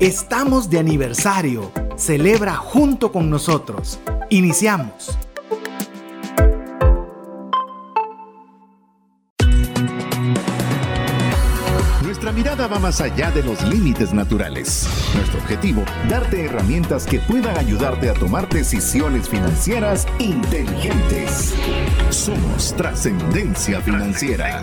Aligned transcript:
Estamos 0.00 0.68
de 0.68 0.78
aniversario. 0.78 1.72
Celebra 1.96 2.54
junto 2.54 3.10
con 3.10 3.30
nosotros. 3.30 3.98
Iniciamos. 4.28 5.16
Nuestra 12.02 12.30
mirada 12.32 12.66
va 12.66 12.78
más 12.78 13.00
allá 13.00 13.30
de 13.30 13.42
los 13.42 13.62
límites 13.62 14.12
naturales. 14.12 14.86
Nuestro 15.14 15.40
objetivo, 15.40 15.82
darte 16.10 16.44
herramientas 16.44 17.06
que 17.06 17.18
puedan 17.20 17.56
ayudarte 17.56 18.10
a 18.10 18.12
tomar 18.12 18.50
decisiones 18.50 19.30
financieras 19.30 20.06
inteligentes. 20.18 21.54
Somos 22.10 22.74
trascendencia 22.76 23.80
financiera. 23.80 24.62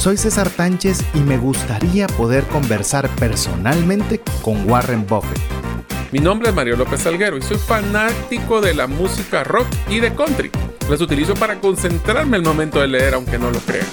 Soy 0.00 0.16
César 0.16 0.48
Tánchez 0.48 1.04
y 1.12 1.18
me 1.18 1.36
gustaría 1.36 2.06
poder 2.06 2.44
conversar 2.44 3.06
personalmente 3.16 4.22
con 4.40 4.66
Warren 4.66 5.06
Buffett. 5.06 5.38
Mi 6.10 6.20
nombre 6.20 6.48
es 6.48 6.54
Mario 6.54 6.74
López 6.76 7.00
Salguero 7.02 7.36
y 7.36 7.42
soy 7.42 7.58
fanático 7.58 8.62
de 8.62 8.72
la 8.72 8.86
música 8.86 9.44
rock 9.44 9.66
y 9.90 10.00
de 10.00 10.14
country. 10.14 10.50
Las 10.88 11.02
utilizo 11.02 11.34
para 11.34 11.60
concentrarme 11.60 12.38
el 12.38 12.42
momento 12.42 12.80
de 12.80 12.88
leer, 12.88 13.12
aunque 13.12 13.38
no 13.38 13.50
lo 13.50 13.58
crean. 13.58 13.84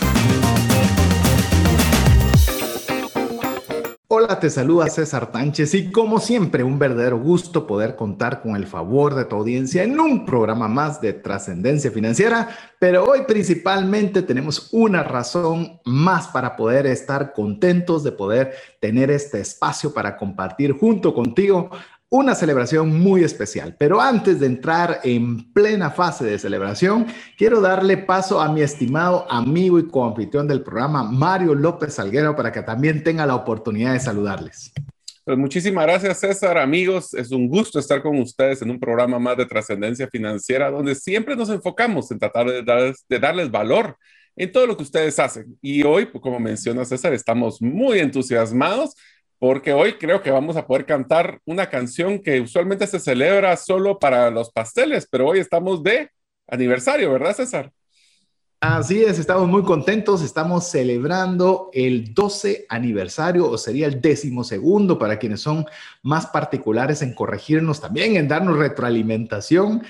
Hola, 4.20 4.40
te 4.40 4.50
saluda 4.50 4.90
César 4.90 5.32
Tánchez 5.32 5.76
y 5.76 5.92
como 5.92 6.20
siempre 6.20 6.64
un 6.64 6.80
verdadero 6.80 7.20
gusto 7.20 7.68
poder 7.68 7.96
contar 7.96 8.42
con 8.42 8.56
el 8.56 8.66
favor 8.66 9.14
de 9.14 9.26
tu 9.26 9.36
audiencia 9.36 9.84
en 9.84 10.00
un 10.00 10.26
programa 10.26 10.68
más 10.68 11.00
de 11.00 11.14
trascendencia 11.14 11.92
financiera, 11.92 12.50
pero 12.80 13.04
hoy 13.04 13.26
principalmente 13.28 14.24
tenemos 14.24 14.70
una 14.72 15.04
razón 15.04 15.80
más 15.86 16.30
para 16.30 16.56
poder 16.56 16.88
estar 16.88 17.32
contentos 17.32 18.04
de 18.04 18.12
poder 18.12 18.56
tener 18.80 19.12
este 19.12 19.40
espacio 19.40 19.94
para 19.94 20.18
compartir 20.18 20.72
junto 20.72 21.14
contigo 21.14 21.70
una 22.10 22.36
celebración 22.36 23.00
muy 23.00 23.24
especial. 23.24 23.76
Pero 23.78 24.00
antes 24.00 24.40
de 24.40 24.46
entrar 24.46 25.02
en 25.04 25.52
plena 25.52 25.92
fase 25.92 26.26
de 26.26 26.40
celebración, 26.40 27.08
quiero 27.38 27.60
darle 27.60 27.98
paso 27.98 28.40
a 28.40 28.52
mi 28.52 28.62
estimado 28.62 29.30
amigo 29.30 29.78
y 29.80 29.88
coanfitrión 29.88 30.48
del 30.48 30.64
programa, 30.64 31.04
Mario 31.04 31.54
López 31.54 31.96
Salguero, 31.96 32.36
para 32.36 32.52
que 32.52 32.62
también 32.62 33.04
tenga 33.04 33.26
la 33.26 33.36
oportunidad 33.36 33.94
de 33.94 34.00
saludarles. 34.00 34.72
Pues 35.26 35.38
muchísimas 35.38 35.86
gracias, 35.86 36.22
César. 36.22 36.58
Amigos, 36.58 37.14
es 37.14 37.32
un 37.32 37.50
gusto 37.50 37.80
estar 37.80 38.02
con 38.02 38.18
ustedes 38.18 38.62
en 38.62 38.72
un 38.72 38.80
programa 38.80 39.20
más 39.20 39.36
de 39.36 39.46
trascendencia 39.46 40.08
financiera, 40.08 40.72
donde 40.72 40.96
siempre 40.96 41.36
nos 41.36 41.50
enfocamos 41.50 42.10
en 42.12 42.20
tratar 42.20 42.48
de, 42.48 43.20
darles 43.20 43.52
valor 43.52 43.98
en 44.38 44.50
todo 44.54 44.66
lo 44.66 44.78
que 44.78 44.84
ustedes 44.84 45.20
hacen. 45.20 45.58
Y 45.62 45.84
hoy, 45.84 46.06
pues, 46.06 46.22
como 46.22 46.40
menciona 46.40 46.86
César, 46.86 47.14
estamos 47.14 47.62
muy 47.62 48.00
entusiasmados 48.00 48.96
porque 49.40 49.74
hoy 49.74 49.94
creo 49.94 50.22
que 50.22 50.32
vamos 50.32 50.58
a 50.58 50.66
poder 50.68 50.86
cantar 50.86 51.40
una 51.46 51.70
canción 51.70 52.20
que 52.22 52.42
usualmente 52.42 52.88
se 52.88 53.00
celebra 53.00 53.56
solo 53.58 54.00
para 54.00 54.32
los 54.32 54.52
pasteles, 54.52 55.08
pero 55.10 55.28
hoy 55.28 55.40
estamos 55.40 55.84
de 55.84 56.10
aniversario, 56.48 57.12
¿verdad, 57.12 57.36
César? 57.36 57.72
Así 58.60 59.04
es, 59.04 59.20
estamos 59.20 59.48
muy 59.48 59.62
contentos, 59.62 60.24
estamos 60.24 60.64
celebrando 60.68 61.70
el 61.74 62.16
12 62.16 62.66
aniversario 62.70 63.48
o 63.48 63.56
sería 63.56 63.86
el 63.86 64.02
décimo 64.02 64.44
segundo 64.44 64.98
para 64.98 65.20
quienes 65.20 65.42
son 65.42 65.68
más 66.02 66.26
particulares 66.26 67.04
en 67.04 67.14
corregirnos 67.14 67.80
también, 67.80 68.16
en 68.16 68.28
darnos 68.28 68.58
retroalimentación, 68.58 69.84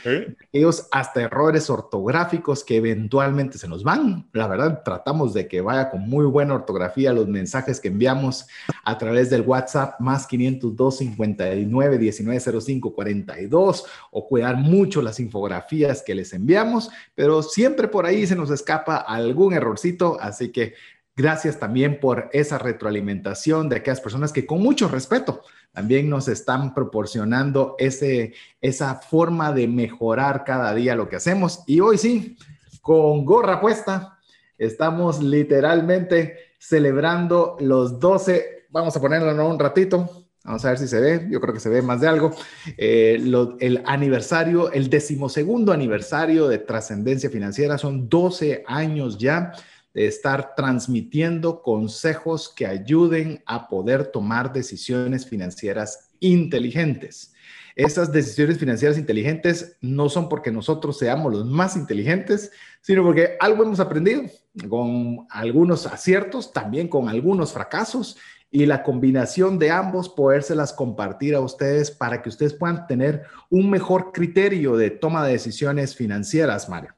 ellos 0.51 0.89
hasta 0.91 1.21
errores 1.21 1.69
ortográficos 1.69 2.65
que 2.65 2.75
eventualmente 2.75 3.57
se 3.57 3.69
nos 3.69 3.85
van. 3.85 4.27
La 4.33 4.47
verdad, 4.47 4.81
tratamos 4.83 5.33
de 5.33 5.47
que 5.47 5.61
vaya 5.61 5.89
con 5.89 6.01
muy 6.01 6.25
buena 6.25 6.55
ortografía 6.55 7.13
los 7.13 7.29
mensajes 7.29 7.79
que 7.79 7.87
enviamos 7.87 8.47
a 8.83 8.97
través 8.97 9.29
del 9.29 9.43
WhatsApp 9.43 9.97
más 10.01 10.27
502 10.27 10.97
59 10.97 11.97
19 11.97 12.61
05 12.61 12.93
42 12.93 13.85
o 14.11 14.27
cuidar 14.27 14.57
mucho 14.57 15.01
las 15.01 15.21
infografías 15.21 16.03
que 16.05 16.15
les 16.15 16.33
enviamos, 16.33 16.89
pero 17.15 17.41
siempre 17.41 17.87
por 17.87 18.05
ahí 18.05 18.27
se 18.27 18.35
nos 18.35 18.56
escapa 18.57 18.97
algún 18.97 19.53
errorcito, 19.53 20.17
así 20.19 20.51
que 20.51 20.73
gracias 21.15 21.59
también 21.59 21.99
por 21.99 22.29
esa 22.33 22.57
retroalimentación 22.57 23.69
de 23.69 23.77
aquellas 23.77 24.01
personas 24.01 24.31
que 24.31 24.45
con 24.45 24.61
mucho 24.61 24.87
respeto 24.87 25.41
también 25.71 26.09
nos 26.09 26.27
están 26.27 26.73
proporcionando 26.73 27.75
ese, 27.77 28.33
esa 28.61 28.95
forma 28.95 29.51
de 29.51 29.67
mejorar 29.67 30.43
cada 30.43 30.73
día 30.73 30.95
lo 30.95 31.07
que 31.07 31.17
hacemos. 31.17 31.63
Y 31.67 31.79
hoy 31.81 31.97
sí, 31.97 32.37
con 32.81 33.25
gorra 33.25 33.61
puesta, 33.61 34.17
estamos 34.57 35.21
literalmente 35.21 36.37
celebrando 36.59 37.57
los 37.59 37.99
12, 37.99 38.65
vamos 38.69 38.95
a 38.95 39.01
ponerlo 39.01 39.47
un 39.47 39.59
ratito, 39.59 40.26
Vamos 40.47 40.63
a 40.63 40.69
ver 40.69 40.77
si 40.77 40.87
se 40.87 41.01
ve, 41.01 41.27
yo 41.29 41.41
creo 41.41 41.53
que 41.53 41.59
se 41.59 41.67
ve 41.67 41.81
más 41.81 41.99
de 41.99 42.07
algo. 42.07 42.33
Eh, 42.77 43.21
el 43.59 43.83
aniversario, 43.85 44.71
el 44.71 44.89
decimosegundo 44.89 45.73
aniversario 45.73 46.47
de 46.47 46.57
Trascendencia 46.57 47.29
Financiera, 47.29 47.77
son 47.77 48.07
12 48.07 48.63
años 48.65 49.17
ya 49.17 49.51
de 49.93 50.07
estar 50.07 50.55
transmitiendo 50.55 51.61
consejos 51.61 52.47
que 52.47 52.65
ayuden 52.65 53.43
a 53.45 53.67
poder 53.67 54.07
tomar 54.07 54.53
decisiones 54.53 55.25
financieras 55.25 56.11
inteligentes. 56.21 57.33
Esas 57.75 58.13
decisiones 58.13 58.57
financieras 58.57 58.97
inteligentes 58.97 59.75
no 59.81 60.07
son 60.07 60.29
porque 60.29 60.49
nosotros 60.49 60.97
seamos 60.97 61.33
los 61.33 61.45
más 61.45 61.75
inteligentes, 61.75 62.51
sino 62.79 63.03
porque 63.03 63.35
algo 63.41 63.63
hemos 63.63 63.81
aprendido, 63.81 64.23
con 64.69 65.27
algunos 65.29 65.85
aciertos, 65.85 66.53
también 66.53 66.87
con 66.87 67.09
algunos 67.09 67.51
fracasos 67.51 68.17
y 68.49 68.65
la 68.65 68.83
combinación 68.83 69.59
de 69.59 69.71
ambos 69.71 70.09
podérselas 70.09 70.73
compartir 70.73 71.35
a 71.35 71.41
ustedes 71.41 71.91
para 71.91 72.21
que 72.21 72.29
ustedes 72.29 72.53
puedan 72.53 72.87
tener 72.87 73.23
un 73.49 73.69
mejor 73.69 74.11
criterio 74.13 74.77
de 74.77 74.89
toma 74.89 75.25
de 75.25 75.33
decisiones 75.33 75.95
financieras, 75.95 76.69
Mario. 76.69 76.93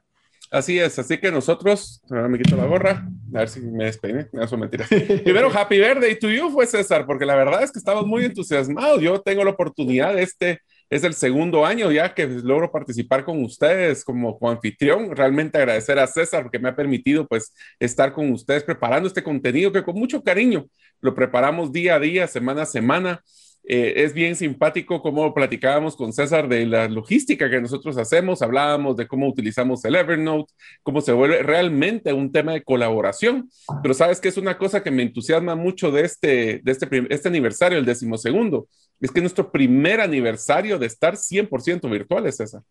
Así 0.51 0.79
es, 0.79 0.97
así 0.97 1.19
que 1.19 1.31
nosotros, 1.31 2.01
ahora 2.09 2.27
me 2.27 2.39
quito 2.39 2.55
la 2.55 2.65
gorra, 2.65 3.07
a 3.35 3.39
ver 3.39 3.49
si 3.49 3.61
me 3.61 3.85
despeiné, 3.85 4.27
me 4.31 4.43
eso 4.43 4.57
mentira. 4.57 4.85
Primero, 5.23 5.51
Happy 5.55 5.77
Birthday 5.77 6.17
to 6.17 6.29
you 6.29 6.49
fue 6.49 6.65
César, 6.65 7.05
porque 7.05 7.25
la 7.25 7.35
verdad 7.35 7.61
es 7.61 7.71
que 7.71 7.77
estamos 7.77 8.07
muy 8.07 8.25
entusiasmados. 8.25 8.99
Yo 8.99 9.21
tengo 9.21 9.43
la 9.43 9.51
oportunidad 9.51 10.15
de 10.15 10.23
este 10.23 10.61
es 10.89 11.03
el 11.03 11.13
segundo 11.13 11.65
año 11.65 11.91
ya 11.91 12.13
que 12.13 12.25
logro 12.27 12.71
participar 12.71 13.23
con 13.23 13.43
ustedes 13.43 14.03
como, 14.03 14.37
anfitrión. 14.49 15.15
Realmente 15.15 15.57
agradecer 15.57 15.99
a 15.99 16.07
César 16.07 16.43
porque 16.43 16.59
me 16.59 16.69
ha 16.69 16.75
permitido 16.75 17.27
pues 17.27 17.53
estar 17.79 18.13
con 18.13 18.31
ustedes 18.31 18.63
preparando 18.63 19.07
este 19.07 19.23
contenido 19.23 19.71
que 19.71 19.83
con 19.83 19.95
mucho 19.95 20.23
cariño 20.23 20.65
lo 21.01 21.13
preparamos 21.13 21.71
día 21.71 21.95
a 21.95 21.99
día, 21.99 22.27
semana 22.27 22.63
a 22.63 22.65
semana. 22.65 23.23
Eh, 23.63 24.03
es 24.03 24.13
bien 24.13 24.35
simpático 24.35 25.01
como 25.01 25.33
platicábamos 25.33 25.95
con 25.95 26.11
César 26.11 26.47
de 26.47 26.65
la 26.65 26.87
logística 26.87 27.49
que 27.49 27.61
nosotros 27.61 27.97
hacemos, 27.97 28.41
hablábamos 28.41 28.97
de 28.97 29.07
cómo 29.07 29.27
utilizamos 29.27 29.85
el 29.85 29.95
Evernote, 29.95 30.53
cómo 30.81 31.01
se 31.01 31.11
vuelve 31.11 31.43
realmente 31.43 32.11
un 32.13 32.31
tema 32.31 32.53
de 32.53 32.63
colaboración. 32.63 33.49
Pero 33.83 33.93
sabes 33.93 34.19
que 34.19 34.29
es 34.29 34.37
una 34.37 34.57
cosa 34.57 34.81
que 34.81 34.91
me 34.91 35.03
entusiasma 35.03 35.55
mucho 35.55 35.91
de 35.91 36.01
este, 36.01 36.61
de 36.63 36.71
este, 36.71 36.87
este 37.09 37.27
aniversario, 37.27 37.77
el 37.77 37.85
decimosegundo, 37.85 38.67
es 38.99 39.11
que 39.11 39.19
es 39.19 39.23
nuestro 39.23 39.51
primer 39.51 40.01
aniversario 40.01 40.79
de 40.79 40.87
estar 40.87 41.15
100% 41.15 41.89
virtuales, 41.89 42.37
César. 42.37 42.63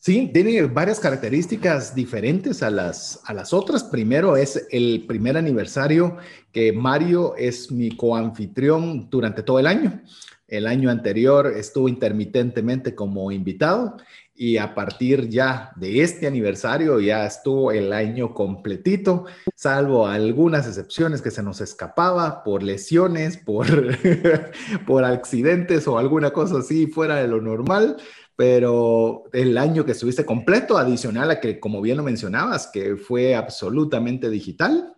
Sí, 0.00 0.30
tiene 0.32 0.62
varias 0.66 1.00
características 1.00 1.92
diferentes 1.92 2.62
a 2.62 2.70
las, 2.70 3.20
a 3.24 3.34
las 3.34 3.52
otras. 3.52 3.82
Primero 3.82 4.36
es 4.36 4.68
el 4.70 5.04
primer 5.08 5.36
aniversario 5.36 6.18
que 6.52 6.72
Mario 6.72 7.34
es 7.36 7.72
mi 7.72 7.96
coanfitrión 7.96 9.10
durante 9.10 9.42
todo 9.42 9.58
el 9.58 9.66
año. 9.66 10.00
El 10.46 10.68
año 10.68 10.88
anterior 10.88 11.48
estuvo 11.48 11.88
intermitentemente 11.88 12.94
como 12.94 13.32
invitado 13.32 13.96
y 14.36 14.56
a 14.58 14.72
partir 14.72 15.28
ya 15.28 15.72
de 15.74 16.00
este 16.00 16.28
aniversario 16.28 17.00
ya 17.00 17.26
estuvo 17.26 17.72
el 17.72 17.92
año 17.92 18.32
completito, 18.32 19.26
salvo 19.56 20.06
algunas 20.06 20.68
excepciones 20.68 21.22
que 21.22 21.32
se 21.32 21.42
nos 21.42 21.60
escapaba 21.60 22.44
por 22.44 22.62
lesiones, 22.62 23.36
por, 23.36 23.66
por 24.86 25.04
accidentes 25.04 25.88
o 25.88 25.98
alguna 25.98 26.30
cosa 26.30 26.58
así 26.58 26.86
fuera 26.86 27.16
de 27.16 27.26
lo 27.26 27.42
normal 27.42 27.96
pero 28.38 29.24
el 29.32 29.58
año 29.58 29.84
que 29.84 29.90
estuviste 29.90 30.24
completo, 30.24 30.78
adicional 30.78 31.28
a 31.32 31.40
que, 31.40 31.58
como 31.58 31.82
bien 31.82 31.96
lo 31.96 32.04
mencionabas, 32.04 32.68
que 32.72 32.94
fue 32.94 33.34
absolutamente 33.34 34.30
digital, 34.30 34.94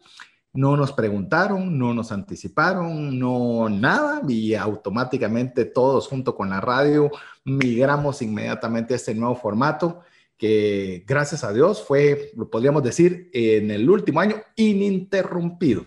no 0.53 0.77
nos 0.77 0.93
preguntaron, 0.93 1.79
no 1.79 1.95
nos 1.95 2.13
anticiparon, 2.13 3.19
no 3.19 3.71
nada, 3.71 4.21
y 4.29 4.53
automáticamente 4.53 5.65
todos 5.65 6.07
junto 6.07 6.35
con 6.35 6.51
la 6.51 6.61
radio 6.61 7.11
migramos 7.47 8.21
inmediatamente 8.21 8.93
a 8.93 8.97
este 8.97 9.15
nuevo 9.15 9.37
formato 9.37 10.03
que 10.37 11.03
gracias 11.07 11.43
a 11.43 11.55
Dios 11.55 11.83
fue, 11.83 12.33
lo 12.37 12.51
podríamos 12.51 12.83
decir, 12.83 13.31
en 13.33 13.71
el 13.71 13.89
último 13.89 14.21
año 14.21 14.37
ininterrumpido. 14.55 15.87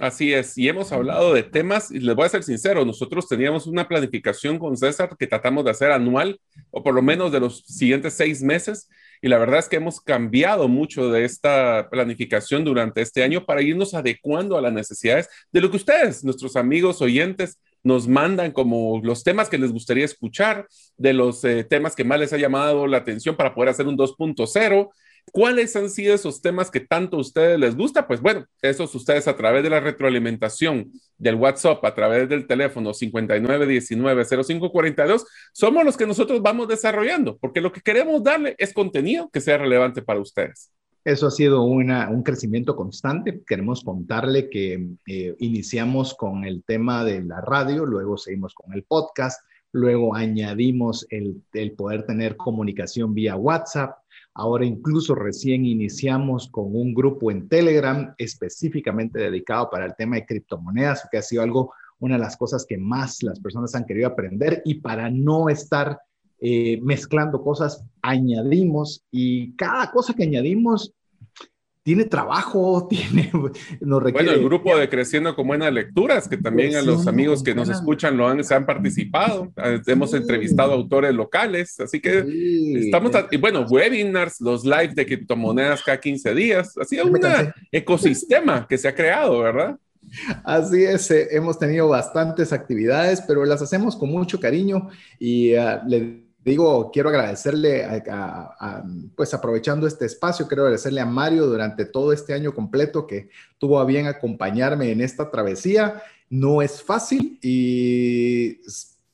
Así 0.00 0.32
es, 0.32 0.58
y 0.58 0.68
hemos 0.68 0.90
hablado 0.90 1.32
de 1.34 1.44
temas, 1.44 1.92
y 1.92 2.00
les 2.00 2.16
voy 2.16 2.26
a 2.26 2.28
ser 2.28 2.42
sincero, 2.42 2.84
nosotros 2.84 3.28
teníamos 3.28 3.68
una 3.68 3.86
planificación 3.86 4.58
con 4.58 4.76
César 4.76 5.16
que 5.16 5.28
tratamos 5.28 5.64
de 5.64 5.70
hacer 5.70 5.92
anual, 5.92 6.40
o 6.72 6.82
por 6.82 6.94
lo 6.94 7.00
menos 7.00 7.30
de 7.30 7.38
los 7.38 7.60
siguientes 7.60 8.14
seis 8.14 8.42
meses, 8.42 8.88
y 9.22 9.28
la 9.28 9.38
verdad 9.38 9.60
es 9.60 9.68
que 9.68 9.76
hemos 9.76 10.00
cambiado 10.00 10.66
mucho 10.66 11.10
de 11.10 11.24
esta 11.24 11.88
planificación 11.92 12.64
durante 12.64 13.02
este 13.02 13.22
año 13.22 13.46
para 13.46 13.62
irnos 13.62 13.94
adecuando 13.94 14.58
a 14.58 14.60
las 14.60 14.72
necesidades 14.72 15.28
de 15.52 15.60
lo 15.60 15.70
que 15.70 15.76
ustedes, 15.76 16.24
nuestros 16.24 16.56
amigos 16.56 17.00
oyentes, 17.00 17.60
nos 17.84 18.08
mandan 18.08 18.50
como 18.50 19.00
los 19.04 19.22
temas 19.22 19.48
que 19.48 19.58
les 19.58 19.70
gustaría 19.70 20.06
escuchar, 20.06 20.66
de 20.96 21.12
los 21.12 21.44
eh, 21.44 21.62
temas 21.62 21.94
que 21.94 22.02
más 22.02 22.18
les 22.18 22.32
ha 22.32 22.38
llamado 22.38 22.88
la 22.88 22.96
atención 22.96 23.36
para 23.36 23.54
poder 23.54 23.68
hacer 23.68 23.86
un 23.86 23.96
2.0 23.96 24.90
¿Cuáles 25.32 25.74
han 25.74 25.90
sido 25.90 26.14
esos 26.14 26.40
temas 26.40 26.70
que 26.70 26.80
tanto 26.80 27.16
a 27.16 27.20
ustedes 27.20 27.58
les 27.58 27.76
gusta? 27.76 28.06
Pues 28.06 28.20
bueno, 28.20 28.46
esos 28.62 28.94
ustedes 28.94 29.26
a 29.26 29.36
través 29.36 29.62
de 29.62 29.70
la 29.70 29.80
retroalimentación 29.80 30.92
del 31.18 31.34
WhatsApp, 31.34 31.84
a 31.84 31.94
través 31.94 32.28
del 32.28 32.46
teléfono 32.46 32.92
5919-0542, 32.92 35.24
somos 35.52 35.84
los 35.84 35.96
que 35.96 36.06
nosotros 36.06 36.42
vamos 36.42 36.68
desarrollando, 36.68 37.36
porque 37.38 37.60
lo 37.60 37.72
que 37.72 37.80
queremos 37.80 38.22
darle 38.22 38.54
es 38.58 38.72
contenido 38.72 39.30
que 39.32 39.40
sea 39.40 39.58
relevante 39.58 40.02
para 40.02 40.20
ustedes. 40.20 40.70
Eso 41.04 41.26
ha 41.26 41.30
sido 41.30 41.64
una, 41.64 42.08
un 42.08 42.22
crecimiento 42.22 42.74
constante. 42.74 43.42
Queremos 43.46 43.84
contarle 43.84 44.48
que 44.48 44.88
eh, 45.06 45.36
iniciamos 45.38 46.14
con 46.14 46.44
el 46.44 46.64
tema 46.64 47.04
de 47.04 47.22
la 47.22 47.42
radio, 47.42 47.84
luego 47.84 48.16
seguimos 48.16 48.54
con 48.54 48.72
el 48.72 48.84
podcast, 48.84 49.42
luego 49.72 50.14
añadimos 50.14 51.06
el, 51.10 51.42
el 51.52 51.72
poder 51.72 52.06
tener 52.06 52.36
comunicación 52.36 53.12
vía 53.12 53.36
WhatsApp, 53.36 53.98
Ahora 54.34 54.66
incluso 54.66 55.14
recién 55.14 55.64
iniciamos 55.64 56.48
con 56.48 56.74
un 56.74 56.92
grupo 56.92 57.30
en 57.30 57.48
Telegram 57.48 58.12
específicamente 58.18 59.20
dedicado 59.20 59.70
para 59.70 59.86
el 59.86 59.94
tema 59.94 60.16
de 60.16 60.26
criptomonedas, 60.26 61.08
que 61.10 61.18
ha 61.18 61.22
sido 61.22 61.42
algo, 61.42 61.72
una 62.00 62.16
de 62.16 62.20
las 62.20 62.36
cosas 62.36 62.66
que 62.68 62.76
más 62.76 63.22
las 63.22 63.38
personas 63.38 63.74
han 63.76 63.84
querido 63.84 64.08
aprender. 64.08 64.60
Y 64.64 64.74
para 64.74 65.08
no 65.08 65.48
estar 65.48 66.00
eh, 66.40 66.80
mezclando 66.82 67.42
cosas, 67.42 67.84
añadimos 68.02 69.04
y 69.12 69.54
cada 69.54 69.92
cosa 69.92 70.14
que 70.14 70.24
añadimos 70.24 70.92
tiene 71.84 72.06
trabajo, 72.06 72.86
tiene, 72.90 73.30
nos 73.80 74.02
requiere... 74.02 74.26
Bueno, 74.26 74.40
el 74.40 74.44
grupo 74.44 74.76
de 74.76 74.88
Creciendo 74.88 75.36
con 75.36 75.46
Buenas 75.46 75.72
Lecturas, 75.72 76.26
que 76.26 76.38
también 76.38 76.74
a 76.74 76.82
los 76.82 77.06
amigos 77.06 77.42
que 77.44 77.54
nos 77.54 77.68
escuchan 77.68 78.16
lo 78.16 78.26
han, 78.26 78.42
se 78.42 78.54
han 78.54 78.66
participado, 78.66 79.52
ah, 79.56 79.76
hemos 79.86 80.12
entrevistado 80.14 80.72
autores 80.72 81.14
locales, 81.14 81.78
así 81.78 82.00
que 82.00 82.24
estamos, 82.74 83.12
y 83.30 83.36
bueno, 83.36 83.66
webinars, 83.68 84.40
los 84.40 84.64
live 84.64 84.94
de 84.94 85.06
criptomonedas 85.06 85.82
cada 85.82 86.00
15 86.00 86.34
días, 86.34 86.76
así 86.78 86.96
es 86.96 87.04
un 87.04 87.20
ecosistema 87.70 88.66
que 88.66 88.78
se 88.78 88.88
ha 88.88 88.94
creado, 88.94 89.40
¿verdad? 89.40 89.76
Así 90.42 90.84
es, 90.84 91.10
eh, 91.10 91.28
hemos 91.32 91.58
tenido 91.58 91.88
bastantes 91.88 92.52
actividades, 92.52 93.20
pero 93.22 93.44
las 93.44 93.60
hacemos 93.62 93.96
con 93.96 94.10
mucho 94.10 94.40
cariño 94.40 94.88
y 95.18 95.54
uh, 95.54 95.80
le 95.86 96.23
digo, 96.44 96.90
quiero 96.92 97.08
agradecerle, 97.08 98.04
pues 99.16 99.32
aprovechando 99.32 99.86
este 99.86 100.04
espacio, 100.04 100.46
quiero 100.46 100.64
agradecerle 100.64 101.00
a 101.00 101.06
Mario 101.06 101.46
durante 101.46 101.86
todo 101.86 102.12
este 102.12 102.34
año 102.34 102.54
completo 102.54 103.06
que 103.06 103.30
tuvo 103.58 103.80
a 103.80 103.84
bien 103.84 104.06
acompañarme 104.06 104.90
en 104.90 105.00
esta 105.00 105.30
travesía. 105.30 106.02
No 106.28 106.60
es 106.60 106.82
fácil 106.82 107.38
y 107.40 108.60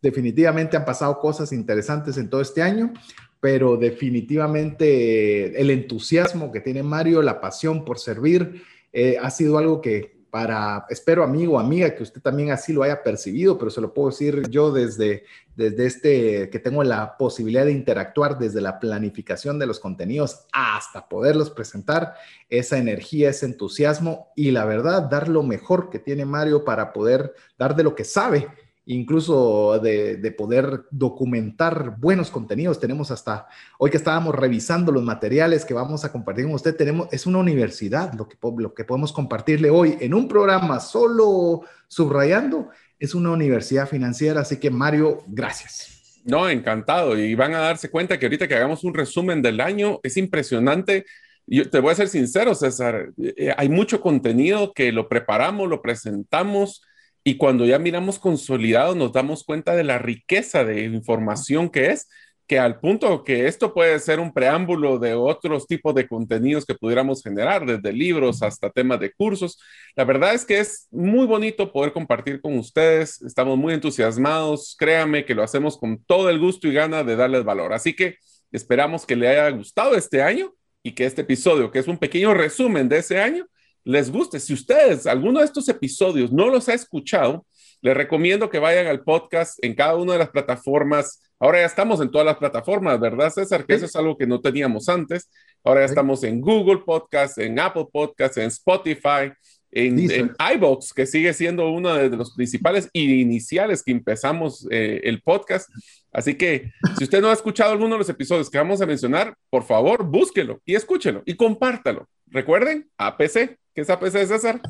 definitivamente 0.03 0.77
han 0.77 0.85
pasado 0.85 1.21
cosas 1.21 1.53
interesantes 1.53 2.17
en 2.17 2.29
todo 2.29 2.41
este 2.41 2.63
año, 2.63 2.93
pero 3.39 3.77
definitivamente 3.77 5.61
el 5.61 5.71
entusiasmo 5.71 6.51
que 6.51 6.61
tiene 6.61 6.83
Mario, 6.83 7.23
la 7.23 7.41
pasión 7.41 7.85
por 7.85 8.01
servir, 8.01 8.63
eh, 8.93 9.19
ha 9.23 9.31
sido 9.31 9.57
algo 9.57 9.81
que 9.81 10.20
para, 10.31 10.87
espero 10.89 11.25
amigo, 11.25 11.59
amiga, 11.59 11.95
que 11.95 12.03
usted 12.03 12.21
también 12.21 12.51
así 12.51 12.73
lo 12.73 12.83
haya 12.83 13.03
percibido, 13.03 13.59
pero 13.59 13.71
se 13.71 13.81
lo 13.81 13.93
puedo 13.93 14.11
decir 14.11 14.49
yo 14.49 14.71
desde, 14.71 15.25
desde 15.57 15.87
este, 15.87 16.51
que 16.51 16.59
tengo 16.59 16.85
la 16.85 17.17
posibilidad 17.17 17.65
de 17.65 17.73
interactuar 17.73 18.39
desde 18.39 18.61
la 18.61 18.79
planificación 18.79 19.59
de 19.59 19.67
los 19.67 19.81
contenidos 19.81 20.47
hasta 20.53 21.09
poderlos 21.09 21.51
presentar, 21.51 22.15
esa 22.49 22.79
energía, 22.79 23.31
ese 23.31 23.47
entusiasmo 23.47 24.33
y 24.37 24.51
la 24.51 24.65
verdad, 24.65 25.03
dar 25.03 25.29
lo 25.29 25.43
mejor 25.43 25.91
que 25.91 25.99
tiene 25.99 26.25
Mario 26.25 26.65
para 26.65 26.93
poder 26.93 27.35
dar 27.59 27.75
de 27.77 27.83
lo 27.83 27.95
que 27.95 28.05
sabe 28.05 28.49
incluso 28.91 29.79
de, 29.79 30.35
poder 30.37 30.83
documentar 30.91 31.97
buenos 31.99 32.31
contenidos. 32.31 32.81
Tenemos 32.81 33.11
hasta, 33.11 33.47
hoy 33.79 33.91
que 33.91 33.97
estábamos 33.97 34.35
revisando 34.35 34.91
los 34.91 35.03
materiales 35.03 35.65
que 35.65 35.75
vamos 35.75 36.05
a 36.05 36.11
compartir 36.11 36.47
con 36.47 36.55
usted, 36.55 36.75
tenemos, 36.75 37.09
es 37.13 37.25
una 37.27 37.39
universidad 37.39 38.13
lo 38.15 38.29
que, 38.29 38.37
lo 38.59 38.75
que 38.75 38.85
podemos 38.85 39.13
compartirle 39.13 39.71
hoy 39.71 39.97
en 40.01 40.13
un 40.13 40.27
programa 40.27 40.81
solo 40.81 41.63
subrayando, 41.87 42.71
es 42.99 43.15
una 43.15 43.31
universidad 43.31 43.89
financiera. 43.89 44.41
Así 44.41 44.57
que 44.59 44.71
Mario, 44.71 45.23
gracias. 45.29 46.21
No, 46.25 46.49
encantado. 46.49 47.17
Y 47.17 47.35
van 47.37 47.55
a 47.55 47.61
darse 47.61 47.91
cuenta 47.91 48.19
que 48.19 48.27
ahorita 48.27 48.49
que 48.49 48.57
hagamos 48.57 48.83
un 48.83 48.95
resumen 48.95 49.41
del 49.41 49.61
año, 49.61 50.01
es 50.03 50.17
impresionante. 50.17 51.07
Yo 51.47 51.71
te 51.71 51.79
voy 51.79 51.93
a 51.93 51.97
ser 51.97 52.09
sincero, 52.09 52.55
César, 52.57 53.13
eh, 53.19 53.55
hay 53.57 53.69
mucho 53.69 54.01
contenido 54.01 54.73
que 54.73 54.91
lo 54.93 55.09
preparamos, 55.09 55.69
lo 55.69 55.81
presentamos 55.81 56.83
y 57.23 57.37
cuando 57.37 57.67
ya 57.67 57.79
miramos 57.79 58.19
consolidado 58.19 58.95
nos 58.95 59.13
damos 59.13 59.45
cuenta 59.45 59.75
de 59.77 59.85
la 59.85 59.99
riqueza 59.99 60.65
de 60.65 60.85
información 60.85 61.69
que 61.69 61.87
es, 61.91 62.09
que 62.51 62.59
al 62.59 62.81
punto 62.81 63.23
que 63.23 63.47
esto 63.47 63.73
puede 63.73 63.97
ser 64.01 64.19
un 64.19 64.33
preámbulo 64.33 64.99
de 64.99 65.15
otros 65.15 65.69
tipos 65.69 65.95
de 65.95 66.09
contenidos 66.09 66.67
que 66.67 66.75
pudiéramos 66.75 67.23
generar, 67.23 67.65
desde 67.65 67.93
libros 67.93 68.43
hasta 68.43 68.71
temas 68.71 68.99
de 68.99 69.13
cursos. 69.13 69.57
La 69.95 70.03
verdad 70.03 70.35
es 70.35 70.45
que 70.45 70.59
es 70.59 70.89
muy 70.91 71.27
bonito 71.27 71.73
poder 71.73 71.93
compartir 71.93 72.41
con 72.41 72.59
ustedes. 72.59 73.23
Estamos 73.23 73.57
muy 73.57 73.73
entusiasmados. 73.73 74.75
Créame 74.77 75.25
que 75.25 75.37
lo 75.37 75.45
hacemos 75.45 75.79
con 75.79 76.03
todo 76.05 76.29
el 76.29 76.41
gusto 76.41 76.67
y 76.67 76.73
gana 76.73 77.05
de 77.05 77.15
darles 77.15 77.45
valor. 77.45 77.73
Así 77.73 77.95
que 77.95 78.17
esperamos 78.51 79.07
que 79.07 79.15
le 79.15 79.29
haya 79.29 79.49
gustado 79.51 79.95
este 79.95 80.21
año 80.21 80.53
y 80.83 80.91
que 80.91 81.07
este 81.07 81.21
episodio, 81.23 81.71
que 81.71 81.79
es 81.79 81.87
un 81.87 81.99
pequeño 81.99 82.35
resumen 82.35 82.89
de 82.89 82.99
ese 82.99 83.21
año, 83.21 83.47
les 83.85 84.11
guste. 84.11 84.41
Si 84.41 84.53
ustedes, 84.53 85.07
alguno 85.07 85.41
de 85.41 85.47
estos 85.47 85.69
episodios 85.69 86.33
no 86.33 86.49
los 86.49 86.69
ha 86.69 86.75
escuchado, 86.75 87.47
les 87.83 87.97
recomiendo 87.97 88.51
que 88.51 88.59
vayan 88.59 88.87
al 88.87 89.03
podcast 89.03 89.63
en 89.65 89.75
cada 89.75 89.97
una 89.97 90.13
de 90.13 90.19
las 90.19 90.31
plataformas. 90.31 91.23
Ahora 91.39 91.61
ya 91.61 91.67
estamos 91.67 92.01
en 92.01 92.11
todas 92.11 92.27
las 92.27 92.37
plataformas, 92.37 93.01
¿verdad, 93.01 93.31
César? 93.31 93.65
Que 93.65 93.75
eso 93.75 93.87
es 93.87 93.97
algo 93.97 94.19
que 94.19 94.27
no 94.27 94.41
teníamos 94.41 94.89
antes. 94.89 95.31
Ahora 95.65 95.81
ya 95.81 95.87
estamos 95.87 96.23
en 96.25 96.41
Google 96.41 96.83
Podcast, 96.85 97.39
en 97.39 97.59
Apple 97.59 97.87
Podcast, 97.91 98.37
en 98.37 98.49
Spotify, 98.49 99.33
en, 99.71 100.11
en 100.11 100.33
iBox, 100.55 100.93
que 100.93 101.07
sigue 101.07 101.33
siendo 101.33 101.71
uno 101.71 101.95
de 101.95 102.11
los 102.11 102.35
principales 102.35 102.89
iniciales 102.93 103.83
que 103.83 103.93
empezamos 103.93 104.67
eh, 104.71 105.01
el 105.05 105.23
podcast. 105.23 105.71
Así 106.13 106.35
que 106.35 106.73
si 106.99 107.05
usted 107.05 107.21
no 107.21 107.29
ha 107.29 107.33
escuchado 107.33 107.73
alguno 107.73 107.95
de 107.95 107.99
los 107.99 108.09
episodios 108.09 108.51
que 108.51 108.59
vamos 108.59 108.81
a 108.81 108.87
mencionar, 108.87 109.35
por 109.49 109.65
favor, 109.65 110.05
búsquelo 110.05 110.61
y 110.65 110.75
escúchelo 110.75 111.23
y 111.25 111.35
compártalo. 111.35 112.09
Recuerden, 112.27 112.91
APC. 112.99 113.59
¿Qué 113.81 113.85
es 113.85 113.89
APC, 113.91 114.27
César? 114.27 114.61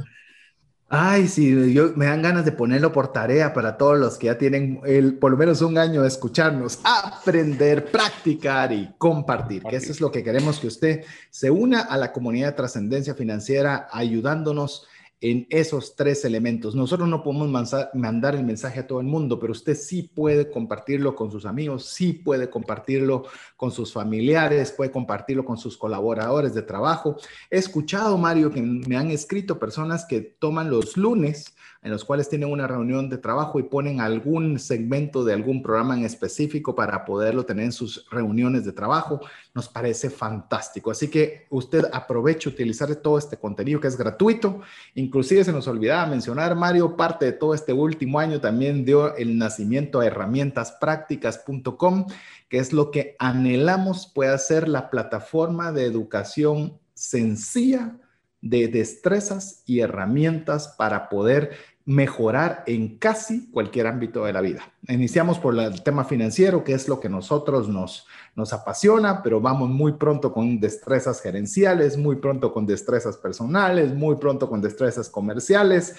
Ay, 0.89 1.27
sí, 1.27 1.73
yo 1.73 1.93
me 1.96 2.06
dan 2.06 2.23
ganas 2.23 2.44
de 2.44 2.53
ponerlo 2.53 2.93
por 2.93 3.13
tarea 3.13 3.53
para 3.53 3.77
todos 3.77 3.99
los 3.99 4.17
que 4.17 4.27
ya 4.27 4.39
tienen 4.39 4.81
el, 4.84 5.19
por 5.19 5.32
lo 5.32 5.37
menos 5.37 5.63
un 5.63 5.79
año 5.79 6.03
de 6.03 6.08
escucharnos, 6.08 6.79
aprender, 6.84 7.91
practicar 7.91 8.73
y 8.73 8.94
compartir, 8.99 9.65
que 9.65 9.75
eso 9.75 9.91
es 9.91 10.01
lo 10.01 10.13
que 10.13 10.23
queremos 10.23 10.61
que 10.61 10.69
usted 10.69 11.05
se 11.29 11.51
una 11.51 11.81
a 11.81 11.96
la 11.96 12.13
comunidad 12.13 12.51
de 12.51 12.53
trascendencia 12.53 13.17
financiera 13.17 13.89
ayudándonos 13.91 14.87
en 15.20 15.46
esos 15.50 15.96
tres 15.96 16.24
elementos. 16.24 16.74
Nosotros 16.74 17.08
no 17.08 17.22
podemos 17.22 17.50
mandar 17.94 18.34
el 18.34 18.44
mensaje 18.44 18.81
a 18.81 18.86
todo 18.86 19.00
el 19.00 19.06
mundo, 19.06 19.39
pero 19.39 19.53
usted 19.53 19.74
sí 19.74 20.03
puede 20.03 20.50
compartirlo 20.50 21.15
con 21.15 21.31
sus 21.31 21.44
amigos, 21.44 21.86
sí 21.86 22.12
puede 22.12 22.48
compartirlo 22.48 23.24
con 23.56 23.70
sus 23.70 23.93
familiares, 23.93 24.72
puede 24.72 24.91
compartirlo 24.91 25.44
con 25.44 25.58
sus 25.58 25.77
colaboradores 25.77 26.55
de 26.55 26.62
trabajo. 26.62 27.17
He 27.50 27.58
escuchado, 27.58 28.17
Mario, 28.17 28.50
que 28.50 28.62
me 28.62 28.96
han 28.96 29.10
escrito 29.10 29.58
personas 29.58 30.06
que 30.06 30.20
toman 30.20 30.70
los 30.70 30.96
lunes 30.96 31.55
en 31.82 31.91
los 31.91 32.05
cuales 32.05 32.29
tienen 32.29 32.51
una 32.51 32.67
reunión 32.67 33.08
de 33.08 33.17
trabajo 33.17 33.58
y 33.58 33.63
ponen 33.63 34.03
algún 34.03 34.58
segmento 34.58 35.25
de 35.25 35.32
algún 35.32 35.63
programa 35.63 35.96
en 35.96 36.05
específico 36.05 36.75
para 36.75 37.06
poderlo 37.06 37.46
tener 37.46 37.65
en 37.65 37.72
sus 37.72 38.06
reuniones 38.10 38.67
de 38.67 38.72
trabajo. 38.72 39.22
Nos 39.55 39.69
parece 39.69 40.10
fantástico. 40.10 40.91
Así 40.91 41.08
que 41.08 41.46
usted 41.49 41.87
aproveche 41.91 42.51
utilizar 42.51 42.94
todo 42.96 43.17
este 43.17 43.39
contenido 43.39 43.81
que 43.81 43.89
es 43.89 43.96
gratuito. 43.96 44.60
Inclusive 44.94 45.43
se 45.43 45.53
nos 45.53 45.67
olvidaba 45.69 46.05
mencionar, 46.05 46.55
Mario, 46.55 46.96
parte 46.96 47.25
de 47.25 47.32
todo 47.32 47.55
este 47.55 47.72
último 47.72 48.20
año 48.20 48.43
también 48.43 48.84
dio 48.84 49.17
el 49.17 49.39
nacimiento 49.39 50.01
a 50.01 50.06
herramientasprácticas.com, 50.06 52.05
que 52.51 52.58
es 52.58 52.75
lo 52.75 52.91
que 52.91 53.17
anhelamos 53.19 54.06
puede 54.06 54.37
ser 54.39 54.69
la 54.69 54.91
plataforma 54.91 55.72
de 55.72 55.87
educación 55.87 56.79
sencilla 56.93 57.96
de 58.43 58.69
destrezas 58.69 59.63
y 59.67 59.81
herramientas 59.81 60.75
para 60.79 61.08
poder 61.08 61.51
mejorar 61.87 62.63
en 62.67 62.99
casi 62.99 63.51
cualquier 63.51 63.87
ámbito 63.87 64.25
de 64.25 64.32
la 64.32 64.41
vida. 64.41 64.70
Iniciamos 64.89 65.39
por 65.39 65.58
el 65.58 65.82
tema 65.82 66.05
financiero, 66.05 66.63
que 66.63 66.72
es 66.72 66.89
lo 66.89 67.01
que 67.01 67.08
nosotros 67.08 67.69
nos, 67.69 68.06
nos 68.37 68.53
apasiona, 68.53 69.22
pero 69.22 69.41
vamos 69.41 69.70
muy 69.70 69.93
pronto 69.93 70.32
con 70.32 70.60
destrezas 70.60 71.20
gerenciales, 71.20 71.96
muy 71.96 72.17
pronto 72.17 72.53
con 72.53 72.67
destrezas 72.67 73.17
personales, 73.17 73.94
muy 73.94 74.17
pronto 74.17 74.49
con 74.49 74.60
destrezas 74.60 75.08
comerciales. 75.08 75.96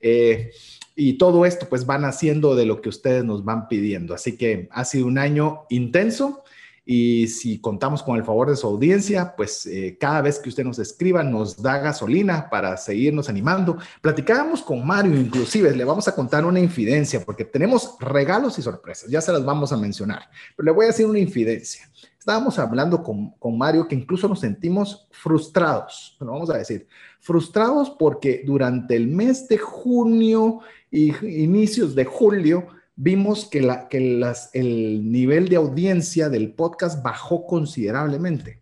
Eh, 0.00 0.52
y 0.96 1.18
todo 1.18 1.44
esto 1.44 1.66
pues 1.68 1.84
van 1.84 2.04
haciendo 2.04 2.54
de 2.54 2.66
lo 2.66 2.80
que 2.80 2.88
ustedes 2.88 3.24
nos 3.24 3.44
van 3.44 3.68
pidiendo. 3.68 4.14
Así 4.14 4.36
que 4.36 4.68
ha 4.70 4.84
sido 4.84 5.06
un 5.06 5.18
año 5.18 5.64
intenso 5.68 6.44
y 6.86 7.28
si 7.28 7.60
contamos 7.60 8.02
con 8.02 8.16
el 8.16 8.24
favor 8.24 8.50
de 8.50 8.56
su 8.56 8.66
audiencia, 8.66 9.34
pues 9.36 9.64
eh, 9.66 9.96
cada 9.98 10.20
vez 10.20 10.38
que 10.38 10.50
usted 10.50 10.64
nos 10.64 10.78
escriba 10.78 11.22
nos 11.22 11.62
da 11.62 11.78
gasolina 11.78 12.50
para 12.50 12.76
seguirnos 12.76 13.30
animando. 13.30 13.78
Platicábamos 14.02 14.60
con 14.60 14.86
Mario, 14.86 15.18
inclusive, 15.18 15.74
le 15.74 15.84
vamos 15.84 16.08
a 16.08 16.14
contar 16.14 16.44
una 16.44 16.60
infidencia, 16.60 17.24
porque 17.24 17.44
tenemos 17.44 17.96
regalos 18.00 18.58
y 18.58 18.62
sorpresas, 18.62 19.08
ya 19.08 19.22
se 19.22 19.32
las 19.32 19.44
vamos 19.44 19.72
a 19.72 19.78
mencionar, 19.78 20.28
pero 20.56 20.66
le 20.66 20.72
voy 20.72 20.84
a 20.84 20.88
decir 20.88 21.06
una 21.06 21.18
infidencia. 21.18 21.90
Estábamos 22.18 22.58
hablando 22.58 23.02
con, 23.02 23.30
con 23.32 23.56
Mario 23.56 23.86
que 23.86 23.94
incluso 23.94 24.28
nos 24.28 24.40
sentimos 24.40 25.08
frustrados, 25.10 26.16
lo 26.20 26.32
vamos 26.32 26.50
a 26.50 26.58
decir, 26.58 26.86
frustrados 27.20 27.90
porque 27.90 28.42
durante 28.44 28.96
el 28.96 29.08
mes 29.08 29.48
de 29.48 29.58
junio 29.58 30.60
y 30.90 31.14
inicios 31.42 31.94
de 31.94 32.04
julio, 32.04 32.66
vimos 32.96 33.46
que, 33.46 33.60
la, 33.60 33.88
que 33.88 34.00
las, 34.00 34.50
el 34.54 35.10
nivel 35.10 35.48
de 35.48 35.56
audiencia 35.56 36.28
del 36.28 36.52
podcast 36.52 37.02
bajó 37.02 37.46
considerablemente. 37.46 38.60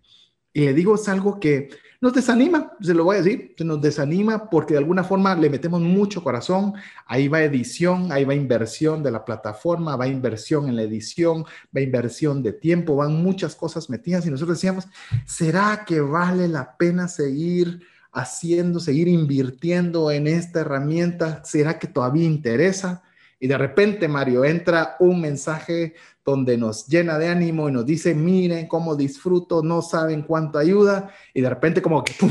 Y 0.53 0.67
le 0.67 0.75
digo, 0.75 0.95
es 0.95 1.09
algo 1.09 1.41
que 1.41 1.71
nos 2.03 2.13
desanima, 2.13 2.73
se 2.81 2.95
lo 2.95 3.05
voy 3.05 3.17
a 3.17 3.23
decir, 3.23 3.55
se 3.57 3.65
nos 3.65 3.81
desanima 3.81 4.51
porque 4.51 4.75
de 4.75 4.79
alguna 4.79 5.05
forma 5.05 5.37
le 5.37 5.49
metemos 5.49 5.81
mucho 5.81 6.25
corazón, 6.25 6.75
ahí 7.07 7.29
va 7.29 7.43
edición, 7.43 8.11
ahí 8.11 8.25
va 8.25 8.35
inversión 8.35 9.05
de 9.05 9.13
la 9.13 9.25
plataforma, 9.25 9.95
va 9.95 10.09
inversión 10.09 10.69
en 10.69 10.75
la 10.75 10.83
edición, 10.83 11.45
va 11.75 11.81
inversión 11.81 12.43
de 12.43 12.55
tiempo, 12.55 12.97
van 12.97 13.23
muchas 13.23 13.55
cosas 13.55 13.89
metidas 13.89 14.27
y 14.27 14.31
nosotros 14.31 14.59
decíamos, 14.59 14.89
¿será 15.27 15.85
que 15.87 16.01
vale 16.01 16.49
la 16.49 16.77
pena 16.77 17.07
seguir 17.07 17.87
haciendo, 18.11 18.81
seguir 18.81 19.07
invirtiendo 19.07 20.11
en 20.11 20.27
esta 20.27 20.63
herramienta? 20.63 21.45
¿Será 21.45 21.79
que 21.79 21.87
todavía 21.87 22.25
interesa? 22.25 23.05
Y 23.43 23.49
de 23.49 23.59
repente, 23.59 24.07
Mario, 24.07 24.45
entra 24.45 24.95
un 25.01 25.21
mensaje 25.21 25.95
donde 26.25 26.57
nos 26.57 26.87
llena 26.87 27.19
de 27.19 27.27
ánimo 27.27 27.69
y 27.69 27.73
nos 27.73 27.85
dice, 27.85 28.15
miren 28.15 28.69
cómo 28.69 28.95
disfruto, 28.95 29.65
no 29.65 29.83
saben 29.83 30.23
cuánto 30.23 30.61
ayuda. 30.61 31.11
Y 31.35 31.41
de 31.41 31.51
repente 31.51 31.83
como 31.83 32.05
que, 32.05 32.13
¡pum! 32.13 32.31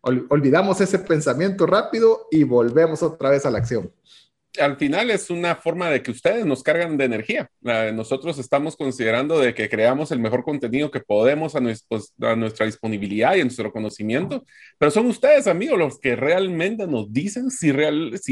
olvidamos 0.00 0.80
ese 0.80 0.98
pensamiento 0.98 1.66
rápido 1.66 2.26
y 2.32 2.42
volvemos 2.42 3.00
otra 3.00 3.30
vez 3.30 3.46
a 3.46 3.50
la 3.52 3.58
acción 3.58 3.92
al 4.58 4.76
final 4.76 5.10
es 5.10 5.30
una 5.30 5.54
forma 5.54 5.90
de 5.90 6.02
que 6.02 6.10
ustedes 6.10 6.44
nos 6.44 6.62
cargan 6.62 6.96
de 6.96 7.04
energía. 7.04 7.48
Nosotros 7.60 8.38
estamos 8.38 8.76
considerando 8.76 9.38
de 9.38 9.54
que 9.54 9.68
creamos 9.68 10.10
el 10.10 10.18
mejor 10.18 10.42
contenido 10.42 10.90
que 10.90 11.00
podemos 11.00 11.54
a, 11.54 11.60
nuestra 11.60 12.66
disponibilidad 12.66 13.36
y 13.36 13.40
a 13.40 13.44
nuestro 13.44 13.72
conocimiento, 13.72 14.44
pero 14.78 14.90
son 14.90 15.06
ustedes, 15.06 15.46
amigos, 15.46 15.78
los 15.78 16.00
que 16.00 16.16
realmente 16.16 16.86
nos 16.86 17.12
dicen 17.12 17.50
si, 17.50 17.70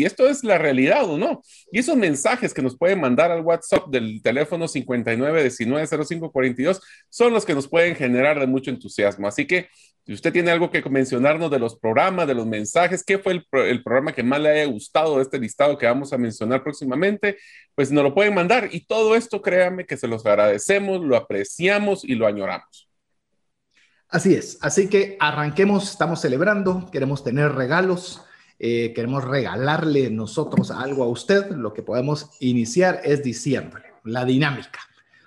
esto 0.05 0.29
es 0.29 0.43
la 0.43 0.59
realidad 0.59 1.09
o 1.09 1.19
no. 1.19 1.43
Y 1.71 1.79
esos 1.79 1.97
mensajes 1.97 2.53
que 2.53 2.63
nos 2.63 2.77
pueden 2.77 3.01
mandar 3.01 3.31
al 3.31 3.43
WhatsApp 3.43 3.89
del 3.89 4.21
teléfono 4.23 4.67
59190542 4.67 6.81
son 7.09 7.33
los 7.33 7.45
que 7.45 7.55
nos 7.55 7.69
pueden 7.69 7.95
generar 7.95 8.41
de 8.41 8.47
mucho 8.47 8.71
entusiasmo. 8.71 9.29
Así 9.29 9.47
que 9.47 9.69
si 10.09 10.15
usted 10.15 10.33
tiene 10.33 10.51
algo 10.51 10.71
que 10.71 10.83
mencionarnos 10.89 11.51
de 11.51 11.59
los 11.59 11.79
programas, 11.79 12.27
de 12.27 12.33
los 12.33 12.47
mensajes, 12.47 13.05
qué 13.05 13.19
fue 13.19 13.45
el, 13.53 13.83
programa 13.83 14.15
que 14.15 14.23
más 14.23 14.41
le 14.41 14.49
haya 14.49 14.65
gustado 14.65 15.19
de 15.19 15.23
este 15.23 15.39
listado 15.39 15.77
que 15.77 15.85
vamos 15.85 16.08
a 16.13 16.19
mencionar 16.19 16.63
próximamente, 16.63 17.39
pues 17.75 17.91
nos 17.91 18.05
lo 18.05 18.15
pueden 18.15 18.35
mandar. 18.35 18.69
Y 18.73 18.87
todo 18.87 19.15
esto, 19.15 19.43
créanme 19.43 19.87
que 19.87 19.97
se 19.97 20.09
los 20.09 20.25
agradecemos, 20.27 21.01
lo 21.01 21.17
apreciamos 21.17 22.05
y 22.05 22.15
lo 22.15 22.27
añoramos. 22.27 22.89
Así 24.09 24.35
es. 24.35 24.59
Así 24.63 24.89
que 24.89 25.17
arranquemos, 25.21 25.91
estamos 25.91 26.21
celebrando, 26.21 26.89
queremos 26.91 27.23
tener 27.23 27.53
regalos. 27.53 28.23
Eh, 28.61 28.93
queremos 28.93 29.25
regalarle 29.25 30.11
nosotros 30.11 30.73
algo 30.73 31.05
a 31.05 31.09
usted, 31.09 31.49
lo 31.53 31.73
que 31.73 31.85
podemos 31.85 32.31
iniciar 32.41 33.01
es 33.05 33.23
diciéndole 33.23 33.93
la 34.03 34.25
dinámica. 34.25 34.81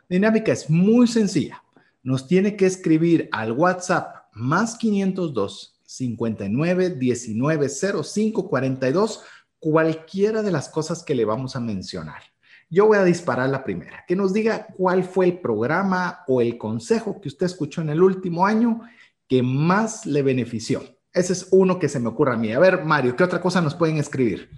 La 0.09 0.15
dinámica 0.15 0.51
es 0.51 0.69
muy 0.69 1.07
sencilla. 1.07 1.63
Nos 2.03 2.27
tiene 2.27 2.57
que 2.57 2.65
escribir 2.65 3.29
al 3.31 3.53
WhatsApp 3.53 4.25
más 4.33 4.75
502 4.77 5.79
59 5.85 6.89
19 6.91 7.69
05 7.69 8.49
42, 8.49 9.23
cualquiera 9.61 10.41
de 10.41 10.51
las 10.51 10.67
cosas 10.67 11.03
que 11.03 11.15
le 11.15 11.23
vamos 11.23 11.55
a 11.55 11.59
mencionar. 11.61 12.23
Yo 12.67 12.87
voy 12.87 12.97
a 12.97 13.03
disparar 13.03 13.49
la 13.49 13.63
primera, 13.63 14.03
que 14.07 14.15
nos 14.15 14.33
diga 14.33 14.65
cuál 14.75 15.03
fue 15.03 15.27
el 15.27 15.39
programa 15.39 16.23
o 16.27 16.41
el 16.41 16.57
consejo 16.57 17.21
que 17.21 17.27
usted 17.27 17.45
escuchó 17.45 17.81
en 17.81 17.89
el 17.89 18.01
último 18.01 18.45
año 18.45 18.81
que 19.27 19.43
más 19.43 20.05
le 20.05 20.23
benefició. 20.23 20.83
Ese 21.13 21.33
es 21.33 21.47
uno 21.51 21.77
que 21.77 21.89
se 21.89 21.99
me 21.99 22.09
ocurre 22.09 22.33
a 22.33 22.37
mí. 22.37 22.51
A 22.51 22.59
ver, 22.59 22.83
Mario, 22.83 23.15
¿qué 23.15 23.23
otra 23.23 23.39
cosa 23.39 23.61
nos 23.61 23.75
pueden 23.75 23.97
escribir? 23.97 24.49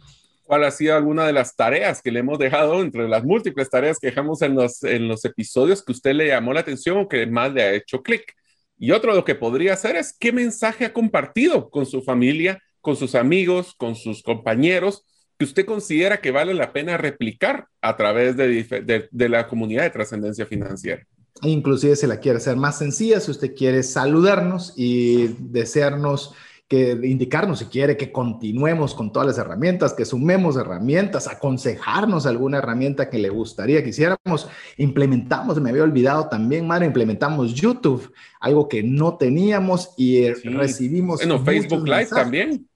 ¿Cuál 0.44 0.64
ha 0.64 0.72
sido 0.72 0.96
alguna 0.96 1.26
de 1.26 1.34
las 1.34 1.56
tareas 1.56 2.02
que 2.02 2.12
le 2.12 2.20
hemos 2.20 2.40
dejado 2.40 2.82
entre 2.82 3.10
las 3.10 3.24
múltiples 3.24 3.70
tareas 3.70 4.00
que 4.00 4.08
dejamos 4.08 4.42
en 4.42 4.56
los, 4.56 4.84
en 4.84 5.08
los 5.08 5.26
episodios 5.26 5.84
que 5.84 5.92
usted 5.92 6.14
le 6.14 6.28
llamó 6.28 6.54
la 6.54 6.62
atención 6.62 6.98
o 6.98 7.10
que 7.10 7.26
más 7.26 7.52
le 7.52 7.64
ha 7.64 7.74
hecho 7.74 8.02
clic? 8.02 8.34
Y 8.78 8.92
otro 8.92 9.14
lo 9.14 9.26
que 9.26 9.36
podría 9.36 9.74
hacer 9.74 9.96
es 9.96 10.16
qué 10.18 10.32
mensaje 10.32 10.86
ha 10.86 10.94
compartido 10.94 11.70
con 11.70 11.86
su 11.86 12.02
familia, 12.04 12.62
con 12.84 12.98
sus 12.98 13.16
amigos, 13.16 13.76
con 13.78 13.96
sus 13.96 14.22
compañeros, 14.22 15.06
que 15.40 15.46
usted 15.46 15.66
considera 15.66 16.20
que 16.20 16.32
vale 16.32 16.54
la 16.54 16.74
pena 16.74 16.98
replicar 16.98 17.68
a 17.82 17.96
través 17.96 18.36
de, 18.36 19.08
la 19.30 19.48
comunidad 19.48 19.84
de 19.84 19.90
trascendencia 19.90 20.46
financiera. 20.46 21.02
Inclusive 21.44 21.96
se 21.96 22.08
la 22.08 22.20
quiere 22.20 22.40
hacer 22.40 22.58
más 22.58 22.78
sencilla, 22.78 23.22
si 23.22 23.32
usted 23.32 23.56
quiere 23.56 23.84
saludarnos 23.84 24.74
y 24.76 25.28
desearnos 25.40 26.36
que 26.68 26.92
indicarnos 27.04 27.60
si 27.60 27.66
quiere 27.66 27.96
que 27.96 28.12
continuemos 28.12 28.96
con 28.96 29.14
todas 29.14 29.28
las 29.28 29.38
herramientas, 29.38 29.94
que 29.94 30.04
sumemos 30.06 30.58
herramientas, 30.58 31.28
aconsejarnos 31.28 32.26
alguna 32.26 32.58
herramienta 32.58 33.10
que 33.10 33.18
le 33.18 33.30
gustaría 33.30 33.82
que 33.82 33.90
hiciéramos. 33.92 34.50
Implementamos, 34.78 35.62
me 35.62 35.70
había 35.70 35.84
olvidado 35.84 36.28
también, 36.28 36.68
Mario, 36.68 36.88
implementamos 36.88 37.54
YouTube, 37.54 38.12
algo 38.42 38.68
que 38.68 38.84
no 38.84 39.18
teníamos 39.18 39.94
y 39.96 40.24
eh, 40.24 40.36
recibimos. 40.44 41.20
Bueno, 41.20 41.44
Facebook 41.46 41.88
Live 41.88 42.08
también 42.08 42.68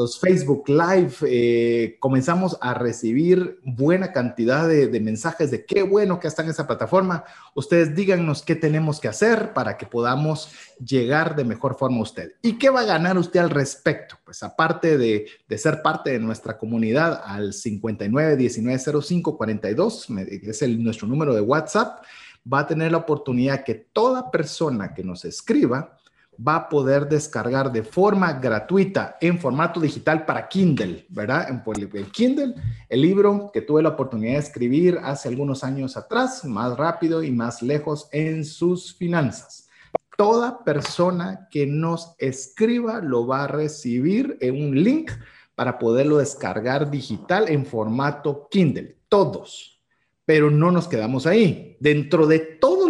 los 0.00 0.18
Facebook 0.18 0.66
Live, 0.66 1.12
eh, 1.26 1.98
comenzamos 2.00 2.56
a 2.62 2.72
recibir 2.72 3.60
buena 3.64 4.12
cantidad 4.12 4.66
de, 4.66 4.88
mensajes 4.98 5.50
de 5.50 5.66
qué 5.66 5.82
bueno 5.82 6.18
que 6.18 6.26
está 6.26 6.42
en 6.42 6.48
esa 6.48 6.66
plataforma. 6.66 7.24
Ustedes 7.54 7.94
díganos 7.94 8.42
qué 8.42 8.56
tenemos 8.56 8.98
que 8.98 9.08
hacer 9.08 9.52
para 9.52 9.76
que 9.76 9.84
podamos 9.84 10.50
llegar 10.82 11.36
de 11.36 11.44
mejor 11.44 11.76
forma 11.76 11.98
a 11.98 12.02
usted. 12.02 12.32
¿Y 12.40 12.54
qué 12.58 12.70
va 12.70 12.80
a 12.80 12.86
ganar 12.86 13.18
usted 13.18 13.40
al 13.40 13.50
respecto? 13.50 14.16
Pues 14.24 14.42
aparte 14.42 14.96
de, 14.96 15.26
ser 15.58 15.82
parte 15.82 16.10
de 16.10 16.18
nuestra 16.18 16.56
comunidad 16.56 17.20
al 17.22 17.52
59 17.52 18.36
19 18.36 19.02
05 19.02 19.36
42, 19.36 20.08
es 20.42 20.62
el, 20.62 20.82
nuestro 20.82 21.06
número 21.06 21.34
de 21.34 21.42
WhatsApp, 21.42 22.02
va 22.50 22.60
a 22.60 22.66
tener 22.66 22.92
la 22.92 22.98
oportunidad 22.98 23.64
que 23.64 23.74
toda 23.74 24.30
persona 24.30 24.94
que 24.94 25.04
nos 25.04 25.26
escriba, 25.26 25.98
va 26.46 26.56
a 26.56 26.68
poder 26.68 27.08
descargar 27.08 27.70
de 27.70 27.82
forma 27.82 28.32
gratuita 28.34 29.16
en 29.20 29.38
formato 29.38 29.80
digital 29.80 30.24
para 30.24 30.48
Kindle, 30.48 31.06
¿verdad? 31.08 31.48
En, 31.48 32.10
Kindle, 32.10 32.54
el 32.88 33.02
libro 33.02 33.50
que 33.52 33.62
tuve 33.62 33.82
la 33.82 33.90
oportunidad 33.90 34.34
de 34.34 34.38
escribir 34.38 34.98
hace 35.02 35.28
algunos 35.28 35.62
años 35.64 35.96
atrás, 35.96 36.44
más 36.44 36.76
rápido 36.76 37.22
y 37.22 37.30
más 37.30 37.62
lejos 37.62 38.08
en 38.12 38.44
sus 38.44 38.94
finanzas. 38.94 39.68
Toda 40.16 40.64
persona 40.64 41.48
que 41.50 41.66
nos 41.66 42.14
escriba 42.18 43.00
lo 43.00 43.26
va 43.26 43.44
a 43.44 43.48
recibir 43.48 44.36
en 44.40 44.62
un 44.62 44.82
link 44.82 45.10
para 45.54 45.78
poderlo 45.78 46.18
descargar 46.18 46.90
digital 46.90 47.48
en 47.48 47.66
formato 47.66 48.48
Kindle. 48.50 48.96
Todos, 49.08 49.80
pero 50.24 50.50
no 50.50 50.70
nos 50.70 50.88
quedamos 50.88 51.26
ahí. 51.26 51.76
Dentro 51.80 52.26
de 52.26 52.38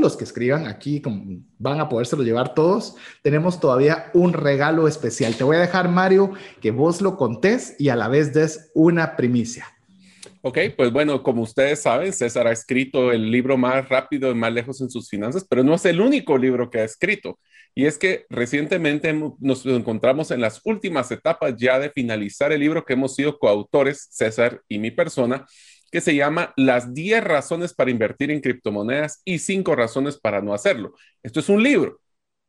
los 0.00 0.16
que 0.16 0.24
escriban 0.24 0.66
aquí, 0.66 1.02
van 1.58 1.80
a 1.80 1.88
podérselo 1.88 2.22
llevar 2.22 2.54
todos, 2.54 2.96
tenemos 3.22 3.60
todavía 3.60 4.10
un 4.14 4.32
regalo 4.32 4.88
especial. 4.88 5.36
Te 5.36 5.44
voy 5.44 5.56
a 5.56 5.60
dejar, 5.60 5.88
Mario, 5.88 6.32
que 6.60 6.70
vos 6.70 7.00
lo 7.00 7.16
contés 7.16 7.76
y 7.78 7.88
a 7.88 7.96
la 7.96 8.08
vez 8.08 8.32
des 8.32 8.70
una 8.74 9.16
primicia. 9.16 9.66
Ok, 10.42 10.58
pues 10.74 10.90
bueno, 10.90 11.22
como 11.22 11.42
ustedes 11.42 11.82
saben, 11.82 12.14
César 12.14 12.46
ha 12.46 12.52
escrito 12.52 13.12
el 13.12 13.30
libro 13.30 13.58
más 13.58 13.86
rápido 13.90 14.30
y 14.30 14.34
más 14.34 14.52
lejos 14.52 14.80
en 14.80 14.88
sus 14.88 15.08
finanzas, 15.08 15.46
pero 15.48 15.62
no 15.62 15.74
es 15.74 15.84
el 15.84 16.00
único 16.00 16.38
libro 16.38 16.70
que 16.70 16.80
ha 16.80 16.84
escrito. 16.84 17.38
Y 17.74 17.84
es 17.86 17.98
que 17.98 18.24
recientemente 18.30 19.12
nos 19.38 19.64
encontramos 19.66 20.30
en 20.30 20.40
las 20.40 20.60
últimas 20.64 21.10
etapas 21.10 21.54
ya 21.56 21.78
de 21.78 21.90
finalizar 21.90 22.52
el 22.52 22.60
libro 22.60 22.84
que 22.84 22.94
hemos 22.94 23.14
sido 23.14 23.38
coautores, 23.38 24.08
César 24.10 24.62
y 24.66 24.78
mi 24.78 24.90
persona, 24.90 25.46
que 25.90 26.00
se 26.00 26.14
llama 26.14 26.52
Las 26.56 26.94
10 26.94 27.24
razones 27.24 27.74
para 27.74 27.90
invertir 27.90 28.30
en 28.30 28.40
criptomonedas 28.40 29.20
y 29.24 29.38
5 29.38 29.74
razones 29.74 30.18
para 30.18 30.40
no 30.40 30.54
hacerlo. 30.54 30.94
Esto 31.22 31.40
es 31.40 31.48
un 31.48 31.62
libro, 31.62 32.00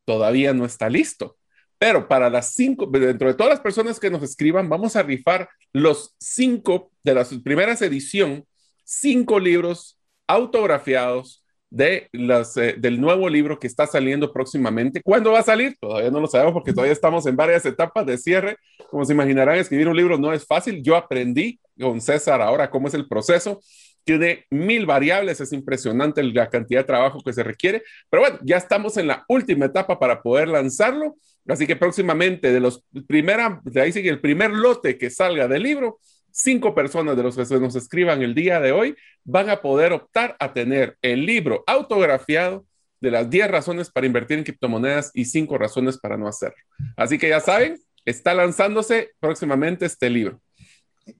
todavía 0.05 0.53
no 0.53 0.65
está 0.65 0.89
listo, 0.89 1.37
pero 1.77 2.07
para 2.07 2.29
las 2.29 2.53
5, 2.53 2.87
dentro 2.87 3.27
de 3.27 3.33
todas 3.33 3.51
las 3.51 3.61
personas 3.61 3.99
que 3.99 4.11
nos 4.11 4.21
escriban, 4.23 4.69
vamos 4.69 4.95
a 4.95 5.03
rifar 5.03 5.49
los 5.73 6.15
5 6.19 6.91
de 7.03 7.15
la 7.15 7.25
primera 7.43 7.73
edición, 7.73 8.45
5 8.83 9.39
libros 9.39 9.97
autografiados 10.27 11.40
de 11.71 12.09
las, 12.11 12.57
eh, 12.57 12.75
del 12.77 12.99
nuevo 13.01 13.29
libro 13.29 13.57
que 13.57 13.65
está 13.65 13.87
saliendo 13.87 14.31
próximamente. 14.31 15.01
¿Cuándo 15.01 15.31
va 15.31 15.39
a 15.39 15.43
salir? 15.43 15.77
Todavía 15.79 16.11
no 16.11 16.19
lo 16.19 16.27
sabemos 16.27 16.53
porque 16.53 16.73
todavía 16.73 16.93
estamos 16.93 17.25
en 17.25 17.35
varias 17.37 17.65
etapas 17.65 18.05
de 18.05 18.17
cierre. 18.17 18.57
Como 18.89 19.05
se 19.05 19.13
imaginarán, 19.13 19.55
escribir 19.55 19.87
un 19.87 19.95
libro 19.95 20.17
no 20.17 20.33
es 20.33 20.45
fácil. 20.45 20.83
Yo 20.83 20.97
aprendí 20.97 21.59
con 21.79 22.01
César 22.01 22.41
ahora 22.41 22.69
cómo 22.69 22.89
es 22.89 22.93
el 22.93 23.07
proceso. 23.07 23.61
tiene 24.03 24.45
mil 24.49 24.85
variables, 24.85 25.39
es 25.41 25.53
impresionante 25.53 26.23
la 26.23 26.49
cantidad 26.49 26.81
de 26.81 26.87
trabajo 26.87 27.21
que 27.23 27.33
se 27.33 27.43
requiere, 27.43 27.83
pero 28.09 28.23
bueno, 28.23 28.39
ya 28.43 28.57
estamos 28.57 28.97
en 28.97 29.07
la 29.07 29.23
última 29.27 29.65
etapa 29.65 29.99
para 29.99 30.21
poder 30.21 30.47
lanzarlo, 30.47 31.17
así 31.47 31.67
que 31.67 31.75
próximamente 31.75 32.51
de 32.51 32.59
los 32.59 32.83
primera, 33.07 33.61
de 33.63 33.79
ahí 33.81 33.91
sigue 33.91 34.09
el 34.09 34.19
primer 34.19 34.51
lote 34.51 34.97
que 34.97 35.11
salga 35.11 35.47
del 35.47 35.63
libro, 35.63 35.99
cinco 36.31 36.73
personas 36.73 37.17
de 37.17 37.23
los 37.23 37.35
que 37.35 37.45
se 37.45 37.59
nos 37.59 37.75
escriban 37.75 38.21
el 38.21 38.33
día 38.33 38.59
de 38.59 38.71
hoy 38.71 38.95
van 39.23 39.49
a 39.49 39.61
poder 39.61 39.93
optar 39.93 40.35
a 40.39 40.53
tener 40.53 40.97
el 41.01 41.25
libro 41.25 41.63
autografiado 41.67 42.65
de 42.99 43.11
las 43.11 43.29
10 43.29 43.49
razones 43.49 43.89
para 43.89 44.05
invertir 44.05 44.37
en 44.37 44.43
criptomonedas 44.43 45.11
y 45.13 45.25
5 45.25 45.57
razones 45.57 45.97
para 45.97 46.17
no 46.17 46.27
hacerlo. 46.27 46.63
Así 46.95 47.17
que 47.17 47.29
ya 47.29 47.39
saben, 47.39 47.79
está 48.05 48.33
lanzándose 48.33 49.09
próximamente 49.19 49.85
este 49.85 50.09
libro. 50.09 50.39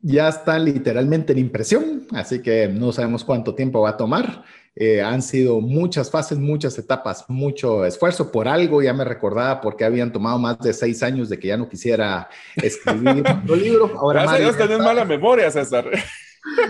Ya 0.01 0.29
está 0.29 0.59
literalmente 0.59 1.33
en 1.33 1.39
impresión, 1.39 2.07
así 2.11 2.41
que 2.41 2.67
no 2.67 2.91
sabemos 2.91 3.23
cuánto 3.23 3.55
tiempo 3.55 3.81
va 3.81 3.89
a 3.89 3.97
tomar. 3.97 4.43
Eh, 4.73 5.01
han 5.01 5.21
sido 5.21 5.59
muchas 5.59 6.09
fases, 6.09 6.37
muchas 6.37 6.77
etapas, 6.77 7.25
mucho 7.27 7.85
esfuerzo. 7.85 8.31
Por 8.31 8.47
algo 8.47 8.81
ya 8.81 8.93
me 8.93 9.03
recordaba 9.03 9.59
porque 9.59 9.83
habían 9.83 10.13
tomado 10.13 10.39
más 10.39 10.59
de 10.59 10.71
seis 10.73 11.03
años 11.03 11.27
de 11.27 11.37
que 11.39 11.49
ya 11.49 11.57
no 11.57 11.67
quisiera 11.67 12.29
escribir 12.55 13.23
otro 13.43 13.55
libro. 13.55 13.91
Ahora 13.99 14.23
Gracias 14.23 14.59
a 14.59 14.67
Dios 14.67 14.79
mala 14.79 15.03
memoria, 15.03 15.51
César. 15.51 15.85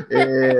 Eh, 0.10 0.55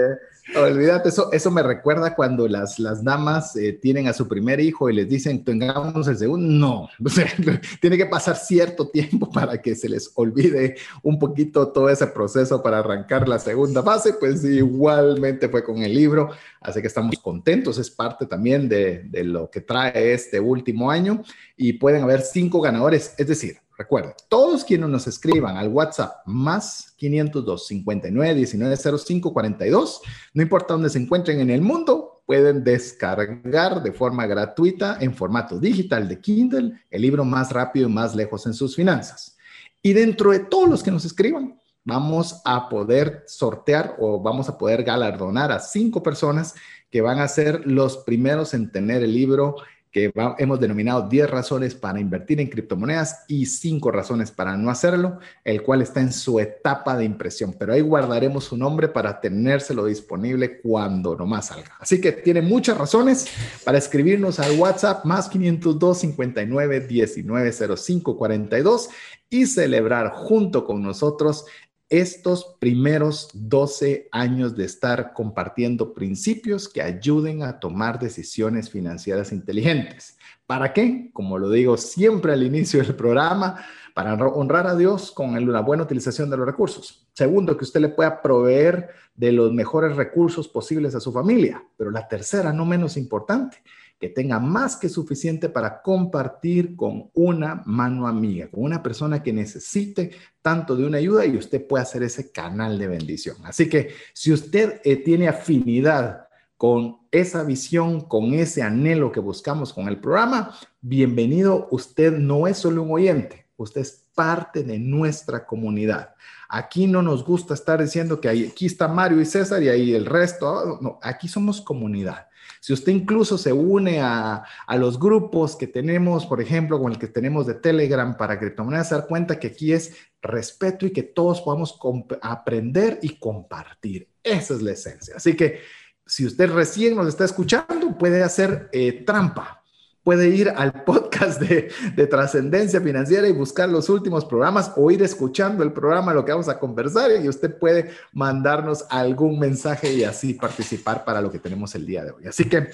Olvídate, 0.56 1.10
eso, 1.10 1.32
eso 1.32 1.50
me 1.50 1.64
recuerda 1.64 2.14
cuando 2.14 2.48
las, 2.48 2.78
las 2.78 3.04
damas 3.04 3.56
eh, 3.56 3.74
tienen 3.74 4.08
a 4.08 4.14
su 4.14 4.28
primer 4.28 4.60
hijo 4.60 4.90
y 4.90 4.94
les 4.94 5.08
dicen, 5.08 5.46
tengamos 5.46 6.08
el 6.08 6.18
segundo. 6.18 6.48
No, 6.48 6.90
tiene 7.82 7.98
que 7.98 8.06
pasar 8.06 8.36
cierto 8.36 8.90
tiempo 8.90 9.30
para 9.30 9.62
que 9.62 9.76
se 9.76 9.88
les 9.88 10.12
olvide 10.16 10.76
un 11.04 11.18
poquito 11.20 11.70
todo 11.70 11.90
ese 11.90 12.08
proceso 12.08 12.62
para 12.62 12.80
arrancar 12.80 13.30
la 13.30 13.40
segunda 13.40 13.82
fase. 13.82 14.14
Pues 14.14 14.44
igualmente 14.44 15.48
fue 15.48 15.64
con 15.64 15.78
el 15.84 15.94
libro, 15.94 16.32
así 16.60 16.82
que 16.82 16.88
estamos 16.88 17.16
contentos. 17.20 17.78
Es 17.78 17.90
parte 17.90 18.26
también 18.26 18.68
de, 18.68 19.04
de 19.04 19.24
lo 19.24 19.50
que 19.50 19.62
trae 19.62 20.14
este 20.14 20.40
último 20.40 20.92
año 20.92 21.24
y 21.56 21.74
pueden 21.74 22.04
haber 22.04 22.22
cinco 22.22 22.60
ganadores, 22.60 23.14
es 23.18 23.28
decir, 23.28 23.58
Recuerden, 23.82 24.14
todos 24.30 24.64
quienes 24.64 24.90
nos 24.90 25.08
escriban 25.08 25.58
al 25.58 25.70
WhatsApp 25.70 26.18
más 26.28 26.94
502 26.98 27.66
59 27.66 28.36
19 28.36 28.78
05 28.78 29.34
42, 29.34 30.02
no 30.36 30.44
importa 30.44 30.76
dónde 30.76 30.92
se 30.92 31.00
encuentren 31.00 31.40
en 31.40 31.50
el 31.50 31.64
mundo, 31.64 32.22
pueden 32.28 32.64
descargar 32.64 33.82
de 33.82 33.92
forma 33.92 34.28
gratuita 34.28 35.00
en 35.02 35.16
formato 35.16 35.60
digital 35.60 36.08
de 36.08 36.22
Kindle 36.22 36.80
el 36.92 37.02
libro 37.02 37.26
más 37.26 37.52
rápido 37.52 37.90
y 37.90 37.92
más 37.92 38.14
lejos 38.14 38.46
en 38.46 38.54
sus 38.54 38.76
finanzas. 38.76 39.36
Y 39.82 39.94
dentro 39.94 40.30
de 40.30 40.42
todos 40.42 40.70
los 40.70 40.84
que 40.84 40.92
nos 40.92 41.04
escriban, 41.04 41.60
vamos 41.84 42.40
a 42.46 42.70
poder 42.70 43.24
sortear 43.26 43.96
o 43.98 44.22
vamos 44.22 44.48
a 44.48 44.60
poder 44.60 44.84
galardonar 44.84 45.52
a 45.52 45.58
cinco 45.58 46.04
personas 46.04 46.54
que 46.92 47.02
van 47.02 47.18
a 47.18 47.28
ser 47.28 47.66
los 47.66 47.98
primeros 47.98 48.54
en 48.54 48.72
tener 48.72 49.02
el 49.02 49.12
libro 49.12 49.56
que 49.92 50.12
hemos 50.38 50.60
denominado 50.60 51.10
10 51.10 51.30
razones 51.30 51.76
para 51.76 52.00
invertir 52.00 52.40
en 52.40 52.48
criptomonedas 52.48 53.26
y 53.28 53.46
5 53.46 53.92
razones 53.92 54.32
para 54.32 54.56
no 54.56 54.70
hacerlo, 54.72 55.20
el 55.44 55.62
cual 55.64 55.82
está 55.82 56.00
en 56.00 56.14
su 56.14 56.40
etapa 56.40 56.96
de 56.96 57.04
impresión, 57.04 57.56
pero 57.58 57.74
ahí 57.74 57.82
guardaremos 57.82 58.46
su 58.46 58.58
nombre 58.58 58.88
para 58.88 59.20
tenérselo 59.20 59.86
disponible 59.86 60.62
cuando 60.62 61.16
nomás 61.16 61.48
salga. 61.48 61.76
Así 61.80 62.00
que 62.00 62.14
tiene 62.14 62.42
muchas 62.42 62.78
razones 62.78 63.28
para 63.66 63.78
escribirnos 63.78 64.40
al 64.40 64.58
WhatsApp 64.58 65.04
más 65.04 65.28
502 65.28 65.98
59 66.00 66.80
19 66.88 67.52
05 67.78 68.18
42 68.18 68.90
y 69.30 69.46
celebrar 69.46 70.12
junto 70.12 70.66
con 70.66 70.82
nosotros 70.82 71.46
estos 71.92 72.56
primeros 72.58 73.30
12 73.34 74.08
años 74.14 74.56
de 74.56 74.64
estar 74.64 75.14
compartiendo 75.14 75.94
principios 75.94 76.70
que 76.70 76.82
ayuden 76.82 77.44
a 77.44 77.60
tomar 77.60 78.00
decisiones 78.00 78.70
financieras 78.70 79.34
inteligentes. 79.34 80.18
¿Para 80.48 80.72
qué? 80.72 81.12
Como 81.12 81.38
lo 81.38 81.50
digo 81.50 81.76
siempre 81.76 82.32
al 82.32 82.44
inicio 82.44 82.82
del 82.82 82.96
programa, 82.96 83.64
para 83.94 84.14
honrar 84.14 84.68
a 84.68 84.76
Dios 84.76 85.12
con 85.12 85.52
la 85.52 85.60
buena 85.60 85.84
utilización 85.84 86.30
de 86.30 86.38
los 86.38 86.46
recursos. 86.46 87.10
Segundo, 87.14 87.58
que 87.58 87.66
usted 87.66 87.82
le 87.82 87.90
pueda 87.90 88.22
proveer 88.22 88.90
de 89.14 89.34
los 89.34 89.52
mejores 89.52 89.98
recursos 89.98 90.48
posibles 90.48 90.96
a 90.96 91.02
su 91.02 91.12
familia. 91.12 91.62
Pero 91.76 91.92
la 91.92 92.08
tercera, 92.08 92.54
no 92.54 92.66
menos 92.66 92.96
importante, 92.96 93.62
que 94.02 94.10
tenga 94.10 94.40
más 94.40 94.76
que 94.76 94.90
suficiente 94.90 95.48
para 95.48 95.84
compartir 95.84 96.76
con 96.76 97.12
una 97.14 97.62
mano 97.68 98.08
amiga, 98.08 98.50
con 98.50 98.64
una 98.64 98.82
persona 98.82 99.22
que 99.22 99.32
necesite 99.32 100.10
tanto 100.42 100.76
de 100.76 100.88
una 100.88 100.98
ayuda 100.98 101.24
y 101.24 101.38
usted 101.38 101.68
pueda 101.68 101.84
hacer 101.84 102.02
ese 102.02 102.32
canal 102.32 102.80
de 102.80 102.88
bendición. 102.88 103.38
Así 103.44 103.70
que 103.70 103.92
si 104.14 104.34
usted 104.34 104.82
eh, 104.84 104.96
tiene 104.98 105.28
afinidad 105.28 106.28
con 106.58 106.98
esa 107.12 107.44
visión, 107.44 108.02
con 108.02 108.34
ese 108.34 108.64
anhelo 108.64 109.12
que 109.12 109.20
buscamos 109.20 109.72
con 109.72 109.88
el 109.88 110.00
programa, 110.00 110.58
bienvenido. 110.82 111.68
Usted 111.70 112.18
no 112.18 112.48
es 112.48 112.58
solo 112.58 112.82
un 112.82 112.92
oyente, 112.92 113.46
usted 113.56 113.82
es 113.82 114.08
parte 114.16 114.64
de 114.64 114.80
nuestra 114.80 115.46
comunidad. 115.46 116.16
Aquí 116.50 116.88
no 116.88 117.04
nos 117.04 117.24
gusta 117.24 117.54
estar 117.54 117.80
diciendo 117.80 118.20
que 118.20 118.30
aquí 118.30 118.66
está 118.66 118.88
Mario 118.88 119.22
y 119.22 119.26
César 119.26 119.62
y 119.62 119.70
ahí 119.70 119.94
el 119.94 120.08
resto. 120.08 120.80
No, 120.82 121.00
aquí 121.04 121.28
somos 121.28 121.62
comunidad. 121.62 122.28
Si 122.62 122.74
usted 122.74 122.92
incluso 122.92 123.40
se 123.40 123.52
une 123.52 124.00
a, 124.02 124.44
los 124.78 125.00
grupos 125.00 125.56
que 125.56 125.66
tenemos, 125.66 126.28
por 126.28 126.40
ejemplo, 126.40 126.80
con 126.80 126.92
el 126.92 127.00
que 127.00 127.08
tenemos 127.08 127.48
de 127.48 127.56
Telegram 127.56 128.16
para 128.16 128.38
criptomonedas, 128.38 128.90
se 128.90 128.96
da 128.96 129.08
cuenta 129.08 129.40
que 129.40 129.48
aquí 129.48 129.74
es 129.74 129.96
respeto 130.22 130.86
y 130.86 130.92
que 130.92 131.02
todos 131.02 131.42
podamos 131.42 131.80
aprender 132.22 133.00
y 133.02 133.18
compartir. 133.18 134.08
Esa 134.24 134.54
es 134.54 134.62
la 134.62 134.74
esencia. 134.74 135.16
Así 135.18 135.36
que 135.36 135.60
si 136.06 136.24
usted 136.24 136.52
recién 136.52 136.96
nos 136.96 137.08
está 137.08 137.26
escuchando, 137.26 137.98
puede 137.98 138.22
hacer 138.22 138.70
eh, 138.72 139.04
trampa 139.06 139.61
puede 140.04 140.30
ir 140.30 140.50
al 140.50 140.84
podcast 140.84 141.40
de, 141.42 142.08
trascendencia 142.08 142.82
financiera 142.82 143.28
y 143.28 143.32
buscar 143.32 143.70
los 143.70 143.90
últimos 143.90 144.26
programas 144.26 144.72
o 144.76 144.90
ir 144.90 145.02
escuchando 145.04 145.64
el 145.64 145.72
programa, 145.72 146.14
lo 146.14 146.26
que 146.26 146.32
vamos 146.32 146.50
a 146.50 146.60
conversar 146.60 147.12
y 147.24 147.30
usted 147.30 147.58
puede 147.58 147.92
mandarnos 148.12 148.86
algún 148.90 149.40
mensaje 149.40 149.94
y 149.94 150.04
así 150.04 150.34
participar 150.34 151.06
para 151.06 151.22
lo 151.22 151.32
que 151.32 151.40
tenemos 151.40 151.76
el 151.76 151.86
día 151.86 152.04
de 152.04 152.12
hoy. 152.12 152.26
Así 152.26 152.46
que, 152.46 152.70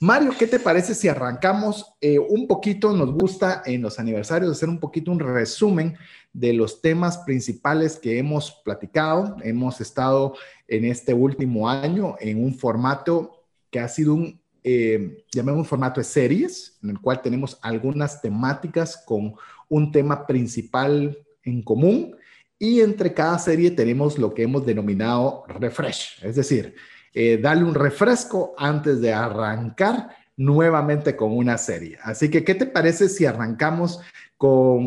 Mario, 0.00 0.32
¿qué 0.36 0.48
te 0.48 0.58
parece 0.58 0.94
si 0.94 1.06
arrancamos 1.06 1.94
eh, 2.00 2.18
un 2.18 2.48
poquito? 2.48 2.92
Nos 2.92 3.12
gusta 3.12 3.62
en 3.64 3.82
los 3.82 4.00
aniversarios 4.00 4.50
hacer 4.50 4.68
un 4.68 4.80
poquito 4.80 5.12
un 5.12 5.20
resumen 5.20 5.96
de 6.32 6.52
los 6.52 6.80
temas 6.82 7.18
principales 7.18 7.98
que 8.00 8.18
hemos 8.18 8.50
platicado. 8.64 9.36
Hemos 9.44 9.80
estado 9.80 10.34
en 10.66 10.86
este 10.86 11.14
último 11.14 11.68
año 11.68 12.16
en 12.18 12.42
un 12.42 12.54
formato 12.54 13.44
que 13.70 13.78
ha 13.78 13.88
sido 13.88 14.14
un 14.14 14.41
eh, 14.64 15.24
llamemos 15.32 15.66
formato 15.66 16.00
de 16.00 16.04
series, 16.04 16.78
en 16.82 16.90
el 16.90 17.00
cual 17.00 17.20
tenemos 17.20 17.58
algunas 17.62 18.20
temáticas 18.20 18.96
con 19.04 19.34
un 19.68 19.90
tema 19.90 20.26
principal 20.26 21.18
en 21.42 21.62
común 21.62 22.16
y 22.58 22.80
entre 22.80 23.12
cada 23.12 23.38
serie 23.38 23.72
tenemos 23.72 24.18
lo 24.18 24.32
que 24.32 24.44
hemos 24.44 24.64
denominado 24.64 25.44
refresh, 25.48 26.18
es 26.22 26.36
decir, 26.36 26.76
eh, 27.12 27.38
darle 27.38 27.64
un 27.64 27.74
refresco 27.74 28.54
antes 28.56 29.00
de 29.00 29.12
arrancar 29.12 30.16
nuevamente 30.36 31.16
con 31.16 31.36
una 31.36 31.58
serie. 31.58 31.98
Así 32.02 32.30
que, 32.30 32.44
¿qué 32.44 32.54
te 32.54 32.66
parece 32.66 33.08
si 33.08 33.26
arrancamos 33.26 34.00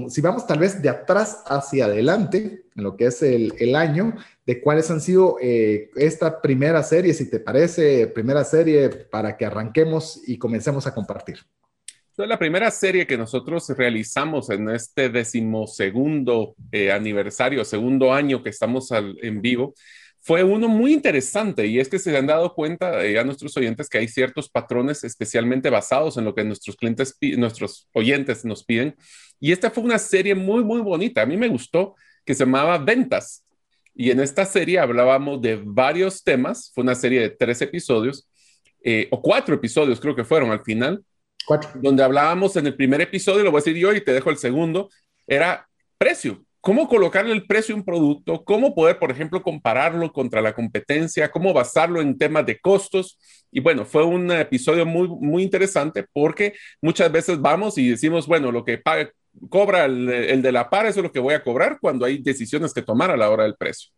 si 0.09 0.21
vamos 0.21 0.45
tal 0.47 0.59
vez 0.59 0.81
de 0.81 0.89
atrás 0.89 1.43
hacia 1.45 1.85
adelante, 1.85 2.65
en 2.75 2.83
lo 2.83 2.97
que 2.97 3.05
es 3.05 3.21
el, 3.21 3.75
año, 3.75 4.15
de 4.45 4.61
cuáles 4.61 4.91
han 4.91 5.01
sido 5.01 5.37
eh, 5.41 5.89
esta 5.95 6.41
primera 6.41 6.83
serie, 6.83 7.13
si 7.13 7.29
te 7.29 7.39
parece, 7.39 8.07
primera 8.07 8.43
serie 8.43 8.89
para 8.89 9.37
que 9.37 9.45
arranquemos 9.45 10.21
y 10.27 10.37
comencemos 10.37 10.87
a 10.87 10.93
compartir. 10.93 11.39
la 12.17 12.37
primera 12.37 12.69
serie 12.71 13.07
que 13.07 13.17
nosotros 13.17 13.69
realizamos 13.69 14.49
en 14.49 14.69
este 14.69 15.09
decimosegundo 15.09 16.55
eh, 16.71 16.91
aniversario, 16.91 17.63
segundo 17.63 18.13
año 18.13 18.43
que 18.43 18.49
estamos 18.49 18.89
en 18.91 19.41
vivo, 19.41 19.73
fue 20.25 20.43
uno 20.43 20.67
muy 20.67 20.91
interesante 20.91 21.67
y 21.67 21.79
es 21.79 21.87
que 21.87 21.99
se 21.99 22.17
han 22.17 22.25
dado 22.25 22.55
cuenta 22.55 23.05
eh, 23.05 23.19
a 23.19 23.23
nuestros 23.23 23.55
oyentes 23.57 23.87
que 23.87 23.99
hay 23.99 24.07
ciertos 24.07 24.49
patrones 24.49 25.03
especialmente 25.03 25.69
basados 25.69 26.17
en 26.17 26.25
lo 26.25 26.33
que 26.33 26.43
nuestros 26.43 26.75
clientes, 26.75 27.15
nuestros 27.37 27.87
oyentes 27.93 28.43
nos 28.43 28.63
piden. 28.63 28.95
Y 29.39 29.51
esta 29.51 29.69
fue 29.69 29.83
una 29.83 29.99
serie 29.99 30.33
muy, 30.33 30.63
muy 30.63 30.81
bonita. 30.81 31.21
A 31.21 31.27
mí 31.27 31.37
me 31.37 31.47
gustó 31.47 31.93
que 32.25 32.33
se 32.33 32.43
llamaba 32.43 32.79
Ventas. 32.79 33.45
Y 33.93 34.09
en 34.09 34.19
esta 34.19 34.45
serie 34.45 34.79
hablábamos 34.79 35.43
de 35.43 35.61
varios 35.63 36.23
temas, 36.23 36.71
fue 36.73 36.83
una 36.83 36.95
serie 36.95 37.21
de 37.21 37.29
tres 37.29 37.61
episodios, 37.61 38.27
eh, 38.83 39.07
o 39.11 39.21
cuatro 39.21 39.53
episodios 39.53 39.99
creo 39.99 40.15
que 40.15 40.23
fueron 40.23 40.49
al 40.49 40.63
final, 40.63 41.05
cuatro. 41.45 41.69
donde 41.75 42.01
hablábamos 42.01 42.55
en 42.55 42.65
el 42.65 42.75
primer 42.75 42.99
episodio, 42.99 43.43
lo 43.43 43.51
voy 43.51 43.59
a 43.59 43.63
decir 43.63 43.77
yo 43.77 43.93
y 43.93 44.03
te 44.03 44.11
dejo 44.11 44.31
el 44.31 44.37
segundo, 44.37 44.89
era 45.27 45.69
precio, 45.99 46.43
cómo 46.65 46.87
colocarle 46.87 47.31
el 47.31 47.45
precio 47.45 47.75
a 47.75 47.77
un 47.77 47.85
producto, 47.85 48.43
cómo 48.43 48.73
poder, 48.73 48.97
por 48.97 49.11
ejemplo, 49.11 49.43
compararlo 49.43 50.11
contra 50.11 50.41
la 50.41 50.55
competencia, 50.55 51.29
cómo 51.29 51.53
basarlo 51.53 52.01
en 52.01 52.17
temas 52.17 52.43
de 52.43 52.59
costos. 52.59 53.19
Y 53.51 53.59
bueno, 53.59 53.85
fue 53.85 54.03
un 54.03 54.31
episodio 54.31 54.83
muy, 54.83 55.07
muy 55.07 55.43
interesante 55.43 56.07
porque 56.11 56.55
muchas 56.81 57.11
veces 57.11 57.39
vamos 57.39 57.77
y 57.77 57.89
decimos, 57.89 58.25
bueno, 58.25 58.51
lo 58.51 58.65
que 58.65 58.79
paga, 58.79 59.11
cobra 59.47 59.85
el, 59.85 60.41
de 60.41 60.51
la 60.51 60.67
par, 60.67 60.87
eso 60.87 61.01
es 61.01 61.03
lo 61.03 61.11
que 61.11 61.19
voy 61.19 61.35
a 61.35 61.43
cobrar 61.43 61.77
cuando 61.79 62.03
hay 62.03 62.17
decisiones 62.17 62.73
que 62.73 62.81
tomar 62.81 63.11
a 63.11 63.17
la 63.17 63.29
hora 63.29 63.43
del 63.43 63.53
precio. 63.53 63.91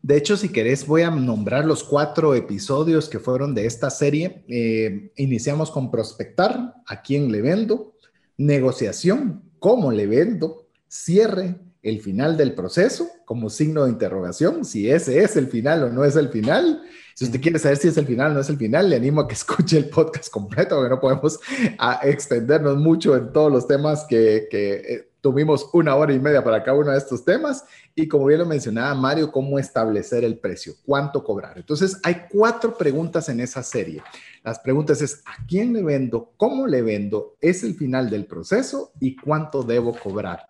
De 0.00 0.16
hecho, 0.16 0.38
si 0.38 0.48
querés, 0.48 0.86
voy 0.86 1.02
a 1.02 1.10
nombrar 1.10 1.66
los 1.66 1.84
cuatro 1.84 2.34
episodios 2.34 3.06
que 3.06 3.18
fueron 3.18 3.54
de 3.54 3.66
esta 3.66 3.90
serie. 3.90 4.46
Eh, 4.48 5.12
iniciamos 5.16 5.70
con 5.70 5.90
prospectar, 5.90 6.72
a 6.86 7.02
quién 7.02 7.30
le 7.30 7.42
vendo, 7.42 7.92
negociación, 8.38 9.42
cómo 9.58 9.92
le 9.92 10.06
vendo, 10.06 10.68
cierre, 10.88 11.65
el 11.88 12.00
final 12.00 12.36
del 12.36 12.54
proceso 12.54 13.08
como 13.24 13.48
signo 13.48 13.84
de 13.84 13.90
interrogación, 13.90 14.64
si 14.64 14.90
ese 14.90 15.22
es 15.22 15.36
el 15.36 15.46
final 15.46 15.84
o 15.84 15.90
no 15.90 16.04
es 16.04 16.16
el 16.16 16.28
final. 16.28 16.82
Si 17.14 17.24
usted 17.24 17.40
quiere 17.40 17.58
saber 17.58 17.78
si 17.78 17.88
es 17.88 17.96
el 17.96 18.06
final 18.06 18.32
o 18.32 18.34
no 18.34 18.40
es 18.40 18.50
el 18.50 18.58
final, 18.58 18.90
le 18.90 18.96
animo 18.96 19.20
a 19.20 19.28
que 19.28 19.34
escuche 19.34 19.78
el 19.78 19.88
podcast 19.88 20.28
completo, 20.28 20.76
porque 20.76 20.90
no 20.90 21.00
podemos 21.00 21.38
a, 21.78 22.00
extendernos 22.02 22.76
mucho 22.76 23.16
en 23.16 23.32
todos 23.32 23.52
los 23.52 23.68
temas 23.68 24.04
que, 24.08 24.48
que 24.50 24.74
eh, 24.74 25.08
tuvimos 25.20 25.68
una 25.72 25.94
hora 25.96 26.12
y 26.12 26.20
media 26.20 26.44
para 26.44 26.62
cada 26.62 26.76
uno 26.76 26.90
de 26.90 26.98
estos 26.98 27.24
temas. 27.24 27.64
Y 27.94 28.06
como 28.08 28.26
bien 28.26 28.40
lo 28.40 28.46
mencionaba 28.46 28.94
Mario, 28.94 29.32
cómo 29.32 29.58
establecer 29.58 30.24
el 30.24 30.38
precio, 30.38 30.74
cuánto 30.84 31.24
cobrar. 31.24 31.56
Entonces, 31.56 31.98
hay 32.02 32.26
cuatro 32.30 32.76
preguntas 32.76 33.28
en 33.28 33.40
esa 33.40 33.62
serie. 33.62 34.02
Las 34.44 34.58
preguntas 34.58 35.00
es, 35.02 35.22
¿a 35.24 35.44
quién 35.46 35.72
le 35.72 35.82
vendo? 35.82 36.32
¿Cómo 36.36 36.66
le 36.66 36.82
vendo? 36.82 37.36
¿Es 37.40 37.62
el 37.64 37.74
final 37.74 38.10
del 38.10 38.26
proceso? 38.26 38.92
¿Y 39.00 39.16
cuánto 39.16 39.62
debo 39.62 39.96
cobrar? 39.96 40.46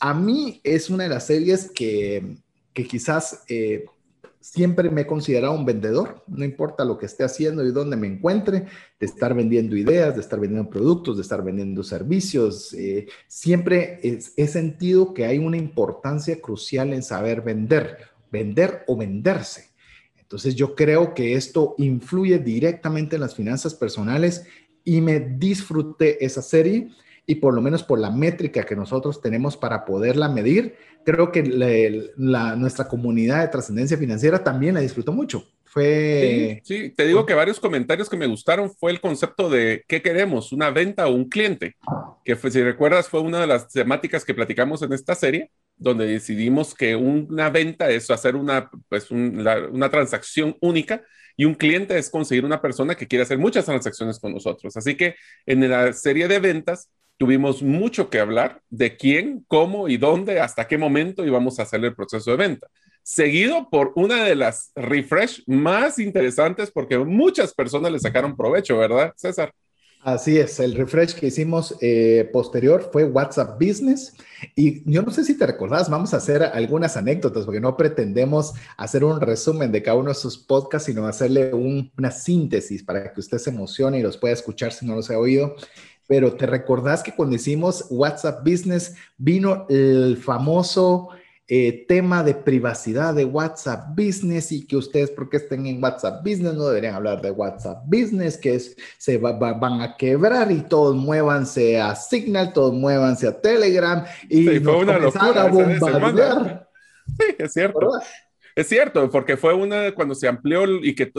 A 0.00 0.14
mí 0.14 0.60
es 0.64 0.90
una 0.90 1.04
de 1.04 1.10
las 1.10 1.26
series 1.26 1.70
que, 1.70 2.36
quizás 2.72 3.44
eh, 3.48 3.84
siempre 4.40 4.90
me 4.90 5.02
he 5.02 5.06
considerado 5.06 5.54
un 5.54 5.64
vendedor, 5.64 6.22
no 6.26 6.44
importa 6.44 6.84
lo 6.84 6.98
que 6.98 7.06
esté 7.06 7.24
haciendo 7.24 7.64
y 7.64 7.72
dónde 7.72 7.96
me 7.96 8.06
encuentre, 8.06 8.66
de 9.00 9.06
estar 9.06 9.34
vendiendo 9.34 9.76
ideas, 9.76 10.14
de 10.14 10.20
estar 10.20 10.38
vendiendo 10.38 10.68
productos, 10.68 11.16
de 11.16 11.22
estar 11.22 11.42
vendiendo 11.42 11.82
servicios. 11.82 12.74
Eh, 12.74 13.06
siempre 13.26 14.00
he 14.02 14.46
sentido 14.46 15.14
que 15.14 15.24
hay 15.24 15.38
una 15.38 15.56
importancia 15.56 16.40
crucial 16.40 16.92
en 16.92 17.02
saber 17.02 17.40
vender, 17.40 17.98
vender 18.30 18.84
o 18.86 18.96
venderse. 18.96 19.70
Entonces 20.20 20.54
yo 20.54 20.74
creo 20.74 21.14
que 21.14 21.34
esto 21.34 21.74
influye 21.78 22.38
directamente 22.38 23.16
en 23.16 23.22
las 23.22 23.34
finanzas 23.34 23.74
personales 23.74 24.44
y 24.82 25.00
me 25.00 25.20
disfruté 25.20 26.24
esa 26.24 26.42
serie 26.42 26.90
y 27.26 27.36
por 27.36 27.54
lo 27.54 27.60
menos 27.60 27.82
por 27.82 27.98
la 27.98 28.10
métrica 28.10 28.64
que 28.64 28.76
nosotros 28.76 29.20
tenemos 29.20 29.56
para 29.56 29.84
poderla 29.84 30.28
medir, 30.28 30.74
creo 31.04 31.32
que 31.32 31.42
nuestra 32.16 32.86
comunidad 32.86 33.40
de 33.40 33.48
trascendencia 33.48 33.96
financiera 33.96 34.44
también 34.44 34.74
la 34.74 34.80
disfrutó 34.80 35.12
mucho. 35.12 35.46
Fue... 35.64 36.60
Sí, 36.64 36.90
te 36.90 37.06
digo 37.06 37.26
que 37.26 37.34
varios 37.34 37.58
comentarios 37.58 38.08
que 38.08 38.16
me 38.16 38.26
gustaron 38.26 38.70
fue 38.70 38.92
el 38.92 39.00
concepto 39.00 39.50
de 39.50 39.84
qué 39.88 40.02
queremos, 40.02 40.52
una 40.52 40.70
venta 40.70 41.06
o 41.08 41.14
un 41.14 41.28
cliente, 41.28 41.76
que 42.24 42.36
si 42.36 42.62
recuerdas 42.62 43.08
fue 43.08 43.20
una 43.20 43.40
de 43.40 43.46
las 43.46 43.68
temáticas 43.68 44.24
que 44.24 44.34
platicamos 44.34 44.82
en 44.82 44.92
esta 44.92 45.14
serie, 45.14 45.50
donde 45.76 46.06
decidimos 46.06 46.74
que 46.74 46.94
una 46.94 47.50
venta 47.50 47.90
es 47.90 48.08
hacer 48.10 48.36
una, 48.36 48.70
pues 48.88 49.10
una 49.10 49.90
transacción 49.90 50.56
única 50.60 51.02
y 51.36 51.46
un 51.46 51.54
cliente 51.54 51.98
es 51.98 52.08
conseguir 52.10 52.44
una 52.44 52.62
persona 52.62 52.94
que 52.94 53.08
quiere 53.08 53.24
hacer 53.24 53.38
muchas 53.38 53.64
transacciones 53.64 54.20
con 54.20 54.32
nosotros. 54.32 54.76
Así 54.76 54.96
que 54.96 55.16
en 55.46 55.68
la 55.68 55.92
serie 55.92 56.28
de 56.28 56.38
ventas 56.38 56.88
tuvimos 57.16 57.62
mucho 57.62 58.10
que 58.10 58.20
hablar 58.20 58.60
de 58.70 58.96
quién, 58.96 59.44
cómo 59.48 59.88
y 59.88 59.96
dónde, 59.96 60.40
hasta 60.40 60.66
qué 60.66 60.78
momento 60.78 61.24
íbamos 61.24 61.58
a 61.58 61.62
hacer 61.62 61.84
el 61.84 61.94
proceso 61.94 62.30
de 62.30 62.36
venta. 62.36 62.68
Seguido 63.02 63.68
por 63.70 63.92
una 63.96 64.24
de 64.24 64.34
las 64.34 64.72
refresh 64.74 65.42
más 65.46 65.98
interesantes 65.98 66.70
porque 66.70 66.98
muchas 66.98 67.52
personas 67.52 67.92
le 67.92 67.98
sacaron 67.98 68.36
provecho, 68.36 68.78
¿verdad, 68.78 69.12
César? 69.16 69.52
Así 70.04 70.38
es, 70.38 70.60
el 70.60 70.74
refresh 70.74 71.14
que 71.14 71.28
hicimos 71.28 71.76
eh, 71.80 72.28
posterior 72.30 72.90
fue 72.92 73.04
WhatsApp 73.04 73.58
Business 73.58 74.14
y 74.54 74.90
yo 74.90 75.00
no 75.00 75.10
sé 75.10 75.24
si 75.24 75.38
te 75.38 75.46
recordás, 75.46 75.88
vamos 75.88 76.12
a 76.12 76.18
hacer 76.18 76.42
algunas 76.42 76.98
anécdotas 76.98 77.46
porque 77.46 77.60
no 77.60 77.74
pretendemos 77.74 78.52
hacer 78.76 79.02
un 79.02 79.18
resumen 79.18 79.72
de 79.72 79.82
cada 79.82 79.96
uno 79.96 80.10
de 80.10 80.14
sus 80.14 80.36
podcasts, 80.36 80.86
sino 80.86 81.06
hacerle 81.06 81.54
una 81.54 82.10
síntesis 82.10 82.82
para 82.82 83.14
que 83.14 83.20
usted 83.20 83.38
se 83.38 83.48
emocione 83.48 83.98
y 83.98 84.02
los 84.02 84.18
pueda 84.18 84.34
escuchar 84.34 84.72
si 84.72 84.84
no 84.84 84.94
los 84.94 85.10
ha 85.10 85.18
oído 85.18 85.56
pero 86.06 86.34
te 86.34 86.46
recordás 86.46 87.02
que 87.02 87.14
cuando 87.14 87.36
hicimos 87.36 87.86
WhatsApp 87.90 88.40
Business 88.44 88.94
vino 89.16 89.66
el 89.68 90.16
famoso 90.16 91.10
eh, 91.46 91.84
tema 91.86 92.24
de 92.24 92.34
privacidad 92.34 93.14
de 93.14 93.26
WhatsApp 93.26 93.88
Business 93.94 94.50
y 94.50 94.66
que 94.66 94.78
ustedes 94.78 95.10
porque 95.10 95.36
estén 95.36 95.66
en 95.66 95.82
WhatsApp 95.82 96.24
Business 96.24 96.54
no 96.54 96.68
deberían 96.68 96.94
hablar 96.94 97.20
de 97.20 97.30
WhatsApp 97.32 97.82
Business, 97.84 98.38
que 98.38 98.54
es, 98.54 98.74
se 98.96 99.18
van 99.18 99.82
a 99.82 99.94
quebrar 99.98 100.50
y 100.50 100.62
todos 100.62 100.96
muévanse 100.96 101.78
a 101.78 101.94
Signal, 101.96 102.54
todos 102.54 102.72
muévanse 102.72 103.28
a 103.28 103.38
Telegram 103.38 104.04
y 104.30 104.48
sí, 104.48 104.60
fue 104.60 104.76
una 104.76 104.98
locura 104.98 105.42
a 105.42 105.48
bombardear. 105.48 106.68
Sí, 107.06 107.36
es 107.38 107.52
cierto. 107.52 107.90
Es 108.56 108.68
cierto, 108.68 109.10
porque 109.10 109.36
fue 109.36 109.52
una 109.52 109.92
cuando 109.92 110.14
se 110.14 110.28
amplió 110.28 110.64
y 110.80 110.94
que, 110.94 111.10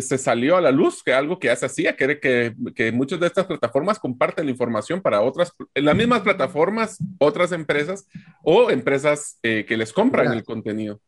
se 0.00 0.18
salió 0.18 0.56
a 0.56 0.60
la 0.60 0.70
luz, 0.70 1.02
que 1.02 1.14
algo 1.14 1.38
que 1.38 1.46
ya 1.46 1.56
se 1.56 1.64
hacía, 1.64 1.96
que 1.96 2.20
que, 2.20 2.54
que 2.74 2.92
muchas 2.92 3.18
de 3.20 3.26
estas 3.26 3.46
plataformas 3.46 3.98
comparten 3.98 4.44
la 4.44 4.50
información 4.50 5.00
para 5.00 5.22
otras, 5.22 5.52
en 5.74 5.84
las 5.86 5.96
mismas 5.96 6.20
plataformas, 6.20 6.98
otras 7.18 7.52
empresas 7.52 8.06
o 8.42 8.70
empresas 8.70 9.38
eh, 9.42 9.64
que 9.66 9.78
les 9.78 9.94
compran 9.94 10.32
el 10.32 10.44
contenido. 10.44 11.00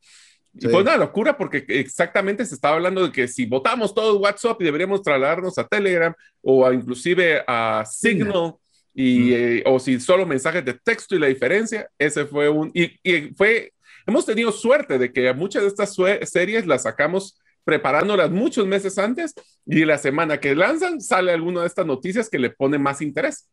Y 0.55 0.67
fue 0.67 0.83
una 0.83 0.97
locura 0.97 1.37
porque 1.37 1.65
exactamente 1.69 2.45
se 2.47 2.55
estaba 2.55 2.77
hablando 2.77 3.05
de 3.07 3.13
que 3.13 3.29
si 3.29 3.45
votamos 3.45 3.95
todo 3.95 4.19
WhatsApp 4.19 4.61
y 4.63 4.65
deberíamos 4.65 5.03
trasladarnos 5.03 5.59
a 5.59 5.67
Telegram 5.67 6.13
o 6.43 6.67
a, 6.67 6.75
inclusive 6.75 7.45
a 7.47 7.85
Signal. 7.87 8.55
Y, 8.93 9.33
eh, 9.33 9.63
o 9.67 9.79
si 9.79 10.01
solo 10.01 10.27
mensajes 10.27 10.65
de 10.65 10.75
texto 10.75 11.15
y 11.15 11.21
la 11.21 11.29
diferencia, 11.29 11.89
ese 11.97 12.27
fue 12.27 12.49
un, 12.49 12.73
y, 12.75 12.91
y 13.05 13.33
fue 13.35 13.73
Hemos 14.11 14.27
tenido 14.27 14.51
suerte 14.51 14.99
de 14.99 15.13
que 15.13 15.33
muchas 15.35 15.63
de 15.63 15.69
estas 15.69 15.95
series 16.29 16.67
las 16.67 16.83
sacamos 16.83 17.39
preparándolas 17.63 18.29
muchos 18.29 18.67
meses 18.67 18.99
antes 18.99 19.33
y 19.65 19.85
la 19.85 19.99
semana 19.99 20.41
que 20.41 20.57
lanzan 20.57 21.01
sale 21.01 21.31
alguna 21.31 21.61
de 21.61 21.69
estas 21.69 21.87
noticias 21.87 22.29
que 22.29 22.41
le 22.41 22.51
pone 22.51 22.77
más 22.77 23.03
interés. 23.03 23.49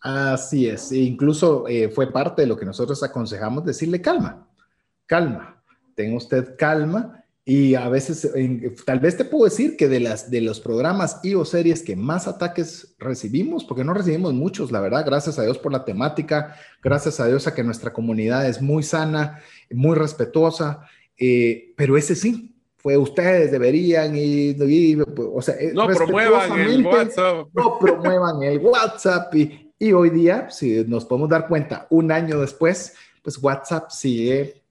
Así 0.00 0.66
es, 0.66 0.90
e 0.90 1.00
incluso 1.00 1.68
eh, 1.68 1.90
fue 1.90 2.10
parte 2.10 2.40
de 2.40 2.48
lo 2.48 2.56
que 2.56 2.64
nosotros 2.64 3.02
aconsejamos 3.02 3.62
decirle 3.62 4.00
calma, 4.00 4.48
calma, 5.04 5.62
tenga 5.94 6.16
usted 6.16 6.56
calma 6.56 7.20
y 7.44 7.74
a 7.74 7.88
veces, 7.88 8.30
tal 8.86 9.00
vez 9.00 9.16
te 9.16 9.24
puedo 9.24 9.44
decir 9.44 9.76
que 9.76 9.88
de, 9.88 9.98
las, 9.98 10.30
de 10.30 10.40
los 10.40 10.60
programas 10.60 11.18
y 11.22 11.34
o 11.34 11.44
series 11.44 11.82
que 11.82 11.96
más 11.96 12.28
ataques 12.28 12.94
recibimos, 12.98 13.64
porque 13.64 13.82
no 13.82 13.92
recibimos 13.92 14.32
muchos, 14.34 14.70
la 14.70 14.80
verdad, 14.80 15.04
gracias 15.04 15.38
a 15.38 15.42
Dios 15.42 15.58
por 15.58 15.72
la 15.72 15.84
temática, 15.84 16.54
gracias 16.82 17.18
a 17.18 17.26
Dios 17.26 17.46
a 17.46 17.54
que 17.54 17.64
nuestra 17.64 17.92
comunidad 17.92 18.46
es 18.48 18.62
muy 18.62 18.82
sana, 18.82 19.40
muy 19.70 19.96
respetuosa, 19.96 20.86
eh, 21.16 21.72
pero 21.76 21.96
ese 21.96 22.14
sí, 22.14 22.54
fue 22.76 22.96
ustedes 22.96 23.50
deberían 23.50 24.16
y, 24.16 24.56
o 25.16 25.42
sea, 25.42 25.54
no 25.74 25.86
promuevan 25.88 26.58
el 26.58 26.86
WhatsApp. 26.86 27.48
No 27.52 27.78
promuevan 27.78 28.42
el 28.42 28.58
WhatsApp 28.58 29.34
y, 29.34 29.72
y 29.78 29.92
hoy 29.92 30.10
día, 30.10 30.48
si 30.50 30.84
nos 30.86 31.04
podemos 31.04 31.28
dar 31.28 31.46
cuenta, 31.46 31.86
un 31.90 32.10
año 32.10 32.40
después, 32.40 32.94
pues 33.22 33.38
WhatsApp 33.42 33.90
sigue 33.90 34.62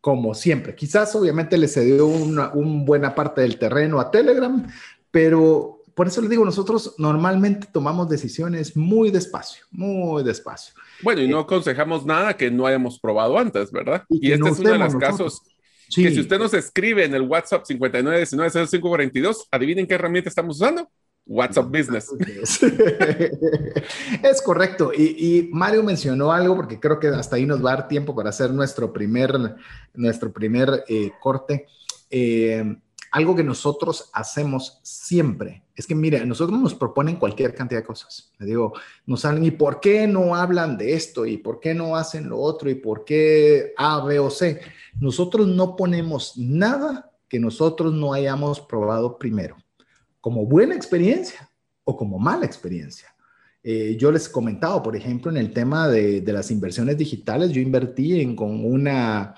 como 0.00 0.34
siempre. 0.34 0.74
Quizás 0.74 1.14
obviamente 1.14 1.58
le 1.58 1.68
cedió 1.68 2.06
una, 2.06 2.52
buena 2.54 3.14
parte 3.14 3.42
del 3.42 3.58
terreno 3.58 4.00
a 4.00 4.10
Telegram, 4.10 4.66
pero 5.10 5.77
por 5.98 6.06
eso 6.06 6.20
les 6.20 6.30
digo, 6.30 6.44
nosotros 6.44 6.94
normalmente 6.96 7.66
tomamos 7.72 8.08
decisiones 8.08 8.76
muy 8.76 9.10
despacio, 9.10 9.64
muy 9.72 10.22
despacio. 10.22 10.72
Bueno, 11.02 11.22
y 11.22 11.28
no 11.28 11.40
aconsejamos 11.40 12.06
nada 12.06 12.36
que 12.36 12.52
no 12.52 12.68
hayamos 12.68 13.00
probado 13.00 13.36
antes, 13.36 13.72
¿verdad? 13.72 14.04
Y, 14.08 14.30
este 14.30 14.48
es 14.48 14.60
uno 14.60 14.70
de 14.70 14.78
los 14.78 14.94
casos 14.94 15.42
que 15.92 16.12
si 16.12 16.20
usted 16.20 16.38
nos 16.38 16.54
escribe 16.54 17.04
en 17.04 17.16
el 17.16 17.22
WhatsApp 17.22 17.64
59190542, 17.64 19.48
adivinen 19.50 19.88
qué 19.88 19.94
herramienta 19.94 20.28
estamos 20.28 20.58
usando. 20.58 20.88
WhatsApp 21.26 21.66
Business. 21.66 22.12
es 24.22 24.42
correcto. 24.42 24.92
Y, 24.96 25.48
Mario 25.50 25.82
mencionó 25.82 26.30
algo, 26.30 26.54
porque 26.54 26.78
creo 26.78 27.00
que 27.00 27.08
hasta 27.08 27.34
ahí 27.34 27.44
nos 27.44 27.64
va 27.64 27.72
a 27.72 27.76
dar 27.78 27.88
tiempo 27.88 28.14
para 28.14 28.30
hacer 28.30 28.52
nuestro 28.52 28.92
primer, 28.92 29.32
nuestro 29.94 30.32
primer 30.32 30.84
eh, 30.86 31.10
corte. 31.20 31.66
Eh, 32.08 32.76
algo 33.18 33.36
que 33.36 33.44
nosotros 33.44 34.10
hacemos 34.12 34.80
siempre 34.82 35.64
es 35.74 35.86
que, 35.86 35.94
mire, 35.94 36.24
nosotros 36.24 36.58
nos 36.58 36.74
proponen 36.74 37.16
cualquier 37.16 37.54
cantidad 37.54 37.80
de 37.80 37.86
cosas. 37.86 38.32
Le 38.38 38.46
digo, 38.46 38.72
nos 39.06 39.20
salen, 39.20 39.44
¿y 39.44 39.50
por 39.50 39.78
qué 39.80 40.06
no 40.06 40.34
hablan 40.34 40.76
de 40.76 40.94
esto? 40.94 41.26
¿Y 41.26 41.36
por 41.36 41.60
qué 41.60 41.74
no 41.74 41.96
hacen 41.96 42.28
lo 42.28 42.38
otro? 42.38 42.68
¿Y 42.70 42.74
por 42.74 43.04
qué 43.04 43.74
A, 43.76 44.04
B 44.04 44.18
o 44.18 44.30
C? 44.30 44.60
Nosotros 44.98 45.46
no 45.46 45.76
ponemos 45.76 46.36
nada 46.36 47.12
que 47.28 47.38
nosotros 47.38 47.92
no 47.92 48.12
hayamos 48.12 48.60
probado 48.60 49.18
primero 49.18 49.56
como 50.20 50.46
buena 50.46 50.74
experiencia 50.74 51.48
o 51.84 51.96
como 51.96 52.18
mala 52.18 52.44
experiencia. 52.44 53.08
Eh, 53.62 53.96
yo 53.98 54.10
les 54.12 54.28
he 54.28 54.32
comentado, 54.32 54.82
por 54.82 54.96
ejemplo, 54.96 55.30
en 55.30 55.36
el 55.36 55.52
tema 55.52 55.88
de, 55.88 56.22
las 56.26 56.50
inversiones 56.50 56.96
digitales, 56.96 57.50
yo 57.50 57.60
invertí 57.60 58.20
en, 58.20 58.36
con 58.36 58.64
una 58.64 59.34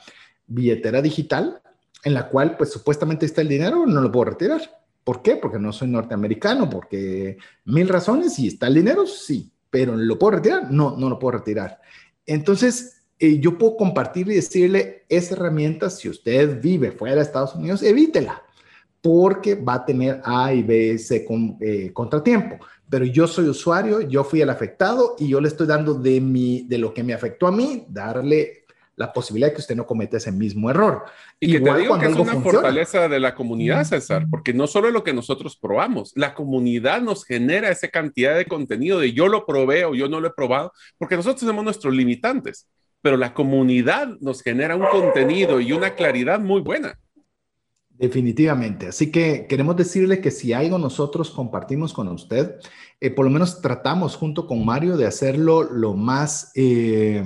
billetera 0.47 1.01
digital 1.01 1.60
en 2.05 2.15
la 2.15 2.29
cual 2.29 2.57
pues 2.57 2.73
supuestamente 2.73 3.27
está 3.27 3.41
el 3.41 3.49
dinero, 3.49 3.87
no 3.87 4.01
lo 4.01 4.11
puedo 4.11 4.31
retirar. 4.31 4.61
¿Por 5.05 5.23
qué? 5.23 5.37
Porque 5.37 5.59
no 5.59 5.73
soy 5.73 5.89
norteamericano, 5.89 6.69
porque 6.69 7.39
mil 7.65 7.89
razones, 7.89 8.35
si 8.35 8.49
está 8.49 8.67
el 8.67 8.75
dinero, 8.75 9.07
sí, 9.07 9.51
pero 9.71 9.97
¿lo 9.97 10.19
puedo 10.19 10.33
retirar? 10.33 10.71
No, 10.71 10.97
no 10.97 11.09
lo 11.09 11.19
puedo 11.19 11.39
retirar. 11.39 11.81
Entonces, 12.27 13.03
eh, 13.19 13.39
yo 13.39 13.59
puedo 13.59 13.77
compartir 13.77 14.29
y 14.31 14.35
decirle 14.35 15.05
esa 15.09 15.35
herramienta, 15.35 15.91
si 15.91 16.09
usted 16.09 16.61
vive 16.61 16.93
fuera 16.93 17.17
de 17.17 17.23
Estados 17.23 17.55
Unidos, 17.55 17.83
evítela, 17.83 18.43
porque 19.01 19.55
va 19.55 19.75
a 19.75 19.85
tener 19.85 20.21
A 20.25 20.53
y 20.53 20.63
B, 20.63 20.99
C 20.99 21.25
con, 21.25 21.57
eh, 21.61 21.93
contratiempo. 21.93 22.59
Pero 22.89 23.05
yo 23.05 23.27
soy 23.27 23.49
usuario, 23.49 24.01
yo 24.01 24.25
fui 24.25 24.41
el 24.41 24.51
afectado 24.51 25.17
y 25.19 25.29
yo 25.29 25.41
le 25.41 25.49
estoy 25.49 25.67
dando 25.67 25.95
de, 25.95 26.21
mi, 26.21 26.63
de 26.63 26.79
lo 26.79 26.93
que 26.93 27.03
me 27.03 27.15
afectó 27.15 27.47
a 27.47 27.53
mí, 27.53 27.85
darle 27.89 28.60
la 29.01 29.15
posibilidad 29.15 29.49
de 29.49 29.55
que 29.55 29.63
usted 29.63 29.77
no 29.77 29.87
cometa 29.87 30.19
ese 30.19 30.31
mismo 30.31 30.69
error. 30.69 31.05
Y 31.41 31.51
que 31.51 31.61
te 31.61 31.75
digo 31.79 31.99
que 31.99 32.05
es 32.05 32.15
una 32.15 32.39
fortaleza 32.39 33.09
de 33.09 33.19
la 33.19 33.35
comunidad, 33.35 33.83
César, 33.85 34.27
porque 34.31 34.53
no 34.53 34.67
solo 34.67 34.89
es 34.89 34.93
lo 34.93 35.03
que 35.03 35.15
nosotros 35.15 35.57
probamos, 35.57 36.13
la 36.17 36.35
comunidad 36.35 37.01
nos 37.01 37.25
genera 37.25 37.71
esa 37.71 37.89
cantidad 37.89 38.37
de 38.37 38.45
contenido 38.45 39.01
de 39.01 39.15
yo 39.15 39.27
lo 39.27 39.47
probé 39.47 39.87
o 39.87 39.95
yo 39.95 40.07
no 40.07 40.21
lo 40.21 40.29
he 40.29 40.33
probado, 40.33 40.75
porque 40.99 41.17
nosotros 41.17 41.41
tenemos 41.41 41.65
nuestros 41.65 41.95
limitantes, 41.95 42.69
pero 43.01 43.17
la 43.17 43.33
comunidad 43.33 44.19
nos 44.21 44.43
genera 44.43 44.77
un 44.77 44.85
contenido 44.85 45.63
y 45.63 45.73
una 45.73 45.95
claridad 45.95 46.39
muy 46.39 46.61
buena. 46.61 46.99
Definitivamente. 47.89 48.89
Así 48.89 49.11
que 49.11 49.47
queremos 49.49 49.77
decirle 49.77 50.21
que 50.21 50.31
si 50.31 50.53
algo 50.53 50.77
nosotros 50.77 51.31
compartimos 51.31 51.95
con 51.95 52.07
usted, 52.09 52.57
eh, 53.01 53.09
por 53.09 53.25
lo 53.25 53.31
menos 53.31 53.63
tratamos 53.63 54.17
junto 54.17 54.47
con 54.47 54.63
Mario 54.63 54.99
de 54.99 55.07
hacerlo 55.07 55.63
lo 55.63 55.95
más... 55.95 56.53
Eh, 56.55 57.25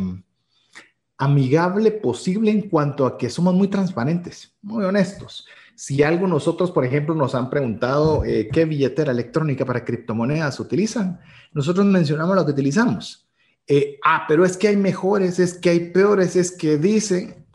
amigable 1.25 1.91
posible 1.91 2.51
en 2.51 2.69
cuanto 2.69 3.07
a 3.07 3.17
que 3.17 3.31
somos 3.31 3.55
muy 3.55 3.69
transparentes, 3.69 4.55
muy 4.63 4.85
honestos. 4.85 5.47
Si 5.75 6.03
algo 6.03 6.27
nosotros, 6.29 6.71
por 6.71 6.85
ejemplo, 6.85 7.15
nos 7.15 7.35
han 7.35 7.51
preguntado 7.51 8.25
eh, 8.25 8.49
qué 8.53 8.65
billetera 8.65 9.11
electrónica 9.11 9.65
para 9.65 9.85
criptomonedas 9.85 10.61
utilizan, 10.61 11.21
nosotros 11.53 11.85
mencionamos 11.87 12.37
lo 12.37 12.45
que 12.45 12.53
utilizamos. 12.53 13.29
Eh, 13.67 13.99
ah, 14.05 14.25
pero 14.29 14.45
es 14.45 14.57
que 14.57 14.69
hay 14.69 14.77
mejores, 14.77 15.39
es 15.39 15.55
que 15.55 15.71
hay 15.71 15.91
peores, 15.91 16.37
es 16.37 16.53
que 16.53 16.77
dicen, 16.77 17.47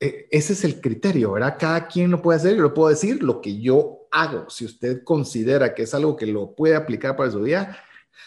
eh, 0.00 0.28
ese 0.30 0.52
es 0.52 0.64
el 0.64 0.80
criterio, 0.80 1.32
¿verdad? 1.32 1.56
Cada 1.58 1.86
quien 1.88 2.10
lo 2.10 2.22
puede 2.22 2.38
hacer, 2.38 2.56
yo 2.56 2.62
lo 2.62 2.72
puedo 2.72 2.88
decir 2.88 3.22
lo 3.22 3.40
que 3.40 3.60
yo 3.60 4.06
hago. 4.10 4.48
Si 4.48 4.64
usted 4.64 5.02
considera 5.04 5.74
que 5.74 5.82
es 5.82 5.94
algo 5.94 6.16
que 6.16 6.26
lo 6.26 6.54
puede 6.54 6.76
aplicar 6.76 7.16
para 7.16 7.30
su 7.30 7.42
día, 7.42 7.76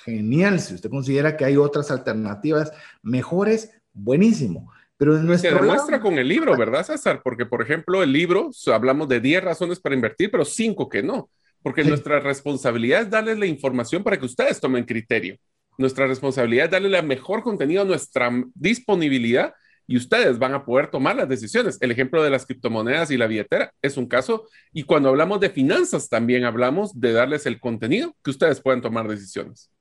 genial. 0.03 0.59
Si 0.59 0.75
usted 0.75 0.89
considera 0.89 1.37
que 1.37 1.45
hay 1.45 1.57
otras 1.57 1.89
alternativas 1.91 2.71
mejores, 3.01 3.71
buenísimo. 3.93 4.71
Pero 4.99 5.37
Se 5.37 5.49
demuestra 5.49 6.01
con 6.01 6.19
el 6.19 6.27
libro, 6.27 6.57
¿verdad, 6.57 6.85
César? 6.85 7.21
Porque, 7.23 7.45
por 7.45 7.61
ejemplo, 7.61 8.03
el 8.03 8.11
libro, 8.11 8.49
hablamos 8.67 9.07
de 9.07 9.21
10 9.21 9.41
razones 9.41 9.79
para 9.79 9.95
invertir, 9.95 10.29
pero 10.29 10.43
5 10.43 10.89
que 10.89 11.01
no. 11.01 11.29
Porque 11.63 11.85
nuestra 11.85 12.19
responsabilidad 12.19 13.03
es 13.03 13.09
darles 13.09 13.39
la 13.39 13.45
información 13.45 14.03
para 14.03 14.19
que 14.19 14.25
ustedes 14.25 14.59
tomen 14.59 14.83
criterio. 14.83 15.37
Nuestra 15.77 16.05
responsabilidad 16.05 16.65
es 16.65 16.71
darle 16.71 16.97
el 16.97 17.05
mejor 17.05 17.43
contenido 17.43 17.83
a 17.83 17.85
nuestra 17.85 18.29
disponibilidad 18.53 19.53
y 19.87 19.95
ustedes 19.95 20.37
van 20.37 20.53
a 20.53 20.65
poder 20.65 20.91
tomar 20.91 21.15
las 21.15 21.29
decisiones. 21.29 21.77
El 21.79 21.91
ejemplo 21.91 22.21
de 22.21 22.29
las 22.29 22.45
criptomonedas 22.45 23.09
y 23.09 23.17
la 23.17 23.27
billetera 23.27 23.71
es 23.81 23.95
un 23.95 24.05
caso. 24.05 24.49
Y 24.73 24.83
cuando 24.83 25.07
hablamos 25.07 25.39
de 25.39 25.49
finanzas, 25.49 26.09
también 26.09 26.43
hablamos 26.43 26.99
de 26.99 27.13
darles 27.13 27.45
el 27.45 27.61
contenido 27.61 28.13
que 28.21 28.31
ustedes 28.31 28.59
puedan 28.59 28.81
tomar 28.81 29.07
decisiones. 29.07 29.71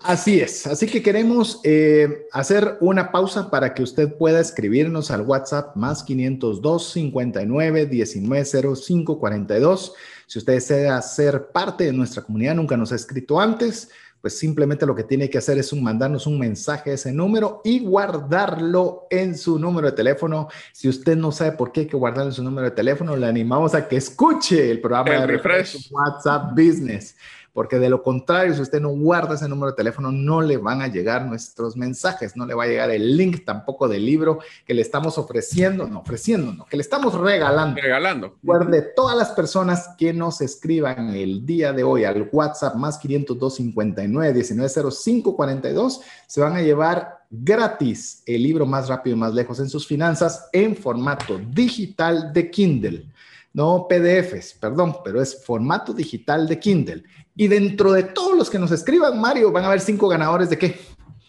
Así 0.00 0.40
es, 0.40 0.66
así 0.68 0.86
que 0.86 1.02
queremos 1.02 1.60
eh, 1.64 2.26
hacer 2.32 2.78
una 2.80 3.10
pausa 3.10 3.50
para 3.50 3.74
que 3.74 3.82
usted 3.82 4.16
pueda 4.16 4.38
escribirnos 4.38 5.10
al 5.10 5.22
WhatsApp 5.22 5.74
más 5.74 6.04
502 6.04 6.92
59 6.92 7.86
19 7.86 8.44
05 8.76 9.18
42. 9.18 9.94
Si 10.26 10.38
usted 10.38 10.52
desea 10.52 11.02
ser 11.02 11.48
parte 11.48 11.84
de 11.84 11.92
nuestra 11.92 12.22
comunidad, 12.22 12.54
nunca 12.54 12.76
nos 12.76 12.92
ha 12.92 12.94
escrito 12.94 13.40
antes, 13.40 13.90
pues 14.20 14.38
simplemente 14.38 14.86
lo 14.86 14.94
que 14.94 15.02
tiene 15.02 15.28
que 15.28 15.38
hacer 15.38 15.58
es 15.58 15.72
mandarnos 15.72 16.28
un 16.28 16.38
mensaje 16.38 16.92
a 16.92 16.94
ese 16.94 17.12
número 17.12 17.60
y 17.64 17.80
guardarlo 17.80 19.08
en 19.10 19.36
su 19.36 19.58
número 19.58 19.90
de 19.90 19.96
teléfono. 19.96 20.48
Si 20.72 20.88
usted 20.88 21.16
no 21.16 21.32
sabe 21.32 21.52
por 21.52 21.72
qué 21.72 21.80
hay 21.80 21.86
que 21.86 21.96
guardarlo 21.96 22.30
en 22.30 22.36
su 22.36 22.42
número 22.44 22.70
de 22.70 22.76
teléfono, 22.76 23.16
le 23.16 23.26
animamos 23.26 23.74
a 23.74 23.88
que 23.88 23.96
escuche 23.96 24.70
el 24.70 24.80
programa 24.80 25.10
de 25.10 25.26
refresh 25.26 25.90
WhatsApp 25.90 26.52
Business 26.52 27.16
porque 27.58 27.80
de 27.80 27.90
lo 27.90 28.04
contrario, 28.04 28.54
si 28.54 28.60
usted 28.60 28.80
no 28.80 28.90
guarda 28.90 29.34
ese 29.34 29.48
número 29.48 29.72
de 29.72 29.76
teléfono, 29.76 30.12
no 30.12 30.40
le 30.40 30.58
van 30.58 30.80
a 30.80 30.86
llegar 30.86 31.26
nuestros 31.26 31.76
mensajes, 31.76 32.36
no 32.36 32.46
le 32.46 32.54
va 32.54 32.62
a 32.62 32.66
llegar 32.68 32.88
el 32.88 33.16
link 33.16 33.44
tampoco 33.44 33.88
del 33.88 34.06
libro 34.06 34.38
que 34.64 34.74
le 34.74 34.82
estamos 34.82 35.18
ofreciendo, 35.18 35.88
no, 35.88 35.98
ofreciendo, 35.98 36.52
no, 36.52 36.66
que 36.66 36.76
le 36.76 36.82
estamos 36.82 37.14
regalando. 37.14 37.80
Regalando. 37.82 38.36
Recuerde, 38.40 38.82
todas 38.94 39.16
las 39.16 39.30
personas 39.30 39.88
que 39.98 40.12
nos 40.12 40.40
escriban 40.40 41.16
el 41.16 41.44
día 41.44 41.72
de 41.72 41.82
hoy 41.82 42.04
al 42.04 42.28
WhatsApp 42.30 42.76
más 42.76 42.96
502 42.96 43.56
59 43.56 44.34
1905 44.34 45.34
42 45.34 46.00
se 46.28 46.40
van 46.40 46.54
a 46.54 46.62
llevar 46.62 47.24
gratis 47.28 48.22
el 48.24 48.44
libro 48.44 48.66
más 48.66 48.88
rápido 48.88 49.16
y 49.16 49.18
más 49.18 49.34
lejos 49.34 49.58
en 49.58 49.68
sus 49.68 49.84
finanzas 49.84 50.48
en 50.52 50.76
formato 50.76 51.40
digital 51.52 52.32
de 52.32 52.52
Kindle 52.52 53.06
no 53.52 53.86
PDFs, 53.88 54.54
perdón, 54.60 54.96
pero 55.04 55.20
es 55.20 55.44
formato 55.44 55.92
digital 55.92 56.46
de 56.48 56.58
Kindle. 56.58 57.04
Y 57.34 57.48
dentro 57.48 57.92
de 57.92 58.02
todos 58.02 58.36
los 58.36 58.50
que 58.50 58.58
nos 58.58 58.70
escriban, 58.72 59.20
Mario, 59.20 59.52
van 59.52 59.64
a 59.64 59.68
haber 59.68 59.80
cinco 59.80 60.08
ganadores 60.08 60.50
de 60.50 60.58
qué? 60.58 60.80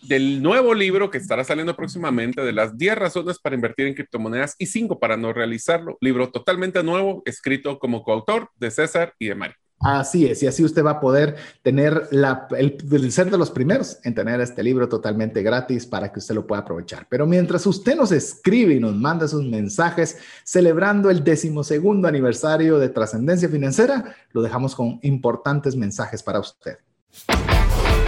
Del 0.02 0.42
nuevo 0.42 0.74
libro 0.74 1.12
que 1.12 1.20
estará 1.20 1.44
saliendo 1.44 1.76
próximamente, 1.76 2.42
de 2.42 2.54
las 2.54 2.78
10 2.78 2.98
razones 2.98 3.38
para 3.38 3.56
invertir 3.56 3.86
en 3.86 3.94
criptomonedas 3.94 4.56
y 4.58 4.66
5 4.66 5.00
para 5.00 5.18
no 5.18 5.34
realizarlo. 5.34 5.98
Libro 6.02 6.32
totalmente 6.32 6.82
nuevo, 6.84 7.22
escrito 7.26 7.78
como 7.78 8.04
coautor 8.04 8.50
de 8.56 8.72
César 8.72 9.14
y 9.20 9.28
de 9.28 9.36
Mario. 9.36 9.56
Así 9.80 10.26
es, 10.26 10.44
y 10.44 10.48
así 10.48 10.64
usted 10.64 10.84
va 10.84 10.92
a 10.92 11.00
poder 11.00 11.38
tener 11.62 12.10
la, 12.12 12.48
el, 12.58 13.12
ser 13.14 13.32
de 13.32 13.38
los 13.38 13.50
primeros 13.50 13.98
en 14.04 14.14
tener 14.14 14.42
este 14.42 14.62
libro 14.62 14.90
totalmente 14.90 15.42
gratis 15.42 15.86
para 15.86 16.12
que 16.12 16.20
usted 16.20 16.36
lo 16.36 16.46
pueda 16.46 16.64
aprovechar. 16.64 17.08
Pero 17.10 17.26
mientras 17.26 17.66
usted 17.66 17.96
nos 17.96 18.12
escribe 18.12 18.74
y 18.74 18.80
nos 18.82 18.94
manda 18.94 19.28
sus 19.28 19.46
mensajes 19.46 20.18
celebrando 20.44 21.10
el 21.10 21.24
decimosegundo 21.24 22.10
aniversario 22.10 22.78
de 22.78 22.90
Trascendencia 22.90 23.48
Financiera, 23.48 24.16
lo 24.34 24.42
dejamos 24.42 24.76
con 24.76 25.00
importantes 25.02 25.78
mensajes 25.78 26.22
para 26.22 26.40
usted. 26.40 26.78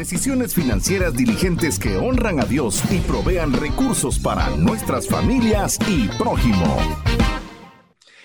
Decisiones 0.00 0.54
financieras 0.54 1.14
diligentes 1.14 1.78
que 1.78 1.98
honran 1.98 2.40
a 2.40 2.46
Dios 2.46 2.82
y 2.90 3.00
provean 3.00 3.52
recursos 3.52 4.18
para 4.18 4.48
nuestras 4.56 5.06
familias 5.06 5.78
y 5.86 6.08
prójimo. 6.16 6.78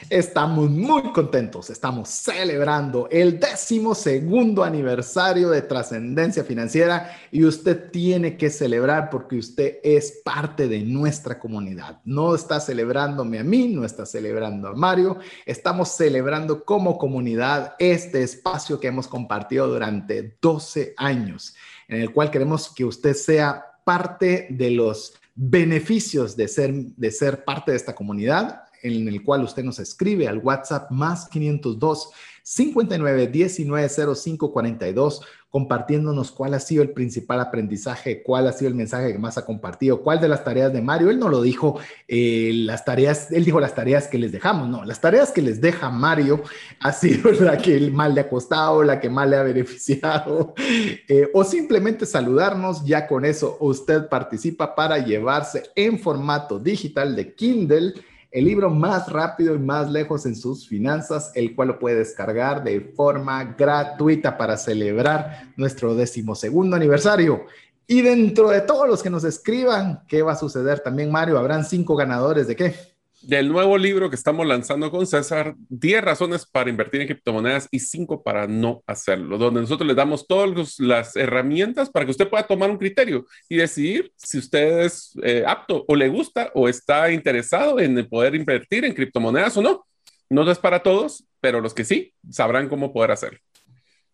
Estamos 0.10 0.70
muy 0.70 1.12
contentos, 1.14 1.72
estamos 1.72 2.10
celebrando 2.10 3.08
el 3.10 3.40
décimo 3.40 3.96
segundo 3.96 4.64
aniversario 4.64 5.50
de 5.50 5.64
trascendencia 5.64 6.44
financiera 6.44 7.18
y 7.32 7.44
usted 7.44 7.90
tiene 7.90 8.38
que 8.38 8.52
celebrar 8.52 9.10
porque 9.10 9.38
usted 9.38 9.80
es 9.84 10.22
parte 10.24 10.68
de 10.68 10.82
nuestra 10.82 11.40
comunidad. 11.40 12.02
No 12.06 12.36
está 12.36 12.60
celebrándome 12.60 13.40
a 13.40 13.44
mí, 13.44 13.68
no 13.68 13.84
está 13.84 14.06
celebrando 14.06 14.68
a 14.68 14.76
Mario, 14.76 15.18
estamos 15.44 15.90
celebrando 15.90 16.64
como 16.64 17.00
comunidad 17.00 17.74
este 17.80 18.22
espacio 18.22 18.80
que 18.80 18.88
hemos 18.88 19.08
compartido 19.08 19.68
durante 19.68 20.38
12 20.40 20.94
años, 20.98 21.56
en 21.88 22.02
el 22.02 22.12
cual 22.12 22.32
queremos 22.32 22.74
que 22.74 22.86
usted 22.86 23.14
sea 23.14 23.66
parte 23.84 24.48
de 24.50 24.72
los 24.72 25.14
beneficios 25.36 26.36
de 26.36 26.48
ser, 26.48 26.74
de 26.74 27.12
ser 27.12 27.44
parte 27.44 27.72
de 27.72 27.78
esta 27.78 27.94
comunidad 27.94 28.64
en 28.82 29.08
el 29.08 29.24
cual 29.24 29.44
usted 29.44 29.64
nos 29.64 29.80
escribe 29.80 30.28
al 30.28 30.38
WhatsApp 30.38 30.92
más 30.92 31.28
502 31.30 32.10
59 32.44 33.28
19 33.28 33.90
05 34.16 34.52
42 34.54 35.22
compartiéndonos 35.56 36.32
cuál 36.32 36.54
ha 36.54 36.60
sido 36.60 36.84
el 36.84 36.90
principal 36.90 37.40
aprendizaje, 37.40 38.24
cuál 38.24 38.46
ha 38.46 38.52
sido 38.52 38.68
el 38.68 38.76
mensaje 38.76 39.14
que 39.14 39.18
más 39.18 39.38
ha 39.38 39.46
compartido, 39.46 40.02
cuál 40.02 40.20
de 40.20 40.28
las 40.28 40.44
tareas 40.44 40.74
de 40.74 40.82
Mario. 40.82 41.10
Él 41.10 41.18
no 41.18 41.30
lo 41.30 41.42
dijo, 41.42 41.80
eh, 42.10 42.52
las 42.54 42.84
tareas, 42.84 43.32
él 43.32 43.46
dijo 43.46 43.62
las 43.62 43.74
tareas 43.74 44.10
que 44.10 44.18
les 44.18 44.34
dejamos, 44.34 44.68
no, 44.68 44.84
las 44.84 45.00
tareas 45.00 45.32
que 45.32 45.42
les 45.42 45.62
deja 45.62 45.90
Mario 45.90 46.44
ha 46.82 46.92
sido 46.92 47.32
la 47.40 47.58
que 47.58 47.90
mal 47.90 48.14
le 48.14 48.20
ha 48.20 48.28
costado, 48.28 48.84
la 48.84 49.00
que 49.00 49.10
más 49.10 49.30
le 49.30 49.38
ha 49.38 49.44
beneficiado, 49.44 50.56
eh, 51.08 51.30
o 51.34 51.46
simplemente 51.46 52.06
saludarnos, 52.06 52.84
ya 52.84 53.08
con 53.08 53.24
eso 53.24 53.56
usted 53.62 54.10
participa 54.10 54.76
para 54.76 54.98
llevarse 54.98 55.64
en 55.74 56.00
formato 56.00 56.60
digital 56.60 57.16
de 57.16 57.34
Kindle 57.34 57.94
el 58.36 58.44
libro 58.44 58.70
más 58.70 59.10
rápido 59.10 59.56
y 59.56 59.60
más 59.60 59.90
lejos 59.90 60.26
en 60.26 60.36
sus 60.36 60.68
finanzas, 60.68 61.32
el 61.36 61.56
cual 61.56 61.70
lo 61.70 61.80
puede 61.80 62.00
descargar 62.00 62.66
de 62.66 62.82
forma 62.82 63.56
gratuita 63.58 64.38
para 64.38 64.58
celebrar 64.58 65.54
nuestro 65.56 65.96
decimosegundo 65.96 66.76
aniversario. 66.76 67.46
Y 67.88 68.02
dentro 68.02 68.50
de 68.50 68.60
todos 68.60 68.90
los 68.90 69.02
que 69.02 69.10
nos 69.10 69.24
escriban, 69.24 70.04
¿qué 70.10 70.22
va 70.22 70.34
a 70.34 70.36
suceder 70.36 70.82
también, 70.82 71.12
Mario? 71.12 71.40
¿Habrán 71.40 71.64
cinco 71.64 71.96
ganadores 71.96 72.46
de 72.46 72.58
qué? 72.58 72.95
Del 73.28 73.50
nuevo 73.50 73.78
libro 73.78 74.10
que 74.10 74.16
estamos 74.16 74.46
lanzando 74.46 74.92
con 74.92 75.08
César, 75.08 75.56
10 75.70 76.04
razones 76.04 76.46
para 76.46 76.70
invertir 76.70 77.02
en 77.02 77.08
criptomonedas 77.08 77.68
y 77.72 77.80
5 77.80 78.24
para 78.24 78.48
no 78.48 78.84
hacerlo, 78.88 79.38
donde 79.38 79.62
nosotros 79.62 79.88
le 79.88 79.96
damos 79.96 80.28
todas 80.28 80.80
las 80.80 81.16
herramientas 81.16 81.90
para 81.90 82.06
que 82.06 82.12
usted 82.12 82.30
pueda 82.30 82.48
tomar 82.48 82.70
un 82.70 82.78
criterio 82.78 83.26
y 83.50 83.58
decidir 83.58 84.12
si 84.16 84.38
usted 84.38 84.82
es 84.82 85.14
eh, 85.24 85.44
apto 85.48 85.86
o 85.88 85.96
le 85.96 86.08
gusta 86.10 86.52
o 86.54 86.70
está 86.70 87.12
interesado 87.12 87.80
en 87.80 88.08
poder 88.08 88.36
invertir 88.36 88.86
en 88.86 88.94
criptomonedas 88.94 89.58
o 89.58 89.62
no. 89.62 89.86
No 90.30 90.50
es 90.50 90.58
para 90.58 90.82
todos, 90.82 91.26
pero 91.40 91.62
los 91.62 91.74
que 91.74 91.86
sí 91.86 92.14
sabrán 92.30 92.68
cómo 92.68 92.92
poder 92.92 93.12
hacerlo. 93.12 93.40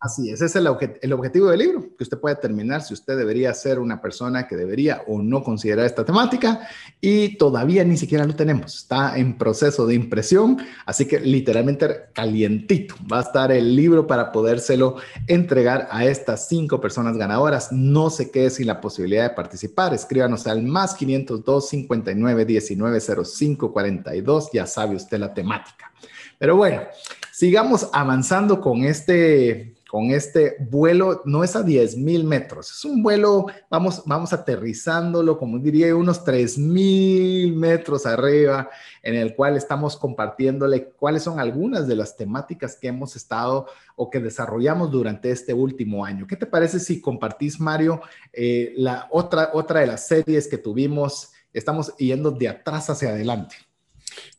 Así 0.02 0.30
es, 0.30 0.42
ese 0.42 0.46
es 0.46 0.56
el, 0.56 0.66
objetivo 1.12 1.46
del 1.46 1.60
libro, 1.60 1.96
que 1.96 2.02
usted 2.02 2.18
pueda 2.18 2.34
determinar 2.34 2.82
si 2.82 2.92
usted 2.92 3.16
debería 3.16 3.54
ser 3.54 3.78
una 3.78 4.02
persona 4.02 4.48
que 4.48 4.56
debería 4.56 5.04
o 5.06 5.22
no 5.22 5.44
considerar 5.44 5.86
esta 5.86 6.04
temática 6.04 6.68
y 7.00 7.36
todavía 7.36 7.84
ni 7.84 7.96
siquiera 7.96 8.26
lo 8.26 8.34
tenemos, 8.34 8.78
está 8.78 9.16
en 9.16 9.38
proceso 9.38 9.86
de 9.86 9.94
impresión, 9.94 10.58
así 10.86 11.06
que 11.06 11.20
literalmente 11.20 12.06
calientito 12.14 12.96
va 13.10 13.20
a 13.20 13.22
estar 13.22 13.52
el 13.52 13.76
libro 13.76 14.08
para 14.08 14.32
podérselo 14.32 14.96
entregar 15.28 15.86
a 15.92 16.04
estas 16.04 16.48
cinco 16.48 16.80
personas 16.80 17.16
ganadoras. 17.16 17.70
No 17.70 18.10
se 18.10 18.32
quede 18.32 18.50
sin 18.50 18.66
la 18.66 18.80
posibilidad 18.80 19.28
de 19.28 19.36
participar, 19.36 19.94
escríbanos 19.94 20.48
al 20.48 20.64
más 20.64 20.94
502 20.94 21.68
59 21.68 22.44
19 22.44 23.00
05 23.00 23.72
42, 23.72 24.50
ya 24.52 24.66
sabe 24.66 24.96
usted 24.96 25.20
la 25.20 25.32
temática. 25.32 25.92
Pero 26.40 26.56
bueno, 26.56 26.82
sigamos 27.30 27.88
avanzando 27.92 28.60
con 28.60 28.82
este 28.82 29.71
con 29.92 30.10
este 30.10 30.56
vuelo, 30.58 31.20
no 31.26 31.44
es 31.44 31.54
a 31.54 31.62
10 31.62 31.98
mil 31.98 32.24
metros, 32.24 32.70
es 32.70 32.82
un 32.86 33.02
vuelo, 33.02 33.44
vamos, 33.68 34.02
vamos 34.06 34.32
aterrizándolo, 34.32 35.36
como 35.36 35.58
diría, 35.58 35.94
unos 35.94 36.24
3 36.24 36.56
mil 36.56 37.54
metros 37.54 38.06
arriba, 38.06 38.70
en 39.02 39.16
el 39.16 39.36
cual 39.36 39.54
estamos 39.54 39.98
compartiéndole 39.98 40.92
cuáles 40.92 41.24
son 41.24 41.38
algunas 41.38 41.86
de 41.86 41.96
las 41.96 42.16
temáticas 42.16 42.74
que 42.74 42.88
hemos 42.88 43.16
estado 43.16 43.66
o 43.94 44.08
que 44.08 44.18
desarrollamos 44.18 44.90
durante 44.90 45.30
este 45.30 45.52
último 45.52 46.06
año. 46.06 46.26
¿Qué 46.26 46.36
te 46.36 46.46
parece 46.46 46.80
si 46.80 47.02
compartís, 47.02 47.60
Mario, 47.60 48.00
eh, 48.32 48.72
la 48.78 49.08
otra, 49.10 49.50
otra 49.52 49.80
de 49.80 49.88
las 49.88 50.06
series 50.06 50.48
que 50.48 50.56
tuvimos? 50.56 51.32
Estamos 51.52 51.94
yendo 51.98 52.30
de 52.30 52.48
atrás 52.48 52.88
hacia 52.88 53.10
adelante. 53.10 53.56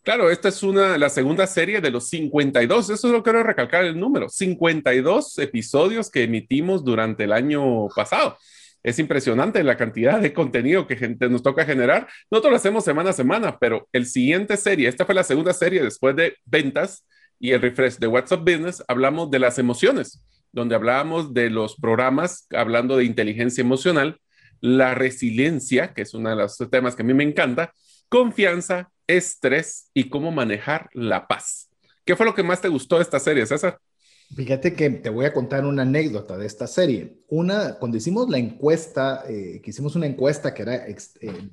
Claro, 0.03 0.29
esta 0.29 0.49
es 0.49 0.61
una, 0.63 0.97
la 0.97 1.07
segunda 1.07 1.47
serie 1.47 1.79
de 1.79 1.89
los 1.89 2.09
52, 2.09 2.89
eso 2.89 3.07
es 3.07 3.13
lo 3.13 3.23
que 3.23 3.31
quiero 3.31 3.41
recalcar 3.41 3.85
el 3.85 3.97
número, 3.97 4.27
52 4.27 5.39
episodios 5.39 6.11
que 6.11 6.23
emitimos 6.23 6.83
durante 6.83 7.23
el 7.23 7.31
año 7.31 7.87
pasado. 7.95 8.37
Es 8.83 8.99
impresionante 8.99 9.63
la 9.63 9.77
cantidad 9.77 10.19
de 10.19 10.33
contenido 10.33 10.87
que 10.87 10.97
gente 10.97 11.29
nos 11.29 11.41
toca 11.41 11.63
generar. 11.63 12.09
Nosotros 12.29 12.51
lo 12.51 12.57
hacemos 12.57 12.83
semana 12.83 13.11
a 13.11 13.13
semana, 13.13 13.57
pero 13.57 13.87
el 13.93 14.05
siguiente 14.05 14.57
serie, 14.57 14.89
esta 14.89 15.05
fue 15.05 15.15
la 15.15 15.23
segunda 15.23 15.53
serie 15.53 15.81
después 15.81 16.17
de 16.17 16.35
ventas 16.43 17.05
y 17.39 17.51
el 17.51 17.61
refresh 17.61 17.97
de 17.97 18.07
WhatsApp 18.07 18.41
Business, 18.41 18.83
hablamos 18.89 19.31
de 19.31 19.39
las 19.39 19.57
emociones, 19.57 20.21
donde 20.51 20.75
hablábamos 20.75 21.33
de 21.33 21.49
los 21.49 21.77
programas, 21.77 22.45
hablando 22.51 22.97
de 22.97 23.05
inteligencia 23.05 23.61
emocional, 23.61 24.19
la 24.59 24.95
resiliencia, 24.95 25.93
que 25.93 26.01
es 26.01 26.13
uno 26.13 26.29
de 26.29 26.35
los 26.35 26.57
temas 26.69 26.93
que 26.97 27.03
a 27.03 27.05
mí 27.05 27.13
me 27.13 27.23
encanta, 27.23 27.73
confianza, 28.09 28.91
estrés 29.07 29.89
y 29.93 30.09
cómo 30.09 30.31
manejar 30.31 30.89
la 30.93 31.27
paz. 31.27 31.69
¿Qué 32.05 32.15
fue 32.15 32.25
lo 32.25 32.35
que 32.35 32.43
más 32.43 32.61
te 32.61 32.67
gustó 32.67 32.97
de 32.97 33.03
esta 33.03 33.19
serie, 33.19 33.45
César? 33.45 33.79
Fíjate 34.35 34.73
que 34.73 34.89
te 34.89 35.09
voy 35.09 35.25
a 35.25 35.33
contar 35.33 35.63
una 35.63 35.83
anécdota 35.83 36.37
de 36.37 36.47
esta 36.47 36.65
serie. 36.65 37.17
Una, 37.29 37.75
cuando 37.75 37.97
hicimos 37.97 38.29
la 38.29 38.39
encuesta, 38.39 39.23
eh, 39.29 39.61
que 39.61 39.69
hicimos 39.69 39.95
una 39.95 40.07
encuesta 40.07 40.53
que 40.55 40.63
era 40.63 40.87
eh, 40.87 40.97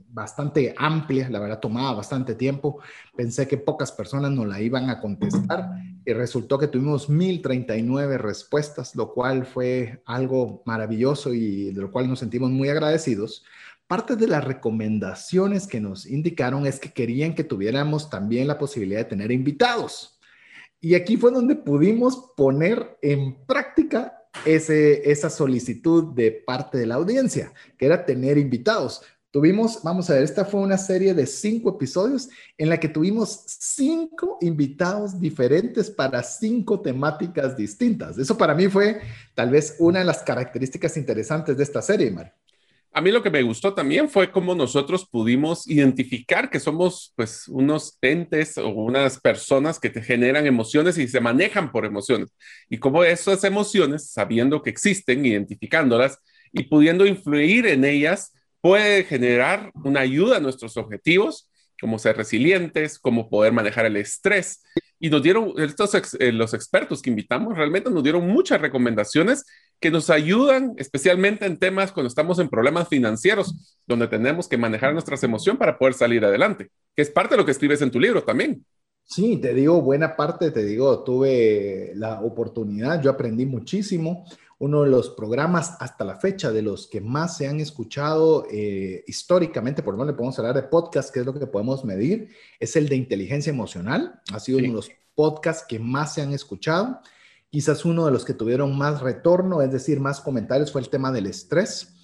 bastante 0.08 0.74
amplia, 0.78 1.28
la 1.28 1.40
verdad 1.40 1.60
tomaba 1.60 1.92
bastante 1.92 2.34
tiempo, 2.34 2.80
pensé 3.14 3.46
que 3.46 3.58
pocas 3.58 3.92
personas 3.92 4.30
nos 4.30 4.46
la 4.46 4.60
iban 4.62 4.88
a 4.88 4.98
contestar 4.98 5.68
y 6.06 6.12
resultó 6.14 6.58
que 6.58 6.68
tuvimos 6.68 7.10
1039 7.10 8.16
respuestas, 8.16 8.96
lo 8.96 9.12
cual 9.12 9.44
fue 9.44 10.02
algo 10.06 10.62
maravilloso 10.64 11.34
y 11.34 11.72
de 11.72 11.82
lo 11.82 11.90
cual 11.90 12.08
nos 12.08 12.20
sentimos 12.20 12.50
muy 12.50 12.70
agradecidos. 12.70 13.44
Parte 13.90 14.14
de 14.14 14.28
las 14.28 14.44
recomendaciones 14.44 15.66
que 15.66 15.80
nos 15.80 16.06
indicaron 16.06 16.64
es 16.64 16.78
que 16.78 16.92
querían 16.92 17.34
que 17.34 17.42
tuviéramos 17.42 18.08
también 18.08 18.46
la 18.46 18.56
posibilidad 18.56 19.00
de 19.00 19.06
tener 19.06 19.32
invitados. 19.32 20.20
Y 20.80 20.94
aquí 20.94 21.16
fue 21.16 21.32
donde 21.32 21.56
pudimos 21.56 22.30
poner 22.36 22.96
en 23.02 23.44
práctica 23.46 24.28
ese, 24.44 25.10
esa 25.10 25.28
solicitud 25.28 26.14
de 26.14 26.30
parte 26.30 26.78
de 26.78 26.86
la 26.86 26.94
audiencia, 26.94 27.52
que 27.76 27.86
era 27.86 28.06
tener 28.06 28.38
invitados. 28.38 29.02
Tuvimos, 29.32 29.82
vamos 29.82 30.08
a 30.08 30.14
ver, 30.14 30.22
esta 30.22 30.44
fue 30.44 30.60
una 30.60 30.78
serie 30.78 31.12
de 31.12 31.26
cinco 31.26 31.70
episodios 31.70 32.28
en 32.58 32.68
la 32.68 32.78
que 32.78 32.88
tuvimos 32.88 33.42
cinco 33.44 34.38
invitados 34.40 35.18
diferentes 35.18 35.90
para 35.90 36.22
cinco 36.22 36.80
temáticas 36.80 37.56
distintas. 37.56 38.18
Eso 38.18 38.38
para 38.38 38.54
mí 38.54 38.68
fue 38.68 39.00
tal 39.34 39.50
vez 39.50 39.74
una 39.80 39.98
de 39.98 40.04
las 40.04 40.22
características 40.22 40.96
interesantes 40.96 41.56
de 41.56 41.64
esta 41.64 41.82
serie, 41.82 42.12
Mario. 42.12 42.32
A 42.92 43.00
mí 43.00 43.12
lo 43.12 43.22
que 43.22 43.30
me 43.30 43.42
gustó 43.42 43.72
también 43.72 44.08
fue 44.08 44.32
cómo 44.32 44.54
nosotros 44.54 45.06
pudimos 45.08 45.68
identificar 45.68 46.50
que 46.50 46.58
somos 46.58 47.12
pues 47.14 47.46
unos 47.46 47.96
entes 48.02 48.58
o 48.58 48.68
unas 48.68 49.20
personas 49.20 49.78
que 49.78 49.90
te 49.90 50.02
generan 50.02 50.46
emociones 50.46 50.98
y 50.98 51.06
se 51.06 51.20
manejan 51.20 51.70
por 51.70 51.84
emociones. 51.84 52.34
Y 52.68 52.78
cómo 52.78 53.04
esas 53.04 53.44
emociones, 53.44 54.10
sabiendo 54.10 54.62
que 54.62 54.70
existen, 54.70 55.24
identificándolas 55.24 56.18
y 56.52 56.64
pudiendo 56.64 57.06
influir 57.06 57.66
en 57.66 57.84
ellas, 57.84 58.32
puede 58.60 59.04
generar 59.04 59.70
una 59.74 60.00
ayuda 60.00 60.38
a 60.38 60.40
nuestros 60.40 60.76
objetivos, 60.76 61.49
como 61.80 61.98
ser 61.98 62.16
resilientes, 62.16 62.98
como 62.98 63.28
poder 63.28 63.52
manejar 63.52 63.86
el 63.86 63.96
estrés 63.96 64.62
y 65.02 65.08
nos 65.08 65.22
dieron, 65.22 65.54
estos 65.56 65.94
eh, 66.18 66.30
los 66.30 66.52
expertos 66.52 67.00
que 67.00 67.08
invitamos, 67.08 67.56
realmente 67.56 67.90
nos 67.90 68.02
dieron 68.02 68.28
muchas 68.28 68.60
recomendaciones 68.60 69.46
que 69.80 69.90
nos 69.90 70.10
ayudan 70.10 70.74
especialmente 70.76 71.46
en 71.46 71.56
temas 71.56 71.90
cuando 71.90 72.08
estamos 72.08 72.38
en 72.38 72.50
problemas 72.50 72.86
financieros, 72.86 73.80
donde 73.86 74.08
tenemos 74.08 74.46
que 74.46 74.58
manejar 74.58 74.92
nuestra 74.92 75.16
emoción 75.22 75.56
para 75.56 75.78
poder 75.78 75.94
salir 75.94 76.22
adelante, 76.22 76.68
que 76.94 77.00
es 77.00 77.10
parte 77.10 77.34
de 77.34 77.38
lo 77.38 77.46
que 77.46 77.52
escribes 77.52 77.80
en 77.80 77.90
tu 77.90 77.98
libro 77.98 78.22
también. 78.22 78.62
Sí, 79.04 79.38
te 79.38 79.54
digo, 79.54 79.80
buena 79.80 80.14
parte, 80.14 80.50
te 80.50 80.64
digo, 80.64 81.02
tuve 81.02 81.92
la 81.96 82.20
oportunidad, 82.20 83.02
yo 83.02 83.10
aprendí 83.10 83.46
muchísimo. 83.46 84.26
Uno 84.60 84.82
de 84.82 84.90
los 84.90 85.08
programas 85.08 85.74
hasta 85.80 86.04
la 86.04 86.16
fecha 86.16 86.52
de 86.52 86.60
los 86.60 86.86
que 86.86 87.00
más 87.00 87.38
se 87.38 87.48
han 87.48 87.60
escuchado 87.60 88.46
eh, 88.52 89.02
históricamente, 89.06 89.82
por 89.82 89.94
lo 89.94 89.98
menos 89.98 90.12
le 90.12 90.16
podemos 90.18 90.38
hablar 90.38 90.54
de 90.54 90.64
podcast, 90.64 91.14
que 91.14 91.20
es 91.20 91.26
lo 91.26 91.32
que 91.32 91.46
podemos 91.46 91.82
medir, 91.82 92.28
es 92.58 92.76
el 92.76 92.86
de 92.86 92.96
inteligencia 92.96 93.48
emocional. 93.48 94.20
Ha 94.30 94.38
sido 94.38 94.58
uno 94.58 94.68
de 94.68 94.74
los 94.74 94.90
podcasts 95.14 95.64
que 95.66 95.78
más 95.78 96.12
se 96.12 96.20
han 96.20 96.34
escuchado. 96.34 97.00
Quizás 97.48 97.86
uno 97.86 98.04
de 98.04 98.12
los 98.12 98.22
que 98.22 98.34
tuvieron 98.34 98.76
más 98.76 99.00
retorno, 99.00 99.62
es 99.62 99.72
decir, 99.72 99.98
más 99.98 100.20
comentarios, 100.20 100.70
fue 100.70 100.82
el 100.82 100.90
tema 100.90 101.10
del 101.10 101.24
estrés. 101.24 101.94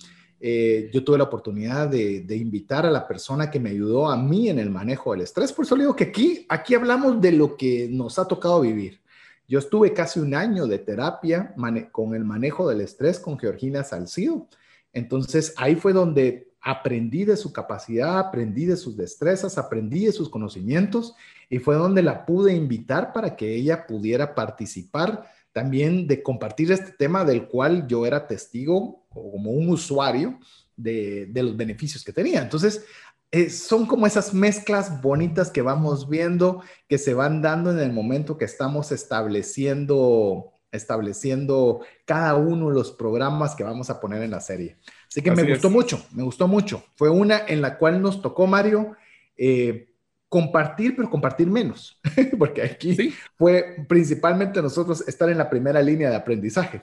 Eh, 0.41 0.91
yo 0.95 1.05
tuve 1.05 1.19
la 1.19 1.25
oportunidad 1.25 1.89
de, 1.89 2.23
de, 2.23 2.37
invitar 2.39 2.87
a 2.87 2.91
la 2.91 3.07
persona 3.07 3.51
que 3.51 3.61
me 3.61 3.69
ayudó 3.69 4.09
a 4.09 4.17
mí 4.17 4.49
en 4.49 4.59
el 4.59 4.71
manejo 4.71 5.13
del 5.13 5.21
estrés. 5.21 5.53
Por 5.53 5.67
eso 5.67 5.77
le 5.77 5.83
digo 5.83 5.95
que 5.95 6.05
aquí, 6.05 6.47
aquí 6.49 6.75
hablamos 6.75 7.21
de 7.21 7.33
lo 7.33 7.55
que 7.59 7.87
nos 7.91 8.19
ha 8.19 8.27
tocado 8.27 8.63
vivir. 8.63 9.03
Yo 9.49 9.59
estuve 9.59 9.93
casi 9.93 10.21
un 10.21 10.35
año 10.35 10.67
de 10.67 10.79
terapia 10.79 11.55
con 11.93 12.15
el 12.15 12.25
manejo 12.25 12.69
del 12.69 12.81
estrés 12.81 13.19
con 13.19 13.39
Georgina 13.39 13.85
Salcido. 13.85 14.49
Entonces 14.93 15.55
ahí 15.57 15.77
fue 15.77 15.93
donde 15.93 16.53
aprendí 16.61 17.25
de 17.25 17.37
su 17.37 17.53
capacidad, 17.53 18.19
aprendí 18.19 18.65
de 18.65 18.77
sus 18.77 18.97
destrezas, 18.97 19.57
aprendí 19.57 20.07
de 20.07 20.13
sus 20.13 20.29
conocimientos 20.29 21.15
y 21.49 21.59
fue 21.61 21.77
donde 21.77 22.03
la 22.03 22.27
pude 22.27 22.55
invitar 22.55 23.13
para 23.13 23.37
que 23.37 23.55
ella 23.55 23.87
pudiera 23.87 24.35
participar 24.35 25.31
también 25.53 26.07
de 26.07 26.23
compartir 26.23 26.71
este 26.73 26.93
tema 26.93 27.25
del 27.25 27.47
cual 27.47 27.87
yo 27.87 28.05
era 28.05 28.27
testigo 28.27 29.07
como 29.09 29.53
un 29.53 29.71
usuario 29.71 30.39
de, 30.77 31.31
los 31.35 31.57
beneficios 31.57 32.05
que 32.05 32.13
tenía. 32.13 32.43
Entonces, 32.43 32.85
eh, 33.33 33.51
son 33.51 33.87
como 33.87 34.07
esas 34.07 34.33
mezclas 34.33 35.03
bonitas 35.03 35.51
que 35.51 35.63
vamos 35.63 36.09
viendo, 36.09 36.63
que 36.89 36.99
se 36.99 37.15
van 37.15 37.43
dando 37.43 37.71
en 37.71 37.81
el 37.81 37.93
momento 37.93 38.39
que 38.39 38.45
estamos 38.45 38.93
estableciendo, 38.93 40.53
estableciendo 40.71 41.81
cada 42.05 42.37
uno 42.37 42.69
de 42.69 42.75
los 42.75 42.93
programas 42.93 43.55
que 43.57 43.65
vamos 43.65 43.91
a 43.91 44.01
poner 44.01 44.23
en 44.23 44.31
la 44.31 44.41
serie. 44.41 44.77
Así 45.09 45.23
que 45.23 45.33
me 45.33 45.43
gustó 45.43 45.71
mucho, 45.71 46.05
me 46.13 46.23
gustó 46.23 46.47
mucho. 46.47 46.85
Fue 46.95 47.11
una 47.11 47.43
en 47.47 47.63
la 47.63 47.79
cual 47.79 48.01
nos 48.01 48.23
tocó, 48.23 48.47
Mario, 48.47 48.97
eh, 49.37 49.93
compartir, 50.29 50.95
pero 50.95 51.11
compartir 51.11 51.49
menos, 51.49 52.01
porque 52.39 52.63
aquí 52.63 53.13
fue 53.37 53.77
principalmente 53.89 54.63
nosotros 54.63 55.07
estar 55.09 55.29
en 55.31 55.39
la 55.39 55.51
primera 55.51 55.83
línea 55.83 56.11
de 56.11 56.17
aprendizaje. 56.17 56.83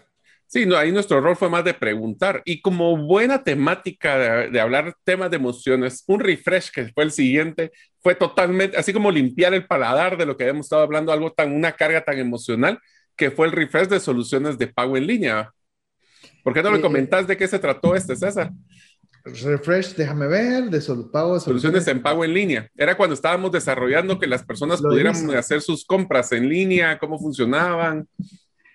Sí, 0.54 0.68
no, 0.68 0.78
ahí 0.78 0.92
nuestro 0.92 1.20
rol 1.20 1.36
fue 1.36 1.50
más 1.50 1.64
de 1.64 1.74
preguntar. 1.74 2.44
Y 2.46 2.62
como 2.62 2.96
buena 2.96 3.44
temática 3.44 4.20
de, 4.20 4.62
hablar 4.62 4.96
temas 5.04 5.32
de 5.32 5.38
emociones, 5.38 6.04
un 6.06 6.20
refresh 6.20 6.70
que 6.70 6.90
fue 6.94 7.06
el 7.06 7.12
siguiente, 7.12 7.72
fue 8.04 8.14
totalmente, 8.14 8.78
así 8.78 8.94
como 8.94 9.10
limpiar 9.10 9.56
el 9.56 9.66
paladar 9.66 10.16
de 10.16 10.28
lo 10.28 10.38
que 10.38 10.44
habíamos 10.44 10.68
estado 10.68 10.84
hablando, 10.84 11.12
algo 11.12 11.32
tan, 11.32 11.54
una 11.54 11.72
carga 11.72 12.06
tan 12.06 12.20
emocional, 12.20 12.78
que 13.16 13.32
fue 13.32 13.48
el 13.48 13.52
refresh 13.52 13.88
de 13.88 14.00
soluciones 14.00 14.60
de 14.60 14.68
pago 14.68 14.96
en 14.96 15.08
línea. 15.08 15.52
¿Por 16.44 16.54
qué 16.54 16.62
no 16.62 16.70
le 16.70 16.78
eh, 16.78 16.82
comentás 16.82 17.26
de 17.26 17.36
qué 17.36 17.48
se 17.48 17.58
trató 17.58 17.96
este, 17.96 18.16
César? 18.16 18.52
Refresh, 19.26 19.96
déjame 19.96 20.28
ver, 20.28 20.66
de 20.66 20.80
pago. 21.12 21.40
Soluciones 21.40 21.88
en 21.88 22.04
pago 22.04 22.24
en 22.24 22.32
línea. 22.36 22.70
Era 22.78 22.96
cuando 22.96 23.16
estábamos 23.16 23.52
desarrollando 23.52 24.20
que 24.20 24.28
las 24.28 24.44
personas 24.44 24.84
pudieran 24.84 25.16
hacer 25.32 25.62
sus 25.62 25.84
compras 25.84 26.32
en 26.32 26.48
línea, 26.48 27.00
cómo 27.00 27.18
funcionaban. 27.18 28.08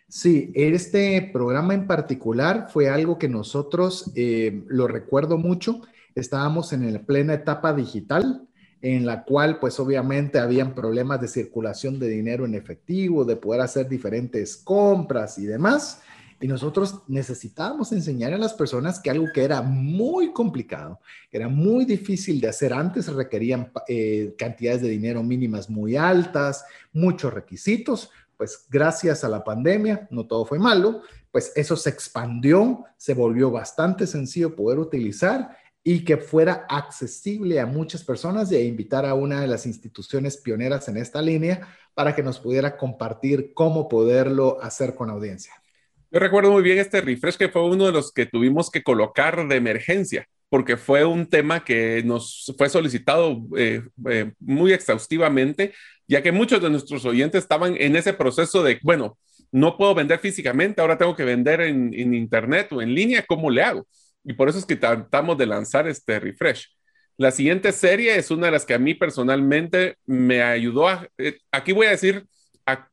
Sí, 0.08 0.50
este 0.54 1.20
programa 1.34 1.74
en 1.74 1.86
particular 1.86 2.68
fue 2.72 2.88
algo 2.88 3.18
que 3.18 3.28
nosotros, 3.28 4.10
eh, 4.14 4.64
lo 4.66 4.88
recuerdo 4.88 5.36
mucho, 5.36 5.82
estábamos 6.14 6.72
en 6.72 6.90
la 6.90 7.02
plena 7.02 7.34
etapa 7.34 7.74
digital, 7.74 8.48
en 8.80 9.04
la 9.04 9.24
cual 9.24 9.58
pues 9.58 9.78
obviamente 9.78 10.38
habían 10.38 10.74
problemas 10.74 11.20
de 11.20 11.28
circulación 11.28 11.98
de 11.98 12.08
dinero 12.08 12.46
en 12.46 12.54
efectivo, 12.54 13.26
de 13.26 13.36
poder 13.36 13.60
hacer 13.60 13.86
diferentes 13.86 14.56
compras 14.56 15.36
y 15.38 15.44
demás. 15.44 16.00
Y 16.40 16.46
nosotros 16.46 17.02
necesitábamos 17.08 17.92
enseñar 17.92 18.32
a 18.32 18.38
las 18.38 18.54
personas 18.54 19.00
que 19.00 19.10
algo 19.10 19.26
que 19.34 19.42
era 19.42 19.60
muy 19.60 20.32
complicado, 20.32 21.00
era 21.30 21.48
muy 21.48 21.84
difícil 21.84 22.40
de 22.40 22.48
hacer 22.48 22.72
antes, 22.72 23.12
requerían 23.12 23.72
eh, 23.88 24.34
cantidades 24.38 24.80
de 24.80 24.88
dinero 24.88 25.22
mínimas 25.22 25.68
muy 25.68 25.96
altas, 25.96 26.64
muchos 26.92 27.34
requisitos, 27.34 28.10
pues 28.38 28.66
gracias 28.70 29.24
a 29.24 29.28
la 29.28 29.44
pandemia, 29.44 30.06
no 30.10 30.26
todo 30.26 30.46
fue 30.46 30.58
malo, 30.58 31.02
pues 31.30 31.52
eso 31.56 31.76
se 31.76 31.90
expandió, 31.90 32.84
se 32.96 33.12
volvió 33.12 33.50
bastante 33.50 34.06
sencillo 34.06 34.56
poder 34.56 34.78
utilizar 34.78 35.58
y 35.82 36.04
que 36.04 36.16
fuera 36.16 36.66
accesible 36.68 37.60
a 37.60 37.66
muchas 37.66 38.04
personas 38.04 38.50
e 38.52 38.64
invitar 38.64 39.04
a 39.04 39.14
una 39.14 39.40
de 39.40 39.48
las 39.48 39.66
instituciones 39.66 40.36
pioneras 40.36 40.88
en 40.88 40.96
esta 40.96 41.20
línea 41.20 41.66
para 41.94 42.14
que 42.14 42.22
nos 42.22 42.38
pudiera 42.38 42.76
compartir 42.76 43.52
cómo 43.54 43.88
poderlo 43.88 44.58
hacer 44.62 44.94
con 44.94 45.10
audiencia. 45.10 45.52
Yo 46.10 46.20
recuerdo 46.20 46.52
muy 46.52 46.62
bien 46.62 46.78
este 46.78 47.00
refresh 47.00 47.36
que 47.36 47.48
fue 47.48 47.64
uno 47.64 47.86
de 47.86 47.92
los 47.92 48.12
que 48.12 48.24
tuvimos 48.24 48.70
que 48.70 48.82
colocar 48.82 49.46
de 49.48 49.56
emergencia, 49.56 50.28
porque 50.48 50.76
fue 50.76 51.04
un 51.04 51.26
tema 51.26 51.64
que 51.64 52.02
nos 52.04 52.54
fue 52.56 52.68
solicitado 52.68 53.42
eh, 53.56 53.82
eh, 54.08 54.32
muy 54.40 54.72
exhaustivamente, 54.72 55.74
ya 56.06 56.22
que 56.22 56.32
muchos 56.32 56.62
de 56.62 56.70
nuestros 56.70 57.04
oyentes 57.04 57.42
estaban 57.42 57.76
en 57.78 57.96
ese 57.96 58.14
proceso 58.14 58.62
de, 58.62 58.78
bueno, 58.82 59.18
no 59.52 59.76
puedo 59.76 59.94
vender 59.94 60.18
físicamente, 60.18 60.80
ahora 60.80 60.98
tengo 60.98 61.14
que 61.14 61.24
vender 61.24 61.60
en, 61.60 61.92
internet 62.14 62.72
o 62.72 62.82
en 62.82 62.94
línea, 62.94 63.24
¿cómo 63.26 63.50
le 63.50 63.62
hago? 63.62 63.86
Y 64.24 64.34
por 64.34 64.48
eso 64.48 64.58
es 64.58 64.66
que 64.66 64.76
tratamos 64.76 65.36
de 65.38 65.46
lanzar 65.46 65.86
este 65.88 66.18
refresh. 66.18 66.66
La 67.16 67.30
siguiente 67.30 67.72
serie 67.72 68.16
es 68.16 68.30
una 68.30 68.46
de 68.46 68.52
las 68.52 68.64
que 68.64 68.74
a 68.74 68.78
mí 68.78 68.94
personalmente 68.94 69.96
me 70.06 70.42
ayudó 70.42 70.88
a, 70.88 71.08
eh, 71.18 71.38
aquí 71.50 71.72
voy 71.72 71.86
a 71.86 71.90
decir, 71.90 72.26
a 72.66 72.88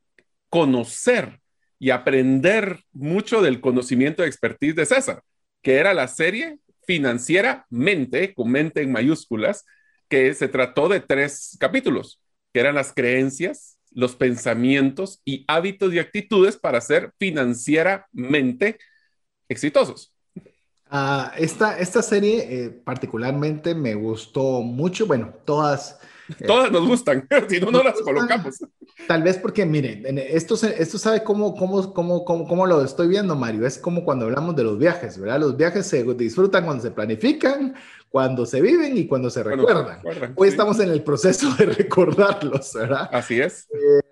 conocer 0.49 1.39
y 1.79 1.89
aprender 1.89 2.79
mucho 2.91 3.41
del 3.41 3.61
conocimiento 3.61 4.23
de 4.23 4.29
expertise 4.29 4.75
de 4.75 4.85
César, 4.85 5.21
que 5.61 5.75
era 5.75 5.93
la 5.93 6.07
serie 6.07 6.57
financiera 6.85 7.65
Mente, 7.69 8.33
con 8.33 8.51
mente 8.51 8.81
en 8.81 8.91
mayúsculas, 8.91 9.65
que 10.09 10.33
se 10.33 10.47
trató 10.47 10.87
de 10.87 10.99
tres 10.99 11.57
capítulos, 11.59 12.21
que 12.53 12.59
eran 12.59 12.75
las 12.75 12.93
creencias, 12.93 13.77
los 13.91 14.15
pensamientos 14.15 15.21
y 15.25 15.45
hábitos 15.47 15.93
y 15.93 15.99
actitudes 15.99 16.57
para 16.57 16.81
ser 16.81 17.11
financieramente 17.17 18.77
exitosos. 19.47 20.13
Uh, 20.91 21.31
esta, 21.37 21.79
esta 21.79 22.01
serie 22.03 22.45
eh, 22.47 22.69
particularmente 22.69 23.73
me 23.73 23.95
gustó 23.95 24.61
mucho, 24.61 25.07
bueno, 25.07 25.33
todas 25.43 25.99
Todas 26.45 26.71
nos 26.71 26.87
gustan, 26.87 27.27
si 27.49 27.59
no, 27.59 27.71
no 27.71 27.83
las 27.83 27.99
colocamos. 28.01 28.63
Tal 29.07 29.23
vez 29.23 29.37
porque, 29.37 29.65
miren, 29.65 30.17
esto, 30.17 30.55
esto 30.55 30.97
sabe 30.97 31.23
cómo, 31.23 31.55
cómo, 31.55 31.93
cómo, 31.93 32.25
cómo, 32.25 32.47
cómo 32.47 32.65
lo 32.65 32.83
estoy 32.83 33.07
viendo, 33.07 33.35
Mario. 33.35 33.65
Es 33.65 33.77
como 33.77 34.03
cuando 34.03 34.25
hablamos 34.25 34.55
de 34.55 34.63
los 34.63 34.77
viajes, 34.77 35.19
¿verdad? 35.19 35.39
Los 35.39 35.57
viajes 35.57 35.85
se 35.85 36.03
disfrutan 36.15 36.65
cuando 36.65 36.81
se 36.81 36.91
planifican, 36.91 37.75
cuando 38.09 38.45
se 38.45 38.61
viven 38.61 38.97
y 38.97 39.07
cuando 39.07 39.29
se 39.29 39.43
recuerdan. 39.43 39.99
Hoy 40.35 40.47
estamos 40.47 40.79
en 40.79 40.89
el 40.89 41.03
proceso 41.03 41.53
de 41.55 41.65
recordarlos, 41.65 42.73
¿verdad? 42.73 43.09
Así 43.11 43.39
es. 43.39 43.67
Eh, 43.71 44.04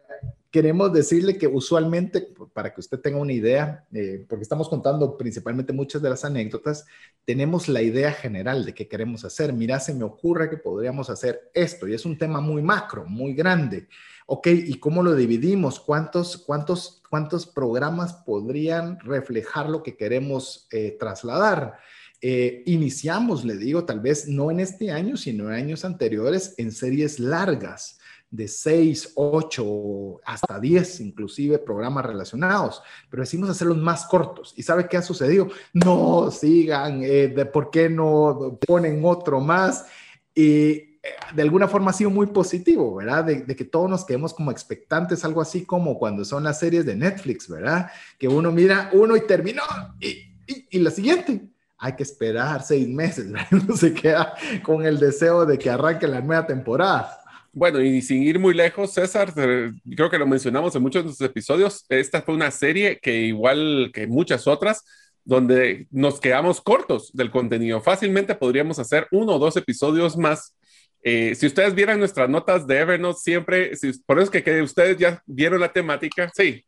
queremos 0.53 0.93
decirle 0.93 1.39
que 1.39 1.47
usualmente, 1.47 2.27
para 2.53 2.71
que 2.71 2.79
usted 2.79 2.99
tenga 2.99 3.17
una 3.17 3.33
idea, 3.33 3.87
eh, 3.91 4.23
porque 4.29 4.43
estamos 4.43 4.69
contando 4.69 5.17
principalmente 5.17 5.73
muchas 5.73 5.99
de 5.99 6.11
las 6.11 6.23
anécdotas, 6.23 6.85
tenemos 7.25 7.67
la 7.67 7.81
idea 7.81 8.11
general 8.11 8.63
de 8.63 8.75
qué 8.75 8.87
queremos 8.87 9.25
hacer. 9.25 9.51
Mira, 9.51 9.79
se 9.79 9.95
me 9.95 10.03
ocurre 10.03 10.51
que 10.51 10.57
podríamos 10.57 11.09
hacer 11.09 11.49
esto 11.55 11.87
y 11.87 11.95
es 11.95 12.05
un 12.05 12.19
tema 12.19 12.39
muy 12.39 12.61
macro, 12.61 13.03
muy 13.07 13.33
grande. 13.33 13.87
Ok, 14.27 14.45
¿y 14.45 14.75
cómo 14.75 15.01
lo 15.01 15.15
dividimos? 15.15 15.79
¿Cuántos, 15.79 16.37
cuántos, 16.37 17.01
cuántos 17.09 17.47
programas 17.47 18.13
podrían 18.13 18.99
reflejar 18.99 19.67
lo 19.67 19.81
que 19.81 19.97
queremos 19.97 20.67
eh, 20.71 20.95
trasladar? 20.99 21.79
Eh, 22.21 22.61
iniciamos, 22.67 23.43
le 23.43 23.57
digo, 23.57 23.85
tal 23.85 24.01
vez 24.01 24.27
no 24.27 24.51
en 24.51 24.59
este 24.59 24.91
año, 24.91 25.17
sino 25.17 25.45
en 25.45 25.55
años 25.55 25.83
anteriores, 25.83 26.53
en 26.59 26.71
series 26.71 27.19
largas 27.19 27.97
de 28.33 28.47
6, 28.47 29.11
8, 29.13 30.21
hasta 30.25 30.59
10 30.59 31.01
inclusive 31.01 31.59
programas 31.59 32.03
relacionados, 32.03 32.81
pero 33.07 33.21
decimos 33.21 33.47
hacerlos 33.47 33.77
más 33.77 34.07
cortos. 34.07 34.55
¿Y 34.57 34.63
sabe 34.63 34.87
qué 34.89 34.97
ha 34.97 35.03
sucedido? 35.03 35.49
No 35.71 36.31
sigan, 36.31 37.03
eh, 37.03 37.27
de 37.27 37.45
por 37.45 37.69
qué 37.69 37.89
no 37.89 38.57
ponen 38.65 39.01
otro 39.05 39.39
más. 39.39 39.85
Y 40.33 40.49
eh, 40.71 40.89
de 41.35 41.41
alguna 41.43 41.67
forma 41.67 41.91
ha 41.91 41.93
sido 41.93 42.09
muy 42.09 42.25
positivo, 42.25 42.95
¿verdad? 42.95 43.23
De, 43.23 43.55
que 43.55 43.65
todos 43.65 43.87
nos 43.87 44.03
quedemos 44.03 44.33
como 44.33 44.49
expectantes, 44.49 45.23
algo 45.23 45.39
así 45.39 45.63
como 45.63 45.99
cuando 45.99 46.25
son 46.25 46.43
las 46.43 46.57
series 46.57 46.87
de 46.87 46.95
Netflix, 46.95 47.47
¿verdad? 47.47 47.91
Que 48.17 48.27
uno 48.27 48.51
mira 48.51 48.89
uno 48.93 49.15
y 49.15 49.21
terminó 49.27 49.61
y, 49.99 50.33
y, 50.71 50.79
la 50.79 50.89
siguiente. 50.89 51.39
Hay 51.77 51.95
que 51.95 52.01
esperar 52.01 52.63
seis 52.63 52.87
meses, 52.87 53.31
¿verdad? 53.31 53.47
Uno 53.51 53.77
se 53.77 53.93
queda 53.93 54.33
con 54.63 54.87
el 54.87 54.97
deseo 54.97 55.45
de 55.45 55.59
que 55.59 55.69
arranque 55.69 56.07
la 56.07 56.19
nueva 56.19 56.47
temporada. 56.47 57.19
Bueno, 57.55 57.79
y 57.81 58.01
sin 58.01 58.23
ir 58.23 58.39
muy 58.39 58.55
lejos, 58.55 58.93
César, 58.93 59.31
creo 59.31 60.09
que 60.09 60.17
lo 60.17 60.25
mencionamos 60.25 60.75
en 60.75 60.81
muchos 60.81 61.03
de 61.03 61.05
nuestros 61.05 61.29
episodios, 61.29 61.85
esta 61.87 62.23
fue 62.23 62.33
una 62.33 62.49
serie 62.49 62.97
que 62.99 63.21
igual 63.21 63.91
que 63.93 64.07
muchas 64.07 64.47
otras, 64.47 64.83
donde 65.23 65.87
nos 65.91 66.19
quedamos 66.19 66.61
cortos 66.61 67.11
del 67.13 67.29
contenido. 67.29 67.79
Fácilmente 67.79 68.33
podríamos 68.33 68.79
hacer 68.79 69.07
uno 69.11 69.33
o 69.35 69.39
dos 69.39 69.55
episodios 69.55 70.17
más. 70.17 70.55
Eh, 71.03 71.35
si 71.35 71.45
ustedes 71.45 71.75
vieran 71.75 71.99
nuestras 71.99 72.27
notas 72.27 72.65
de 72.65 72.79
Evernote, 72.79 73.19
siempre, 73.19 73.75
si, 73.75 73.93
por 73.99 74.17
eso 74.17 74.31
es 74.33 74.43
que, 74.43 74.61
ustedes 74.63 74.97
ya 74.97 75.21
vieron 75.27 75.59
la 75.59 75.71
temática, 75.71 76.31
sí, 76.33 76.65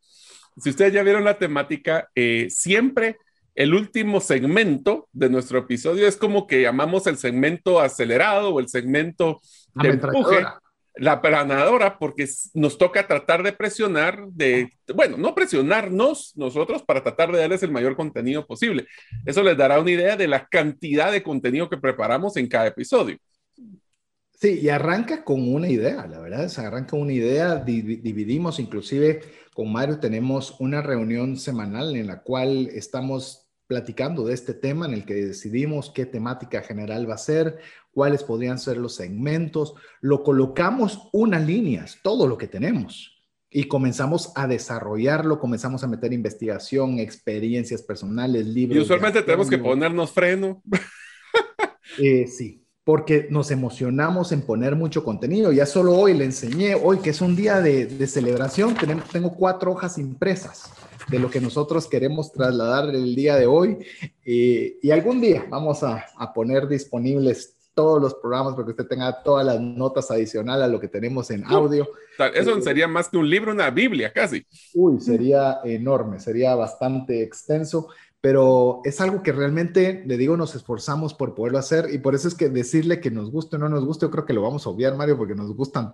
si 0.56 0.70
ustedes 0.70 0.94
ya 0.94 1.02
vieron 1.02 1.24
la 1.24 1.40
temática, 1.40 2.10
eh, 2.14 2.46
siempre 2.52 3.18
el 3.56 3.74
último 3.74 4.20
segmento 4.22 5.10
de 5.14 5.30
nuestro 5.32 5.58
episodio 5.58 6.08
es 6.08 6.16
como 6.16 6.46
que 6.46 6.62
llamamos 6.62 7.08
el 7.08 7.18
segmento 7.18 7.80
acelerado 7.80 8.54
o 8.54 8.60
el 8.60 8.68
segmento 8.68 9.42
de 9.74 9.90
empuje 9.90 10.46
la 10.98 11.22
planadora 11.22 12.00
porque 12.00 12.28
nos 12.54 12.78
toca 12.78 13.08
tratar 13.08 13.44
de 13.44 13.52
presionar, 13.52 14.28
de, 14.30 14.72
bueno, 14.94 15.18
no 15.18 15.36
presionarnos 15.36 16.34
nosotros 16.36 16.84
para 16.84 17.04
tratar 17.04 17.32
de 17.32 17.40
darles 17.40 17.64
el 17.64 17.72
mayor 17.72 17.96
contenido 17.96 18.46
posible. 18.46 18.88
Eso 19.26 19.44
les 19.44 19.58
dará 19.58 19.80
una 19.80 19.92
idea 19.92 20.16
de 20.16 20.28
la 20.28 20.48
cantidad 20.48 21.12
de 21.12 21.24
contenido 21.24 21.70
que 21.70 21.78
preparamos 21.78 22.38
en 22.38 22.48
cada 22.48 22.68
episodio. 22.68 23.18
Sí, 24.40 24.60
y 24.62 24.70
arranca 24.70 25.24
con 25.24 25.54
una 25.54 25.70
idea, 25.70 26.06
la 26.08 26.20
verdad, 26.20 26.48
se 26.50 26.62
arranca 26.62 26.98
una 26.98 27.14
idea, 27.14 27.56
dividimos, 27.56 28.60
inclusive 28.60 29.22
con 29.54 29.72
Mario 29.72 30.00
tenemos 30.00 30.60
una 30.60 30.82
reunión 30.82 31.38
semanal 31.38 31.96
en 31.96 32.08
la 32.08 32.22
cual 32.22 32.70
estamos 32.74 33.46
platicando 33.68 34.26
de 34.26 34.34
este 34.34 34.54
tema 34.54 34.86
en 34.86 34.94
el 34.94 35.06
que 35.06 35.16
decidimos 35.16 35.90
qué 35.90 36.06
temática 36.06 36.62
general 36.62 37.10
va 37.10 37.16
a 37.16 37.18
ser, 37.18 37.60
cuáles 37.96 38.24
podrían 38.24 38.60
ser 38.60 38.76
los 38.76 38.94
segmentos, 38.94 39.74
lo 40.02 40.22
colocamos 40.22 41.08
unas 41.14 41.48
líneas, 41.48 41.98
todo 42.04 42.28
lo 42.28 42.38
que 42.38 42.50
tenemos. 42.50 43.24
Y 43.50 43.70
comenzamos 43.70 44.34
a 44.36 44.48
desarrollarlo, 44.48 45.40
comenzamos 45.40 45.82
a 45.86 45.88
meter 45.88 46.12
investigación, 46.12 47.00
experiencias 47.00 47.82
personales, 47.82 48.46
libros. 48.48 48.78
Y 48.78 48.82
usualmente 48.82 49.22
tenemos 49.22 49.50
que 49.50 49.58
ponernos 49.58 50.12
freno. 50.12 50.62
Eh, 52.00 52.28
sí, 52.28 52.66
porque 52.84 53.28
nos 53.30 53.52
emocionamos 53.52 54.34
en 54.34 54.42
poner 54.42 54.76
mucho 54.76 55.04
contenido. 55.04 55.54
Ya 55.54 55.66
solo 55.66 55.96
hoy 55.96 56.14
le 56.14 56.26
enseñé, 56.26 56.76
hoy 56.76 56.98
que 56.98 57.12
es 57.12 57.22
un 57.22 57.36
día 57.36 57.62
de, 57.62 58.08
celebración, 58.08 58.76
tenemos, 58.76 59.08
tengo 59.10 59.34
cuatro 59.34 59.72
hojas 59.72 59.98
impresas 59.98 60.72
de 61.08 61.20
lo 61.20 61.30
que 61.30 61.40
nosotros 61.40 61.88
queremos 61.88 62.34
trasladar 62.34 62.94
el 62.94 63.16
día 63.16 63.38
de 63.38 63.46
hoy. 63.46 63.78
Eh, 64.26 64.78
y 64.82 64.92
algún 64.92 65.22
día 65.22 65.46
vamos 65.48 65.84
a, 65.84 66.06
a 66.18 66.34
poner 66.34 66.68
disponibles 66.68 67.55
todos 67.76 68.02
los 68.02 68.16
programas 68.16 68.54
para 68.54 68.66
que 68.66 68.72
usted 68.72 68.88
tenga 68.88 69.22
todas 69.22 69.46
las 69.46 69.60
notas 69.60 70.10
adicionales 70.10 70.64
a 70.64 70.68
lo 70.68 70.80
que 70.80 70.88
tenemos 70.88 71.30
en 71.30 71.44
audio. 71.46 71.88
Eso 72.34 72.58
eh, 72.58 72.62
sería 72.62 72.88
más 72.88 73.10
que 73.10 73.18
un 73.18 73.30
libro, 73.30 73.52
una 73.52 73.70
Biblia 73.70 74.12
casi. 74.12 74.46
Uy, 74.74 75.00
sería 75.02 75.60
enorme, 75.64 76.20
sería 76.20 76.56
bastante 76.56 77.22
extenso 77.22 77.90
pero 78.26 78.82
es 78.86 79.02
algo 79.02 79.22
que 79.22 79.32
realmente, 79.32 80.02
le 80.08 80.18
digo, 80.18 80.36
nos 80.36 80.56
esforzamos 80.56 81.14
por 81.14 81.36
poderlo 81.36 81.60
hacer 81.60 81.94
y 81.94 82.00
por 82.00 82.16
eso 82.16 82.28
es 82.28 82.34
que 82.34 82.50
decirle 82.50 83.00
que 83.00 83.12
nos 83.12 83.30
guste 83.30 83.58
o 83.58 83.60
no 83.60 83.70
nos 83.70 83.86
guste, 83.86 84.08
yo 84.08 84.10
creo 84.10 84.26
que 84.26 84.34
lo 84.34 84.42
vamos 84.42 84.66
a 84.66 84.72
obviar, 84.72 84.96
Mario, 84.98 85.16
porque 85.16 85.36
nos 85.36 85.56
gustan 85.56 85.94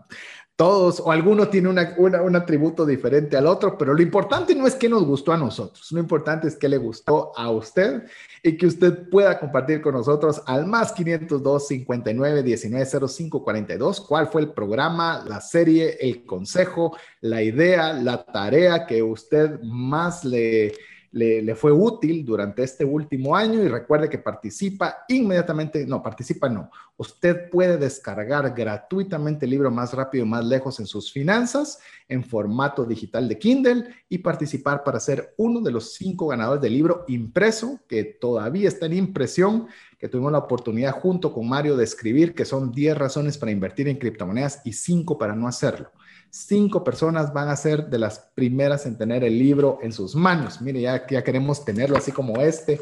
todos 0.55 1.01
o 1.01 1.11
alguno 1.11 1.49
tiene 1.49 1.67
una, 1.67 1.93
un 1.97 2.35
atributo 2.37 2.85
diferente 2.85 3.35
al 3.35 3.47
otro, 3.47 3.77
pero 3.77 3.93
lo 3.93 4.01
importante 4.01 4.55
no 4.55 4.65
es 4.65 4.75
que 4.75 4.87
nos 4.87 5.03
gustó 5.03 5.33
a 5.33 5.37
nosotros, 5.37 5.91
lo 5.91 5.99
importante 5.99 6.47
es 6.47 6.55
que 6.55 6.69
le 6.69 6.77
gustó 6.77 7.33
a 7.35 7.51
usted 7.51 8.03
y 8.41 8.55
que 8.55 8.67
usted 8.67 9.09
pueda 9.09 9.37
compartir 9.37 9.81
con 9.81 9.95
nosotros 9.95 10.41
al 10.45 10.65
más 10.65 10.93
502 10.93 11.67
59 11.67 12.43
19 12.43 13.09
05 13.09 13.43
42 13.43 13.99
cuál 13.99 14.27
fue 14.27 14.39
el 14.39 14.53
programa, 14.53 15.25
la 15.27 15.41
serie, 15.41 15.97
el 15.99 16.23
consejo, 16.23 16.95
la 17.19 17.43
idea, 17.43 17.91
la 17.91 18.23
tarea 18.23 18.85
que 18.87 19.03
usted 19.03 19.59
más 19.63 20.23
le 20.23 20.71
le, 21.11 21.55
fue 21.55 21.71
útil 21.71 22.23
durante 22.23 22.63
este 22.63 22.85
último 22.85 23.35
año 23.35 23.61
y 23.61 23.67
recuerde 23.67 24.09
que 24.09 24.17
participa 24.17 25.03
inmediatamente, 25.09 25.85
no, 25.85 26.01
participa 26.01 26.47
no, 26.47 26.71
usted 26.95 27.49
puede 27.49 27.77
descargar 27.77 28.53
gratuitamente 28.55 29.45
el 29.45 29.51
libro 29.51 29.69
más 29.71 29.93
rápido 29.93 30.25
y 30.25 30.29
más 30.29 30.45
lejos 30.45 30.79
en 30.79 30.85
sus 30.85 31.11
finanzas 31.11 31.79
en 32.07 32.23
formato 32.23 32.85
digital 32.85 33.27
de 33.27 33.37
Kindle 33.37 33.85
y 34.07 34.19
participar 34.19 34.83
para 34.83 34.99
ser 34.99 35.33
uno 35.37 35.59
de 35.59 35.71
los 35.71 35.93
cinco 35.93 36.27
ganadores 36.27 36.61
del 36.61 36.73
libro 36.73 37.03
impreso 37.09 37.79
que 37.87 38.03
todavía 38.05 38.69
está 38.69 38.85
en 38.85 38.93
impresión 38.93 39.67
que 39.99 40.07
tuvimos 40.07 40.31
la 40.31 40.39
oportunidad 40.39 40.93
junto 40.93 41.31
con 41.31 41.47
Mario 41.47 41.77
de 41.77 41.83
escribir, 41.83 42.33
que 42.33 42.43
son 42.43 42.71
10 42.71 42.97
razones 42.97 43.37
para 43.37 43.51
invertir 43.51 43.87
en 43.87 43.97
criptomonedas 43.99 44.61
y 44.65 44.73
5 44.73 45.17
para 45.17 45.35
no 45.35 45.47
hacerlo 45.47 45.91
cinco 46.31 46.83
personas 46.83 47.33
van 47.33 47.49
a 47.49 47.55
ser 47.55 47.87
de 47.87 47.99
las 47.99 48.19
primeras 48.33 48.85
en 48.85 48.97
tener 48.97 49.23
el 49.23 49.37
libro 49.37 49.79
en 49.81 49.91
sus 49.91 50.15
manos. 50.15 50.61
Mire, 50.61 50.81
ya, 50.81 51.05
queremos 51.05 51.63
tenerlo 51.63 51.97
así 51.97 52.11
como 52.11 52.41
este, 52.41 52.81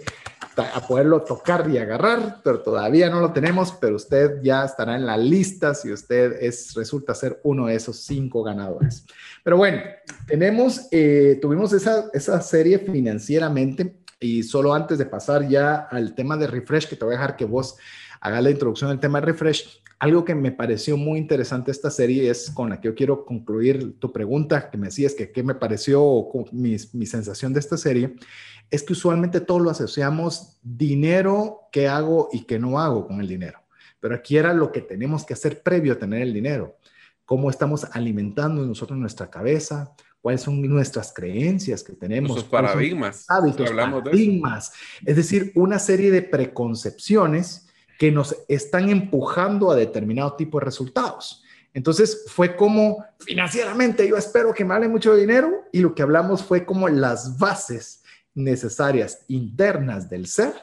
a 0.55 0.85
poderlo 0.87 1.21
tocar 1.21 1.69
y 1.69 1.77
agarrar, 1.77 2.41
pero 2.43 2.61
todavía 2.61 3.09
no 3.09 3.19
lo 3.19 3.33
tenemos, 3.33 3.71
pero 3.71 3.95
usted 3.95 4.41
ya 4.41 4.63
estará 4.63 4.95
en 4.95 5.05
la 5.05 5.17
lista 5.17 5.73
si 5.73 5.91
usted 5.91 6.37
es, 6.41 6.73
resulta 6.75 7.15
ser 7.15 7.39
uno 7.43 7.67
de 7.67 7.75
esos 7.75 7.97
cinco 7.97 8.43
ganadores. 8.43 9.05
Pero 9.43 9.57
bueno, 9.57 9.81
tenemos, 10.27 10.87
eh, 10.91 11.39
tuvimos 11.41 11.73
esa, 11.73 12.05
esa 12.13 12.39
serie 12.41 12.79
financieramente 12.79 13.95
y 14.19 14.43
solo 14.43 14.73
antes 14.73 14.97
de 14.97 15.05
pasar 15.05 15.47
ya 15.47 15.87
al 15.89 16.13
tema 16.13 16.37
de 16.37 16.47
refresh, 16.47 16.87
que 16.87 16.95
te 16.95 17.05
voy 17.05 17.15
a 17.15 17.17
dejar 17.17 17.35
que 17.35 17.45
vos 17.45 17.77
hagas 18.21 18.43
la 18.43 18.49
introducción 18.49 18.89
del 18.89 18.99
tema 18.99 19.19
de 19.19 19.27
refresh, 19.27 19.78
algo 19.99 20.23
que 20.23 20.33
me 20.33 20.53
pareció 20.53 20.95
muy 20.95 21.19
interesante 21.19 21.71
esta 21.71 21.91
serie 21.91 22.29
es 22.29 22.49
con 22.51 22.69
la 22.69 22.79
que 22.79 22.87
yo 22.87 22.95
quiero 22.95 23.25
concluir 23.25 23.99
tu 23.99 24.13
pregunta, 24.13 24.69
que 24.69 24.77
me 24.77 24.87
decías 24.87 25.13
que 25.13 25.31
qué 25.31 25.43
me 25.43 25.55
pareció 25.55 26.25
mi, 26.53 26.77
mi 26.93 27.05
sensación 27.05 27.51
de 27.51 27.59
esta 27.59 27.77
serie, 27.77 28.15
es 28.71 28.83
que 28.83 28.93
usualmente 28.93 29.41
todos 29.41 29.61
lo 29.61 29.69
asociamos 29.69 30.57
dinero, 30.63 31.67
qué 31.71 31.89
hago 31.89 32.29
y 32.31 32.45
qué 32.45 32.59
no 32.59 32.79
hago 32.79 33.07
con 33.07 33.19
el 33.19 33.27
dinero. 33.27 33.59
Pero 33.99 34.15
aquí 34.15 34.37
era 34.37 34.53
lo 34.53 34.71
que 34.71 34.81
tenemos 34.81 35.25
que 35.25 35.33
hacer 35.33 35.61
previo 35.61 35.93
a 35.93 35.99
tener 35.99 36.21
el 36.21 36.33
dinero. 36.33 36.77
Cómo 37.25 37.49
estamos 37.49 37.85
alimentando 37.91 38.65
nosotros 38.65 38.97
nuestra 38.97 39.29
cabeza, 39.29 39.93
cuáles 40.21 40.41
son 40.41 40.61
nuestras 40.61 41.11
creencias 41.13 41.83
que 41.83 41.93
tenemos. 41.93 42.31
Nuestros 42.31 42.51
paradigmas. 42.51 43.25
Hábitos, 43.27 43.69
paradigmas. 43.69 44.71
Es 45.05 45.17
decir, 45.17 45.51
una 45.55 45.77
serie 45.77 46.09
de 46.09 46.21
preconcepciones 46.21 47.68
que 47.99 48.13
nos 48.13 48.33
están 48.47 48.89
empujando 48.89 49.69
a 49.69 49.75
determinado 49.75 50.33
tipo 50.33 50.57
de 50.57 50.65
resultados. 50.65 51.43
Entonces 51.73 52.25
fue 52.27 52.55
como 52.55 53.05
financieramente 53.19 54.07
yo 54.07 54.15
espero 54.15 54.53
que 54.53 54.63
me 54.63 54.69
vale 54.69 54.87
mucho 54.87 55.13
dinero 55.13 55.65
y 55.73 55.81
lo 55.81 55.93
que 55.93 56.01
hablamos 56.01 56.41
fue 56.41 56.65
como 56.65 56.87
las 56.87 57.37
bases 57.37 58.01
necesarias 58.33 59.25
internas 59.27 60.09
del 60.09 60.27
ser 60.27 60.53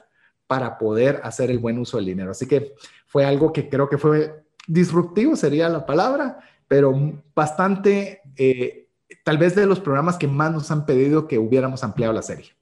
para 0.46 0.78
poder 0.78 1.20
hacer 1.24 1.50
el 1.50 1.58
buen 1.58 1.78
uso 1.78 1.98
del 1.98 2.06
dinero. 2.06 2.30
Así 2.30 2.48
que 2.48 2.74
fue 3.06 3.26
algo 3.26 3.52
que 3.52 3.68
creo 3.68 3.86
que 3.90 3.98
fue 3.98 4.46
disruptivo, 4.66 5.36
sería 5.36 5.68
la 5.68 5.84
palabra, 5.84 6.38
pero 6.66 7.22
bastante, 7.34 8.22
eh, 8.36 8.88
tal 9.24 9.36
vez 9.36 9.54
de 9.54 9.66
los 9.66 9.78
programas 9.78 10.16
que 10.16 10.26
más 10.26 10.52
nos 10.52 10.70
han 10.70 10.86
pedido 10.86 11.28
que 11.28 11.38
hubiéramos 11.38 11.84
ampliado 11.84 12.14
la 12.14 12.22
serie. 12.22 12.56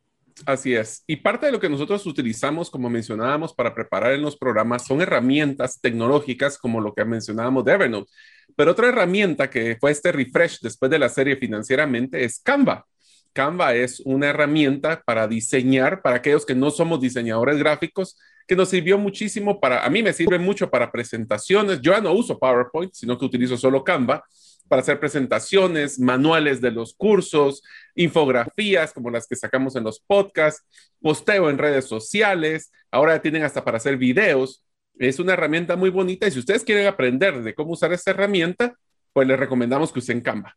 Así 0.46 0.74
es. 0.74 1.04
Y 1.06 1.16
parte 1.16 1.46
de 1.46 1.52
lo 1.52 1.60
que 1.60 1.68
nosotros 1.68 2.04
utilizamos, 2.06 2.68
como 2.68 2.90
mencionábamos, 2.90 3.54
para 3.54 3.74
preparar 3.74 4.12
en 4.12 4.22
los 4.22 4.36
programas 4.36 4.84
son 4.84 5.00
herramientas 5.00 5.80
tecnológicas 5.80 6.58
como 6.58 6.80
lo 6.80 6.92
que 6.92 7.04
mencionábamos 7.04 7.64
de 7.64 7.72
Evernote. 7.72 8.10
Pero 8.56 8.72
otra 8.72 8.88
herramienta 8.88 9.48
que 9.48 9.76
fue 9.80 9.92
este 9.92 10.12
refresh 10.12 10.60
después 10.60 10.90
de 10.90 10.98
la 10.98 11.08
serie 11.08 11.36
financieramente 11.36 12.24
es 12.24 12.40
Canva. 12.40 12.84
Canva 13.32 13.74
es 13.74 14.00
una 14.00 14.28
herramienta 14.28 15.02
para 15.04 15.26
diseñar, 15.26 16.02
para 16.02 16.16
aquellos 16.16 16.44
que 16.44 16.54
no 16.54 16.70
somos 16.70 17.00
diseñadores 17.00 17.58
gráficos, 17.58 18.16
que 18.46 18.56
nos 18.56 18.68
sirvió 18.68 18.98
muchísimo 18.98 19.60
para, 19.60 19.84
a 19.84 19.90
mí 19.90 20.02
me 20.02 20.12
sirve 20.12 20.38
mucho 20.38 20.70
para 20.70 20.92
presentaciones. 20.92 21.80
Yo 21.80 21.92
ya 21.92 22.00
no 22.00 22.12
uso 22.12 22.38
PowerPoint, 22.38 22.92
sino 22.92 23.18
que 23.18 23.24
utilizo 23.24 23.56
solo 23.56 23.82
Canva 23.82 24.24
para 24.68 24.82
hacer 24.82 24.98
presentaciones, 25.00 25.98
manuales 25.98 26.60
de 26.60 26.70
los 26.70 26.94
cursos, 26.94 27.62
infografías 27.94 28.92
como 28.92 29.10
las 29.10 29.26
que 29.26 29.36
sacamos 29.36 29.76
en 29.76 29.84
los 29.84 30.00
podcasts, 30.00 30.64
posteo 31.00 31.50
en 31.50 31.58
redes 31.58 31.86
sociales, 31.86 32.70
ahora 32.90 33.20
tienen 33.20 33.42
hasta 33.42 33.64
para 33.64 33.78
hacer 33.78 33.96
videos. 33.96 34.64
Es 34.98 35.18
una 35.18 35.32
herramienta 35.32 35.76
muy 35.76 35.90
bonita 35.90 36.26
y 36.26 36.30
si 36.30 36.38
ustedes 36.38 36.64
quieren 36.64 36.86
aprender 36.86 37.42
de 37.42 37.54
cómo 37.54 37.72
usar 37.72 37.92
esta 37.92 38.10
herramienta, 38.10 38.74
pues 39.12 39.26
les 39.26 39.38
recomendamos 39.38 39.92
que 39.92 39.98
usen 39.98 40.20
Canva. 40.20 40.56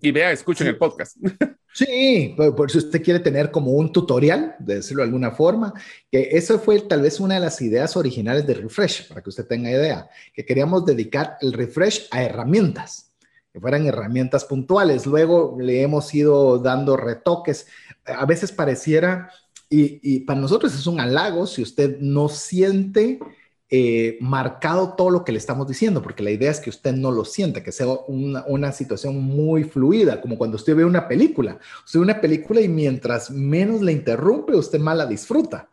Y 0.00 0.12
vea, 0.12 0.32
escuchen 0.32 0.66
el 0.66 0.78
podcast. 0.78 1.16
Sí, 1.72 2.34
por, 2.36 2.68
si 2.68 2.78
usted 2.78 3.00
quiere 3.00 3.20
tener 3.20 3.52
como 3.52 3.70
un 3.70 3.92
tutorial, 3.92 4.56
de 4.58 4.76
decirlo 4.76 5.02
de 5.02 5.06
alguna 5.06 5.30
forma, 5.30 5.72
que 6.10 6.30
eso 6.32 6.58
fue 6.58 6.80
tal 6.80 7.02
vez 7.02 7.20
una 7.20 7.34
de 7.34 7.40
las 7.40 7.62
ideas 7.62 7.96
originales 7.96 8.44
de 8.44 8.54
Refresh, 8.54 9.06
para 9.06 9.22
que 9.22 9.28
usted 9.28 9.46
tenga 9.46 9.70
idea, 9.70 10.08
que 10.34 10.44
queríamos 10.44 10.84
dedicar 10.84 11.36
el 11.40 11.52
Refresh 11.52 12.08
a 12.10 12.24
herramientas 12.24 13.09
que 13.52 13.60
fueran 13.60 13.86
herramientas 13.86 14.44
puntuales. 14.44 15.06
Luego 15.06 15.56
le 15.60 15.82
hemos 15.82 16.12
ido 16.14 16.58
dando 16.58 16.96
retoques. 16.96 17.66
A 18.04 18.26
veces 18.26 18.52
pareciera, 18.52 19.30
y, 19.68 20.20
para 20.20 20.40
nosotros 20.40 20.74
es 20.74 20.86
un 20.86 21.00
halago 21.00 21.46
si 21.46 21.62
usted 21.62 21.98
no 22.00 22.28
siente 22.28 23.20
eh, 23.68 24.18
marcado 24.20 24.94
todo 24.94 25.10
lo 25.10 25.24
que 25.24 25.30
le 25.30 25.38
estamos 25.38 25.68
diciendo, 25.68 26.02
porque 26.02 26.24
la 26.24 26.32
idea 26.32 26.50
es 26.50 26.58
que 26.58 26.70
usted 26.70 26.92
no 26.92 27.12
lo 27.12 27.24
sienta, 27.24 27.62
que 27.62 27.70
sea 27.70 27.86
una, 28.08 28.44
una, 28.48 28.72
situación 28.72 29.22
muy 29.22 29.62
fluida, 29.62 30.20
como 30.20 30.36
cuando 30.36 30.56
usted 30.56 30.74
ve 30.74 30.84
una 30.84 31.06
película. 31.06 31.60
Usted 31.84 32.00
ve 32.00 32.04
una 32.04 32.20
película 32.20 32.60
y 32.60 32.68
mientras 32.68 33.30
menos 33.30 33.80
le 33.80 33.92
interrumpe, 33.92 34.56
usted 34.56 34.80
más 34.80 34.96
la 34.96 35.06
disfruta 35.06 35.69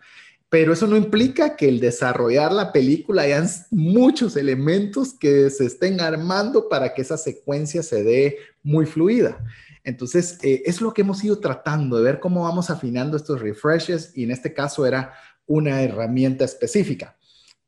pero 0.50 0.74
eso 0.74 0.88
no 0.88 0.96
implica 0.96 1.58
que 1.58 1.68
el 1.68 1.80
desarrollar 1.80 2.54
la 2.54 2.72
película 2.72 3.24
hayan 3.24 3.50
muchos 3.70 4.38
elementos 4.38 5.14
que 5.14 5.50
se 5.50 5.66
estén 5.66 6.00
armando 6.00 6.70
para 6.70 6.94
que 6.94 7.02
esa 7.02 7.18
secuencia 7.18 7.84
se 7.84 8.04
dé 8.04 8.38
muy 8.64 8.86
fluida. 8.86 9.44
Entonces, 9.84 10.40
eh, 10.44 10.64
es 10.66 10.80
lo 10.82 10.94
que 10.94 11.02
hemos 11.02 11.24
ido 11.24 11.40
tratando 11.40 11.98
de 11.98 12.04
ver 12.04 12.20
cómo 12.20 12.44
vamos 12.44 12.70
afinando 12.70 13.18
estos 13.18 13.42
refreshes 13.42 14.12
y 14.16 14.24
en 14.24 14.32
este 14.32 14.54
caso 14.54 14.86
era 14.86 15.14
una 15.46 15.82
herramienta 15.82 16.46
específica, 16.46 17.18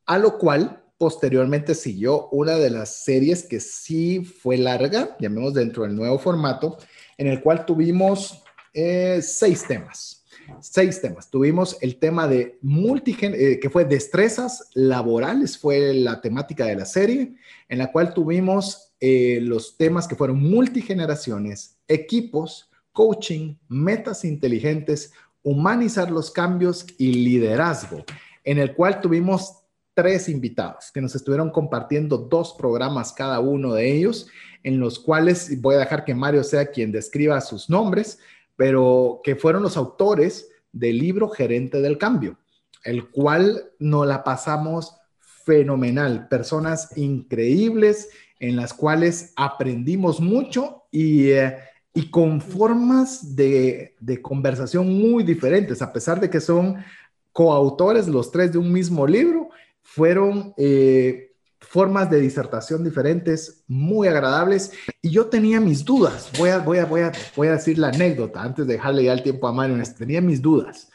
a 0.06 0.18
lo 0.18 0.38
cual 0.38 0.84
posteriormente 0.98 1.76
siguió 1.76 2.28
una 2.30 2.56
de 2.56 2.70
las 2.70 3.04
series 3.04 3.44
que 3.44 3.60
sí 3.62 4.24
fue 4.24 4.58
larga, 4.58 5.16
llamemos 5.20 5.54
dentro 5.54 5.84
del 5.84 5.96
nuevo 5.96 6.20
formato, 6.20 6.78
en 7.18 7.28
el 7.28 7.42
cual 7.42 7.66
tuvimos 7.66 8.44
eh, 8.74 9.22
seis 9.22 9.66
temas 9.66 10.19
seis 10.60 11.02
temas. 11.02 11.30
Tuvimos 11.30 11.78
el 11.82 11.98
tema 11.98 12.28
de 12.28 12.58
multigen, 12.62 13.34
eh, 13.36 13.60
que 13.60 13.70
fue 13.70 13.86
destrezas 13.86 14.70
laborales, 14.74 15.58
fue 15.58 15.94
la 15.94 16.22
temática 16.22 16.66
de 16.66 16.76
la 16.76 16.86
serie, 16.86 17.36
en 17.68 17.78
la 17.78 17.92
cual 17.92 18.14
tuvimos 18.14 18.94
eh, 19.00 19.40
los 19.42 19.78
temas 19.78 20.08
que 20.08 20.16
fueron 20.16 20.42
multigeneraciones, 20.42 21.78
equipos, 21.88 22.70
coaching, 22.92 23.56
metas 23.68 24.26
inteligentes, 24.26 25.14
humanizar 25.44 26.12
los 26.12 26.32
cambios 26.32 26.86
y 26.98 27.14
liderazgo, 27.14 28.04
en 28.44 28.58
el 28.60 28.76
cual 28.76 29.00
tuvimos 29.02 29.54
tres 29.94 30.30
invitados 30.30 30.92
que 30.94 31.02
nos 31.02 31.16
estuvieron 31.16 31.50
compartiendo 31.50 32.18
dos 32.18 32.54
programas 32.58 33.12
cada 33.12 33.40
uno 33.40 33.74
de 33.74 33.92
ellos, 33.92 34.28
en 34.64 34.80
los 34.80 35.00
cuales 35.00 35.62
voy 35.62 35.76
a 35.76 35.80
dejar 35.80 36.06
que 36.06 36.16
Mario 36.16 36.44
sea 36.44 36.72
quien 36.72 36.92
describa 36.92 37.40
sus 37.42 37.70
nombres, 37.70 38.20
pero 38.60 39.22
que 39.24 39.38
fueron 39.38 39.64
los 39.64 39.78
autores 39.78 40.50
del 40.74 40.98
libro 40.98 41.30
Gerente 41.30 41.80
del 41.82 41.98
Cambio, 41.98 42.38
el 42.84 43.08
cual 43.08 43.72
nos 43.80 44.06
la 44.06 44.22
pasamos 44.26 44.98
fenomenal, 45.46 46.28
personas 46.28 46.98
increíbles 46.98 48.10
en 48.38 48.58
las 48.58 48.74
cuales 48.74 49.32
aprendimos 49.38 50.20
mucho 50.20 50.84
y, 50.92 51.30
eh, 51.30 51.56
y 51.94 52.10
con 52.10 52.42
formas 52.42 53.34
de, 53.34 53.96
de, 54.02 54.22
conversación 54.22 54.90
muy 54.90 55.24
diferentes, 55.24 55.82
a 55.82 55.94
pesar 55.94 56.20
de 56.20 56.30
que 56.30 56.42
son 56.42 56.84
coautores 57.32 58.10
los 58.10 58.30
tres 58.30 58.52
de 58.52 58.58
un 58.58 58.74
mismo 58.74 59.08
libro, 59.08 59.52
fueron 59.84 60.54
eh, 60.58 61.29
formas 61.70 62.10
de 62.10 62.20
disertación 62.20 62.84
diferentes, 62.84 63.64
muy 63.68 64.08
agradables, 64.08 64.72
y 65.04 65.12
yo 65.12 65.28
tenía 65.28 65.60
mis 65.60 65.86
dudas, 65.86 66.32
voy 66.38 66.50
a, 66.50 66.58
voy 66.58 66.80
a, 66.80 66.86
voy 66.86 67.02
a, 67.02 67.12
voy 67.36 67.48
a 67.48 67.52
decir 67.52 67.78
la 67.78 67.90
anécdota 67.90 68.42
antes 68.42 68.66
de 68.66 68.74
dejarle 68.74 69.04
ya 69.04 69.14
el 69.14 69.22
tiempo 69.22 69.48
a 69.48 69.54
Mario, 69.54 69.78
tenía 69.96 70.20
mis 70.20 70.42
dudas. 70.42 70.90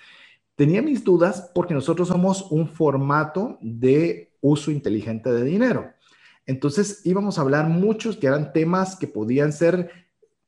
Tenía 0.57 0.83
mis 0.83 1.05
dudas 1.05 1.51
porque 1.55 1.75
nosotros 1.75 2.09
somos 2.09 2.51
un 2.51 2.68
formato 2.68 3.57
de 3.61 4.33
uso 4.41 4.72
inteligente 4.72 5.33
de 5.33 5.45
dinero. 5.45 5.93
Entonces 6.45 7.03
íbamos 7.05 7.39
a 7.39 7.43
hablar 7.43 7.68
muchos 7.68 8.16
que 8.16 8.27
eran 8.27 8.53
temas 8.53 8.97
que 8.97 9.07
podían 9.07 9.53
ser 9.53 9.91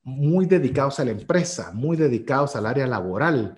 muy 0.03 0.47
dedicados 0.47 0.99
a 0.99 1.05
la 1.05 1.13
empresa, 1.13 1.71
muy 1.73 1.97
dedicados 1.97 2.57
al 2.57 2.67
área 2.67 2.87
laboral, 2.87 3.57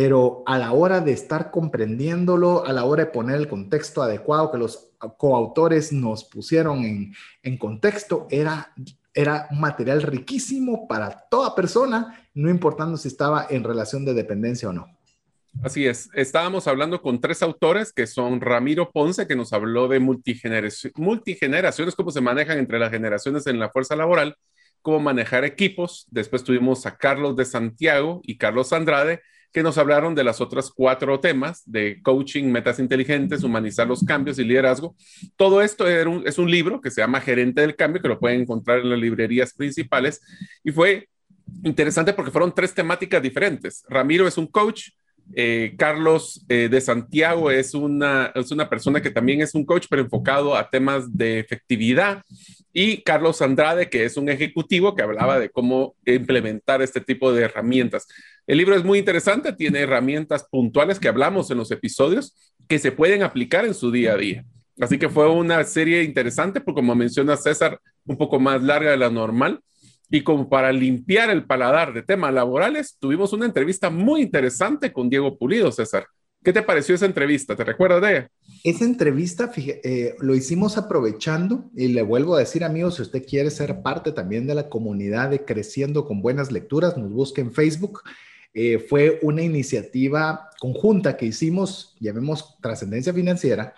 pero 0.00 0.44
a 0.46 0.58
la 0.58 0.70
hora 0.70 1.00
de 1.00 1.10
estar 1.10 1.50
comprendiéndolo, 1.50 2.64
a 2.64 2.72
la 2.72 2.84
hora 2.84 3.06
de 3.06 3.10
poner 3.10 3.34
el 3.34 3.48
contexto 3.48 4.00
adecuado 4.00 4.52
que 4.52 4.58
los 4.58 4.92
coautores 5.16 5.90
nos 5.92 6.22
pusieron 6.22 7.12
en, 7.42 7.58
contexto, 7.58 8.28
era, 8.30 8.72
era 9.12 9.48
un 9.50 9.58
material 9.60 10.02
riquísimo 10.02 10.86
para 10.86 11.26
toda 11.28 11.52
persona, 11.56 12.28
no 12.32 12.48
importando 12.48 12.96
si 12.96 13.08
estaba 13.08 13.48
en 13.50 13.64
relación 13.64 14.04
de 14.04 14.14
dependencia 14.14 14.68
o 14.68 14.72
no. 14.72 14.86
Así 15.64 15.84
es, 15.84 16.08
estábamos 16.14 16.68
hablando 16.68 17.02
con 17.02 17.20
tres 17.20 17.42
autores 17.42 17.92
que 17.92 18.06
son 18.06 18.40
Ramiro 18.40 18.92
Ponce, 18.92 19.26
que 19.26 19.34
nos 19.34 19.52
habló 19.52 19.88
de 19.88 19.98
multigeneraciones, 19.98 21.96
cómo 21.96 22.12
se 22.12 22.20
manejan 22.20 22.58
entre 22.58 22.78
las 22.78 22.92
generaciones 22.92 23.48
en 23.48 23.58
la 23.58 23.70
fuerza 23.70 23.96
laboral, 23.96 24.36
cómo 24.80 25.00
manejar 25.00 25.44
equipos. 25.44 26.06
Después 26.08 26.44
tuvimos 26.44 26.86
a 26.86 26.96
Carlos 26.96 27.34
de 27.34 27.44
Santiago 27.44 28.20
y 28.22 28.38
Carlos 28.38 28.72
Andrade, 28.72 29.22
que 29.52 29.62
nos 29.62 29.78
hablaron 29.78 30.14
de 30.14 30.24
las 30.24 30.40
otras 30.40 30.70
cuatro 30.70 31.20
temas 31.20 31.62
de 31.64 32.00
coaching, 32.02 32.44
metas 32.44 32.78
inteligentes, 32.78 33.44
humanizar 33.44 33.86
los 33.86 34.04
cambios 34.04 34.38
y 34.38 34.44
liderazgo. 34.44 34.94
Todo 35.36 35.62
esto 35.62 35.86
es 35.88 36.38
un 36.38 36.50
libro 36.50 36.80
que 36.80 36.90
se 36.90 37.00
llama 37.00 37.20
Gerente 37.20 37.62
del 37.62 37.76
Cambio, 37.76 38.02
que 38.02 38.08
lo 38.08 38.20
pueden 38.20 38.42
encontrar 38.42 38.80
en 38.80 38.90
las 38.90 38.98
librerías 38.98 39.54
principales. 39.54 40.20
Y 40.62 40.70
fue 40.72 41.08
interesante 41.64 42.12
porque 42.12 42.30
fueron 42.30 42.54
tres 42.54 42.74
temáticas 42.74 43.22
diferentes. 43.22 43.84
Ramiro 43.88 44.28
es 44.28 44.36
un 44.36 44.46
coach, 44.46 44.90
eh, 45.34 45.74
Carlos 45.76 46.44
eh, 46.48 46.68
de 46.70 46.80
Santiago 46.80 47.50
es 47.50 47.74
una, 47.74 48.32
es 48.34 48.50
una 48.50 48.68
persona 48.68 49.02
que 49.02 49.10
también 49.10 49.42
es 49.42 49.54
un 49.54 49.64
coach, 49.64 49.86
pero 49.88 50.02
enfocado 50.02 50.56
a 50.56 50.68
temas 50.68 51.16
de 51.16 51.38
efectividad. 51.38 52.22
Y 52.80 53.02
Carlos 53.02 53.42
Andrade, 53.42 53.90
que 53.90 54.04
es 54.04 54.16
un 54.16 54.28
ejecutivo 54.28 54.94
que 54.94 55.02
hablaba 55.02 55.40
de 55.40 55.50
cómo 55.50 55.96
implementar 56.06 56.80
este 56.80 57.00
tipo 57.00 57.32
de 57.32 57.42
herramientas. 57.42 58.06
El 58.46 58.58
libro 58.58 58.76
es 58.76 58.84
muy 58.84 59.00
interesante, 59.00 59.52
tiene 59.52 59.80
herramientas 59.80 60.46
puntuales 60.48 61.00
que 61.00 61.08
hablamos 61.08 61.50
en 61.50 61.58
los 61.58 61.72
episodios 61.72 62.54
que 62.68 62.78
se 62.78 62.92
pueden 62.92 63.24
aplicar 63.24 63.64
en 63.64 63.74
su 63.74 63.90
día 63.90 64.12
a 64.12 64.16
día. 64.16 64.44
Así 64.80 64.96
que 64.96 65.08
fue 65.08 65.28
una 65.28 65.64
serie 65.64 66.04
interesante, 66.04 66.60
porque 66.60 66.78
como 66.78 66.94
menciona 66.94 67.36
César, 67.36 67.80
un 68.06 68.16
poco 68.16 68.38
más 68.38 68.62
larga 68.62 68.92
de 68.92 68.96
la 68.96 69.10
normal, 69.10 69.58
y 70.08 70.22
como 70.22 70.48
para 70.48 70.70
limpiar 70.70 71.30
el 71.30 71.46
paladar 71.46 71.92
de 71.92 72.04
temas 72.04 72.32
laborales, 72.32 72.96
tuvimos 73.00 73.32
una 73.32 73.46
entrevista 73.46 73.90
muy 73.90 74.22
interesante 74.22 74.92
con 74.92 75.10
Diego 75.10 75.36
Pulido, 75.36 75.72
César. 75.72 76.06
¿Qué 76.42 76.52
te 76.52 76.62
pareció 76.62 76.94
esa 76.94 77.06
entrevista? 77.06 77.56
¿Te 77.56 77.64
recuerdas 77.64 78.00
de 78.00 78.10
ella? 78.10 78.30
Esa 78.64 78.84
entrevista 78.84 79.50
eh, 79.56 80.14
lo 80.20 80.34
hicimos 80.34 80.78
aprovechando 80.78 81.70
y 81.74 81.88
le 81.88 82.02
vuelvo 82.02 82.36
a 82.36 82.40
decir, 82.40 82.64
amigos, 82.64 82.96
si 82.96 83.02
usted 83.02 83.24
quiere 83.26 83.50
ser 83.50 83.82
parte 83.82 84.12
también 84.12 84.46
de 84.46 84.54
la 84.54 84.68
comunidad 84.68 85.30
de 85.30 85.44
Creciendo 85.44 86.06
con 86.06 86.22
Buenas 86.22 86.50
Lecturas, 86.52 86.96
nos 86.96 87.10
busque 87.10 87.40
en 87.40 87.52
Facebook. 87.52 88.02
Eh, 88.54 88.78
fue 88.78 89.18
una 89.22 89.42
iniciativa 89.42 90.50
conjunta 90.58 91.16
que 91.16 91.26
hicimos, 91.26 91.96
llamemos 92.00 92.56
Trascendencia 92.60 93.12
Financiera, 93.12 93.74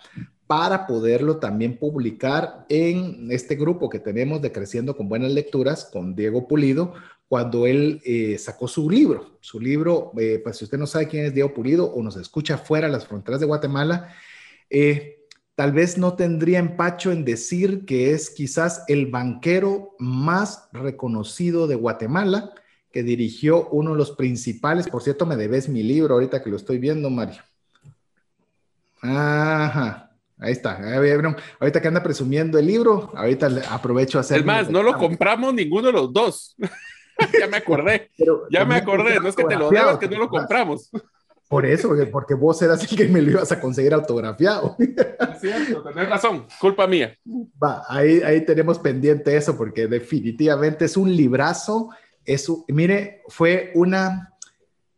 para 0.47 0.85
poderlo 0.85 1.37
también 1.37 1.77
publicar 1.77 2.65
en 2.67 3.31
este 3.31 3.55
grupo 3.55 3.89
que 3.89 3.99
tenemos 3.99 4.41
de 4.41 4.51
Creciendo 4.51 4.97
con 4.97 5.07
Buenas 5.07 5.31
Lecturas 5.31 5.89
con 5.91 6.15
Diego 6.15 6.47
Pulido, 6.47 6.93
cuando 7.31 7.65
él 7.65 8.01
eh, 8.03 8.37
sacó 8.37 8.67
su 8.67 8.89
libro. 8.89 9.37
Su 9.39 9.57
libro, 9.57 10.11
eh, 10.19 10.41
pues 10.43 10.57
si 10.57 10.65
usted 10.65 10.77
no 10.77 10.85
sabe 10.85 11.07
quién 11.07 11.23
es 11.23 11.33
Diego 11.33 11.53
Pulido 11.53 11.85
o 11.85 12.03
nos 12.03 12.17
escucha 12.17 12.57
fuera 12.57 12.87
de 12.87 12.91
las 12.91 13.07
fronteras 13.07 13.39
de 13.39 13.45
Guatemala, 13.45 14.13
eh, 14.69 15.23
tal 15.55 15.71
vez 15.71 15.97
no 15.97 16.17
tendría 16.17 16.59
empacho 16.59 17.09
en 17.09 17.23
decir 17.23 17.85
que 17.85 18.11
es 18.11 18.31
quizás 18.31 18.83
el 18.89 19.05
banquero 19.05 19.95
más 19.97 20.67
reconocido 20.73 21.67
de 21.67 21.75
Guatemala, 21.75 22.53
que 22.91 23.01
dirigió 23.01 23.69
uno 23.69 23.91
de 23.91 23.97
los 23.97 24.11
principales, 24.11 24.89
por 24.89 25.01
cierto, 25.01 25.25
me 25.25 25.37
debes 25.37 25.69
mi 25.69 25.83
libro 25.83 26.15
ahorita 26.15 26.43
que 26.43 26.49
lo 26.49 26.57
estoy 26.57 26.79
viendo, 26.79 27.09
Mario. 27.09 27.41
Ajá. 29.01 30.11
Ahí 30.37 30.51
está. 30.51 30.81
Ahorita 31.61 31.81
que 31.81 31.87
anda 31.87 32.03
presumiendo 32.03 32.59
el 32.59 32.65
libro, 32.65 33.09
ahorita 33.15 33.49
aprovecho 33.69 34.17
a 34.17 34.21
hacer. 34.21 34.39
Es 34.39 34.45
más, 34.45 34.69
no 34.69 34.83
lo 34.83 34.97
compramos 34.97 35.53
ninguno 35.53 35.87
de 35.87 35.93
los 35.93 36.11
dos. 36.11 36.57
ya 37.39 37.47
me 37.47 37.57
acordé. 37.57 38.11
ya 38.49 38.65
me 38.65 38.75
acordé. 38.75 39.19
No 39.19 39.27
es 39.27 39.35
que 39.35 39.43
te 39.43 39.55
lo 39.55 39.69
debas, 39.69 39.97
que 39.97 40.07
no 40.07 40.17
lo 40.17 40.29
compramos. 40.29 40.89
Por 41.47 41.65
eso, 41.65 41.93
porque, 42.11 42.33
vos 42.33 42.61
eras 42.61 42.89
el 42.89 42.97
que 42.97 43.09
me 43.09 43.21
lo 43.21 43.31
ibas 43.31 43.51
a 43.51 43.59
conseguir 43.59 43.93
autografiado. 43.93 44.77
Es 44.79 45.41
cierto, 45.41 45.83
tenés 45.83 46.09
razón, 46.09 46.47
culpa 46.59 46.87
mía. 46.87 47.17
Va, 47.61 47.83
ahí, 47.89 48.21
ahí 48.21 48.45
tenemos 48.45 48.79
pendiente 48.79 49.35
eso, 49.35 49.57
porque 49.57 49.87
definitivamente 49.87 50.85
es 50.85 50.95
un 50.95 51.13
librazo. 51.13 51.89
Es 52.23 52.49
mire, 52.69 53.23
fue 53.27 53.71
una 53.75 54.31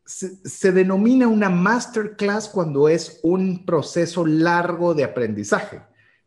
se, 0.05 0.71
denomina 0.71 1.28
una 1.28 1.49
masterclass 1.49 2.49
cuando 2.49 2.89
es 2.89 3.19
un 3.24 3.65
proceso 3.65 4.26
largo 4.26 4.93
de 4.93 5.03
aprendizaje. 5.03 5.82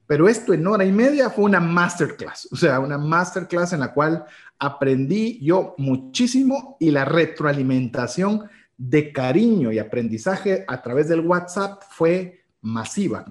Pero 0.07 0.29
esto 0.29 0.55
en 0.55 0.67
hora 0.67 0.85
y 0.85 0.93
media 0.93 1.31
fue 1.31 1.45
una 1.45 1.61
masterclass, 1.61 2.49
o 2.53 2.57
sea, 2.57 2.79
una 2.81 2.99
masterclass 2.99 3.73
en 3.73 3.81
la 3.81 3.93
cual 3.93 4.25
aprendí 4.59 5.39
yo 5.43 5.75
muchísimo 5.79 6.77
y 6.81 6.91
la 6.91 7.05
retroalimentación 7.05 8.49
de 8.77 9.13
cariño 9.13 9.73
y 9.73 9.79
aprendizaje 9.79 10.65
a 10.69 10.83
través 10.83 11.09
del 11.09 11.21
WhatsApp 11.21 11.83
fue 11.91 12.45
masiva. 12.61 13.25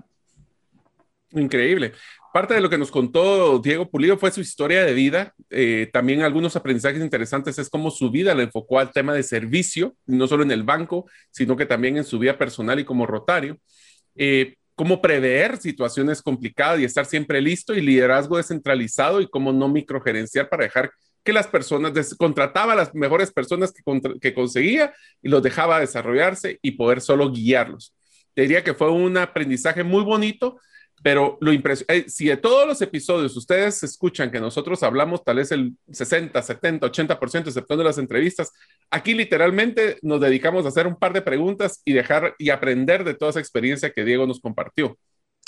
Increíble. 1.31 1.93
Parte 2.33 2.53
de 2.53 2.61
lo 2.61 2.69
que 2.69 2.77
nos 2.77 2.91
contó 2.91 3.59
Diego 3.59 3.89
Pulido 3.89 4.17
fue 4.17 4.31
su 4.31 4.41
historia 4.41 4.83
de 4.83 4.93
vida. 4.93 5.33
Eh, 5.49 5.89
también 5.93 6.21
algunos 6.21 6.55
aprendizajes 6.55 7.01
interesantes 7.01 7.57
es 7.59 7.69
cómo 7.69 7.91
su 7.91 8.11
vida 8.11 8.35
le 8.35 8.43
enfocó 8.43 8.79
al 8.79 8.91
tema 8.91 9.13
de 9.13 9.23
servicio, 9.23 9.95
no 10.05 10.27
solo 10.27 10.43
en 10.43 10.51
el 10.51 10.63
banco, 10.63 11.09
sino 11.31 11.55
que 11.55 11.65
también 11.65 11.97
en 11.97 12.03
su 12.03 12.19
vida 12.19 12.37
personal 12.37 12.79
y 12.79 12.85
como 12.85 13.05
rotario. 13.05 13.57
Eh, 14.15 14.55
cómo 14.75 15.01
prever 15.01 15.57
situaciones 15.57 16.21
complicadas 16.21 16.79
y 16.79 16.83
estar 16.83 17.05
siempre 17.05 17.41
listo 17.41 17.73
y 17.73 17.81
liderazgo 17.81 18.37
descentralizado 18.37 19.21
y 19.21 19.29
cómo 19.29 19.53
no 19.53 19.69
microgerenciar 19.69 20.49
para 20.49 20.63
dejar 20.63 20.91
que 21.23 21.33
las 21.33 21.47
personas, 21.47 22.15
contrataba 22.15 22.73
a 22.73 22.75
las 22.75 22.93
mejores 22.93 23.31
personas 23.31 23.71
que, 23.71 23.81
que 24.21 24.33
conseguía 24.33 24.93
y 25.23 25.29
los 25.29 25.41
dejaba 25.41 25.79
desarrollarse 25.79 26.59
y 26.61 26.71
poder 26.71 27.01
solo 27.01 27.31
guiarlos. 27.31 27.95
diría 28.35 28.63
que 28.63 28.75
fue 28.75 28.91
un 28.91 29.17
aprendizaje 29.17 29.83
muy 29.83 30.03
bonito 30.03 30.59
pero 31.03 31.37
lo 31.41 31.53
impresionante, 31.53 32.07
eh, 32.07 32.09
si 32.09 32.25
de 32.25 32.37
todos 32.37 32.67
los 32.67 32.81
episodios 32.81 33.35
ustedes 33.37 33.83
escuchan 33.83 34.31
que 34.31 34.39
nosotros 34.39 34.81
hablamos 34.81 35.23
tal 35.23 35.37
vez 35.37 35.51
el 35.51 35.75
60, 35.91 36.41
70, 36.41 36.87
80%, 36.87 37.47
exceptuando 37.47 37.83
las 37.83 37.97
entrevistas, 37.97 38.51
aquí 38.89 39.13
literalmente 39.13 39.97
nos 40.01 40.19
dedicamos 40.19 40.65
a 40.65 40.69
hacer 40.69 40.87
un 40.87 40.95
par 40.95 41.13
de 41.13 41.21
preguntas 41.21 41.81
y 41.85 41.93
dejar 41.93 42.33
y 42.39 42.49
aprender 42.49 43.03
de 43.03 43.13
toda 43.13 43.31
esa 43.31 43.39
experiencia 43.39 43.91
que 43.91 44.03
Diego 44.03 44.25
nos 44.25 44.39
compartió. 44.39 44.97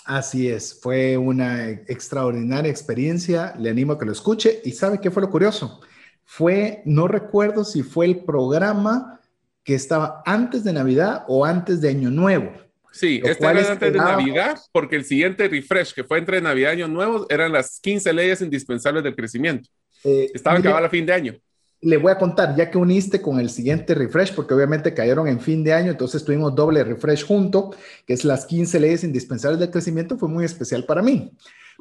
Así 0.05 0.47
es, 0.47 0.79
fue 0.81 1.17
una 1.17 1.69
extraordinaria 1.69 2.71
experiencia, 2.71 3.53
le 3.57 3.69
animo 3.69 3.93
a 3.93 3.99
que 3.99 4.05
lo 4.05 4.11
escuche 4.11 4.61
y 4.63 4.71
sabe 4.71 5.01
qué 5.01 5.11
fue 5.11 5.23
lo 5.23 5.29
curioso. 5.29 5.81
Fue, 6.23 6.81
no 6.85 7.07
recuerdo 7.07 7.65
si 7.65 7.83
fue 7.83 8.05
el 8.05 8.23
programa 8.23 9.21
que 9.63 9.75
estaba 9.75 10.21
antes 10.25 10.63
de 10.63 10.73
Navidad 10.73 11.25
o 11.27 11.45
antes 11.45 11.81
de 11.81 11.89
Año 11.89 12.09
Nuevo 12.09 12.66
Sí, 12.97 13.21
este 13.23 13.45
era 13.45 13.71
antes 13.73 13.93
de 13.93 13.99
Navidad, 13.99 14.59
porque 14.71 14.95
el 14.95 15.05
siguiente 15.05 15.47
refresh 15.47 15.93
que 15.93 16.03
fue 16.03 16.17
entre 16.17 16.41
Navidad 16.41 16.71
y 16.71 16.81
Año 16.81 16.87
Nuevo 16.87 17.27
eran 17.29 17.51
las 17.51 17.79
15 17.79 18.11
leyes 18.11 18.41
indispensables 18.41 19.03
del 19.03 19.15
crecimiento. 19.15 19.69
Eh, 20.03 20.31
Estaban 20.33 20.61
acabadas 20.61 20.87
a 20.87 20.89
fin 20.89 21.05
de 21.05 21.13
año. 21.13 21.35
Le 21.81 21.97
voy 21.97 22.11
a 22.11 22.17
contar, 22.17 22.55
ya 22.55 22.71
que 22.71 22.77
uniste 22.79 23.21
con 23.21 23.39
el 23.39 23.51
siguiente 23.51 23.93
refresh, 23.93 24.33
porque 24.33 24.55
obviamente 24.55 24.95
cayeron 24.95 25.27
en 25.27 25.39
fin 25.39 25.63
de 25.63 25.73
año, 25.73 25.91
entonces 25.91 26.25
tuvimos 26.25 26.55
doble 26.55 26.83
refresh 26.83 27.23
junto, 27.23 27.75
que 28.07 28.13
es 28.13 28.25
las 28.25 28.47
15 28.47 28.79
leyes 28.79 29.03
indispensables 29.03 29.59
del 29.59 29.69
crecimiento, 29.69 30.17
fue 30.17 30.27
muy 30.27 30.43
especial 30.43 30.83
para 30.85 31.03
mí, 31.03 31.31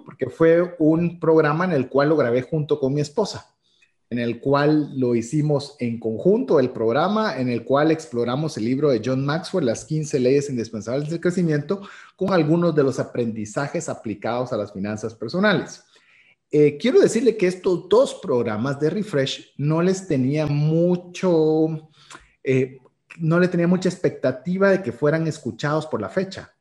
porque 0.05 0.29
fue 0.29 0.77
un 0.79 1.19
programa 1.19 1.65
en 1.65 1.73
el 1.73 1.89
cual 1.89 2.11
lo 2.11 2.17
grabé 2.17 2.43
junto 2.43 2.79
con 2.79 2.93
mi 2.93 3.01
esposa. 3.01 3.56
En 4.09 4.19
el 4.19 4.41
cual 4.41 4.99
lo 4.99 5.15
hicimos 5.15 5.77
en 5.81 5.99
conjunto, 5.99 6.61
el 6.61 6.71
programa 6.71 7.39
en 7.39 7.49
el 7.49 7.65
cual 7.65 7.91
exploramos 7.91 8.57
el 8.57 8.65
libro 8.65 8.91
de 8.91 9.03
John 9.05 9.25
Maxwell, 9.25 9.67
Las 9.67 9.85
15 9.85 10.21
leyes 10.21 10.49
indispensables 10.49 11.11
del 11.11 11.21
crecimiento, 11.21 11.83
con 12.15 12.33
algunos 12.33 12.75
de 12.75 12.85
los 12.85 13.01
aprendizajes 13.01 13.89
aplicados 13.89 14.53
a 14.53 14.57
las 14.57 14.73
finanzas 14.73 15.15
personales. 15.15 15.83
Eh, 16.51 16.79
quiero 16.79 17.01
decirle 17.01 17.37
que 17.37 17.49
estos 17.49 17.89
dos 17.89 18.15
programas 18.23 18.79
de 18.79 18.91
Refresh 18.91 19.55
no 19.57 19.83
les 19.83 20.07
tenía 20.07 20.47
mucho, 20.47 21.91
eh, 22.45 22.79
no 23.19 23.41
le 23.41 23.49
tenía 23.49 23.67
mucha 23.67 23.89
expectativa 23.89 24.71
de 24.71 24.83
que 24.83 24.93
fueran 24.93 25.27
escuchados 25.27 25.87
por 25.87 26.01
la 26.01 26.09
fecha. 26.09 26.53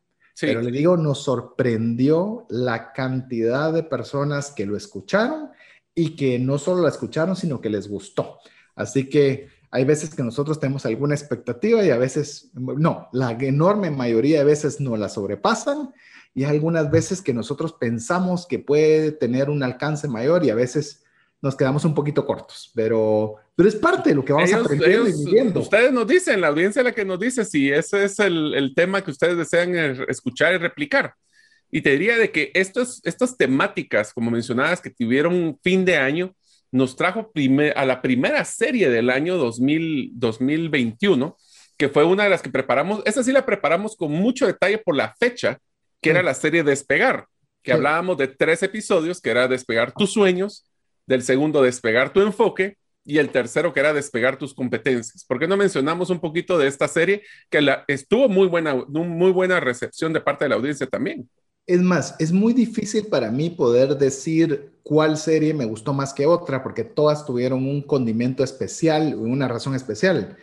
Pero 0.41 0.61
le 0.61 0.71
digo, 0.71 0.97
nos 0.97 1.23
sorprendió 1.23 2.45
la 2.49 2.91
cantidad 2.91 3.71
de 3.71 3.83
personas 3.83 4.51
que 4.51 4.65
lo 4.65 4.75
escucharon 4.75 5.51
y 5.95 6.17
que 6.17 6.37
no 6.37 6.57
solo 6.57 6.83
la 6.83 6.89
escucharon, 6.89 7.35
sino 7.35 7.61
que 7.61 7.69
les 7.69 7.87
gustó. 7.87 8.37
Así 8.75 9.09
que 9.09 9.47
hay 9.71 9.85
veces 9.85 10.13
que 10.13 10.23
nosotros 10.23 10.59
tenemos 10.59 10.85
alguna 10.85 11.15
expectativa 11.15 11.83
y 11.83 11.89
a 11.89 11.97
veces, 11.97 12.51
no, 12.53 13.07
la 13.13 13.31
enorme 13.31 13.89
mayoría 13.89 14.39
de 14.39 14.45
veces 14.45 14.79
no 14.79 14.97
la 14.97 15.09
sobrepasan 15.09 15.93
y 16.33 16.43
hay 16.43 16.51
algunas 16.51 16.91
veces 16.91 17.21
que 17.21 17.33
nosotros 17.33 17.73
pensamos 17.73 18.45
que 18.45 18.59
puede 18.59 19.13
tener 19.13 19.49
un 19.49 19.63
alcance 19.63 20.07
mayor 20.07 20.43
y 20.43 20.49
a 20.49 20.55
veces 20.55 21.03
nos 21.41 21.55
quedamos 21.55 21.85
un 21.85 21.93
poquito 21.93 22.25
cortos, 22.25 22.71
pero, 22.73 23.35
pero 23.55 23.69
es 23.69 23.75
parte 23.75 24.09
de 24.09 24.15
lo 24.15 24.25
que 24.25 24.33
vamos 24.33 24.51
a 24.51 24.57
aprendiendo 24.57 25.07
y 25.07 25.25
viviendo. 25.25 25.59
Ustedes 25.61 25.93
nos 25.93 26.07
dicen, 26.07 26.41
la 26.41 26.47
audiencia 26.47 26.83
la 26.83 26.91
que 26.91 27.05
nos 27.05 27.19
dice 27.19 27.45
si 27.45 27.71
ese 27.71 28.05
es 28.05 28.19
el, 28.19 28.53
el 28.53 28.73
tema 28.73 29.03
que 29.03 29.11
ustedes 29.11 29.37
desean 29.37 29.75
eh, 29.75 30.05
escuchar 30.07 30.53
y 30.53 30.57
replicar. 30.57 31.15
Y 31.75 31.81
te 31.81 31.89
diría 31.89 32.17
de 32.17 32.31
que 32.31 32.51
estos, 32.53 33.01
estas 33.03 33.35
temáticas, 33.35 34.13
como 34.13 34.31
mencionabas, 34.31 34.79
que 34.79 34.89
tuvieron 34.89 35.59
fin 35.61 35.83
de 35.83 35.97
año, 35.97 36.33
nos 36.71 36.95
trajo 36.95 37.33
a 37.75 37.85
la 37.85 38.01
primera 38.01 38.45
serie 38.45 38.89
del 38.89 39.09
año 39.09 39.35
2000, 39.35 40.11
2021, 40.13 41.35
que 41.75 41.89
fue 41.89 42.05
una 42.05 42.23
de 42.23 42.29
las 42.29 42.41
que 42.41 42.49
preparamos. 42.49 43.01
Esa 43.03 43.25
sí 43.25 43.33
la 43.33 43.45
preparamos 43.45 43.97
con 43.97 44.09
mucho 44.09 44.47
detalle 44.47 44.77
por 44.77 44.95
la 44.95 45.13
fecha, 45.19 45.59
que 46.01 46.11
era 46.11 46.23
la 46.23 46.33
serie 46.33 46.63
Despegar, 46.63 47.25
que 47.61 47.73
hablábamos 47.73 48.15
de 48.19 48.29
tres 48.29 48.63
episodios, 48.63 49.19
que 49.19 49.31
era 49.31 49.49
Despegar 49.49 49.91
tus 49.91 50.13
sueños, 50.13 50.71
del 51.05 51.23
segundo 51.23 51.61
Despegar 51.61 52.13
tu 52.13 52.21
enfoque 52.21 52.77
y 53.03 53.17
el 53.17 53.31
tercero 53.31 53.73
que 53.73 53.81
era 53.81 53.91
despegar 53.91 54.37
tus 54.37 54.53
competencias. 54.53 55.25
¿Por 55.25 55.39
qué 55.39 55.47
no 55.47 55.57
mencionamos 55.57 56.09
un 56.09 56.21
poquito 56.21 56.57
de 56.57 56.67
esta 56.67 56.87
serie 56.87 57.23
que 57.49 57.61
la, 57.61 57.83
estuvo 57.87 58.29
muy 58.29 58.47
buena, 58.47 58.75
muy 58.75 59.31
buena 59.31 59.59
recepción 59.59 60.13
de 60.13 60.21
parte 60.21 60.45
de 60.45 60.49
la 60.49 60.55
audiencia 60.55 60.87
también? 60.87 61.29
Es 61.67 61.81
más, 61.81 62.15
es 62.19 62.31
muy 62.31 62.53
difícil 62.53 63.07
para 63.07 63.31
mí 63.31 63.49
poder 63.49 63.97
decir 63.97 64.73
cuál 64.83 65.17
serie 65.17 65.53
me 65.53 65.65
gustó 65.65 65.93
más 65.93 66.13
que 66.13 66.27
otra, 66.27 66.61
porque 66.61 66.83
todas 66.83 67.25
tuvieron 67.25 67.65
un 67.65 67.81
condimento 67.81 68.43
especial, 68.43 69.15
una 69.15 69.47
razón 69.47 69.73
especial, 69.73 70.37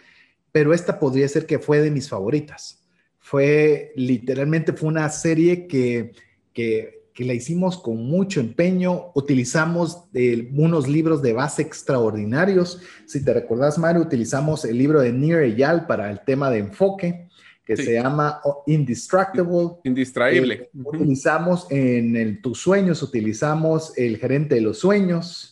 pero 0.50 0.74
esta 0.74 0.98
podría 0.98 1.28
ser 1.28 1.46
que 1.46 1.60
fue 1.60 1.80
de 1.80 1.92
mis 1.92 2.08
favoritas. 2.08 2.84
Fue 3.20 3.92
literalmente, 3.94 4.72
fue 4.72 4.88
una 4.88 5.08
serie 5.10 5.68
que, 5.68 6.12
que, 6.52 7.06
que 7.14 7.24
la 7.24 7.34
hicimos 7.34 7.78
con 7.78 8.04
mucho 8.04 8.40
empeño, 8.40 9.12
utilizamos 9.14 10.08
unos 10.56 10.88
libros 10.88 11.22
de 11.22 11.34
base 11.34 11.62
extraordinarios. 11.62 12.80
Si 13.06 13.24
te 13.24 13.32
recordás, 13.32 13.78
Mario, 13.78 14.02
utilizamos 14.02 14.64
el 14.64 14.76
libro 14.76 15.00
de 15.00 15.12
Nir 15.12 15.36
Eyal 15.36 15.86
para 15.86 16.10
el 16.10 16.20
tema 16.24 16.50
de 16.50 16.58
enfoque 16.58 17.28
que 17.64 17.76
se 17.76 17.94
llama 17.94 18.40
Indistractable. 18.66 19.78
Indistraíble. 19.84 20.54
Eh, 20.54 20.70
utilizamos 20.74 21.66
en 21.70 22.16
el 22.16 22.42
Tus 22.42 22.60
Sueños, 22.60 23.02
utilizamos 23.02 23.96
el 23.96 24.18
gerente 24.18 24.56
de 24.56 24.60
los 24.60 24.78
sueños. 24.78 25.48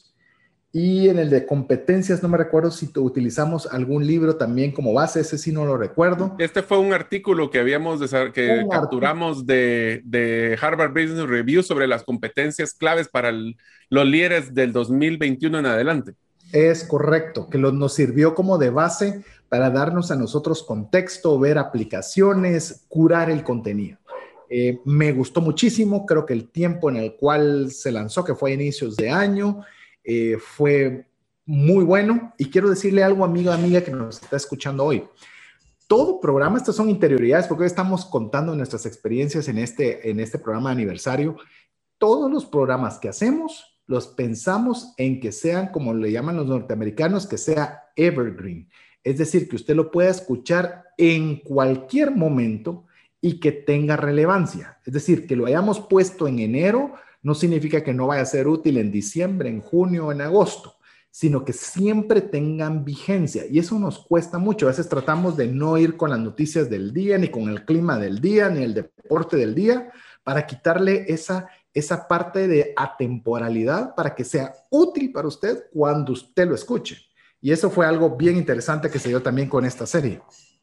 Y 0.72 1.08
en 1.08 1.18
el 1.18 1.30
de 1.30 1.46
competencias, 1.46 2.22
no 2.22 2.28
me 2.28 2.38
recuerdo 2.38 2.70
si 2.70 2.88
utilizamos 2.94 3.66
algún 3.66 4.06
libro 4.06 4.36
también 4.36 4.70
como 4.70 4.92
base, 4.92 5.18
ese 5.18 5.36
sí 5.36 5.50
no 5.50 5.66
lo 5.66 5.76
recuerdo. 5.76 6.36
Este 6.38 6.62
fue 6.62 6.78
un 6.78 6.92
artículo 6.92 7.50
que 7.50 7.58
habíamos, 7.58 8.00
que 8.32 8.64
capturamos 8.70 9.46
de, 9.46 10.00
de, 10.04 10.56
Harvard 10.60 10.92
Business 10.92 11.26
Review 11.26 11.64
sobre 11.64 11.88
las 11.88 12.04
competencias 12.04 12.72
claves 12.72 13.08
para 13.08 13.32
los 13.32 14.06
líderes 14.06 14.54
del 14.54 14.72
2021 14.72 15.58
en 15.58 15.66
adelante. 15.66 16.14
Es 16.52 16.84
correcto, 16.84 17.48
que 17.50 17.58
nos 17.58 17.92
sirvió 17.92 18.36
como 18.36 18.56
de 18.56 18.70
base 18.70 19.24
para 19.50 19.68
darnos 19.68 20.12
a 20.12 20.16
nosotros 20.16 20.62
contexto, 20.62 21.38
ver 21.38 21.58
aplicaciones, 21.58 22.86
curar 22.88 23.28
el 23.30 23.42
contenido. 23.42 23.98
Eh, 24.48 24.80
me 24.84 25.12
gustó 25.12 25.40
muchísimo, 25.40 26.06
creo 26.06 26.24
que 26.24 26.34
el 26.34 26.50
tiempo 26.50 26.88
en 26.88 26.96
el 26.96 27.16
cual 27.16 27.72
se 27.72 27.90
lanzó, 27.90 28.24
que 28.24 28.36
fue 28.36 28.52
a 28.52 28.54
inicios 28.54 28.96
de 28.96 29.10
año, 29.10 29.62
eh, 30.04 30.38
fue 30.38 31.08
muy 31.44 31.84
bueno. 31.84 32.32
Y 32.38 32.48
quiero 32.48 32.70
decirle 32.70 33.02
algo, 33.02 33.24
amigo, 33.24 33.50
amiga, 33.50 33.82
que 33.82 33.90
nos 33.90 34.22
está 34.22 34.36
escuchando 34.36 34.84
hoy. 34.84 35.02
Todo 35.88 36.20
programa, 36.20 36.56
estas 36.56 36.76
son 36.76 36.88
interioridades, 36.88 37.48
porque 37.48 37.64
hoy 37.64 37.68
estamos 37.68 38.04
contando 38.04 38.54
nuestras 38.54 38.86
experiencias 38.86 39.48
en 39.48 39.58
este, 39.58 40.08
en 40.10 40.20
este 40.20 40.38
programa 40.38 40.70
de 40.70 40.74
aniversario. 40.74 41.36
Todos 41.98 42.30
los 42.30 42.46
programas 42.46 43.00
que 43.00 43.08
hacemos 43.08 43.66
los 43.88 44.06
pensamos 44.06 44.94
en 44.96 45.18
que 45.18 45.32
sean, 45.32 45.72
como 45.72 45.92
le 45.92 46.12
llaman 46.12 46.36
los 46.36 46.46
norteamericanos, 46.46 47.26
que 47.26 47.36
sea 47.36 47.90
evergreen 47.96 48.68
es 49.02 49.18
decir, 49.18 49.48
que 49.48 49.56
usted 49.56 49.74
lo 49.74 49.90
pueda 49.90 50.10
escuchar 50.10 50.84
en 50.96 51.36
cualquier 51.36 52.10
momento 52.10 52.86
y 53.20 53.40
que 53.40 53.52
tenga 53.52 53.96
relevancia. 53.96 54.78
Es 54.84 54.92
decir, 54.92 55.26
que 55.26 55.36
lo 55.36 55.46
hayamos 55.46 55.80
puesto 55.80 56.26
en 56.26 56.38
enero 56.38 56.94
no 57.22 57.34
significa 57.34 57.82
que 57.82 57.92
no 57.92 58.06
vaya 58.06 58.22
a 58.22 58.26
ser 58.26 58.48
útil 58.48 58.78
en 58.78 58.90
diciembre, 58.90 59.50
en 59.50 59.60
junio 59.60 60.10
en 60.10 60.22
agosto, 60.22 60.76
sino 61.10 61.44
que 61.44 61.52
siempre 61.52 62.20
tengan 62.20 62.84
vigencia. 62.84 63.44
Y 63.50 63.58
eso 63.58 63.78
nos 63.78 63.98
cuesta 63.98 64.38
mucho. 64.38 64.66
A 64.66 64.70
veces 64.70 64.88
tratamos 64.88 65.36
de 65.36 65.48
no 65.48 65.76
ir 65.76 65.96
con 65.96 66.10
las 66.10 66.18
noticias 66.18 66.70
del 66.70 66.92
día, 66.92 67.18
ni 67.18 67.28
con 67.28 67.48
el 67.48 67.64
clima 67.64 67.98
del 67.98 68.20
día, 68.20 68.48
ni 68.48 68.62
el 68.62 68.74
deporte 68.74 69.36
del 69.36 69.54
día, 69.54 69.90
para 70.22 70.46
quitarle 70.46 71.04
esa, 71.08 71.48
esa 71.74 72.08
parte 72.08 72.48
de 72.48 72.72
atemporalidad 72.76 73.94
para 73.94 74.14
que 74.14 74.24
sea 74.24 74.54
útil 74.70 75.12
para 75.12 75.28
usted 75.28 75.64
cuando 75.72 76.12
usted 76.12 76.48
lo 76.48 76.54
escuche. 76.54 77.09
Y 77.40 77.52
eso 77.52 77.70
fue 77.70 77.86
algo 77.86 78.16
bien 78.16 78.36
interesante 78.36 78.90
que 78.90 78.98
se 78.98 79.08
dio 79.08 79.22
también 79.22 79.48
con 79.48 79.64
esta 79.64 79.86
serie. 79.86 80.20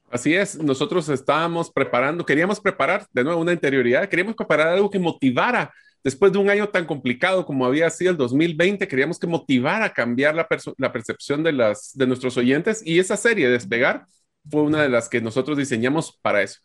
Así 0.09 0.35
es, 0.35 0.57
nosotros 0.61 1.09
estábamos 1.09 1.71
preparando, 1.71 2.25
queríamos 2.25 2.61
preparar 2.61 3.05
de 3.11 3.23
nuevo 3.23 3.41
una 3.41 3.51
interioridad, 3.51 4.07
queríamos 4.07 4.35
preparar 4.35 4.69
algo 4.69 4.89
que 4.89 4.99
motivara. 4.99 5.73
Después 6.03 6.31
de 6.31 6.37
un 6.37 6.49
año 6.49 6.69
tan 6.69 6.85
complicado 6.85 7.45
como 7.45 7.65
había 7.65 7.89
sido 7.89 8.11
el 8.11 8.17
2020, 8.17 8.87
queríamos 8.87 9.19
que 9.19 9.27
motivara 9.27 9.85
a 9.85 9.93
cambiar 9.93 10.35
la, 10.35 10.47
percepción 10.91 11.43
de, 11.43 11.51
las, 11.51 11.91
de 11.93 12.07
nuestros 12.07 12.37
oyentes 12.37 12.81
y 12.85 12.99
esa 12.99 13.17
serie, 13.17 13.49
Despegar, 13.49 14.05
fue 14.49 14.61
una 14.61 14.81
de 14.81 14.89
las 14.89 15.09
que 15.09 15.19
nosotros 15.19 15.57
diseñamos 15.57 16.17
para 16.21 16.41
eso. 16.41 16.61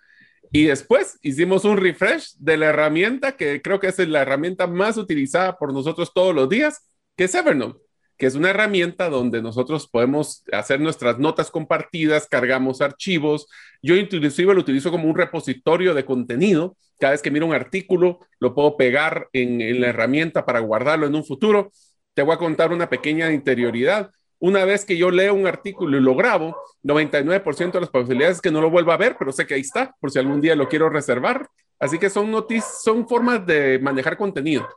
Y 0.52 0.64
después 0.64 1.18
hicimos 1.22 1.64
un 1.64 1.78
refresh 1.78 2.36
de 2.38 2.58
la 2.58 2.66
herramienta 2.66 3.36
que 3.36 3.60
creo 3.62 3.80
que 3.80 3.88
es 3.88 3.98
la 3.98 4.22
herramienta 4.22 4.66
más 4.68 4.98
utilizada 4.98 5.56
por 5.56 5.72
nosotros 5.72 6.12
todos 6.14 6.34
los 6.34 6.48
días, 6.48 6.86
que 7.16 7.24
es 7.24 7.34
Evernote 7.34 7.80
que 8.16 8.26
es 8.26 8.34
una 8.34 8.50
herramienta 8.50 9.08
donde 9.08 9.42
nosotros 9.42 9.88
podemos 9.88 10.44
hacer 10.52 10.80
nuestras 10.80 11.18
notas 11.18 11.50
compartidas, 11.50 12.28
cargamos 12.28 12.80
archivos. 12.80 13.48
Yo 13.82 13.96
inclusive 13.96 14.54
lo 14.54 14.60
utilizo 14.60 14.90
como 14.90 15.08
un 15.08 15.16
repositorio 15.16 15.94
de 15.94 16.04
contenido. 16.04 16.76
Cada 16.98 17.12
vez 17.12 17.22
que 17.22 17.30
miro 17.30 17.46
un 17.46 17.54
artículo, 17.54 18.20
lo 18.38 18.54
puedo 18.54 18.76
pegar 18.76 19.28
en, 19.32 19.80
la 19.80 19.88
herramienta 19.88 20.46
para 20.46 20.60
guardarlo 20.60 21.06
en 21.06 21.14
un 21.14 21.24
futuro. 21.24 21.72
Te 22.14 22.22
voy 22.22 22.34
a 22.34 22.38
contar 22.38 22.72
una 22.72 22.88
pequeña 22.88 23.32
interioridad. 23.32 24.10
Una 24.38 24.64
vez 24.64 24.84
que 24.84 24.96
yo 24.96 25.10
leo 25.10 25.34
un 25.34 25.46
artículo 25.46 25.98
y 25.98 26.00
lo 26.00 26.14
grabo, 26.14 26.56
99% 26.82 27.72
de 27.72 27.80
las 27.80 27.90
probabilidades 27.90 28.36
es 28.36 28.42
que 28.42 28.50
no 28.50 28.60
lo 28.60 28.70
vuelva 28.70 28.94
a 28.94 28.98
ver, 28.98 29.16
pero 29.18 29.32
sé 29.32 29.46
que 29.46 29.54
ahí 29.54 29.60
está, 29.60 29.94
por 30.00 30.10
si 30.10 30.18
algún 30.18 30.40
día 30.40 30.54
lo 30.56 30.68
quiero 30.68 30.88
reservar. 30.90 31.48
Así 31.78 31.98
que 31.98 32.10
son 32.10 32.30
noticias, 32.30 32.82
son 32.82 33.08
formas 33.08 33.44
de 33.46 33.78
manejar 33.80 34.16
contenido. 34.16 34.68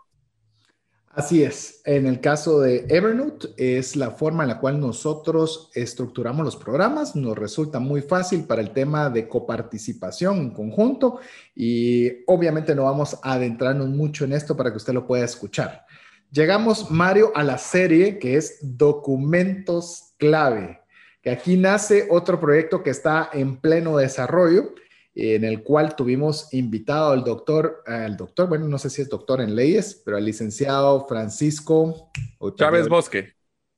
Así 1.15 1.43
es. 1.43 1.79
En 1.85 2.07
el 2.07 2.19
caso 2.19 2.59
de 2.59 2.87
Evernote, 2.89 3.47
es 3.55 3.95
la 3.95 4.11
forma 4.11 4.43
en 4.43 4.49
la 4.49 4.59
cual 4.59 4.81
nosotros 4.81 5.71
estructuramos 5.73 6.43
los 6.43 6.57
programas. 6.57 7.15
Nos 7.15 7.37
resulta 7.37 7.79
muy 7.79 8.01
fácil 8.01 8.43
para 8.43 8.61
el 8.61 8.71
tema 8.71 9.09
de 9.09 9.25
coparticipación 9.29 10.39
en 10.39 10.49
conjunto 10.51 11.21
y 11.55 12.25
obviamente 12.27 12.75
no 12.75 12.83
vamos 12.83 13.17
a 13.23 13.31
adentrarnos 13.31 13.87
mucho 13.87 14.25
en 14.25 14.33
esto 14.33 14.57
para 14.57 14.71
que 14.71 14.77
usted 14.77 14.91
lo 14.91 15.07
pueda 15.07 15.23
escuchar. 15.23 15.85
Llegamos, 16.31 16.91
Mario, 16.91 17.31
a 17.33 17.45
la 17.45 17.57
serie 17.59 18.19
que 18.19 18.35
es 18.35 18.57
Documentos 18.61 20.15
Clave, 20.17 20.81
que 21.21 21.29
aquí 21.29 21.55
nace 21.55 22.07
otro 22.09 22.41
proyecto 22.41 22.83
que 22.83 22.89
está 22.89 23.29
en 23.31 23.55
pleno 23.55 23.95
desarrollo 23.95 24.73
en 25.15 25.45
el 25.45 25.63
cual 25.63 25.95
tuvimos 25.95 26.53
invitado 26.53 27.11
al 27.11 27.23
doctor, 27.23 27.81
al 27.87 28.17
doctor, 28.17 28.49
bueno, 28.49 28.67
no 28.67 28.77
sé 28.77 28.89
si 28.89 29.01
es 29.01 29.09
doctor 29.09 29.39
en 29.39 29.55
leyes, 29.55 30.01
pero 30.03 30.17
al 30.17 30.25
licenciado 30.25 31.07
Francisco 31.07 32.11
Chávez 32.55 32.89
Bosque. 32.89 33.33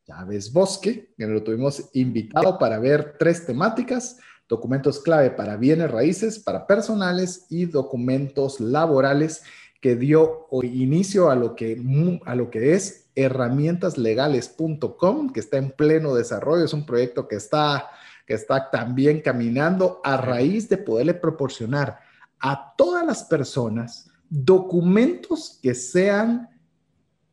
Chávez 0.05 0.51
Bosque, 0.51 1.13
que 1.15 1.27
lo 1.27 1.43
tuvimos 1.43 1.89
invitado 1.93 2.57
para 2.57 2.79
ver 2.79 3.17
tres 3.19 3.45
temáticas, 3.45 4.17
documentos 4.47 4.99
clave 4.99 5.29
para 5.31 5.57
bienes 5.57 5.91
raíces, 5.91 6.39
para 6.39 6.65
personales 6.65 7.45
y 7.49 7.65
documentos 7.65 8.59
laborales, 8.59 9.43
que 9.79 9.95
dio 9.95 10.47
inicio 10.63 11.29
a 11.29 11.35
lo 11.35 11.55
que, 11.55 11.79
a 12.25 12.35
lo 12.35 12.49
que 12.49 12.73
es 12.73 13.11
herramientaslegales.com, 13.15 15.31
que 15.31 15.39
está 15.39 15.57
en 15.57 15.69
pleno 15.71 16.15
desarrollo. 16.15 16.65
Es 16.65 16.73
un 16.73 16.85
proyecto 16.85 17.27
que 17.27 17.35
está, 17.35 17.89
que 18.27 18.33
está 18.33 18.69
también 18.69 19.21
caminando 19.21 20.01
a 20.03 20.17
raíz 20.17 20.67
de 20.67 20.77
poderle 20.77 21.13
proporcionar 21.13 21.99
a 22.39 22.75
todas 22.77 23.05
las 23.05 23.23
personas 23.23 24.11
documentos 24.29 25.57
que 25.63 25.73
sean 25.73 26.49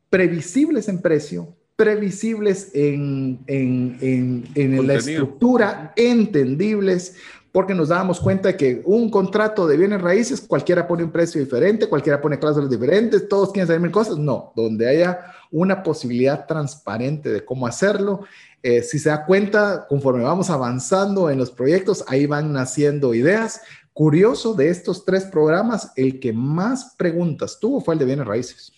previsibles 0.09 0.87
en 0.87 1.01
precio, 1.01 1.53
previsibles 1.75 2.71
en, 2.73 3.43
en, 3.45 4.87
la 4.87 4.93
estructura, 4.93 5.91
entendibles, 5.97 7.17
porque 7.51 7.75
nos 7.75 7.89
dábamos 7.89 8.21
cuenta 8.21 8.49
de 8.49 8.57
que 8.57 8.81
un 8.85 9.09
contrato 9.09 9.67
de 9.67 9.75
bienes 9.75 10.01
raíces, 10.01 10.39
cualquiera 10.39 10.87
pone 10.87 11.03
un 11.03 11.11
precio 11.11 11.41
diferente, 11.41 11.89
cualquiera 11.89 12.21
pone 12.21 12.39
cláusulas 12.39 12.69
diferentes, 12.69 13.27
todos 13.27 13.51
quieren 13.51 13.67
saber 13.67 13.81
mil 13.81 13.91
cosas. 13.91 14.17
No, 14.17 14.53
donde 14.55 14.87
haya 14.87 15.34
una 15.55 15.83
posibilidad 15.83 16.45
transparente 16.47 17.29
de 17.29 17.45
cómo 17.45 17.65
hacerlo. 17.65 18.25
Eh, 18.61 18.83
si 18.83 18.99
se 18.99 19.07
da 19.07 19.25
cuenta, 19.25 19.85
conforme 19.87 20.23
vamos 20.23 20.49
avanzando 20.49 21.29
en 21.29 21.37
los 21.37 21.49
proyectos, 21.49 22.03
ahí 22.07 22.25
van 22.25 22.51
naciendo 22.51 23.13
ideas. 23.13 23.61
Curioso 23.93 24.53
de 24.53 24.69
estos 24.69 25.05
tres 25.05 25.23
programas, 25.23 25.93
el 25.95 26.19
que 26.19 26.33
más 26.33 26.95
preguntas 26.97 27.57
tuvo 27.57 27.79
fue 27.79 27.93
el 27.93 27.99
de 27.99 28.05
bienes 28.05 28.27
raíces. 28.27 28.74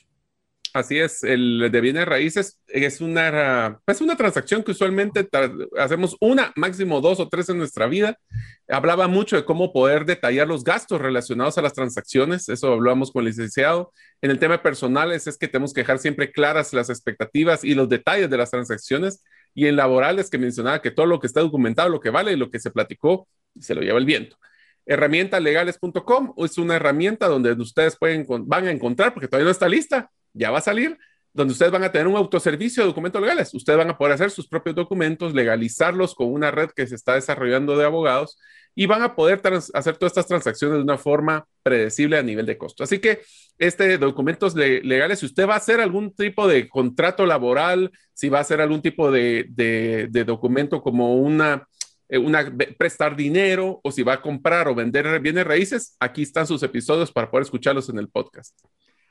Así 0.77 0.99
es, 0.99 1.23
el 1.23 1.69
de 1.71 1.81
bienes 1.81 2.05
raíces 2.05 2.59
es 2.67 3.01
una, 3.01 3.79
pues 3.83 3.99
una 3.99 4.15
transacción 4.15 4.61
que 4.61 4.69
usualmente 4.69 5.27
hacemos 5.75 6.15
una, 6.21 6.53
máximo 6.55 7.01
dos 7.01 7.19
o 7.19 7.27
tres 7.29 7.49
en 7.49 7.57
nuestra 7.57 7.87
vida. 7.87 8.19
Hablaba 8.67 9.07
mucho 9.07 9.35
de 9.35 9.43
cómo 9.43 9.73
poder 9.73 10.05
detallar 10.05 10.47
los 10.47 10.63
gastos 10.63 11.01
relacionados 11.01 11.57
a 11.57 11.63
las 11.63 11.73
transacciones, 11.73 12.47
eso 12.47 12.71
hablamos 12.73 13.11
con 13.11 13.23
el 13.23 13.29
licenciado. 13.29 13.91
En 14.21 14.29
el 14.29 14.37
tema 14.37 14.61
personales 14.61 15.25
es 15.25 15.39
que 15.39 15.47
tenemos 15.47 15.73
que 15.73 15.81
dejar 15.81 15.97
siempre 15.97 16.31
claras 16.31 16.71
las 16.73 16.91
expectativas 16.91 17.63
y 17.63 17.73
los 17.73 17.89
detalles 17.89 18.29
de 18.29 18.37
las 18.37 18.51
transacciones. 18.51 19.23
Y 19.55 19.65
en 19.65 19.77
laborales 19.77 20.29
que 20.29 20.37
mencionaba 20.37 20.83
que 20.83 20.91
todo 20.91 21.07
lo 21.07 21.19
que 21.19 21.25
está 21.25 21.39
documentado, 21.39 21.89
lo 21.89 21.99
que 21.99 22.11
vale 22.11 22.33
y 22.33 22.35
lo 22.35 22.51
que 22.51 22.59
se 22.59 22.69
platicó, 22.69 23.27
se 23.59 23.73
lo 23.73 23.81
lleva 23.81 23.97
el 23.97 24.05
viento 24.05 24.37
herramientalegales.com 24.87 26.33
es 26.37 26.57
una 26.57 26.77
herramienta 26.77 27.27
donde 27.27 27.51
ustedes 27.53 27.97
pueden, 27.97 28.25
van 28.45 28.67
a 28.67 28.71
encontrar, 28.71 29.13
porque 29.13 29.27
todavía 29.27 29.45
no 29.45 29.51
está 29.51 29.67
lista, 29.67 30.09
ya 30.37 30.51
va 30.51 30.59
a 30.59 30.61
salir, 30.61 30.97
donde 31.33 31.51
ustedes 31.51 31.71
van 31.71 31.83
a 31.83 31.91
tener 31.91 32.07
un 32.07 32.15
autoservicio 32.15 32.83
de 32.83 32.87
documentos 32.87 33.21
legales. 33.21 33.53
Ustedes 33.53 33.77
van 33.77 33.89
a 33.89 33.97
poder 33.97 34.13
hacer 34.13 34.31
sus 34.31 34.47
propios 34.47 34.75
documentos, 34.75 35.33
legalizarlos 35.33 36.15
con 36.15 36.31
una 36.31 36.51
red 36.51 36.69
que 36.75 36.87
se 36.87 36.95
está 36.95 37.13
desarrollando 37.15 37.77
de 37.77 37.85
abogados 37.85 38.39
y 38.73 38.85
van 38.85 39.01
a 39.01 39.15
poder 39.15 39.41
hacer 39.73 39.97
todas 39.97 40.11
estas 40.11 40.27
transacciones 40.27 40.77
de 40.77 40.83
una 40.83 40.97
forma 40.97 41.47
predecible 41.63 42.17
a 42.17 42.23
nivel 42.23 42.45
de 42.45 42.57
costo. 42.57 42.83
Así 42.83 42.99
que 42.99 43.21
este 43.57 43.97
documentos 43.97 44.55
legales, 44.55 45.19
si 45.19 45.25
usted 45.25 45.47
va 45.47 45.55
a 45.55 45.57
hacer 45.57 45.81
algún 45.81 46.13
tipo 46.13 46.47
de 46.47 46.69
contrato 46.69 47.25
laboral, 47.25 47.91
si 48.13 48.29
va 48.29 48.39
a 48.39 48.41
hacer 48.41 48.61
algún 48.61 48.81
tipo 48.81 49.11
de, 49.11 49.45
de 49.49 50.23
documento 50.25 50.81
como 50.81 51.15
una 51.15 51.67
eh, 52.09 52.17
una, 52.17 52.53
prestar 52.77 53.15
dinero 53.15 53.81
o 53.83 53.91
si 53.91 54.01
va 54.01 54.13
a 54.13 54.21
comprar 54.21 54.67
o 54.69 54.75
vender 54.75 55.19
bienes 55.19 55.45
raíces, 55.45 55.97
aquí 55.99 56.21
están 56.21 56.47
sus 56.47 56.63
episodios 56.63 57.11
para 57.11 57.29
poder 57.29 57.43
escucharlos 57.43 57.89
en 57.89 57.99
el 57.99 58.07
podcast. 58.07 58.57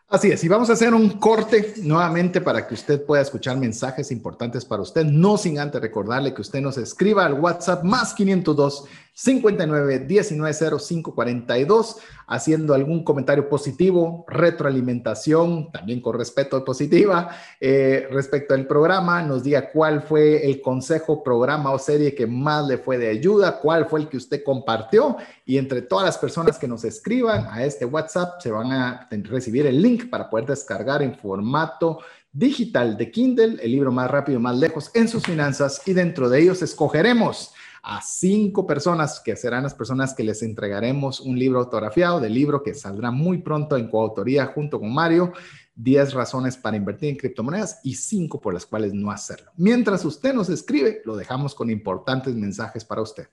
Así 0.08 0.30
es, 0.30 0.44
y 0.44 0.48
vamos 0.48 0.70
a 0.70 0.74
hacer 0.74 0.94
un 0.94 1.18
corte 1.18 1.74
nuevamente 1.82 2.40
para 2.40 2.64
que 2.64 2.74
usted 2.74 3.04
pueda 3.04 3.22
escuchar 3.22 3.56
mensajes 3.56 4.12
importantes 4.12 4.64
para 4.64 4.82
usted, 4.82 5.04
no 5.04 5.36
sin 5.36 5.58
antes 5.58 5.80
recordarle 5.80 6.32
que 6.32 6.42
usted 6.42 6.60
nos 6.60 6.78
escriba 6.78 7.26
al 7.26 7.34
WhatsApp 7.34 7.82
más 7.82 8.14
502 8.14 8.84
59 9.18 10.00
19 10.00 10.78
05 10.78 11.14
42 11.14 11.96
haciendo 12.26 12.74
algún 12.74 13.02
comentario 13.02 13.48
positivo, 13.48 14.26
retroalimentación, 14.28 15.72
también 15.72 16.02
con 16.02 16.18
respeto 16.18 16.62
positiva, 16.62 17.30
eh, 17.58 18.08
respecto 18.10 18.52
al 18.52 18.66
programa, 18.66 19.22
nos 19.22 19.42
diga 19.42 19.70
cuál 19.70 20.02
fue 20.02 20.44
el 20.44 20.60
consejo, 20.60 21.22
programa 21.22 21.70
o 21.70 21.78
serie 21.78 22.14
que 22.14 22.26
más 22.26 22.66
le 22.66 22.76
fue 22.76 22.98
de 22.98 23.08
ayuda, 23.08 23.58
cuál 23.58 23.86
fue 23.86 24.00
el 24.00 24.08
que 24.08 24.18
usted 24.18 24.42
compartió 24.44 25.16
y 25.46 25.56
entre 25.56 25.80
todas 25.80 26.04
las 26.04 26.18
personas 26.18 26.58
que 26.58 26.68
nos 26.68 26.84
escriban 26.84 27.46
a 27.50 27.64
este 27.64 27.86
WhatsApp 27.86 28.42
se 28.42 28.50
van 28.50 28.70
a 28.70 29.08
recibir 29.10 29.66
el 29.66 29.80
link 29.80 30.10
para 30.10 30.28
poder 30.28 30.44
descargar 30.44 31.02
en 31.02 31.16
formato 31.16 32.00
digital 32.32 32.98
de 32.98 33.10
Kindle, 33.10 33.56
el 33.62 33.70
libro 33.70 33.90
más 33.90 34.10
rápido, 34.10 34.38
más 34.38 34.58
lejos 34.58 34.90
en 34.92 35.08
sus 35.08 35.22
finanzas 35.22 35.80
y 35.86 35.94
dentro 35.94 36.28
de 36.28 36.42
ellos 36.42 36.60
escogeremos 36.60 37.54
a 37.86 38.02
cinco 38.02 38.66
personas 38.66 39.20
que 39.20 39.36
serán 39.36 39.62
las 39.62 39.74
personas 39.74 40.12
que 40.12 40.24
les 40.24 40.42
entregaremos 40.42 41.20
un 41.20 41.38
libro 41.38 41.60
autografiado 41.60 42.18
del 42.18 42.34
libro 42.34 42.62
que 42.62 42.74
saldrá 42.74 43.12
muy 43.12 43.38
pronto 43.38 43.76
en 43.76 43.88
coautoría 43.88 44.46
junto 44.46 44.80
con 44.80 44.92
Mario. 44.92 45.32
10 45.76 46.14
razones 46.14 46.56
para 46.56 46.76
invertir 46.76 47.10
en 47.10 47.16
criptomonedas 47.16 47.80
y 47.84 47.94
5 47.94 48.40
por 48.40 48.54
las 48.54 48.64
cuales 48.64 48.94
no 48.94 49.10
hacerlo. 49.10 49.52
Mientras 49.58 50.04
usted 50.06 50.32
nos 50.32 50.48
escribe, 50.48 51.02
lo 51.04 51.16
dejamos 51.16 51.54
con 51.54 51.70
importantes 51.70 52.34
mensajes 52.34 52.84
para 52.84 53.02
usted. 53.02 53.28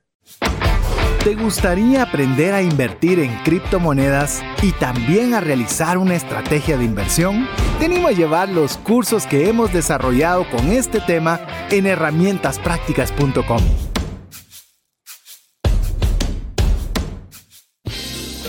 ¿Te 1.23 1.35
gustaría 1.35 2.03
aprender 2.03 2.53
a 2.53 2.61
invertir 2.61 3.19
en 3.19 3.33
criptomonedas 3.43 4.43
y 4.61 4.73
también 4.73 5.33
a 5.33 5.39
realizar 5.39 5.97
una 5.97 6.15
estrategia 6.15 6.77
de 6.77 6.83
inversión? 6.83 7.47
Tenemos 7.79 8.11
a 8.11 8.13
llevar 8.13 8.49
los 8.49 8.77
cursos 8.77 9.25
que 9.25 9.47
hemos 9.47 9.71
desarrollado 9.71 10.45
con 10.51 10.67
este 10.67 10.99
tema 10.99 11.39
en 11.71 11.87
herramientasprácticas.com. 11.87 13.92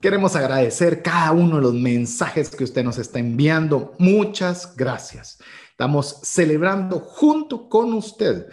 Queremos 0.00 0.36
agradecer 0.36 1.02
cada 1.02 1.32
uno 1.32 1.56
de 1.56 1.62
los 1.62 1.74
mensajes 1.74 2.50
que 2.50 2.62
usted 2.62 2.84
nos 2.84 2.98
está 2.98 3.18
enviando. 3.18 3.94
Muchas 3.98 4.76
gracias. 4.76 5.38
Estamos 5.70 6.20
celebrando 6.22 7.00
junto 7.00 7.68
con 7.68 7.92
usted 7.94 8.46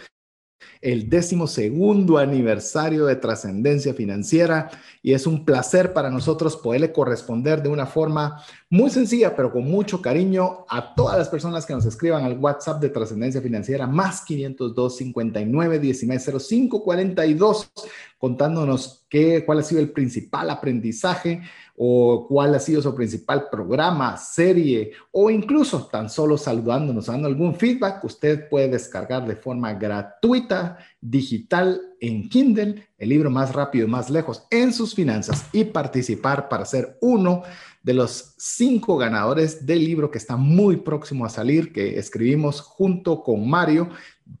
el 0.86 1.08
décimo 1.08 1.48
segundo 1.48 2.16
aniversario 2.16 3.06
de 3.06 3.16
trascendencia 3.16 3.92
financiera 3.92 4.70
y 5.02 5.14
es 5.14 5.26
un 5.26 5.44
placer 5.44 5.92
para 5.92 6.10
nosotros 6.10 6.56
poderle 6.56 6.92
corresponder 6.92 7.60
de 7.60 7.68
una 7.68 7.86
forma 7.86 8.40
muy 8.70 8.88
sencilla, 8.90 9.34
pero 9.34 9.50
con 9.50 9.64
mucho 9.64 10.00
cariño 10.00 10.64
a 10.68 10.94
todas 10.94 11.18
las 11.18 11.28
personas 11.28 11.66
que 11.66 11.74
nos 11.74 11.86
escriban 11.86 12.22
al 12.24 12.38
WhatsApp 12.38 12.80
de 12.80 12.90
trascendencia 12.90 13.40
financiera 13.40 13.88
más 13.88 14.22
502 14.22 14.96
59 14.96 15.80
19 15.80 16.38
05 16.38 16.84
42 16.84 17.72
contándonos 18.16 19.04
qué, 19.08 19.44
cuál 19.44 19.58
ha 19.58 19.62
sido 19.62 19.80
el 19.80 19.90
principal 19.90 20.50
aprendizaje 20.50 21.42
o 21.76 22.26
cuál 22.26 22.54
ha 22.54 22.58
sido 22.58 22.80
su 22.80 22.94
principal 22.94 23.48
programa, 23.50 24.16
serie 24.16 24.92
o 25.12 25.30
incluso 25.30 25.86
tan 25.86 26.08
solo 26.08 26.38
saludándonos, 26.38 27.06
dando 27.06 27.28
algún 27.28 27.54
feedback, 27.54 28.02
usted 28.04 28.48
puede 28.48 28.68
descargar 28.68 29.26
de 29.26 29.36
forma 29.36 29.74
gratuita, 29.74 30.78
digital 31.00 31.80
en 32.00 32.28
Kindle, 32.28 32.88
el 32.98 33.08
libro 33.08 33.30
más 33.30 33.52
rápido 33.52 33.86
y 33.86 33.90
más 33.90 34.10
lejos 34.10 34.46
en 34.50 34.72
sus 34.72 34.94
finanzas 34.94 35.46
y 35.52 35.64
participar 35.64 36.48
para 36.48 36.64
ser 36.64 36.96
uno 37.00 37.42
de 37.82 37.94
los 37.94 38.34
cinco 38.36 38.96
ganadores 38.96 39.64
del 39.64 39.84
libro 39.84 40.10
que 40.10 40.18
está 40.18 40.36
muy 40.36 40.78
próximo 40.78 41.24
a 41.24 41.28
salir, 41.28 41.72
que 41.72 41.98
escribimos 41.98 42.60
junto 42.60 43.22
con 43.22 43.48
Mario, 43.48 43.90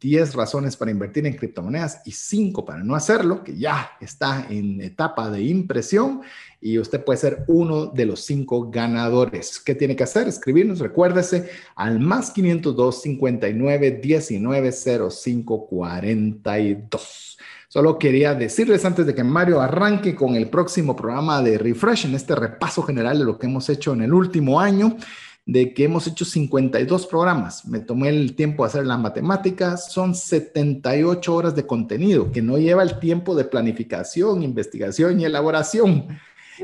10 0.00 0.34
razones 0.34 0.76
para 0.76 0.90
invertir 0.90 1.26
en 1.26 1.36
criptomonedas 1.36 2.02
y 2.04 2.10
5 2.10 2.64
para 2.64 2.82
no 2.82 2.96
hacerlo, 2.96 3.44
que 3.44 3.56
ya 3.56 3.92
está 4.00 4.46
en 4.50 4.80
etapa 4.80 5.30
de 5.30 5.42
impresión 5.42 6.22
y 6.66 6.80
usted 6.80 7.04
puede 7.04 7.16
ser 7.16 7.44
uno 7.46 7.86
de 7.86 8.06
los 8.06 8.22
cinco 8.22 8.68
ganadores. 8.68 9.60
¿Qué 9.60 9.76
tiene 9.76 9.94
que 9.94 10.02
hacer? 10.02 10.26
Escribirnos, 10.26 10.80
recuérdese, 10.80 11.48
al 11.76 12.00
más 12.00 12.32
502 12.32 13.02
59 13.02 14.00
19 14.02 14.72
05 14.72 15.66
42. 15.68 17.38
Solo 17.68 17.96
quería 18.00 18.34
decirles 18.34 18.84
antes 18.84 19.06
de 19.06 19.14
que 19.14 19.22
Mario 19.22 19.60
arranque 19.60 20.16
con 20.16 20.34
el 20.34 20.48
próximo 20.48 20.96
programa 20.96 21.40
de 21.40 21.56
Refresh, 21.56 22.06
en 22.06 22.16
este 22.16 22.34
repaso 22.34 22.82
general 22.82 23.20
de 23.20 23.26
lo 23.26 23.38
que 23.38 23.46
hemos 23.46 23.68
hecho 23.68 23.92
en 23.92 24.02
el 24.02 24.12
último 24.12 24.58
año, 24.58 24.96
de 25.44 25.72
que 25.72 25.84
hemos 25.84 26.08
hecho 26.08 26.24
52 26.24 27.06
programas. 27.06 27.64
Me 27.64 27.78
tomé 27.78 28.08
el 28.08 28.34
tiempo 28.34 28.64
de 28.64 28.70
hacer 28.70 28.86
la 28.86 28.98
matemática, 28.98 29.76
son 29.76 30.16
78 30.16 31.32
horas 31.32 31.54
de 31.54 31.64
contenido, 31.64 32.32
que 32.32 32.42
no 32.42 32.58
lleva 32.58 32.82
el 32.82 32.98
tiempo 32.98 33.36
de 33.36 33.44
planificación, 33.44 34.42
investigación 34.42 35.20
y 35.20 35.26
elaboración. 35.26 36.08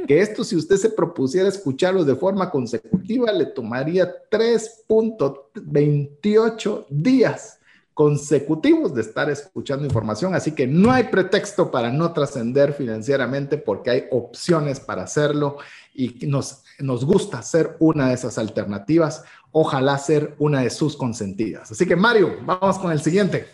Que 0.07 0.21
esto 0.21 0.45
si 0.45 0.55
usted 0.57 0.77
se 0.77 0.91
propusiera 0.91 1.49
escucharlos 1.49 2.07
de 2.07 2.17
forma 2.17 2.51
consecutiva, 2.51 3.33
le 3.33 3.47
tomaría 3.47 4.13
3.28 4.31 6.87
días 6.89 7.59
consecutivos 7.95 8.95
de 8.95 9.03
estar 9.03 9.29
escuchando 9.29 9.85
información, 9.85 10.35
así 10.35 10.53
que 10.53 10.67
no 10.67 10.91
hay 10.91 11.05
pretexto 11.05 11.71
para 11.71 11.91
no 11.91 12.13
trascender 12.13 12.73
financieramente 12.73 13.59
porque 13.59 13.91
hay 13.91 14.05
opciones 14.11 14.81
para 14.81 15.03
hacerlo 15.03 15.59
y 15.95 16.27
nos, 16.27 16.63
nos 16.79 17.05
gusta 17.05 17.43
ser 17.43 17.77
una 17.81 18.09
de 18.09 18.15
esas 18.15 18.39
alternativas, 18.39 19.25
ojalá 19.51 19.99
ser 19.99 20.35
una 20.39 20.63
de 20.63 20.71
sus 20.71 20.97
consentidas. 20.97 21.71
Así 21.71 21.87
que 21.87 21.97
Mario, 21.97 22.39
vamos 22.47 22.79
con 22.79 22.93
el 22.93 23.03
siguiente. 23.03 23.47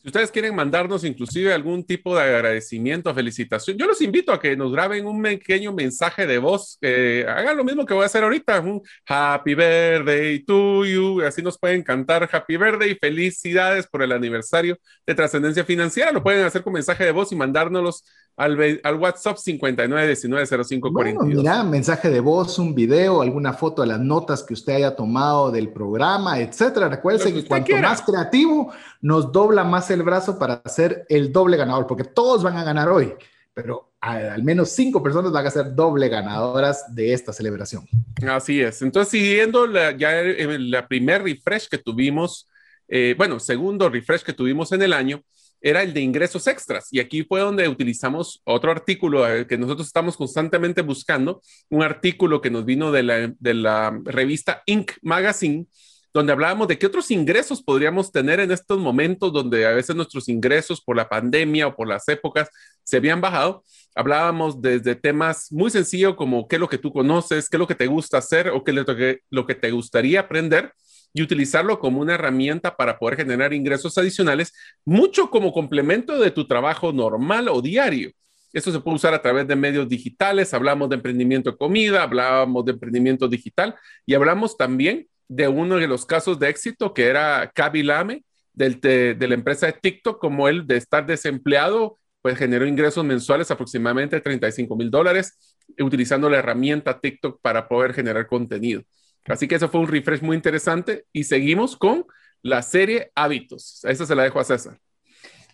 Si 0.00 0.06
ustedes 0.06 0.30
quieren 0.30 0.54
mandarnos 0.54 1.02
inclusive 1.02 1.52
algún 1.52 1.84
tipo 1.84 2.16
de 2.16 2.22
agradecimiento, 2.22 3.12
felicitación, 3.12 3.76
yo 3.76 3.86
los 3.86 4.00
invito 4.00 4.32
a 4.32 4.40
que 4.40 4.56
nos 4.56 4.70
graben 4.70 5.06
un 5.06 5.20
pequeño 5.20 5.72
mensaje 5.72 6.24
de 6.24 6.38
voz. 6.38 6.78
hagan 6.80 7.56
lo 7.56 7.64
mismo 7.64 7.84
que 7.84 7.94
voy 7.94 8.04
a 8.04 8.06
hacer 8.06 8.22
ahorita, 8.22 8.60
un 8.60 8.80
Happy 9.06 9.54
Birthday 9.56 10.44
to 10.44 10.84
you. 10.84 11.20
Así 11.22 11.42
nos 11.42 11.58
pueden 11.58 11.82
cantar 11.82 12.28
Happy 12.30 12.56
Birthday 12.56 12.92
y 12.92 12.94
felicidades 12.94 13.88
por 13.88 14.02
el 14.02 14.12
aniversario 14.12 14.78
de 15.04 15.14
Trascendencia 15.16 15.64
Financiera. 15.64 16.12
Lo 16.12 16.22
pueden 16.22 16.44
hacer 16.44 16.62
con 16.62 16.74
mensaje 16.74 17.04
de 17.04 17.10
voz 17.10 17.32
y 17.32 17.36
mandárnoslos 17.36 18.04
al, 18.38 18.80
al 18.84 18.94
WhatsApp 18.94 19.36
59190542. 19.36 20.92
Bueno, 20.92 21.20
mira, 21.22 21.64
mensaje 21.64 22.08
de 22.08 22.20
voz, 22.20 22.58
un 22.60 22.72
video, 22.72 23.20
alguna 23.20 23.52
foto 23.52 23.82
de 23.82 23.88
las 23.88 24.00
notas 24.00 24.44
que 24.44 24.54
usted 24.54 24.74
haya 24.74 24.94
tomado 24.94 25.50
del 25.50 25.70
programa, 25.70 26.38
etcétera. 26.38 26.88
Recuerde 26.88 27.34
que, 27.34 27.44
cuanto 27.44 27.76
más 27.78 28.00
creativo, 28.00 28.72
nos 29.00 29.32
dobla 29.32 29.64
más 29.64 29.90
el 29.90 30.04
brazo 30.04 30.38
para 30.38 30.62
hacer 30.64 31.04
el 31.08 31.32
doble 31.32 31.56
ganador, 31.56 31.88
porque 31.88 32.04
todos 32.04 32.44
van 32.44 32.56
a 32.56 32.62
ganar 32.62 32.88
hoy, 32.88 33.12
pero 33.52 33.90
al 34.00 34.44
menos 34.44 34.70
cinco 34.70 35.02
personas 35.02 35.32
van 35.32 35.44
a 35.44 35.50
ser 35.50 35.74
doble 35.74 36.08
ganadoras 36.08 36.94
de 36.94 37.12
esta 37.12 37.32
celebración. 37.32 37.88
Así 38.28 38.60
es. 38.60 38.82
Entonces, 38.82 39.10
siguiendo 39.10 39.66
la, 39.66 39.96
ya 39.96 40.22
la 40.22 40.86
primer 40.86 41.24
refresh 41.24 41.68
que 41.68 41.78
tuvimos, 41.78 42.48
eh, 42.86 43.16
bueno, 43.18 43.40
segundo 43.40 43.88
refresh 43.88 44.22
que 44.22 44.32
tuvimos 44.32 44.70
en 44.70 44.82
el 44.82 44.92
año, 44.92 45.24
era 45.60 45.82
el 45.82 45.92
de 45.92 46.00
ingresos 46.00 46.46
extras. 46.46 46.88
Y 46.90 47.00
aquí 47.00 47.24
fue 47.24 47.40
donde 47.40 47.68
utilizamos 47.68 48.40
otro 48.44 48.70
artículo 48.70 49.28
eh, 49.28 49.46
que 49.46 49.58
nosotros 49.58 49.86
estamos 49.86 50.16
constantemente 50.16 50.82
buscando, 50.82 51.42
un 51.68 51.82
artículo 51.82 52.40
que 52.40 52.50
nos 52.50 52.64
vino 52.64 52.92
de 52.92 53.02
la, 53.02 53.34
de 53.38 53.54
la 53.54 53.98
revista 54.04 54.62
Inc. 54.66 54.92
Magazine, 55.02 55.66
donde 56.14 56.32
hablábamos 56.32 56.68
de 56.68 56.78
qué 56.78 56.86
otros 56.86 57.10
ingresos 57.10 57.62
podríamos 57.62 58.10
tener 58.10 58.40
en 58.40 58.50
estos 58.50 58.78
momentos 58.78 59.32
donde 59.32 59.66
a 59.66 59.70
veces 59.70 59.94
nuestros 59.94 60.28
ingresos 60.28 60.80
por 60.80 60.96
la 60.96 61.08
pandemia 61.08 61.66
o 61.66 61.76
por 61.76 61.86
las 61.86 62.08
épocas 62.08 62.48
se 62.82 62.96
habían 62.96 63.20
bajado. 63.20 63.62
Hablábamos 63.94 64.60
desde 64.60 64.94
temas 64.94 65.52
muy 65.52 65.70
sencillos 65.70 66.14
como 66.14 66.48
qué 66.48 66.56
es 66.56 66.60
lo 66.60 66.68
que 66.68 66.78
tú 66.78 66.92
conoces, 66.92 67.48
qué 67.48 67.56
es 67.56 67.58
lo 67.58 67.66
que 67.66 67.74
te 67.74 67.86
gusta 67.86 68.18
hacer 68.18 68.48
o 68.48 68.64
qué 68.64 68.70
es 68.70 69.20
lo 69.30 69.46
que 69.46 69.54
te 69.54 69.70
gustaría 69.70 70.20
aprender 70.20 70.72
y 71.12 71.22
utilizarlo 71.22 71.78
como 71.78 72.00
una 72.00 72.14
herramienta 72.14 72.76
para 72.76 72.98
poder 72.98 73.16
generar 73.16 73.52
ingresos 73.52 73.96
adicionales, 73.98 74.52
mucho 74.84 75.30
como 75.30 75.52
complemento 75.52 76.18
de 76.18 76.30
tu 76.30 76.46
trabajo 76.46 76.92
normal 76.92 77.48
o 77.48 77.62
diario. 77.62 78.12
Esto 78.52 78.72
se 78.72 78.80
puede 78.80 78.96
usar 78.96 79.14
a 79.14 79.22
través 79.22 79.46
de 79.46 79.56
medios 79.56 79.88
digitales, 79.88 80.54
hablamos 80.54 80.88
de 80.88 80.96
emprendimiento 80.96 81.50
de 81.50 81.56
comida, 81.58 82.02
hablábamos 82.02 82.64
de 82.64 82.72
emprendimiento 82.72 83.28
digital 83.28 83.74
y 84.06 84.14
hablamos 84.14 84.56
también 84.56 85.06
de 85.28 85.48
uno 85.48 85.76
de 85.76 85.86
los 85.86 86.06
casos 86.06 86.38
de 86.38 86.48
éxito 86.48 86.94
que 86.94 87.06
era 87.06 87.50
Kaby 87.54 87.82
Lame 87.82 88.24
de, 88.54 89.14
de 89.14 89.28
la 89.28 89.34
empresa 89.34 89.66
de 89.66 89.74
TikTok, 89.74 90.18
como 90.18 90.48
él 90.48 90.66
de 90.66 90.78
estar 90.78 91.06
desempleado, 91.06 91.98
pues 92.22 92.36
generó 92.38 92.66
ingresos 92.66 93.04
mensuales 93.04 93.50
aproximadamente 93.50 94.20
35 94.20 94.74
mil 94.76 94.90
dólares 94.90 95.56
utilizando 95.78 96.28
la 96.28 96.38
herramienta 96.38 96.98
TikTok 97.00 97.40
para 97.40 97.68
poder 97.68 97.94
generar 97.94 98.26
contenido. 98.26 98.82
Así 99.28 99.46
que 99.46 99.56
eso 99.56 99.68
fue 99.68 99.80
un 99.80 99.88
refresh 99.88 100.22
muy 100.22 100.36
interesante 100.36 101.04
y 101.12 101.24
seguimos 101.24 101.76
con 101.76 102.06
la 102.42 102.62
serie 102.62 103.10
Hábitos. 103.14 103.84
A 103.84 103.90
esa 103.90 104.06
se 104.06 104.14
la 104.14 104.22
dejo 104.22 104.40
a 104.40 104.44
César. 104.44 104.78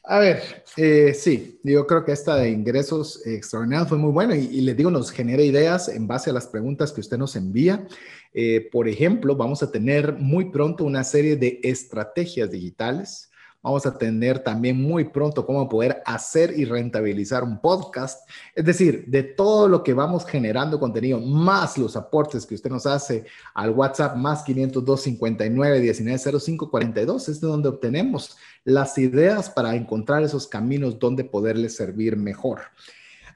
A 0.07 0.19
ver, 0.19 0.65
eh, 0.77 1.15
sí, 1.15 1.59
yo 1.65 1.87
creo 1.87 2.05
que 2.05 2.13
esta 2.13 2.37
de 2.37 2.51
ingresos 2.51 3.27
extraordinarios 3.27 3.89
fue 3.89 3.97
muy 3.97 4.13
buena 4.13 4.37
y, 4.37 4.61
les 4.61 4.77
digo, 4.77 4.91
nos 4.91 5.11
genera 5.11 5.43
ideas 5.43 5.89
en 5.89 6.07
base 6.07 6.29
a 6.29 6.35
las 6.35 6.47
preguntas 6.47 6.93
que 6.93 7.01
usted 7.01 7.17
nos 7.17 7.37
envía. 7.37 7.87
Eh, 8.35 8.69
por 8.71 8.87
ejemplo, 8.87 9.35
vamos 9.35 9.63
a 9.63 9.71
tener 9.71 10.13
muy 10.13 10.51
pronto 10.51 10.85
una 10.85 11.05
serie 11.05 11.37
de 11.37 11.59
estrategias 11.63 12.51
digitales 12.51 13.31
Vamos 13.65 13.87
a 13.87 13.97
tener 13.97 14.41
también 14.41 14.81
muy 14.81 15.05
pronto 15.05 15.47
cómo 15.47 15.67
poder 15.71 16.03
hacer 16.05 16.53
y 16.55 16.67
rentabilizar 16.67 17.43
un 17.43 17.63
podcast. 17.63 18.29
Es 18.55 18.67
decir, 18.67 19.07
de 19.07 19.23
todo 19.23 19.69
lo 19.69 19.83
que 19.83 19.95
vamos 19.95 20.27
generando 20.27 20.79
contenido, 20.79 21.19
más 21.19 21.79
los 21.79 21.97
aportes 21.97 22.45
que 22.45 22.57
usted 22.57 22.69
nos 22.69 22.85
hace 22.85 23.25
al 23.55 23.71
WhatsApp 23.71 24.17
más 24.17 24.43
502 24.43 25.01
59 25.01 25.81
19 25.81 26.41
05 26.41 26.71
42, 26.71 27.29
es 27.31 27.41
de 27.41 27.47
donde 27.47 27.71
obtenemos 27.71 28.37
las 28.65 28.99
ideas 28.99 29.49
para 29.49 29.75
encontrar 29.75 30.23
esos 30.23 30.47
caminos 30.47 30.99
donde 30.99 31.25
poderle 31.25 31.71
servir 31.71 32.19
mejor. 32.19 32.61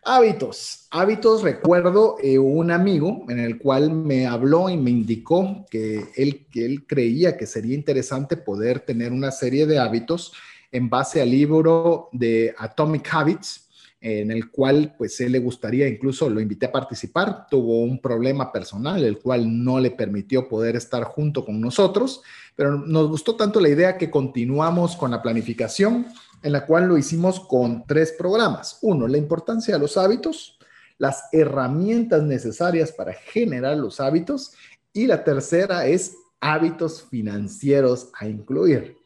Hábitos. 0.05 0.86
Hábitos, 0.90 1.42
recuerdo 1.42 2.16
eh, 2.22 2.38
un 2.38 2.70
amigo 2.70 3.24
en 3.28 3.38
el 3.38 3.59
cual 3.59 3.90
me 3.90 4.26
habló 4.26 4.68
y 4.70 4.76
me 4.76 4.90
indicó 4.90 5.66
que 5.70 6.09
él, 6.16 6.46
que 6.51 6.64
él 6.64 6.86
creía 6.86 7.36
que 7.36 7.46
sería 7.46 7.74
interesante 7.74 8.36
poder 8.36 8.80
tener 8.80 9.12
una 9.12 9.30
serie 9.30 9.66
de 9.66 9.78
hábitos 9.78 10.32
en 10.72 10.88
base 10.88 11.20
al 11.20 11.30
libro 11.30 12.09
de 12.12 12.55
Atomic 12.59 13.09
Habits, 13.12 13.68
en 14.01 14.30
el 14.30 14.51
cual 14.51 14.94
pues 14.96 15.20
él 15.20 15.32
le 15.32 15.40
gustaría, 15.40 15.88
incluso 15.88 16.30
lo 16.30 16.40
invité 16.40 16.66
a 16.66 16.72
participar, 16.72 17.46
tuvo 17.51 17.80
un 17.82 18.01
problema 18.01 18.53
personal, 18.53 19.03
el 19.03 19.18
cual 19.18 19.64
no 19.64 19.80
le 19.80 19.90
permitió 19.90 20.49
poder 20.49 20.76
estar 20.76 21.03
junto 21.05 21.44
con 21.44 21.61
nosotros, 21.61 22.22
pero 22.55 22.78
nos 22.78 23.09
gustó 23.09 23.34
tanto 23.34 23.61
la 23.61 23.68
idea 23.68 23.99
que 23.99 24.11
continuamos 24.11 24.94
con 24.94 25.11
la 25.11 25.20
planificación 25.20 26.07
en 26.43 26.53
la 26.53 26.66
cual 26.66 26.86
lo 26.89 26.99
hicimos 26.99 27.41
con 27.41 27.84
tres 27.86 28.12
programas. 28.12 28.78
Uno, 28.82 29.09
la 29.09 29.18
importancia 29.18 29.74
de 29.74 29.80
los 29.80 29.97
hábitos, 29.97 30.59
las 30.99 31.24
herramientas 31.32 32.22
necesarias 32.22 32.93
para 32.93 33.12
generar 33.12 33.76
los 33.76 34.01
hábitos 34.01 34.53
y 34.93 35.07
la 35.07 35.24
tercera 35.24 35.86
es 35.86 36.16
hábitos 36.41 37.03
financieros 37.03 38.11
a 38.18 38.26
incluir. 38.26 38.97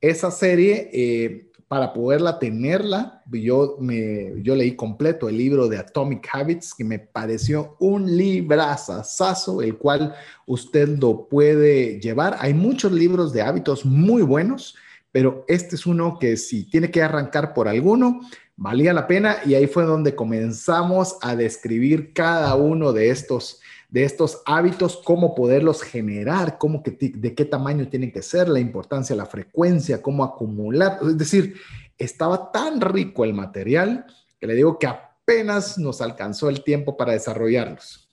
Esa 0.00 0.30
serie, 0.30 0.90
eh, 0.92 1.50
para 1.66 1.92
poderla 1.92 2.38
tenerla, 2.38 3.22
yo, 3.32 3.78
leí 3.80 4.76
completo 4.76 5.28
el 5.28 5.38
libro 5.38 5.68
de 5.68 5.78
Atomic 5.78 6.28
Habits, 6.30 6.74
que 6.74 6.84
me 6.84 6.98
pareció 6.98 7.76
un 7.80 8.16
librazazazo, 8.16 9.62
el 9.62 9.76
cual 9.76 10.14
usted 10.46 10.88
lo 11.00 11.26
puede 11.26 11.98
llevar. 12.00 12.36
Hay 12.38 12.54
muchos 12.54 12.92
libros 12.92 13.32
de 13.32 13.42
hábitos 13.42 13.84
muy 13.84 14.22
buenos 14.22 14.76
pero 15.14 15.44
este 15.46 15.76
es 15.76 15.86
uno 15.86 16.18
que 16.18 16.36
si 16.36 16.64
tiene 16.64 16.90
que 16.90 17.00
arrancar 17.00 17.54
por 17.54 17.68
alguno, 17.68 18.22
valía 18.56 18.92
la 18.92 19.06
pena 19.06 19.36
y 19.46 19.54
ahí 19.54 19.68
fue 19.68 19.84
donde 19.84 20.16
comenzamos 20.16 21.18
a 21.22 21.36
describir 21.36 22.12
cada 22.12 22.56
uno 22.56 22.92
de 22.92 23.10
estos 23.10 23.60
de 23.88 24.02
estos 24.02 24.42
hábitos, 24.44 25.00
cómo 25.04 25.36
poderlos 25.36 25.82
generar, 25.82 26.58
cómo 26.58 26.82
que, 26.82 26.90
de 26.90 27.32
qué 27.32 27.44
tamaño 27.44 27.86
tienen 27.86 28.10
que 28.10 28.22
ser, 28.22 28.48
la 28.48 28.58
importancia, 28.58 29.14
la 29.14 29.26
frecuencia, 29.26 30.02
cómo 30.02 30.24
acumular. 30.24 30.98
Es 31.00 31.16
decir, 31.16 31.54
estaba 31.96 32.50
tan 32.50 32.80
rico 32.80 33.22
el 33.22 33.34
material 33.34 34.06
que 34.40 34.48
le 34.48 34.56
digo 34.56 34.80
que 34.80 34.88
apenas 34.88 35.78
nos 35.78 36.00
alcanzó 36.00 36.48
el 36.48 36.64
tiempo 36.64 36.96
para 36.96 37.12
desarrollarlos 37.12 38.03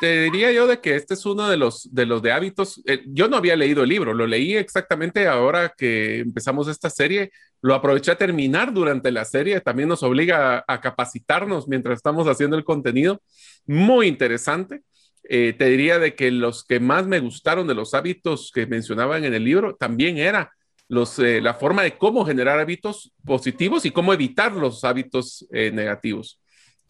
te 0.00 0.22
diría 0.22 0.50
yo 0.50 0.66
de 0.66 0.80
que 0.80 0.96
este 0.96 1.12
es 1.12 1.26
uno 1.26 1.46
de 1.48 1.58
los 1.58 1.94
de 1.94 2.06
los 2.06 2.22
de 2.22 2.32
hábitos. 2.32 2.82
Eh, 2.86 3.02
yo 3.06 3.28
no 3.28 3.36
había 3.36 3.54
leído 3.54 3.82
el 3.82 3.90
libro, 3.90 4.14
lo 4.14 4.26
leí 4.26 4.56
exactamente 4.56 5.28
ahora 5.28 5.74
que 5.76 6.20
empezamos 6.20 6.68
esta 6.68 6.88
serie. 6.88 7.30
Lo 7.60 7.74
aproveché 7.74 8.10
a 8.12 8.18
terminar 8.18 8.72
durante 8.72 9.12
la 9.12 9.26
serie. 9.26 9.60
También 9.60 9.90
nos 9.90 10.02
obliga 10.02 10.64
a, 10.66 10.80
capacitarnos 10.80 11.68
mientras 11.68 11.98
estamos 11.98 12.26
haciendo 12.28 12.56
el 12.56 12.64
contenido. 12.64 13.20
Muy 13.66 14.06
interesante. 14.06 14.80
Eh, 15.24 15.54
te 15.58 15.66
diría 15.66 15.98
de 15.98 16.14
que 16.14 16.30
los 16.30 16.64
que 16.64 16.80
más 16.80 17.06
me 17.06 17.20
gustaron 17.20 17.66
de 17.66 17.74
los 17.74 17.92
hábitos 17.92 18.50
que 18.54 18.66
mencionaban 18.66 19.24
en 19.24 19.34
el 19.34 19.44
libro 19.44 19.76
también 19.76 20.16
era 20.16 20.50
los, 20.88 21.18
eh, 21.18 21.42
la 21.42 21.52
forma 21.52 21.82
de 21.82 21.98
cómo 21.98 22.24
generar 22.24 22.58
hábitos 22.58 23.12
positivos 23.22 23.84
y 23.84 23.90
cómo 23.90 24.14
evitar 24.14 24.52
los 24.52 24.82
hábitos 24.82 25.46
negativos. 25.50 26.40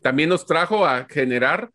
También 0.01 0.29
nos 0.29 0.47
trajo 0.47 0.87
a 0.87 1.07
generar 1.11 1.71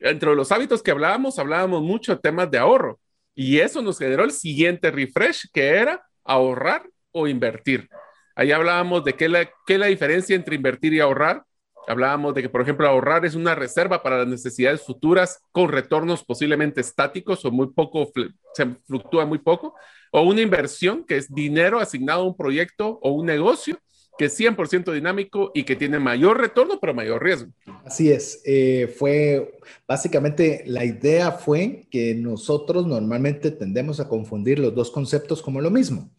entre 0.00 0.34
los 0.34 0.50
hábitos 0.50 0.82
que 0.82 0.90
hablábamos, 0.90 1.38
hablábamos 1.38 1.82
mucho 1.82 2.14
de 2.14 2.20
temas 2.20 2.50
de 2.50 2.58
ahorro 2.58 2.98
y 3.34 3.58
eso 3.58 3.82
nos 3.82 3.98
generó 3.98 4.24
el 4.24 4.32
siguiente 4.32 4.90
refresh 4.90 5.48
que 5.52 5.68
era 5.68 6.02
ahorrar 6.24 6.88
o 7.12 7.26
invertir. 7.26 7.88
Ahí 8.34 8.52
hablábamos 8.52 9.04
de 9.04 9.14
qué 9.14 9.26
es 9.26 9.30
la, 9.30 9.50
qué 9.66 9.78
la 9.78 9.86
diferencia 9.86 10.36
entre 10.36 10.56
invertir 10.56 10.94
y 10.94 11.00
ahorrar. 11.00 11.44
Hablábamos 11.88 12.34
de 12.34 12.42
que, 12.42 12.48
por 12.48 12.60
ejemplo, 12.60 12.86
ahorrar 12.86 13.24
es 13.24 13.34
una 13.34 13.54
reserva 13.54 14.02
para 14.02 14.18
las 14.18 14.28
necesidades 14.28 14.82
futuras 14.82 15.42
con 15.52 15.68
retornos 15.68 16.24
posiblemente 16.24 16.80
estáticos 16.80 17.44
o 17.44 17.50
muy 17.50 17.68
poco, 17.72 18.12
se 18.54 18.66
fluctúa 18.86 19.26
muy 19.26 19.38
poco, 19.38 19.74
o 20.12 20.22
una 20.22 20.42
inversión 20.42 21.04
que 21.04 21.16
es 21.16 21.32
dinero 21.32 21.80
asignado 21.80 22.22
a 22.22 22.26
un 22.26 22.36
proyecto 22.36 22.98
o 23.02 23.10
un 23.12 23.26
negocio 23.26 23.78
que 24.18 24.26
es 24.26 24.38
100% 24.38 24.92
dinámico 24.92 25.50
y 25.54 25.64
que 25.64 25.76
tiene 25.76 25.98
mayor 25.98 26.38
retorno, 26.38 26.78
pero 26.80 26.94
mayor 26.94 27.22
riesgo. 27.22 27.50
Así 27.84 28.10
es, 28.10 28.42
eh, 28.44 28.92
fue 28.98 29.58
básicamente 29.88 30.62
la 30.66 30.84
idea 30.84 31.32
fue 31.32 31.86
que 31.90 32.14
nosotros 32.14 32.86
normalmente 32.86 33.50
tendemos 33.50 34.00
a 34.00 34.08
confundir 34.08 34.58
los 34.58 34.74
dos 34.74 34.90
conceptos 34.90 35.42
como 35.42 35.60
lo 35.60 35.70
mismo, 35.70 36.10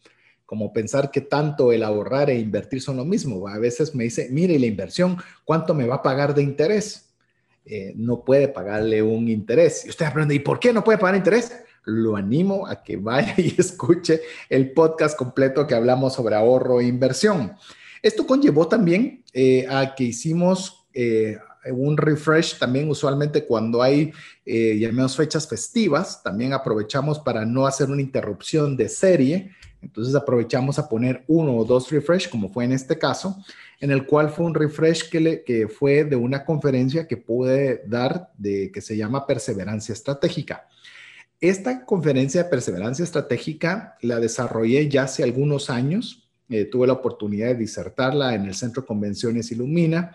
como 0.46 0.74
pensar 0.74 1.12
que 1.12 1.22
tanto 1.22 1.72
el 1.72 1.84
ahorrar 1.84 2.30
e 2.30 2.40
invertir 2.40 2.82
son 2.82 2.98
lo 2.98 3.06
mismo. 3.06 3.48
A 3.48 3.60
veces 3.60 3.94
me 3.96 4.06
dice, 4.06 4.30
mire, 4.32 4.58
la 4.60 4.66
inversión, 4.66 5.18
¿cuánto 5.46 5.74
me 5.74 5.86
va 5.86 5.96
a 5.96 6.02
pagar 6.02 6.34
de 6.34 6.44
interés? 6.44 7.12
Eh, 7.66 7.94
no 7.96 8.24
puede 8.24 8.48
pagarle 8.48 9.02
un 9.04 9.30
interés. 9.30 9.86
Y 9.86 9.90
usted 9.90 10.06
aprende, 10.06 10.34
¿y 10.34 10.40
por 10.40 10.60
qué 10.60 10.74
no 10.74 10.84
puede 10.84 10.98
pagar 10.98 11.16
interés? 11.16 11.54
Lo 11.86 12.16
animo 12.16 12.68
a 12.68 12.84
que 12.84 12.98
vaya 12.98 13.34
y 13.38 13.56
escuche 13.58 14.22
el 14.50 14.72
podcast 14.74 15.18
completo 15.18 15.68
que 15.68 15.76
hablamos 15.76 16.14
sobre 16.14 16.36
ahorro 16.36 16.82
e 16.82 16.86
inversión. 16.86 17.56
Esto 18.02 18.26
conllevó 18.26 18.68
también 18.68 19.24
eh, 19.34 19.66
a 19.70 19.94
que 19.96 20.06
hicimos 20.06 20.88
eh, 20.94 21.38
un 21.72 21.96
refresh 21.96 22.58
también 22.58 22.90
usualmente 22.90 23.46
cuando 23.46 23.82
hay, 23.84 24.12
eh, 24.46 25.08
fechas 25.16 25.48
festivas, 25.48 26.24
también 26.24 26.54
aprovechamos 26.54 27.20
para 27.20 27.46
no 27.46 27.68
hacer 27.68 27.90
una 27.90 28.02
interrupción 28.02 28.76
de 28.76 28.90
serie. 28.90 29.52
Entonces 29.82 30.14
aprovechamos 30.16 30.78
a 30.78 30.88
poner 30.88 31.24
uno 31.28 31.56
o 31.56 31.66
dos 31.66 31.90
refresh, 31.92 32.30
como 32.30 32.50
fue 32.50 32.66
en 32.66 32.72
este 32.72 32.98
caso, 33.00 33.38
en 33.80 33.92
el 33.92 34.06
cual 34.06 34.30
fue 34.30 34.46
un 34.46 34.54
refresh 34.54 35.10
que, 35.10 35.44
que 35.44 35.68
fue 35.68 36.04
de 36.04 36.16
una 36.16 36.46
conferencia 36.46 37.08
que 37.08 37.18
pude 37.18 37.84
dar 37.88 38.32
de 38.38 38.72
que 38.72 38.82
se 38.82 38.96
llama 38.96 39.26
Perseverancia 39.26 39.94
Estratégica. 39.94 40.68
Esta 41.40 41.86
conferencia 41.86 42.44
de 42.44 42.50
perseverancia 42.50 43.04
estratégica 43.04 43.98
la 44.02 44.20
desarrollé 44.20 44.88
ya 44.88 45.04
hace 45.04 45.24
algunos 45.24 45.72
años 45.72 46.21
eh, 46.52 46.66
tuve 46.66 46.86
la 46.86 46.94
oportunidad 46.94 47.48
de 47.48 47.56
disertarla 47.56 48.36
en 48.36 48.46
el 48.46 48.54
Centro 48.54 48.86
Convenciones 48.86 49.52
Ilumina 49.54 50.14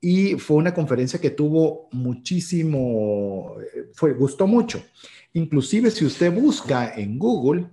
y 0.00 0.34
fue 0.34 0.56
una 0.56 0.72
conferencia 0.72 1.20
que 1.20 1.30
tuvo 1.30 1.88
muchísimo, 1.90 3.56
eh, 3.60 3.90
fue, 3.92 4.14
gustó 4.14 4.46
mucho. 4.46 4.80
Inclusive 5.32 5.90
si 5.90 6.04
usted 6.04 6.32
busca 6.32 6.94
en 6.94 7.18
Google 7.18 7.66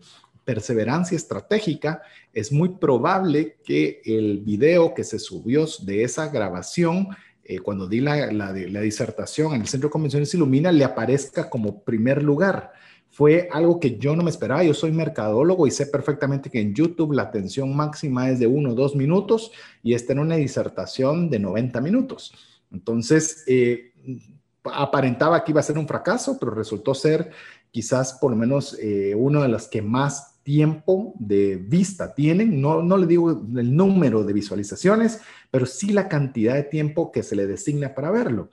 perseverancia 0.43 1.15
estratégica, 1.15 2.01
es 2.33 2.51
muy 2.51 2.69
probable 2.69 3.57
que 3.63 4.01
el 4.03 4.39
video 4.39 4.95
que 4.95 5.03
se 5.03 5.19
subió 5.19 5.67
de 5.83 6.03
esa 6.03 6.29
grabación, 6.29 7.09
eh, 7.43 7.59
cuando 7.59 7.87
di 7.87 8.01
la, 8.01 8.31
la, 8.31 8.51
la 8.51 8.81
disertación 8.81 9.53
en 9.53 9.61
el 9.61 9.67
Centro 9.67 9.91
Convenciones 9.91 10.33
Ilumina, 10.33 10.71
le 10.71 10.83
aparezca 10.83 11.47
como 11.47 11.83
primer 11.83 12.23
lugar 12.23 12.73
fue 13.19 13.49
algo 13.51 13.81
que 13.81 13.97
yo 13.97 14.15
no 14.15 14.23
me 14.23 14.29
esperaba. 14.29 14.63
Yo 14.63 14.73
soy 14.73 14.93
mercadólogo 14.93 15.67
y 15.67 15.71
sé 15.71 15.87
perfectamente 15.87 16.49
que 16.49 16.61
en 16.61 16.73
YouTube 16.73 17.11
la 17.11 17.23
atención 17.23 17.75
máxima 17.75 18.29
es 18.29 18.39
de 18.39 18.47
uno 18.47 18.69
o 18.69 18.75
dos 18.75 18.95
minutos 18.95 19.51
y 19.83 19.93
está 19.93 20.13
en 20.13 20.19
una 20.19 20.37
disertación 20.37 21.29
de 21.29 21.37
90 21.37 21.81
minutos. 21.81 22.33
Entonces, 22.71 23.43
eh, 23.45 23.91
aparentaba 24.63 25.43
que 25.43 25.51
iba 25.51 25.59
a 25.59 25.63
ser 25.63 25.77
un 25.77 25.85
fracaso, 25.85 26.37
pero 26.39 26.53
resultó 26.53 26.95
ser 26.95 27.31
quizás 27.71 28.13
por 28.13 28.31
lo 28.31 28.37
menos 28.37 28.79
eh, 28.79 29.13
uno 29.17 29.41
de 29.41 29.49
los 29.49 29.67
que 29.67 29.81
más 29.81 30.28
tiempo 30.49 31.13
de 31.19 31.57
vista 31.57 32.15
tienen. 32.15 32.59
No, 32.59 32.81
no 32.81 32.97
le 32.97 33.05
digo 33.05 33.29
el 33.29 33.75
número 33.75 34.23
de 34.23 34.33
visualizaciones, 34.33 35.21
pero 35.51 35.67
sí 35.67 35.91
la 35.91 36.09
cantidad 36.09 36.55
de 36.55 36.63
tiempo 36.63 37.11
que 37.11 37.21
se 37.21 37.35
le 37.35 37.45
designa 37.45 37.93
para 37.93 38.09
verlo. 38.09 38.49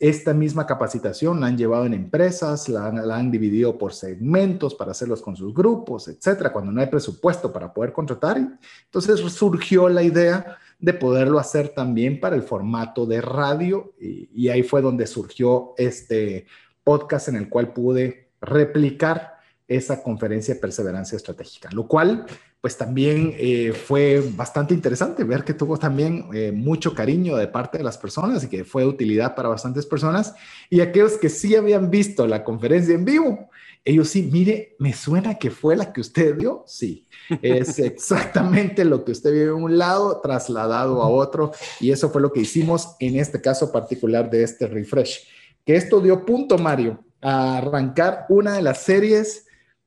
Esta 0.00 0.34
misma 0.34 0.66
capacitación 0.66 1.38
la 1.38 1.46
han 1.46 1.56
llevado 1.56 1.86
en 1.86 1.94
empresas, 1.94 2.68
la 2.68 2.88
han, 2.88 3.30
dividido 3.30 3.78
por 3.78 3.92
segmentos 3.92 4.74
para 4.74 4.90
hacerlos 4.90 5.22
con 5.22 5.36
sus 5.36 5.54
grupos, 5.54 6.08
etcétera, 6.08 6.52
cuando 6.52 6.72
no 6.72 6.80
hay 6.80 6.88
presupuesto 6.88 7.52
para 7.52 7.72
poder 7.72 7.92
contratar. 7.92 8.38
Entonces 8.38 9.20
surgió 9.32 9.88
la 9.88 10.02
idea 10.02 10.58
de 10.80 10.94
poderlo 10.94 11.38
hacer 11.38 11.68
también 11.68 12.18
para 12.18 12.34
el 12.34 12.42
formato 12.42 13.06
de 13.06 13.20
radio 13.20 13.94
y, 14.00 14.28
y 14.34 14.48
ahí 14.48 14.64
fue 14.64 14.82
donde 14.82 15.06
surgió 15.06 15.74
este 15.78 16.46
podcast 16.82 17.28
en 17.28 17.36
el 17.36 17.48
cual 17.48 17.72
pude 17.72 18.30
replicar 18.40 19.35
esa 19.68 20.02
conferencia 20.02 20.54
de 20.54 20.60
perseverancia 20.60 21.16
estratégica, 21.16 21.68
lo 21.72 21.88
cual 21.88 22.26
pues 22.60 22.76
también 22.76 23.34
eh, 23.36 23.72
fue 23.72 24.22
bastante 24.34 24.74
interesante 24.74 25.22
ver 25.22 25.44
que 25.44 25.54
tuvo 25.54 25.76
también 25.76 26.26
eh, 26.32 26.52
mucho 26.52 26.94
cariño 26.94 27.36
de 27.36 27.46
parte 27.46 27.78
de 27.78 27.84
las 27.84 27.98
personas 27.98 28.44
y 28.44 28.48
que 28.48 28.64
fue 28.64 28.82
de 28.82 28.88
utilidad 28.88 29.34
para 29.36 29.48
bastantes 29.48 29.86
personas. 29.86 30.34
Y 30.68 30.80
aquellos 30.80 31.12
que 31.12 31.28
sí 31.28 31.54
habían 31.54 31.90
visto 31.90 32.26
la 32.26 32.42
conferencia 32.42 32.94
en 32.94 33.04
vivo, 33.04 33.50
ellos 33.84 34.08
sí, 34.08 34.28
mire, 34.32 34.74
me 34.80 34.92
suena 34.92 35.38
que 35.38 35.52
fue 35.52 35.76
la 35.76 35.92
que 35.92 36.00
usted 36.00 36.34
vio. 36.34 36.64
Sí, 36.66 37.06
es 37.40 37.78
exactamente 37.78 38.84
lo 38.84 39.04
que 39.04 39.12
usted 39.12 39.32
vio 39.32 39.56
en 39.56 39.62
un 39.62 39.78
lado 39.78 40.20
trasladado 40.20 41.02
a 41.02 41.08
otro. 41.08 41.52
Y 41.78 41.92
eso 41.92 42.10
fue 42.10 42.20
lo 42.20 42.32
que 42.32 42.40
hicimos 42.40 42.96
en 42.98 43.16
este 43.16 43.40
caso 43.40 43.70
particular 43.70 44.28
de 44.28 44.42
este 44.42 44.66
refresh. 44.66 45.28
Que 45.64 45.76
esto 45.76 46.00
dio 46.00 46.24
punto, 46.24 46.58
Mario, 46.58 47.04
a 47.20 47.58
arrancar 47.58 48.26
una 48.28 48.54
de 48.54 48.62
las 48.62 48.82
series 48.82 49.45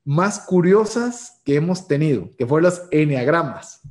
más 0.10 0.40
curiosas 0.40 1.40
que 1.46 1.54
hemos 1.54 1.88
tenido, 1.88 2.32
que 2.36 2.48
fueron 2.48 2.72
los 2.72 2.82
enneagramas. 2.90 3.82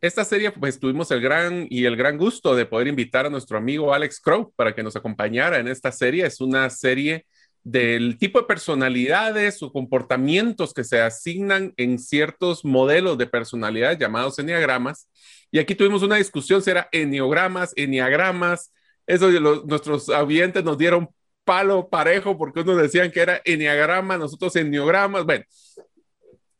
Esta 0.00 0.24
serie, 0.24 0.50
pues 0.50 0.80
tuvimos 0.80 1.08
el 1.12 1.20
gran 1.20 1.68
y 1.70 1.84
el 1.84 1.94
gran 1.94 2.18
gusto 2.18 2.56
de 2.56 2.66
poder 2.66 2.88
invitar 2.88 3.26
a 3.26 3.30
nuestro 3.30 3.58
amigo 3.58 3.94
Alex 3.94 4.18
Crow 4.20 4.52
para 4.56 4.74
que 4.74 4.82
nos 4.82 4.96
acompañara 4.96 5.60
en 5.60 5.68
esta 5.68 5.92
serie. 5.92 6.26
Es 6.26 6.40
una 6.40 6.68
serie 6.68 7.26
del 7.62 8.18
tipo 8.18 8.40
de 8.40 8.46
personalidades 8.46 9.62
o 9.62 9.70
comportamientos 9.70 10.74
que 10.74 10.82
se 10.82 11.00
asignan 11.00 11.74
en 11.76 12.00
ciertos 12.00 12.64
modelos 12.64 13.16
de 13.16 13.28
personalidad 13.28 13.96
llamados 13.96 14.36
enneagramas. 14.40 15.08
Y 15.52 15.60
aquí 15.60 15.76
tuvimos 15.76 16.02
una 16.02 16.16
discusión 16.16 16.60
si 16.60 16.70
era 16.70 16.88
enneogramas, 16.90 17.72
enneagramas. 17.76 18.72
Eso 19.06 19.30
nuestros 19.64 20.08
oyentes 20.08 20.64
nos 20.64 20.76
dieron 20.76 21.08
palo 21.48 21.88
parejo 21.88 22.36
porque 22.36 22.60
unos 22.60 22.76
decían 22.76 23.10
que 23.10 23.20
era 23.20 23.40
enneagrama, 23.42 24.18
nosotros 24.18 24.54
enneogramas. 24.56 25.24
Bueno, 25.24 25.46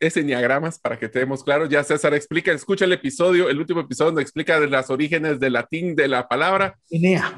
es 0.01 0.17
enneagramas 0.17 0.79
para 0.79 0.99
que 0.99 1.11
tenemos 1.11 1.45
claro. 1.45 1.67
Ya 1.67 1.85
César 1.85 2.15
explica, 2.15 2.53
escucha 2.53 2.87
el 2.87 2.93
episodio, 2.95 3.51
el 3.51 3.59
último 3.59 3.81
episodio 3.81 4.13
donde 4.13 4.23
explica 4.23 4.59
de 4.59 4.67
las 4.67 4.89
orígenes 4.89 5.39
del 5.39 5.53
latín 5.53 5.95
de 5.95 6.09
la 6.09 6.27
palabra. 6.27 6.79
Enea. 6.89 7.37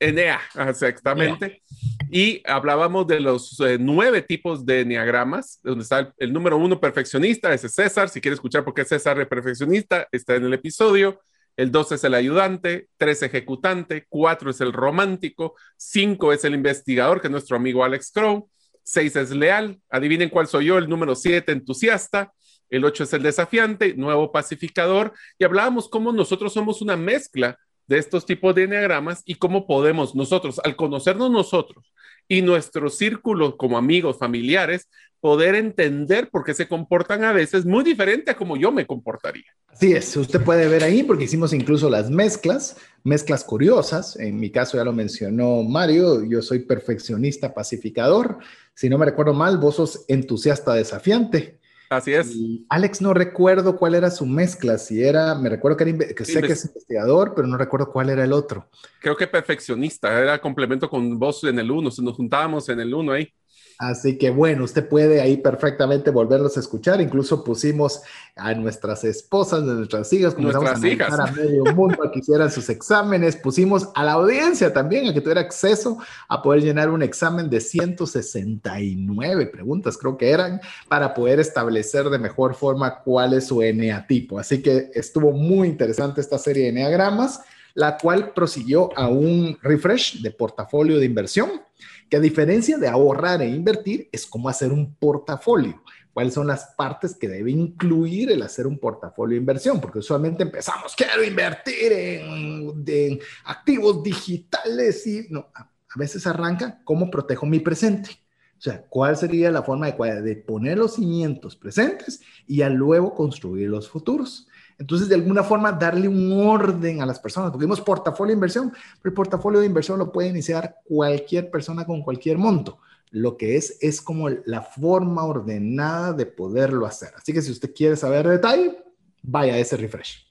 Enea, 0.00 0.40
exactamente. 0.66 1.62
Y 2.10 2.42
hablábamos 2.44 3.06
de 3.06 3.20
los 3.20 3.60
eh, 3.60 3.76
nueve 3.78 4.22
tipos 4.22 4.66
de 4.66 4.80
enneagramas, 4.80 5.60
donde 5.62 5.84
está 5.84 6.00
el, 6.00 6.12
el, 6.18 6.32
número 6.32 6.56
uno 6.56 6.80
perfeccionista, 6.80 7.54
ese 7.54 7.68
es 7.68 7.74
César. 7.74 8.08
Si 8.08 8.20
quiere 8.20 8.34
escuchar 8.34 8.64
por 8.64 8.74
qué 8.74 8.84
César 8.84 9.20
es 9.20 9.28
perfeccionista, 9.28 10.08
está 10.10 10.34
en 10.34 10.46
el 10.46 10.54
episodio 10.54 11.20
el 11.60 11.70
2 11.70 11.92
es 11.92 12.04
el 12.04 12.14
ayudante, 12.14 12.88
3 12.96 13.24
ejecutante, 13.24 14.06
4 14.08 14.50
es 14.50 14.62
el 14.62 14.72
romántico, 14.72 15.56
5 15.76 16.32
es 16.32 16.46
el 16.46 16.54
investigador, 16.54 17.20
que 17.20 17.26
es 17.26 17.30
nuestro 17.30 17.54
amigo 17.54 17.84
Alex 17.84 18.12
Crow, 18.12 18.48
6 18.82 19.16
es 19.16 19.30
leal, 19.32 19.78
adivinen 19.90 20.30
cuál 20.30 20.46
soy 20.46 20.64
yo, 20.64 20.78
el 20.78 20.88
número 20.88 21.14
7 21.14 21.52
entusiasta, 21.52 22.32
el 22.70 22.82
8 22.82 23.04
es 23.04 23.12
el 23.12 23.22
desafiante, 23.22 23.92
nuevo 23.92 24.32
pacificador, 24.32 25.12
y 25.38 25.44
hablábamos 25.44 25.90
cómo 25.90 26.12
nosotros 26.12 26.54
somos 26.54 26.80
una 26.80 26.96
mezcla 26.96 27.58
de 27.86 27.98
estos 27.98 28.24
tipos 28.24 28.54
de 28.54 28.62
enneagramas 28.62 29.20
y 29.26 29.34
cómo 29.34 29.66
podemos 29.66 30.14
nosotros, 30.14 30.62
al 30.64 30.76
conocernos 30.76 31.30
nosotros 31.30 31.92
y 32.26 32.40
nuestro 32.40 32.88
círculo 32.88 33.58
como 33.58 33.76
amigos, 33.76 34.16
familiares, 34.18 34.88
poder 35.20 35.54
entender 35.54 36.30
por 36.30 36.44
qué 36.44 36.54
se 36.54 36.66
comportan 36.66 37.24
a 37.24 37.32
veces 37.32 37.66
muy 37.66 37.84
diferente 37.84 38.30
a 38.30 38.36
como 38.36 38.56
yo 38.56 38.72
me 38.72 38.86
comportaría. 38.86 39.44
Así 39.68 39.92
es, 39.92 40.16
usted 40.16 40.42
puede 40.42 40.66
ver 40.68 40.82
ahí 40.82 41.02
porque 41.02 41.24
hicimos 41.24 41.52
incluso 41.52 41.88
las 41.88 42.10
mezclas, 42.10 42.76
mezclas 43.04 43.44
curiosas. 43.44 44.16
En 44.16 44.40
mi 44.40 44.50
caso 44.50 44.76
ya 44.76 44.84
lo 44.84 44.92
mencionó 44.92 45.62
Mario, 45.62 46.24
yo 46.24 46.42
soy 46.42 46.60
perfeccionista 46.60 47.54
pacificador. 47.54 48.38
Si 48.74 48.88
no 48.88 48.98
me 48.98 49.06
recuerdo 49.06 49.34
mal, 49.34 49.58
vos 49.58 49.76
sos 49.76 50.04
entusiasta 50.08 50.74
desafiante. 50.74 51.60
Así 51.90 52.14
es. 52.14 52.36
Alex, 52.68 53.02
no 53.02 53.12
recuerdo 53.12 53.76
cuál 53.76 53.96
era 53.96 54.12
su 54.12 54.24
mezcla, 54.24 54.78
si 54.78 55.02
era, 55.02 55.34
me 55.34 55.48
recuerdo 55.48 55.76
que, 55.76 55.90
era, 55.90 56.14
que 56.14 56.24
sé 56.24 56.40
que 56.40 56.52
es 56.52 56.64
investigador, 56.64 57.34
pero 57.34 57.48
no 57.48 57.56
recuerdo 57.56 57.90
cuál 57.90 58.10
era 58.10 58.22
el 58.22 58.32
otro. 58.32 58.68
Creo 59.00 59.16
que 59.16 59.26
perfeccionista, 59.26 60.20
era 60.20 60.40
complemento 60.40 60.88
con 60.88 61.18
vos 61.18 61.42
en 61.42 61.58
el 61.58 61.68
uno, 61.68 61.90
nos 62.00 62.16
juntábamos 62.16 62.68
en 62.68 62.78
el 62.78 62.94
uno 62.94 63.10
ahí. 63.10 63.32
Así 63.80 64.18
que 64.18 64.28
bueno, 64.28 64.64
usted 64.64 64.86
puede 64.86 65.22
ahí 65.22 65.38
perfectamente 65.38 66.10
volverlos 66.10 66.54
a 66.58 66.60
escuchar. 66.60 67.00
Incluso 67.00 67.42
pusimos 67.42 68.02
a 68.36 68.52
nuestras 68.52 69.04
esposas, 69.04 69.64
de 69.64 69.72
nuestras 69.72 70.12
hijas, 70.12 70.36
nuestras 70.36 70.84
hijas. 70.84 71.18
a 71.18 71.32
medio 71.32 71.64
mundo 71.74 72.04
a 72.04 72.12
que 72.12 72.18
hicieran 72.18 72.50
sus 72.50 72.68
exámenes. 72.68 73.36
Pusimos 73.36 73.88
a 73.94 74.04
la 74.04 74.12
audiencia 74.12 74.70
también 74.70 75.08
a 75.08 75.14
que 75.14 75.22
tuviera 75.22 75.40
acceso 75.40 75.96
a 76.28 76.42
poder 76.42 76.62
llenar 76.62 76.90
un 76.90 77.02
examen 77.02 77.48
de 77.48 77.58
169 77.58 79.46
preguntas, 79.46 79.96
creo 79.96 80.18
que 80.18 80.30
eran, 80.30 80.60
para 80.86 81.14
poder 81.14 81.40
establecer 81.40 82.10
de 82.10 82.18
mejor 82.18 82.54
forma 82.54 83.00
cuál 83.00 83.32
es 83.32 83.46
su 83.46 83.62
eneatipo. 83.62 84.38
Así 84.38 84.60
que 84.60 84.90
estuvo 84.92 85.32
muy 85.32 85.68
interesante 85.68 86.20
esta 86.20 86.36
serie 86.36 86.64
de 86.64 86.68
eneagramas, 86.68 87.40
la 87.72 87.96
cual 87.96 88.34
prosiguió 88.34 88.90
a 88.94 89.08
un 89.08 89.56
refresh 89.62 90.20
de 90.20 90.32
portafolio 90.32 90.98
de 90.98 91.06
inversión 91.06 91.62
que 92.10 92.16
a 92.16 92.20
diferencia 92.20 92.76
de 92.76 92.88
ahorrar 92.88 93.40
e 93.40 93.48
invertir, 93.48 94.08
es 94.10 94.26
como 94.26 94.48
hacer 94.48 94.72
un 94.72 94.94
portafolio. 94.96 95.82
cuáles 96.12 96.34
son 96.34 96.48
las 96.48 96.74
partes 96.76 97.14
que 97.14 97.28
debe 97.28 97.52
incluir 97.52 98.32
el 98.32 98.42
hacer 98.42 98.66
un 98.66 98.78
portafolio 98.78 99.36
de 99.36 99.40
inversión, 99.40 99.80
porque 99.80 100.00
usualmente 100.00 100.42
empezamos, 100.42 100.96
quiero 100.96 101.22
invertir 101.22 101.92
en, 101.92 102.84
en 102.84 103.20
activos 103.44 104.02
digitales 104.02 105.06
y 105.06 105.28
no, 105.30 105.46
a 105.54 105.98
veces 105.98 106.26
arranca, 106.26 106.80
¿cómo 106.84 107.10
protejo 107.10 107.46
mi 107.46 107.60
presente? 107.60 108.10
O 108.58 108.60
sea, 108.60 108.82
¿cuál 108.82 109.16
sería 109.16 109.50
la 109.50 109.62
forma 109.62 109.86
adecuada 109.86 110.20
de 110.20 110.36
poner 110.36 110.78
los 110.78 110.96
cimientos 110.96 111.56
presentes 111.56 112.20
y 112.46 112.60
a 112.62 112.68
luego 112.68 113.14
construir 113.14 113.70
los 113.70 113.88
futuros? 113.88 114.48
Entonces, 114.80 115.10
de 115.10 115.14
alguna 115.14 115.44
forma, 115.44 115.72
darle 115.72 116.08
un 116.08 116.32
orden 116.32 117.02
a 117.02 117.06
las 117.06 117.20
personas, 117.20 117.50
porque 117.50 117.66
vimos 117.66 117.82
portafolio 117.82 118.30
de 118.30 118.36
inversión, 118.36 118.70
pero 118.70 119.10
el 119.10 119.12
portafolio 119.12 119.60
de 119.60 119.66
inversión 119.66 119.98
lo 119.98 120.10
puede 120.10 120.30
iniciar 120.30 120.76
cualquier 120.84 121.50
persona 121.50 121.84
con 121.84 122.02
cualquier 122.02 122.38
monto. 122.38 122.78
Lo 123.10 123.36
que 123.36 123.56
es, 123.56 123.76
es 123.82 124.00
como 124.00 124.30
la 124.30 124.62
forma 124.62 125.24
ordenada 125.24 126.14
de 126.14 126.24
poderlo 126.24 126.86
hacer. 126.86 127.10
Así 127.14 127.34
que 127.34 127.42
si 127.42 127.52
usted 127.52 127.74
quiere 127.74 127.94
saber 127.94 128.26
detalle, 128.26 128.78
vaya 129.22 129.52
a 129.52 129.58
ese 129.58 129.76
refresh. 129.76 130.26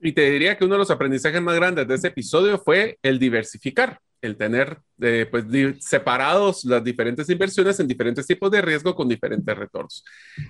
Y 0.00 0.12
te 0.12 0.30
diría 0.30 0.58
que 0.58 0.66
uno 0.66 0.74
de 0.74 0.80
los 0.80 0.90
aprendizajes 0.90 1.40
más 1.40 1.56
grandes 1.56 1.88
de 1.88 1.94
ese 1.94 2.08
episodio 2.08 2.58
fue 2.58 2.98
el 3.02 3.18
diversificar 3.18 4.00
el 4.24 4.36
tener 4.36 4.78
eh, 5.02 5.26
pues, 5.30 5.44
separados 5.80 6.64
las 6.64 6.82
diferentes 6.82 7.28
inversiones 7.28 7.78
en 7.78 7.86
diferentes 7.86 8.26
tipos 8.26 8.50
de 8.50 8.62
riesgo 8.62 8.94
con 8.94 9.06
diferentes 9.06 9.54
retornos. 9.54 10.02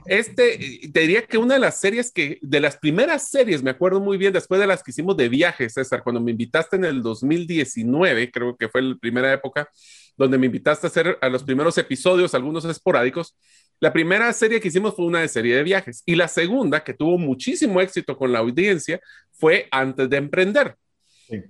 Este, 0.07 0.81
te 0.93 1.01
diría 1.01 1.27
que 1.27 1.39
una 1.39 1.55
de 1.55 1.61
las 1.61 1.81
series 1.81 2.13
que, 2.13 2.39
de 2.41 2.61
las 2.61 2.77
primeras 2.77 3.29
series, 3.29 3.65
me 3.65 3.71
acuerdo 3.71 4.01
muy 4.01 4.17
bien, 4.17 4.33
después 4.33 4.61
de 4.61 4.69
las 4.69 4.83
que 4.83 4.93
hicimos 4.93 5.17
de 5.17 5.29
viajes, 5.29 5.75
César, 5.75 6.05
cuando 6.05 6.21
me 6.21 6.31
invitaste 6.31 6.77
en 6.77 6.85
el 6.85 7.03
2019, 7.03 8.31
creo 8.31 8.57
que 8.57 8.69
fue 8.69 8.81
la 8.81 8.95
primera 8.95 9.33
época, 9.33 9.69
donde 10.17 10.39
me 10.39 10.47
invitaste 10.47 10.87
a 10.87 10.91
hacer 10.91 11.19
a 11.21 11.29
los 11.29 11.43
primeros 11.43 11.77
episodios, 11.77 12.35
algunos 12.35 12.65
esporádicos. 12.65 13.37
La 13.81 13.93
primera 13.93 14.33
serie 14.33 14.61
que 14.61 14.69
hicimos 14.69 14.95
fue 14.95 15.05
una 15.05 15.21
de 15.21 15.27
serie 15.27 15.57
de 15.57 15.65
viajes 15.65 16.05
y 16.07 16.15
la 16.15 16.29
segunda, 16.29 16.85
que 16.85 16.95
tuvo 16.95 17.19
muchísimo 17.19 17.81
éxito 17.81 18.17
con 18.17 18.31
la 18.31 18.39
audiencia, 18.39 19.01
fue 19.33 19.67
Antes 19.73 20.09
de 20.09 20.17
Emprender 20.17 20.77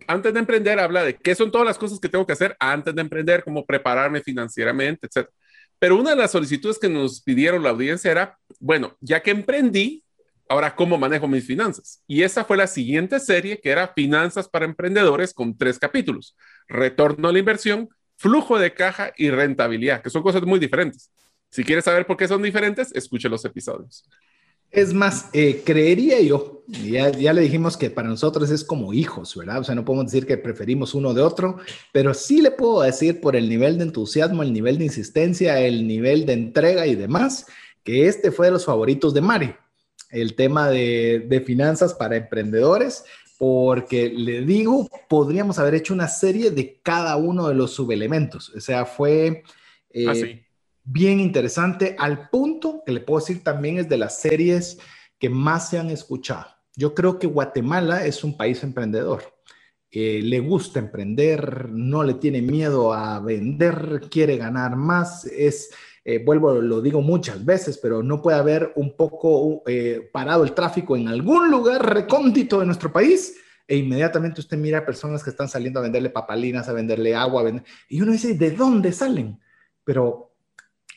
antes 0.07 0.33
de 0.33 0.39
emprender 0.39 0.79
habla 0.79 1.03
de 1.03 1.17
qué 1.17 1.35
son 1.35 1.51
todas 1.51 1.67
las 1.67 1.79
cosas 1.79 2.01
que 2.01 2.09
tengo 2.09 2.27
que 2.27 2.33
hacer 2.33 2.57
antes 2.59 2.95
de 2.95 3.01
emprender, 3.01 3.45
cómo 3.45 3.65
prepararme 3.65 4.21
financieramente, 4.21 5.07
etc. 5.07 5.29
Pero 5.79 5.97
una 5.97 6.11
de 6.11 6.17
las 6.17 6.31
solicitudes 6.31 6.79
que 6.79 6.89
nos 6.89 7.21
pidieron 7.21 7.63
la 7.63 7.71
audiencia 7.71 8.11
era, 8.11 8.39
bueno, 8.61 8.97
ya 9.01 9.21
que 9.23 9.31
emprendí, 9.31 10.05
ahora 10.49 10.75
cómo 10.75 10.99
manejo 10.99 11.27
mis 11.27 11.47
finanzas. 11.47 12.03
Y 12.07 12.23
esa 12.23 12.45
fue 12.45 12.57
la 12.57 12.67
siguiente 12.67 13.19
serie 13.21 13.61
que 13.61 13.71
era 13.71 13.89
Finanzas 13.89 14.49
para 14.49 14.65
Emprendedores 14.65 15.33
con 15.35 15.57
tres 15.57 15.79
capítulos. 15.79 16.37
Retorno 16.69 17.29
a 17.29 17.33
la 17.33 17.39
inversión, 17.39 17.89
flujo 18.17 18.59
de 18.59 18.75
caja 18.75 19.13
y 19.17 19.31
rentabilidad, 19.31 20.03
que 20.03 20.11
son 20.11 20.23
cosas 20.23 20.43
muy 20.43 20.59
diferentes. 20.59 21.11
Si 21.51 21.65
quieres 21.65 21.85
saber 21.85 22.07
por 22.07 22.17
qué 22.17 22.27
son 22.29 22.43
diferentes, 22.43 22.93
escuche 22.95 23.29
los 23.29 23.45
episodios. 23.45 24.09
Es 24.75 24.93
más, 24.93 25.29
eh, 25.33 25.63
creería 25.65 26.21
yo, 26.21 26.65
ya, 26.67 27.11
ya 27.11 27.33
le 27.33 27.43
dijimos 27.43 27.77
que 27.77 27.91
para 27.91 28.09
nosotros 28.09 28.51
es 28.51 28.65
como 28.65 28.93
hijos, 28.93 29.37
¿verdad? 29.37 29.61
O 29.61 29.65
sea, 29.65 29.77
no 29.77 29.85
podemos 29.85 30.11
decir 30.11 30.27
que 30.27 30.37
preferimos 30.37 30.95
uno 30.95 31.15
de 31.15 31.23
otro, 31.23 31.59
pero 31.93 32.13
sí 32.13 32.43
le 32.43 32.51
puedo 32.51 32.83
decir 32.83 33.21
por 33.21 33.37
el 33.37 33.49
nivel 33.49 33.79
de 33.79 33.85
entusiasmo, 33.85 34.43
el 34.43 34.53
nivel 34.53 34.79
de 34.79 34.87
insistencia, 34.87 35.61
el 35.61 35.87
nivel 35.87 36.27
de 36.27 36.33
entrega 36.33 36.89
y 36.89 36.97
demás, 36.97 37.47
que 37.85 38.09
este 38.09 38.33
fue 38.33 38.47
de 38.47 38.53
los 38.53 38.65
favoritos 38.65 39.15
de 39.15 39.21
Mari, 39.21 39.55
el 40.11 40.35
tema 40.35 40.69
de, 40.71 41.43
finanzas 41.47 41.95
para 41.95 42.17
emprendedores, 42.17 43.05
porque 43.39 44.09
le 44.09 44.41
digo, 44.41 44.89
podríamos 45.09 45.61
haber 45.61 45.77
hecho 45.77 45.95
una 45.95 46.09
serie 46.09 46.51
de 46.51 46.81
cada 46.83 47.15
uno 47.17 47.47
de 47.47 47.55
los 47.55 47.71
subelementos, 47.71 48.49
o 48.49 48.61
sea, 48.61 48.87
fue... 48.87 49.45
Eh, 49.91 50.07
ah, 50.09 50.44
bien 50.85 51.19
interesante, 51.19 51.97
al 51.99 52.29
punto 52.29 52.83
que 52.85 52.93
le 52.93 53.01
puedo 53.01 53.21
decir 53.21 53.43
también 53.43 53.79
es 53.79 53.89
de 53.89 53.97
las 53.97 54.21
series 54.21 54.79
que 55.19 55.31
más 55.31 55.71
se 55.71 55.79
han 55.79 55.91
escuchado. 55.91 56.47
Yo 56.77 56.95
creo 56.95 57.19
que 57.19 57.27
Guatemala 57.27 58.05
es 58.05 58.23
un 58.25 58.37
país 58.37 58.63
emprendedor. 58.63 59.23
Eh, 59.91 60.21
le 60.23 60.41
gusta 60.41 60.81
emprender, 60.81 61.69
no 61.71 62.03
le 62.03 62.15
tiene 62.15 62.43
miedo 62.43 62.93
a 62.93 63.21
vender, 63.21 64.03
quiere 64.11 64.37
ganar 64.37 64.75
más, 64.75 65.25
es, 65.27 65.71
eh, 66.05 66.19
vuelvo, 66.19 66.55
lo 66.55 66.83
digo 66.83 67.01
muchas 67.01 67.45
veces, 67.45 67.79
pero 67.79 68.03
no 68.03 68.21
puede 68.21 68.37
haber 68.37 68.73
un 68.75 68.97
poco 68.97 69.63
eh, 69.67 70.11
parado 70.13 70.43
el 70.43 70.53
tráfico 70.53 70.97
en 70.97 71.07
algún 71.07 71.49
lugar 71.49 71.95
recóndito 71.95 72.59
de 72.59 72.67
nuestro 72.67 72.93
país 72.93 73.37
e 73.69 73.77
inmediatamente 73.77 74.41
usted 74.41 74.59
mira 74.59 74.79
a 74.79 74.87
personas 74.87 75.23
que 75.23 75.31
están 75.31 75.49
saliendo 75.49 75.79
a 75.79 75.85
venderle 75.85 76.11
papalinas, 76.11 76.69
a 76.69 76.73
venderle 76.73 77.15
agua, 77.15 77.45
y 77.89 78.01
uno 78.01 78.13
dice, 78.13 78.35
¿de 78.35 78.51
dónde 78.51 78.93
salen? 78.93 79.41
Pero 79.85 80.34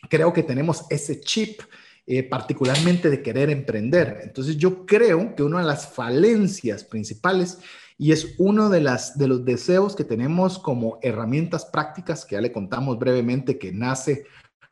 creo 0.10 0.34
que 0.34 0.44
tenemos 0.44 0.86
ese 0.90 1.20
chip 1.22 1.62
eh, 2.06 2.24
particularmente 2.24 3.10
de 3.10 3.22
querer 3.22 3.50
emprender. 3.50 4.22
Entonces 4.24 4.58
yo 4.58 4.86
creo 4.86 5.36
que 5.36 5.44
una 5.44 5.60
de 5.60 5.66
las 5.66 5.94
falencias 5.94 6.84
principales 6.84 7.60
y 7.98 8.12
es 8.12 8.36
uno 8.38 8.70
de, 8.70 8.80
las, 8.80 9.18
de 9.18 9.28
los 9.28 9.44
deseos 9.44 9.96
que 9.96 10.04
tenemos 10.04 10.60
como 10.60 11.00
herramientas 11.02 11.66
prácticas 11.66 12.26
que 12.26 12.36
ya 12.36 12.42
le 12.42 12.52
contamos 12.52 13.00
brevemente 13.00 13.58
que 13.58 13.72
nace 13.72 14.26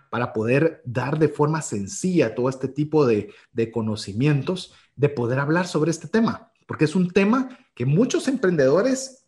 para 0.10 0.32
poder 0.32 0.82
dar 0.86 1.20
de 1.20 1.28
forma 1.28 1.62
sencilla 1.62 2.36
todo 2.36 2.48
este 2.48 2.68
tipo 2.68 3.06
de, 3.06 3.32
de 3.52 3.72
conocimientos, 3.72 4.74
de 4.96 5.10
poder 5.10 5.40
hablar 5.40 5.68
sobre 5.68 5.92
este 5.92 6.08
tema, 6.08 6.54
porque 6.68 6.86
es 6.86 6.96
un 6.96 7.10
tema 7.10 7.50
que 7.74 7.86
muchos 7.86 8.30
emprendedores 8.30 9.26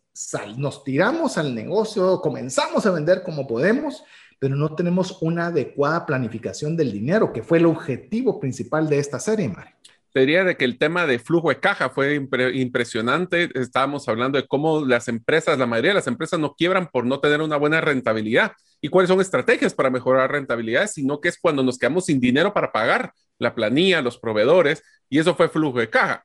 nos 0.56 0.82
tiramos 0.82 1.36
al 1.36 1.54
negocio, 1.54 2.20
comenzamos 2.20 2.86
a 2.86 2.90
vender 2.90 3.22
como 3.22 3.46
podemos 3.46 4.02
pero 4.38 4.56
no 4.56 4.74
tenemos 4.74 5.18
una 5.20 5.46
adecuada 5.46 6.06
planificación 6.06 6.76
del 6.76 6.92
dinero, 6.92 7.32
que 7.32 7.42
fue 7.42 7.58
el 7.58 7.66
objetivo 7.66 8.38
principal 8.38 8.88
de 8.88 8.98
esta 8.98 9.18
serie, 9.18 9.48
Mario. 9.48 9.74
Te 10.12 10.20
diría 10.20 10.42
de 10.42 10.56
que 10.56 10.64
el 10.64 10.78
tema 10.78 11.06
de 11.06 11.18
flujo 11.18 11.50
de 11.50 11.60
caja 11.60 11.90
fue 11.90 12.14
impresionante. 12.54 13.50
Estábamos 13.54 14.08
hablando 14.08 14.38
de 14.40 14.46
cómo 14.46 14.84
las 14.84 15.06
empresas, 15.08 15.58
la 15.58 15.66
mayoría 15.66 15.90
de 15.90 15.96
las 15.96 16.06
empresas 16.06 16.40
no 16.40 16.54
quiebran 16.54 16.88
por 16.88 17.04
no 17.04 17.20
tener 17.20 17.42
una 17.42 17.56
buena 17.56 17.80
rentabilidad. 17.80 18.52
¿Y 18.80 18.88
cuáles 18.88 19.10
son 19.10 19.20
estrategias 19.20 19.74
para 19.74 19.90
mejorar 19.90 20.32
rentabilidad? 20.32 20.86
Sino 20.86 21.20
que 21.20 21.28
es 21.28 21.38
cuando 21.38 21.62
nos 21.62 21.78
quedamos 21.78 22.06
sin 22.06 22.20
dinero 22.20 22.54
para 22.54 22.72
pagar 22.72 23.12
la 23.38 23.54
planilla, 23.54 24.00
los 24.00 24.18
proveedores, 24.18 24.82
y 25.10 25.18
eso 25.18 25.34
fue 25.34 25.48
flujo 25.48 25.78
de 25.78 25.90
caja. 25.90 26.24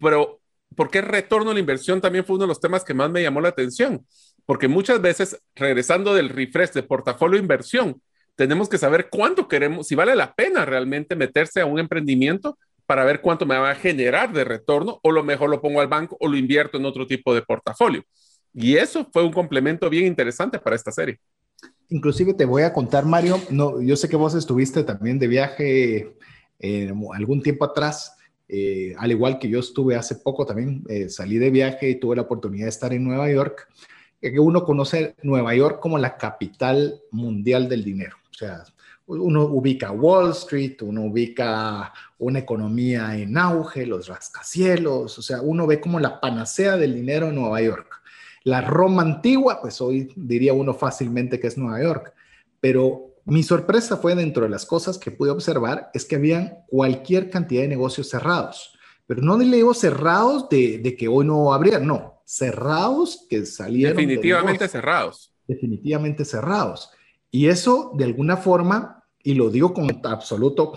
Pero, 0.00 0.40
¿por 0.76 0.88
qué 0.88 1.00
retorno 1.00 1.50
a 1.50 1.54
la 1.54 1.60
inversión 1.60 2.00
también 2.00 2.24
fue 2.24 2.36
uno 2.36 2.44
de 2.44 2.48
los 2.48 2.60
temas 2.60 2.84
que 2.84 2.94
más 2.94 3.10
me 3.10 3.22
llamó 3.22 3.40
la 3.40 3.48
atención? 3.48 4.06
Porque 4.48 4.66
muchas 4.66 5.02
veces, 5.02 5.42
regresando 5.54 6.14
del 6.14 6.30
refresh 6.30 6.70
de 6.70 6.82
portafolio 6.82 7.38
inversión, 7.38 8.00
tenemos 8.34 8.70
que 8.70 8.78
saber 8.78 9.10
cuánto 9.10 9.46
queremos, 9.46 9.86
si 9.86 9.94
vale 9.94 10.16
la 10.16 10.34
pena 10.34 10.64
realmente 10.64 11.14
meterse 11.16 11.60
a 11.60 11.66
un 11.66 11.78
emprendimiento 11.78 12.58
para 12.86 13.04
ver 13.04 13.20
cuánto 13.20 13.44
me 13.44 13.58
va 13.58 13.72
a 13.72 13.74
generar 13.74 14.32
de 14.32 14.44
retorno, 14.44 15.00
o 15.02 15.12
lo 15.12 15.22
mejor 15.22 15.50
lo 15.50 15.60
pongo 15.60 15.82
al 15.82 15.88
banco 15.88 16.16
o 16.18 16.28
lo 16.28 16.38
invierto 16.38 16.78
en 16.78 16.86
otro 16.86 17.06
tipo 17.06 17.34
de 17.34 17.42
portafolio. 17.42 18.02
Y 18.54 18.76
eso 18.76 19.06
fue 19.12 19.22
un 19.22 19.34
complemento 19.34 19.90
bien 19.90 20.06
interesante 20.06 20.58
para 20.58 20.76
esta 20.76 20.92
serie. 20.92 21.18
Inclusive 21.90 22.32
te 22.32 22.46
voy 22.46 22.62
a 22.62 22.72
contar, 22.72 23.04
Mario, 23.04 23.38
no, 23.50 23.82
yo 23.82 23.96
sé 23.96 24.08
que 24.08 24.16
vos 24.16 24.34
estuviste 24.34 24.82
también 24.82 25.18
de 25.18 25.28
viaje 25.28 26.16
eh, 26.58 26.90
algún 27.12 27.42
tiempo 27.42 27.66
atrás, 27.66 28.16
eh, 28.48 28.94
al 28.96 29.10
igual 29.10 29.38
que 29.38 29.50
yo 29.50 29.60
estuve 29.60 29.94
hace 29.94 30.14
poco 30.14 30.46
también, 30.46 30.84
eh, 30.88 31.10
salí 31.10 31.36
de 31.36 31.50
viaje 31.50 31.90
y 31.90 32.00
tuve 32.00 32.16
la 32.16 32.22
oportunidad 32.22 32.64
de 32.64 32.70
estar 32.70 32.94
en 32.94 33.04
Nueva 33.04 33.30
York 33.30 33.68
que 34.20 34.38
uno 34.38 34.64
conoce 34.64 35.14
Nueva 35.22 35.54
York 35.54 35.80
como 35.80 35.98
la 35.98 36.16
capital 36.16 37.00
mundial 37.10 37.68
del 37.68 37.84
dinero. 37.84 38.16
O 38.30 38.34
sea, 38.34 38.64
uno 39.06 39.44
ubica 39.44 39.90
Wall 39.90 40.30
Street, 40.32 40.76
uno 40.82 41.04
ubica 41.04 41.92
una 42.18 42.40
economía 42.40 43.16
en 43.16 43.38
auge, 43.38 43.86
los 43.86 44.08
rascacielos, 44.08 45.18
o 45.18 45.22
sea, 45.22 45.40
uno 45.40 45.66
ve 45.66 45.80
como 45.80 45.98
la 45.98 46.20
panacea 46.20 46.76
del 46.76 46.94
dinero 46.94 47.28
en 47.28 47.36
Nueva 47.36 47.62
York. 47.62 48.02
La 48.44 48.60
Roma 48.60 49.02
antigua, 49.02 49.60
pues 49.60 49.80
hoy 49.80 50.12
diría 50.14 50.52
uno 50.52 50.74
fácilmente 50.74 51.40
que 51.40 51.46
es 51.46 51.56
Nueva 51.56 51.82
York, 51.82 52.12
pero 52.60 53.14
mi 53.24 53.42
sorpresa 53.42 53.96
fue 53.96 54.14
dentro 54.14 54.44
de 54.44 54.50
las 54.50 54.66
cosas 54.66 54.98
que 54.98 55.10
pude 55.10 55.30
observar 55.30 55.90
es 55.94 56.04
que 56.04 56.16
habían 56.16 56.64
cualquier 56.66 57.30
cantidad 57.30 57.62
de 57.62 57.68
negocios 57.68 58.08
cerrados, 58.08 58.76
pero 59.06 59.22
no 59.22 59.38
le 59.38 59.44
digo 59.56 59.74
cerrados 59.74 60.48
de, 60.48 60.78
de 60.78 60.96
que 60.96 61.08
hoy 61.08 61.24
no 61.26 61.52
habría, 61.52 61.78
no, 61.78 62.17
cerrados 62.28 63.26
que 63.30 63.46
salieron. 63.46 63.96
Definitivamente 63.96 64.68
cerrados. 64.68 65.32
Definitivamente 65.46 66.26
cerrados. 66.26 66.90
Y 67.30 67.46
eso, 67.46 67.92
de 67.96 68.04
alguna 68.04 68.36
forma, 68.36 69.02
y 69.22 69.32
lo 69.32 69.48
digo 69.48 69.72
con 69.72 69.88
absoluto 70.04 70.74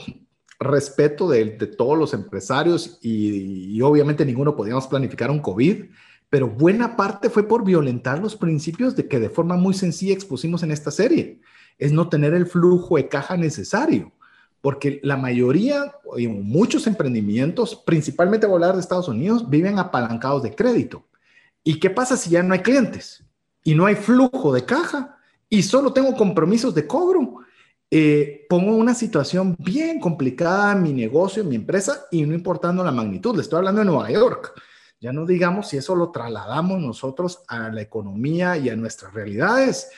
respeto 0.61 1.27
de, 1.27 1.45
todos 1.77 1.97
los 1.97 2.13
empresarios 2.13 2.99
y, 3.01 3.81
obviamente 3.81 4.25
ninguno 4.25 4.55
podíamos 4.55 4.87
planificar 4.87 5.29
un 5.29 5.39
COVID, 5.39 5.85
pero 6.29 6.47
buena 6.47 6.95
parte 6.95 7.29
fue 7.29 7.45
por 7.45 7.65
violentar 7.65 8.19
los 8.19 8.37
principios 8.37 8.95
de 8.95 9.09
que 9.09 9.19
de 9.19 9.29
forma 9.29 9.57
muy 9.57 9.73
sencilla 9.73 10.13
expusimos 10.13 10.63
en 10.63 10.71
esta 10.71 10.89
serie. 10.89 11.41
Es 11.77 11.91
no 11.91 12.07
tener 12.07 12.33
el 12.33 12.45
flujo 12.45 12.95
de 12.95 13.09
caja 13.09 13.35
necesario, 13.35 14.13
porque 14.61 15.01
la 15.03 15.17
mayoría, 15.17 15.95
y 16.17 16.29
muchos 16.29 16.87
emprendimientos, 16.87 17.75
principalmente 17.85 18.45
hablar 18.45 18.75
de 18.75 18.79
Estados 18.79 19.09
Unidos, 19.09 19.49
viven 19.49 19.79
apalancados 19.79 20.43
de 20.43 20.55
crédito. 20.55 21.05
¿Y 21.63 21.79
qué 21.79 21.89
pasa 21.89 22.17
si 22.17 22.31
ya 22.31 22.43
no 22.43 22.53
hay 22.53 22.61
clientes 22.61 23.23
y 23.63 23.75
no 23.75 23.85
hay 23.85 23.95
flujo 23.95 24.53
de 24.53 24.65
caja 24.65 25.17
y 25.49 25.63
solo 25.63 25.93
tengo 25.93 26.15
compromisos 26.15 26.73
de 26.73 26.87
cobro? 26.87 27.41
eh, 27.93 28.45
pongo 28.47 28.73
una 28.73 28.95
situación 28.95 29.53
bien 29.59 29.99
complicada 29.99 30.71
en 30.71 30.81
mi 30.81 30.93
negocio, 30.93 31.43
en 31.43 31.49
mi 31.49 31.55
empresa, 31.55 32.05
y 32.09 32.25
no 32.25 32.33
importando 32.33 32.85
la 32.85 32.91
magnitud, 32.91 33.35
le 33.35 33.41
estoy 33.41 33.57
hablando 33.57 33.81
de 33.81 33.85
Nueva 33.85 34.09
York. 34.09 34.53
Ya 35.01 35.11
no 35.11 35.25
digamos 35.25 35.67
si 35.67 35.77
eso 35.77 35.95
lo 35.95 36.09
trasladamos 36.11 36.79
nosotros 36.79 37.43
a 37.49 37.69
la 37.69 37.81
economía 37.81 38.55
y 38.57 38.69
a 38.69 38.77
nuestras 38.77 39.13
realidades. 39.13 39.89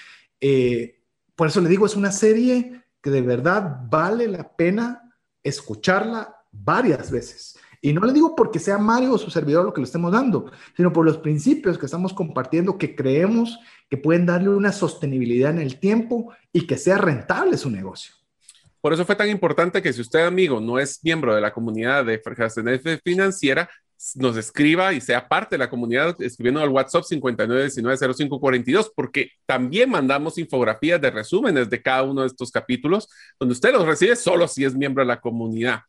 Eh, 0.41 1.03
por 1.35 1.49
eso 1.49 1.61
le 1.61 1.69
digo, 1.69 1.85
es 1.85 1.95
una 1.95 2.11
serie 2.11 2.83
que 2.99 3.11
de 3.11 3.21
verdad 3.21 3.81
vale 3.89 4.27
la 4.27 4.55
pena 4.55 5.13
escucharla 5.43 6.35
varias 6.51 7.11
veces. 7.11 7.59
Y 7.85 7.91
no 7.91 7.99
le 8.05 8.13
digo 8.13 8.33
porque 8.33 8.59
sea 8.59 8.77
Mario 8.77 9.11
o 9.11 9.17
su 9.17 9.29
servidor 9.29 9.65
lo 9.65 9.73
que 9.73 9.81
le 9.81 9.85
estemos 9.85 10.13
dando, 10.13 10.49
sino 10.77 10.93
por 10.93 11.05
los 11.05 11.17
principios 11.17 11.77
que 11.77 11.85
estamos 11.85 12.13
compartiendo 12.13 12.77
que 12.77 12.95
creemos 12.95 13.59
que 13.89 13.97
pueden 13.97 14.25
darle 14.25 14.47
una 14.47 14.71
sostenibilidad 14.71 15.51
en 15.51 15.59
el 15.59 15.81
tiempo 15.81 16.31
y 16.53 16.65
que 16.65 16.77
sea 16.77 16.97
rentable 16.97 17.57
su 17.57 17.69
negocio. 17.69 18.15
Por 18.79 18.93
eso 18.93 19.05
fue 19.05 19.17
tan 19.17 19.29
importante 19.29 19.81
que 19.81 19.91
si 19.91 19.99
usted, 19.99 20.25
amigo, 20.25 20.61
no 20.61 20.79
es 20.79 21.03
miembro 21.03 21.35
de 21.35 21.41
la 21.41 21.51
comunidad 21.51 22.05
de 22.05 22.13
F 22.13 23.01
Financiera, 23.03 23.69
nos 24.15 24.37
escriba 24.37 24.93
y 24.93 25.01
sea 25.01 25.27
parte 25.27 25.55
de 25.55 25.59
la 25.59 25.69
comunidad 25.69 26.15
escribiendo 26.21 26.61
al 26.61 26.69
WhatsApp 26.69 27.03
59190542, 27.03 28.93
porque 28.95 29.31
también 29.45 29.89
mandamos 29.89 30.37
infografías 30.37 31.01
de 31.01 31.11
resúmenes 31.11 31.69
de 31.69 31.81
cada 31.81 32.03
uno 32.03 32.21
de 32.21 32.27
estos 32.27 32.49
capítulos, 32.49 33.09
donde 33.37 33.51
usted 33.51 33.73
los 33.73 33.85
recibe 33.85 34.15
solo 34.15 34.47
si 34.47 34.63
es 34.63 34.73
miembro 34.73 35.03
de 35.03 35.07
la 35.07 35.19
comunidad. 35.19 35.81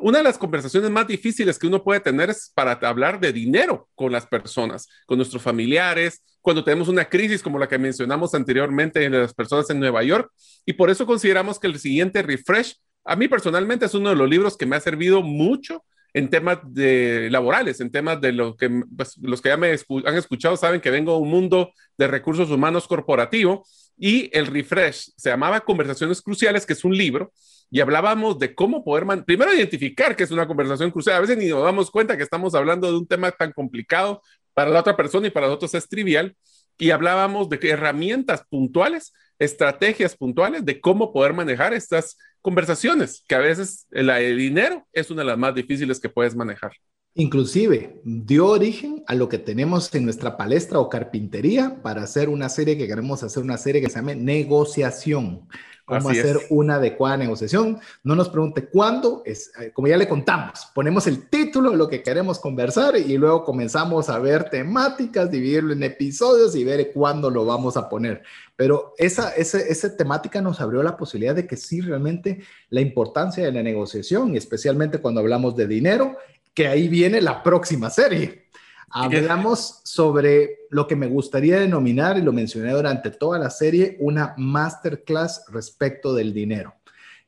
Una 0.00 0.18
de 0.18 0.24
las 0.24 0.38
conversaciones 0.38 0.90
más 0.90 1.08
difíciles 1.08 1.58
que 1.58 1.66
uno 1.66 1.82
puede 1.82 2.00
tener 2.00 2.30
es 2.30 2.52
para 2.54 2.72
hablar 2.88 3.18
de 3.18 3.32
dinero 3.32 3.88
con 3.96 4.12
las 4.12 4.26
personas, 4.26 4.88
con 5.06 5.18
nuestros 5.18 5.42
familiares, 5.42 6.22
cuando 6.40 6.62
tenemos 6.62 6.88
una 6.88 7.04
crisis 7.04 7.42
como 7.42 7.58
la 7.58 7.68
que 7.68 7.78
mencionamos 7.78 8.32
anteriormente 8.34 9.04
en 9.04 9.12
las 9.12 9.34
personas 9.34 9.68
en 9.70 9.80
Nueva 9.80 10.04
York. 10.04 10.30
Y 10.64 10.74
por 10.74 10.88
eso 10.88 11.04
consideramos 11.04 11.58
que 11.58 11.66
el 11.66 11.78
siguiente 11.80 12.22
refresh, 12.22 12.76
a 13.04 13.16
mí 13.16 13.26
personalmente 13.26 13.86
es 13.86 13.94
uno 13.94 14.10
de 14.10 14.16
los 14.16 14.28
libros 14.30 14.56
que 14.56 14.66
me 14.66 14.76
ha 14.76 14.80
servido 14.80 15.22
mucho 15.22 15.84
en 16.14 16.30
temas 16.30 16.58
de 16.64 17.28
laborales, 17.30 17.80
en 17.80 17.90
temas 17.90 18.20
de 18.20 18.32
lo 18.32 18.56
que 18.56 18.70
pues, 18.96 19.16
los 19.18 19.42
que 19.42 19.50
ya 19.50 19.56
me 19.56 19.68
han 19.68 20.16
escuchado 20.16 20.56
saben 20.56 20.80
que 20.80 20.90
vengo 20.90 21.12
de 21.12 21.18
un 21.18 21.28
mundo 21.28 21.72
de 21.96 22.06
recursos 22.06 22.50
humanos 22.50 22.86
corporativo 22.86 23.64
y 23.98 24.30
el 24.36 24.46
refresh 24.46 25.10
se 25.16 25.30
llamaba 25.30 25.60
Conversaciones 25.60 26.22
Cruciales, 26.22 26.64
que 26.64 26.72
es 26.72 26.84
un 26.84 26.96
libro, 26.96 27.32
y 27.70 27.80
hablábamos 27.80 28.38
de 28.38 28.54
cómo 28.54 28.84
poder, 28.84 29.04
primero 29.24 29.52
identificar 29.52 30.16
que 30.16 30.24
es 30.24 30.30
una 30.30 30.46
conversación 30.46 30.90
crucial, 30.90 31.16
a 31.16 31.20
veces 31.20 31.36
ni 31.36 31.46
nos 31.46 31.62
damos 31.62 31.90
cuenta 31.90 32.16
que 32.16 32.22
estamos 32.22 32.54
hablando 32.54 32.90
de 32.90 32.98
un 32.98 33.06
tema 33.06 33.30
tan 33.30 33.52
complicado 33.52 34.22
para 34.54 34.70
la 34.70 34.80
otra 34.80 34.96
persona 34.96 35.26
y 35.26 35.30
para 35.30 35.46
nosotros 35.46 35.74
es 35.74 35.88
trivial, 35.88 36.36
y 36.78 36.90
hablábamos 36.90 37.48
de 37.48 37.58
herramientas 37.62 38.44
puntuales, 38.48 39.12
estrategias 39.38 40.16
puntuales 40.16 40.64
de 40.64 40.80
cómo 40.80 41.12
poder 41.12 41.34
manejar 41.34 41.74
estas 41.74 42.16
conversaciones, 42.40 43.24
que 43.28 43.34
a 43.34 43.40
veces 43.40 43.86
la 43.90 44.16
de 44.16 44.34
dinero 44.34 44.86
es 44.92 45.10
una 45.10 45.22
de 45.22 45.28
las 45.28 45.38
más 45.38 45.54
difíciles 45.54 46.00
que 46.00 46.08
puedes 46.08 46.34
manejar. 46.34 46.72
Inclusive 47.14 48.00
dio 48.04 48.46
origen 48.46 49.02
a 49.08 49.14
lo 49.14 49.28
que 49.28 49.38
tenemos 49.38 49.92
en 49.94 50.04
nuestra 50.04 50.36
palestra 50.36 50.78
o 50.78 50.88
carpintería 50.88 51.82
para 51.82 52.02
hacer 52.02 52.28
una 52.28 52.48
serie 52.48 52.78
que 52.78 52.86
queremos 52.86 53.24
hacer, 53.24 53.42
una 53.42 53.58
serie 53.58 53.80
que 53.80 53.90
se 53.90 53.96
llama 53.96 54.14
negociación 54.14 55.48
cómo 55.88 56.10
hacer 56.10 56.38
una 56.50 56.76
adecuada 56.76 57.16
negociación. 57.16 57.80
No 58.04 58.14
nos 58.14 58.28
pregunte 58.28 58.66
cuándo, 58.66 59.22
es, 59.24 59.50
eh, 59.60 59.72
como 59.72 59.88
ya 59.88 59.96
le 59.96 60.06
contamos, 60.06 60.68
ponemos 60.74 61.06
el 61.06 61.28
título 61.28 61.70
de 61.70 61.76
lo 61.76 61.88
que 61.88 62.02
queremos 62.02 62.38
conversar 62.38 62.96
y 62.96 63.16
luego 63.16 63.44
comenzamos 63.44 64.08
a 64.08 64.18
ver 64.18 64.50
temáticas, 64.50 65.30
dividirlo 65.30 65.72
en 65.72 65.82
episodios 65.82 66.54
y 66.54 66.64
ver 66.64 66.92
cuándo 66.92 67.30
lo 67.30 67.44
vamos 67.44 67.76
a 67.76 67.88
poner. 67.88 68.22
Pero 68.54 68.94
esa, 68.98 69.30
esa, 69.30 69.58
esa 69.58 69.96
temática 69.96 70.42
nos 70.42 70.60
abrió 70.60 70.82
la 70.82 70.96
posibilidad 70.96 71.34
de 71.34 71.46
que 71.46 71.56
sí, 71.56 71.80
realmente 71.80 72.42
la 72.70 72.80
importancia 72.80 73.44
de 73.44 73.52
la 73.52 73.62
negociación, 73.62 74.36
especialmente 74.36 74.98
cuando 74.98 75.20
hablamos 75.20 75.56
de 75.56 75.66
dinero, 75.66 76.16
que 76.54 76.66
ahí 76.66 76.88
viene 76.88 77.20
la 77.20 77.42
próxima 77.42 77.88
serie. 77.88 78.47
Hablamos 78.90 79.80
sobre 79.84 80.60
lo 80.70 80.86
que 80.86 80.96
me 80.96 81.06
gustaría 81.06 81.60
denominar, 81.60 82.18
y 82.18 82.22
lo 82.22 82.32
mencioné 82.32 82.72
durante 82.72 83.10
toda 83.10 83.38
la 83.38 83.50
serie, 83.50 83.96
una 84.00 84.34
masterclass 84.36 85.44
respecto 85.52 86.14
del 86.14 86.32
dinero. 86.32 86.74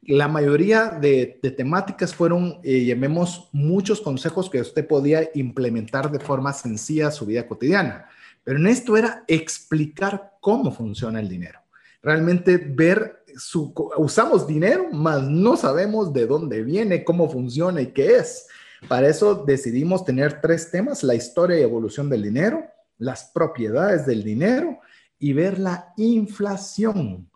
La 0.02 0.28
mayoría 0.28 0.86
de, 0.90 1.38
temáticas 1.56 2.14
fueron, 2.14 2.58
eh, 2.62 2.84
llamemos, 2.84 3.48
muchos 3.52 4.00
consejos 4.00 4.48
que 4.48 4.60
usted 4.60 4.86
podía 4.86 5.28
implementar 5.34 6.10
de 6.10 6.20
forma 6.20 6.52
sencilla 6.52 7.10
su 7.10 7.26
vida 7.26 7.46
cotidiana. 7.46 8.06
Pero 8.42 8.58
en 8.58 8.66
esto 8.66 8.96
era 8.96 9.24
explicar 9.28 10.32
cómo 10.40 10.72
funciona 10.72 11.20
el 11.20 11.28
dinero. 11.28 11.60
Realmente 12.02 12.56
ver, 12.56 13.24
su, 13.36 13.74
usamos 13.98 14.46
dinero, 14.46 14.86
mas 14.90 15.22
no 15.22 15.56
sabemos 15.56 16.12
de 16.14 16.26
dónde 16.26 16.62
viene, 16.62 17.04
cómo 17.04 17.28
funciona 17.28 17.82
y 17.82 17.88
qué 17.88 18.16
es. 18.16 18.46
Para 18.89 19.09
eso 19.09 19.35
decidimos 19.35 20.05
tener 20.05 20.40
tres 20.40 20.70
temas, 20.70 21.02
la 21.02 21.15
historia 21.15 21.59
y 21.59 21.62
evolución 21.62 22.09
del 22.09 22.23
dinero, 22.23 22.65
las 22.98 23.31
propiedades 23.32 24.07
del 24.07 24.23
dinero 24.23 24.78
y 25.19 25.32
ver 25.32 25.59
la 25.59 25.93
inflación. 25.97 27.31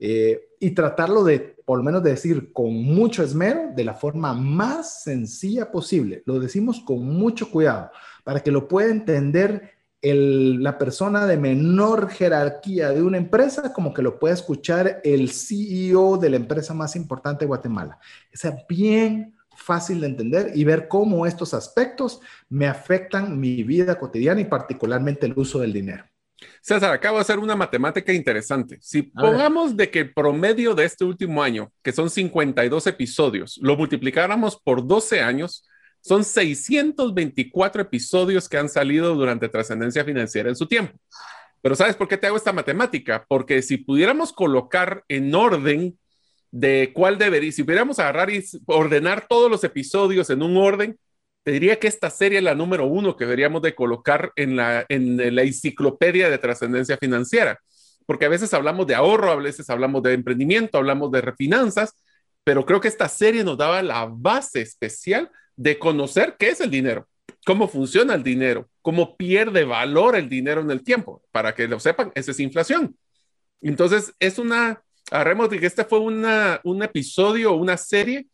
Eh, 0.00 0.48
y 0.60 0.70
tratarlo 0.70 1.24
de, 1.24 1.56
por 1.64 1.78
lo 1.78 1.84
menos 1.84 2.02
decir 2.02 2.52
con 2.52 2.72
mucho 2.72 3.22
esmero, 3.22 3.72
de 3.74 3.84
la 3.84 3.94
forma 3.94 4.32
más 4.32 5.02
sencilla 5.02 5.70
posible. 5.70 6.22
Lo 6.26 6.38
decimos 6.40 6.80
con 6.80 7.04
mucho 7.04 7.50
cuidado 7.50 7.90
para 8.24 8.40
que 8.40 8.50
lo 8.50 8.68
pueda 8.68 8.90
entender 8.90 9.72
la 10.00 10.78
persona 10.78 11.26
de 11.26 11.36
menor 11.36 12.08
jerarquía 12.10 12.90
de 12.90 13.02
una 13.02 13.18
empresa 13.18 13.72
como 13.72 13.92
que 13.92 14.02
lo 14.02 14.18
pueda 14.18 14.34
escuchar 14.34 15.00
el 15.02 15.30
CEO 15.30 16.18
de 16.18 16.30
la 16.30 16.36
empresa 16.36 16.72
más 16.72 16.94
importante 16.94 17.44
de 17.44 17.48
Guatemala. 17.48 17.98
O 18.32 18.36
sea, 18.36 18.56
bien 18.68 19.34
fácil 19.58 20.00
de 20.00 20.06
entender 20.06 20.52
y 20.54 20.64
ver 20.64 20.88
cómo 20.88 21.26
estos 21.26 21.52
aspectos 21.52 22.20
me 22.48 22.66
afectan 22.66 23.38
mi 23.38 23.62
vida 23.62 23.98
cotidiana 23.98 24.40
y 24.40 24.44
particularmente 24.44 25.26
el 25.26 25.34
uso 25.36 25.58
del 25.58 25.72
dinero. 25.72 26.04
César, 26.62 26.92
acabo 26.92 27.16
de 27.16 27.22
hacer 27.22 27.38
una 27.38 27.56
matemática 27.56 28.12
interesante. 28.12 28.78
Si 28.80 29.02
pongamos 29.02 29.76
de 29.76 29.90
que 29.90 30.00
el 30.00 30.14
promedio 30.14 30.74
de 30.74 30.84
este 30.84 31.04
último 31.04 31.42
año, 31.42 31.72
que 31.82 31.92
son 31.92 32.08
52 32.08 32.86
episodios, 32.86 33.58
lo 33.60 33.76
multiplicáramos 33.76 34.56
por 34.56 34.86
12 34.86 35.20
años, 35.20 35.64
son 36.00 36.24
624 36.24 37.82
episodios 37.82 38.48
que 38.48 38.56
han 38.56 38.68
salido 38.68 39.14
durante 39.14 39.48
trascendencia 39.48 40.04
financiera 40.04 40.48
en 40.48 40.56
su 40.56 40.66
tiempo. 40.66 40.96
Pero 41.60 41.74
¿sabes 41.74 41.96
por 41.96 42.06
qué 42.06 42.16
te 42.16 42.28
hago 42.28 42.36
esta 42.36 42.52
matemática? 42.52 43.26
Porque 43.28 43.62
si 43.62 43.78
pudiéramos 43.78 44.32
colocar 44.32 45.02
en 45.08 45.34
orden 45.34 45.98
de 46.50 46.92
cuál 46.94 47.18
debería, 47.18 47.52
si 47.52 47.62
pudiéramos 47.62 47.98
agarrar 47.98 48.30
y 48.30 48.44
ordenar 48.66 49.26
todos 49.28 49.50
los 49.50 49.64
episodios 49.64 50.30
en 50.30 50.42
un 50.42 50.56
orden, 50.56 50.98
te 51.42 51.52
diría 51.52 51.78
que 51.78 51.88
esta 51.88 52.10
serie 52.10 52.38
es 52.38 52.44
la 52.44 52.54
número 52.54 52.86
uno 52.86 53.16
que 53.16 53.24
deberíamos 53.24 53.62
de 53.62 53.74
colocar 53.74 54.32
en 54.36 54.56
la, 54.56 54.84
en 54.88 55.34
la 55.34 55.42
enciclopedia 55.42 56.28
de 56.30 56.38
trascendencia 56.38 56.98
financiera, 56.98 57.58
porque 58.06 58.24
a 58.24 58.28
veces 58.28 58.52
hablamos 58.54 58.86
de 58.86 58.94
ahorro, 58.94 59.30
a 59.30 59.36
veces 59.36 59.68
hablamos 59.70 60.02
de 60.02 60.14
emprendimiento, 60.14 60.78
hablamos 60.78 61.10
de 61.10 61.20
refinanzas, 61.20 61.94
pero 62.44 62.64
creo 62.64 62.80
que 62.80 62.88
esta 62.88 63.08
serie 63.08 63.44
nos 63.44 63.58
daba 63.58 63.82
la 63.82 64.06
base 64.10 64.62
especial 64.62 65.30
de 65.56 65.78
conocer 65.78 66.36
qué 66.38 66.50
es 66.50 66.60
el 66.60 66.70
dinero, 66.70 67.08
cómo 67.44 67.68
funciona 67.68 68.14
el 68.14 68.22
dinero, 68.22 68.68
cómo 68.80 69.16
pierde 69.16 69.64
valor 69.64 70.16
el 70.16 70.28
dinero 70.28 70.62
en 70.62 70.70
el 70.70 70.82
tiempo. 70.82 71.22
Para 71.30 71.54
que 71.54 71.68
lo 71.68 71.80
sepan, 71.80 72.12
esa 72.14 72.30
es 72.30 72.40
inflación. 72.40 72.96
Entonces, 73.60 74.14
es 74.18 74.38
una 74.38 74.82
Agarremos 75.10 75.48
de 75.50 75.58
que 75.58 75.66
este 75.66 75.84
fue 75.84 76.00
una, 76.00 76.60
un 76.64 76.82
episodio, 76.82 77.54
una 77.54 77.76
serie 77.76 78.26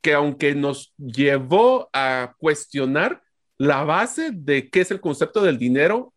que 0.00 0.14
aunque 0.14 0.54
nos 0.54 0.92
llevó 0.96 1.88
a 1.92 2.34
cuestionar 2.38 3.22
la 3.58 3.84
base 3.84 4.30
de 4.32 4.68
qué 4.68 4.80
es 4.80 4.90
el 4.90 5.00
concepto 5.00 5.42
del 5.42 5.58
dinero 5.58 6.12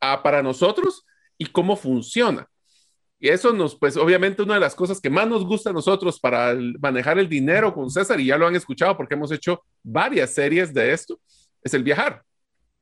ah, 0.00 0.22
para 0.22 0.42
nosotros 0.42 1.06
y 1.38 1.46
cómo 1.46 1.76
funciona. 1.76 2.46
Y 3.18 3.28
eso 3.28 3.52
nos, 3.52 3.76
pues 3.76 3.96
obviamente 3.96 4.42
una 4.42 4.54
de 4.54 4.60
las 4.60 4.74
cosas 4.74 5.00
que 5.00 5.10
más 5.10 5.28
nos 5.28 5.44
gusta 5.44 5.70
a 5.70 5.74
nosotros 5.74 6.18
para 6.18 6.54
manejar 6.80 7.18
el 7.18 7.28
dinero 7.28 7.72
con 7.72 7.90
César, 7.90 8.18
y 8.18 8.26
ya 8.26 8.38
lo 8.38 8.46
han 8.46 8.56
escuchado 8.56 8.96
porque 8.96 9.14
hemos 9.14 9.30
hecho 9.30 9.62
varias 9.82 10.30
series 10.30 10.72
de 10.72 10.92
esto, 10.92 11.20
es 11.62 11.74
el 11.74 11.82
viajar 11.82 12.22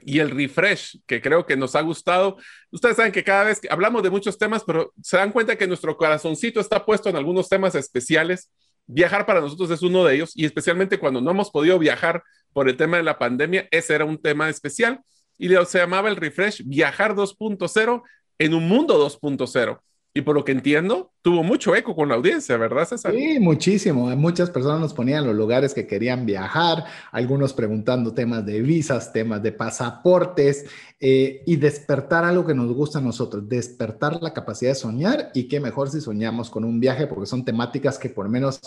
y 0.00 0.20
el 0.20 0.30
refresh, 0.30 1.00
que 1.06 1.20
creo 1.20 1.44
que 1.44 1.56
nos 1.56 1.74
ha 1.74 1.80
gustado. 1.80 2.36
Ustedes 2.70 2.96
saben 2.96 3.12
que 3.12 3.24
cada 3.24 3.44
vez 3.44 3.60
que 3.60 3.68
hablamos 3.70 4.02
de 4.02 4.10
muchos 4.10 4.38
temas, 4.38 4.62
pero 4.64 4.92
se 5.02 5.16
dan 5.16 5.32
cuenta 5.32 5.56
que 5.56 5.66
nuestro 5.66 5.96
corazoncito 5.96 6.60
está 6.60 6.84
puesto 6.84 7.08
en 7.08 7.16
algunos 7.16 7.48
temas 7.48 7.74
especiales. 7.74 8.50
Viajar 8.86 9.26
para 9.26 9.40
nosotros 9.40 9.70
es 9.70 9.82
uno 9.82 10.04
de 10.04 10.14
ellos 10.14 10.32
y 10.34 10.46
especialmente 10.46 10.98
cuando 10.98 11.20
no 11.20 11.30
hemos 11.30 11.50
podido 11.50 11.78
viajar 11.78 12.22
por 12.52 12.68
el 12.68 12.76
tema 12.76 12.96
de 12.96 13.02
la 13.02 13.18
pandemia, 13.18 13.68
ese 13.70 13.94
era 13.94 14.04
un 14.04 14.20
tema 14.20 14.48
especial 14.48 15.00
y 15.38 15.48
se 15.48 15.78
llamaba 15.78 16.08
el 16.08 16.16
refresh 16.16 16.62
Viajar 16.64 17.14
2.0 17.14 18.02
en 18.38 18.54
un 18.54 18.68
mundo 18.68 18.98
2.0. 18.98 19.80
y 20.18 20.22
por 20.22 20.34
lo 20.34 20.44
que 20.44 20.50
entiendo, 20.50 21.12
tuvo 21.22 21.44
mucho 21.44 21.76
eco 21.76 21.94
con 21.94 22.08
la 22.08 22.16
audiencia, 22.16 22.56
¿verdad, 22.56 22.88
César? 22.88 23.12
Sí, 23.14 23.38
muchísimo. 23.38 24.08
Muchas 24.16 24.50
personas 24.50 24.80
nos 24.80 24.92
ponían 24.92 25.24
los 25.24 25.36
lugares 25.36 25.72
que 25.74 25.86
querían 25.86 26.26
viajar, 26.26 26.82
algunos 27.12 27.52
preguntando 27.52 28.12
temas 28.12 28.44
de 28.44 28.60
visas, 28.60 29.12
temas 29.12 29.40
de 29.44 29.52
pasaportes 29.52 30.64
eh, 30.98 31.44
y 31.46 31.54
despertar 31.54 32.24
algo 32.24 32.44
que 32.44 32.52
nos 32.52 32.72
gusta 32.72 32.98
a 32.98 33.00
nosotros, 33.00 33.48
despertar 33.48 34.20
la 34.20 34.32
capacidad 34.32 34.72
de 34.72 34.74
soñar 34.74 35.30
y 35.34 35.46
qué 35.46 35.60
mejor 35.60 35.88
si 35.88 36.00
soñamos 36.00 36.50
con 36.50 36.64
un 36.64 36.80
viaje 36.80 37.06
porque 37.06 37.26
son 37.26 37.44
temáticas 37.44 37.96
que 37.96 38.08
por 38.08 38.28
menos 38.28 38.60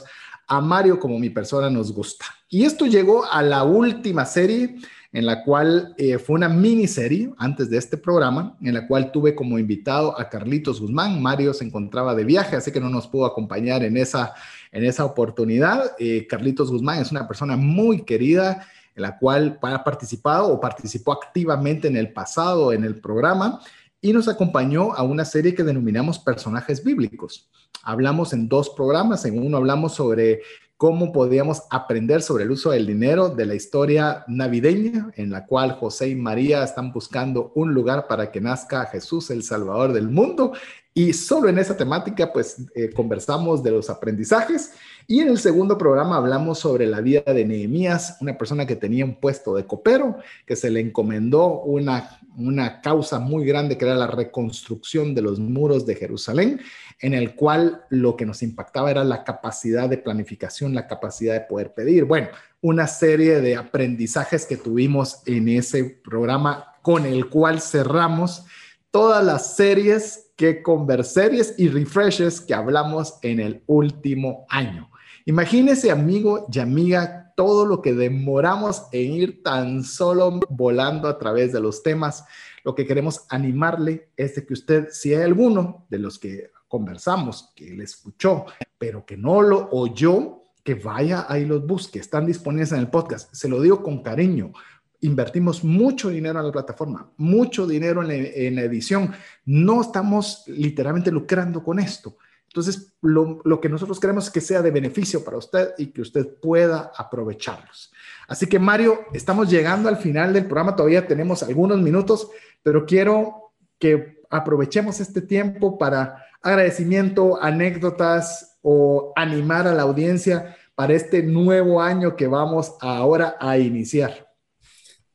a 0.48 0.62
Mario 0.62 1.02
como 1.02 1.20
mi 1.20 1.32
persona 1.32 1.70
nos 1.70 1.92
gusta. 1.92 2.28
Y 2.48 2.64
esto 2.64 2.86
llegó 2.86 3.26
a 3.26 3.42
la 3.42 3.66
última 3.66 4.26
serie 4.26 4.78
en 5.14 5.26
la 5.26 5.44
cual 5.44 5.94
eh, 5.98 6.18
fue 6.18 6.36
una 6.36 6.48
miniserie 6.48 7.32
antes 7.38 7.70
de 7.70 7.78
este 7.78 7.98
programa, 7.98 8.56
en 8.62 8.74
la 8.74 8.88
cual 8.88 9.12
tuve 9.12 9.36
como 9.36 9.60
invitado 9.60 10.18
a 10.18 10.30
Carlitos 10.30 10.80
Guzmán. 10.80 11.22
Mario 11.22 11.54
se 11.54 11.66
encontraba 11.66 12.16
de 12.16 12.24
viaje, 12.24 12.56
así 12.56 12.72
que 12.72 12.80
no 12.80 12.90
nos 12.90 13.08
pudo 13.08 13.26
acompañar 13.26 13.84
en 13.84 13.98
esa, 13.98 14.34
en 14.72 14.86
esa 14.86 15.04
oportunidad. 15.04 15.92
Eh, 16.00 16.28
Carlitos 16.28 16.72
Guzmán 16.72 17.02
es 17.02 17.12
una 17.12 17.28
persona 17.28 17.58
muy 17.58 18.04
querida, 18.04 18.66
en 18.96 19.02
la 19.04 19.18
cual 19.18 19.60
ha 19.62 19.84
participado 19.84 20.48
o 20.48 20.60
participó 20.60 21.12
activamente 21.12 21.88
en 21.88 21.98
el 21.98 22.14
pasado 22.14 22.74
en 22.74 22.84
el 22.84 23.00
programa 23.00 23.62
y 24.02 24.14
nos 24.14 24.28
acompañó 24.28 24.94
a 24.94 25.04
una 25.04 25.26
serie 25.26 25.54
que 25.54 25.64
denominamos 25.64 26.20
personajes 26.20 26.84
bíblicos. 26.84 27.50
Hablamos 27.84 28.34
en 28.34 28.50
dos 28.50 28.70
programas, 28.70 29.26
en 29.26 29.42
uno 29.42 29.58
hablamos 29.58 29.94
sobre 29.94 30.42
cómo 30.82 31.12
podíamos 31.12 31.62
aprender 31.70 32.24
sobre 32.24 32.44
el 32.44 32.50
uso 32.50 32.72
del 32.72 32.88
dinero 32.88 33.30
de 33.30 33.46
la 33.46 33.54
historia 33.54 34.26
navideña, 34.28 35.12
en 35.16 35.30
la 35.30 35.46
cual 35.46 35.74
José 35.74 36.10
y 36.10 36.16
María 36.16 36.64
están 36.64 36.92
buscando 36.92 37.52
un 37.54 37.72
lugar 37.72 38.08
para 38.08 38.32
que 38.32 38.42
nazca 38.42 38.88
Jesús, 38.88 39.30
el 39.30 39.44
Salvador 39.44 39.94
del 39.94 40.10
mundo. 40.10 40.54
Y 40.92 41.14
solo 41.14 41.50
en 41.50 41.60
esa 41.60 41.78
temática, 41.78 42.34
pues 42.34 42.66
eh, 42.74 42.90
conversamos 42.96 43.62
de 43.62 43.70
los 43.70 43.92
aprendizajes. 43.92 44.72
Y 45.08 45.20
en 45.20 45.30
el 45.30 45.38
segundo 45.38 45.78
programa 45.78 46.18
hablamos 46.18 46.60
sobre 46.60 46.86
la 46.86 47.02
vida 47.02 47.22
de 47.22 47.46
Nehemías, 47.46 48.18
una 48.22 48.38
persona 48.38 48.66
que 48.66 48.76
tenía 48.76 49.06
un 49.06 49.16
puesto 49.16 49.56
de 49.56 49.66
copero, 49.66 50.18
que 50.46 50.56
se 50.56 50.70
le 50.70 50.80
encomendó 50.80 51.62
una, 51.62 52.20
una 52.38 52.82
causa 52.82 53.20
muy 53.20 53.46
grande 53.46 53.78
que 53.78 53.86
era 53.86 53.96
la 53.96 54.08
reconstrucción 54.08 55.14
de 55.16 55.22
los 55.22 55.40
muros 55.40 55.86
de 55.86 55.96
Jerusalén 55.96 56.62
en 57.02 57.14
el 57.14 57.36
cual 57.36 57.84
lo 57.90 58.16
que 58.16 58.26
nos 58.26 58.44
impactaba 58.44 58.92
era 58.92 59.04
la 59.04 59.24
capacidad 59.24 59.90
de 59.90 59.98
planificación, 59.98 60.76
la 60.76 60.88
capacidad 60.88 61.34
de 61.34 61.42
poder 61.42 61.74
pedir. 61.74 62.06
Bueno, 62.06 62.28
una 62.62 62.86
serie 62.88 63.42
de 63.42 63.56
aprendizajes 63.56 64.46
que 64.46 64.58
tuvimos 64.58 65.24
en 65.26 65.50
ese 65.50 65.84
programa 65.84 66.76
con 66.84 67.06
el 67.06 67.28
cual 67.28 67.60
cerramos 67.60 68.46
todas 68.92 69.26
las 69.26 69.56
series 69.56 70.32
que 70.36 70.62
converseries 70.62 71.56
y 71.58 71.70
refreshes 71.70 72.42
que 72.42 72.54
hablamos 72.54 73.16
en 73.24 73.40
el 73.40 73.64
último 73.66 74.46
año. 74.50 74.91
Imagínese, 75.26 75.92
amigo 75.92 76.48
y 76.52 76.60
amiga, 76.60 77.34
todo 77.36 77.66
lo 77.66 77.82
que 77.82 77.94
demoramos 77.94 78.84
en 78.92 79.14
ir 79.14 79.44
tan 79.44 79.84
solo 79.84 80.40
volando 80.50 81.08
a 81.08 81.18
través 81.18 81.54
de 81.54 81.60
los 81.60 81.84
temas. 81.84 82.26
Lo 82.64 82.76
que 82.76 82.86
queremos 82.86 83.26
animarle 83.30 84.10
es 84.18 84.36
de 84.36 84.46
que 84.46 84.54
usted, 84.54 84.88
si 84.92 85.14
hay 85.14 85.24
alguno 85.24 85.86
de 85.90 86.00
los 86.00 86.20
que 86.20 86.52
conversamos, 86.68 87.52
que 87.56 87.74
él 87.74 87.82
escuchó, 87.82 88.46
pero 88.78 89.06
que 89.06 89.18
no 89.18 89.42
lo 89.42 89.70
oyó, 89.72 90.44
que 90.64 90.76
vaya 90.76 91.26
ahí 91.28 91.46
los 91.46 91.66
busque. 91.66 92.00
Están 92.00 92.26
disponibles 92.26 92.72
en 92.72 92.80
el 92.80 92.90
podcast. 92.90 93.34
Se 93.34 93.50
lo 93.50 93.62
digo 93.62 93.82
con 93.84 94.02
cariño. 94.02 94.54
Invertimos 95.02 95.64
mucho 95.64 96.10
dinero 96.10 96.40
en 96.40 96.46
la 96.46 96.52
plataforma, 96.52 97.12
mucho 97.18 97.66
dinero 97.66 98.04
en 98.04 98.56
la, 98.56 98.62
edición. 98.62 99.12
No 99.46 99.82
estamos 99.82 100.44
literalmente 100.48 101.12
lucrando 101.12 101.64
con 101.64 101.80
esto. 101.80 102.18
Entonces, 102.52 102.94
lo, 103.02 103.62
que 103.62 103.70
nosotros 103.70 103.98
queremos 103.98 104.26
es 104.26 104.32
que 104.32 104.42
sea 104.42 104.62
de 104.62 104.72
beneficio 104.72 105.24
para 105.24 105.38
usted 105.38 105.70
y 105.78 105.88
que 105.88 106.02
usted 106.02 106.28
pueda 106.42 106.92
aprovecharlos. 106.98 107.94
Así 108.28 108.46
que, 108.48 108.60
Mario, 108.60 109.00
estamos 109.14 109.50
llegando 109.50 109.88
al 109.88 109.96
final 109.96 110.34
del 110.34 110.46
programa. 110.46 110.76
Todavía 110.76 111.08
tenemos 111.08 111.44
algunos 111.44 111.80
minutos, 111.80 112.30
pero 112.62 112.86
quiero 112.86 113.54
que 113.80 114.22
aprovechemos 114.30 115.00
este 115.00 115.22
tiempo 115.22 115.78
para 115.78 116.26
agradecimiento, 116.42 117.42
anécdotas 117.42 118.58
o 118.62 119.14
animar 119.16 119.66
a 119.66 119.74
la 119.74 119.84
audiencia 119.84 120.58
para 120.76 120.94
este 120.94 121.24
nuevo 121.24 121.82
año 121.82 122.16
que 122.16 122.28
vamos 122.28 122.76
ahora 122.82 123.38
a 123.40 123.58
iniciar? 123.58 124.31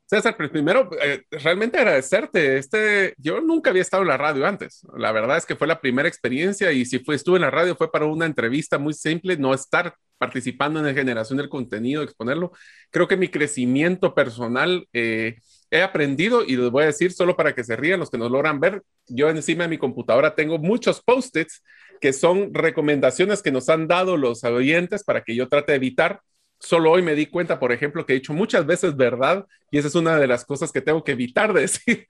César, 0.06 0.36
pues 0.36 0.50
primero, 0.50 0.88
eh, 1.02 1.24
realmente 1.30 1.78
agradecerte. 1.78 2.58
Este, 2.58 3.14
yo 3.18 3.40
nunca 3.40 3.70
había 3.70 3.82
estado 3.82 4.04
en 4.04 4.08
la 4.08 4.16
radio 4.16 4.46
antes. 4.46 4.82
La 4.96 5.10
verdad 5.10 5.36
es 5.36 5.46
que 5.46 5.56
fue 5.56 5.66
la 5.66 5.80
primera 5.80 6.08
experiencia 6.08 6.70
y 6.70 6.84
si 6.84 7.00
fue, 7.00 7.16
estuve 7.16 7.36
en 7.36 7.42
la 7.42 7.50
radio 7.50 7.74
fue 7.74 7.90
para 7.90 8.06
una 8.06 8.24
entrevista 8.24 8.78
muy 8.78 8.94
simple, 8.94 9.36
no 9.36 9.52
estar 9.52 9.94
participando 10.18 10.78
en 10.80 10.86
la 10.86 10.94
generación 10.94 11.38
del 11.38 11.48
contenido, 11.48 12.02
exponerlo. 12.02 12.52
Creo 12.90 13.08
que 13.08 13.16
mi 13.16 13.28
crecimiento 13.28 14.14
personal 14.14 14.86
eh, 14.92 15.38
he 15.70 15.82
aprendido 15.82 16.44
y 16.44 16.56
les 16.56 16.70
voy 16.70 16.84
a 16.84 16.86
decir 16.86 17.12
solo 17.12 17.36
para 17.36 17.54
que 17.54 17.64
se 17.64 17.76
rían 17.76 18.00
los 18.00 18.10
que 18.10 18.18
nos 18.18 18.30
logran 18.30 18.60
ver. 18.60 18.82
Yo 19.08 19.28
encima 19.28 19.64
de 19.64 19.70
mi 19.70 19.78
computadora 19.78 20.36
tengo 20.36 20.58
muchos 20.58 21.02
post-its 21.02 21.62
que 22.00 22.12
son 22.12 22.54
recomendaciones 22.54 23.42
que 23.42 23.50
nos 23.50 23.68
han 23.68 23.88
dado 23.88 24.16
los 24.16 24.44
oyentes 24.44 25.02
para 25.04 25.22
que 25.22 25.34
yo 25.34 25.48
trate 25.48 25.72
de 25.72 25.76
evitar. 25.76 26.20
Solo 26.58 26.90
hoy 26.90 27.02
me 27.02 27.14
di 27.14 27.26
cuenta, 27.26 27.58
por 27.58 27.72
ejemplo, 27.72 28.04
que 28.04 28.14
he 28.14 28.16
dicho 28.16 28.32
muchas 28.32 28.64
veces 28.66 28.96
verdad 28.96 29.46
y 29.70 29.78
esa 29.78 29.88
es 29.88 29.94
una 29.94 30.18
de 30.18 30.26
las 30.26 30.44
cosas 30.44 30.72
que 30.72 30.80
tengo 30.80 31.04
que 31.04 31.12
evitar 31.12 31.52
de 31.52 31.60
decir. 31.62 32.08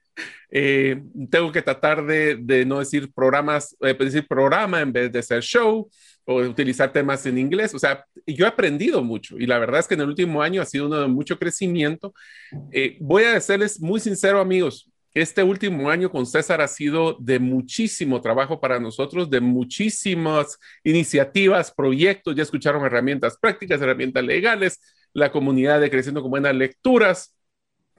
Eh, 0.49 1.01
tengo 1.29 1.51
que 1.51 1.61
tratar 1.61 2.05
de, 2.05 2.65
no 2.65 2.79
decir 2.79 3.11
programas, 3.13 3.75
eh, 3.81 3.93
decir 3.93 4.25
programa 4.27 4.81
en 4.81 4.93
vez 4.93 5.11
de 5.11 5.21
ser 5.21 5.41
show 5.41 5.89
o 6.25 6.37
utilizar 6.37 6.91
temas 6.91 7.25
en 7.25 7.37
inglés. 7.37 7.73
O 7.73 7.79
sea, 7.79 8.05
yo 8.25 8.45
he 8.45 8.47
aprendido 8.47 9.03
mucho 9.03 9.37
y 9.37 9.45
la 9.45 9.59
verdad 9.59 9.79
es 9.79 9.87
que 9.87 9.95
en 9.95 10.01
el 10.01 10.09
último 10.09 10.41
año 10.41 10.61
ha 10.61 10.65
sido 10.65 10.87
uno 10.87 11.01
de 11.01 11.07
mucho 11.07 11.37
crecimiento. 11.37 12.13
Eh, 12.71 12.97
voy 12.99 13.23
a 13.23 13.33
decirles 13.33 13.79
muy 13.81 13.99
sincero, 13.99 14.39
amigos, 14.39 14.89
este 15.21 15.43
último 15.43 15.89
año 15.89 16.09
con 16.11 16.25
César 16.25 16.61
ha 16.61 16.67
sido 16.67 17.17
de 17.19 17.39
muchísimo 17.39 18.21
trabajo 18.21 18.59
para 18.59 18.79
nosotros, 18.79 19.29
de 19.29 19.41
muchísimas 19.41 20.59
iniciativas, 20.83 21.71
proyectos. 21.71 22.35
Ya 22.35 22.43
escucharon 22.43 22.85
herramientas 22.85 23.37
prácticas, 23.39 23.81
herramientas 23.81 24.23
legales, 24.23 24.79
la 25.13 25.31
comunidad 25.31 25.81
de 25.81 25.89
Creciendo 25.89 26.21
con 26.21 26.31
Buenas 26.31 26.55
Lecturas 26.55 27.37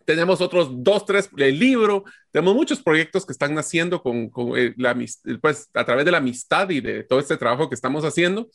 tenemos 0.08 0.40
otros 0.40 0.70
dos, 0.72 1.04
tres, 1.04 1.28
el 1.36 1.58
libro, 1.58 2.02
tenemos 2.30 2.54
muchos 2.54 2.80
proyectos 2.80 3.26
que 3.26 3.32
están 3.32 3.54
naciendo 3.54 4.02
con, 4.02 4.30
eh, 4.56 4.72
la, 4.78 4.96
pues, 5.42 5.68
a 5.74 5.84
través 5.84 6.06
de 6.06 6.10
la 6.10 6.16
amistad 6.16 6.70
y 6.70 6.80
de 6.80 7.04
todo 7.04 7.20
este 7.20 7.36
trabajo 7.36 7.68
que 7.68 7.74
estamos 7.74 8.06
haciendo. 8.06 8.48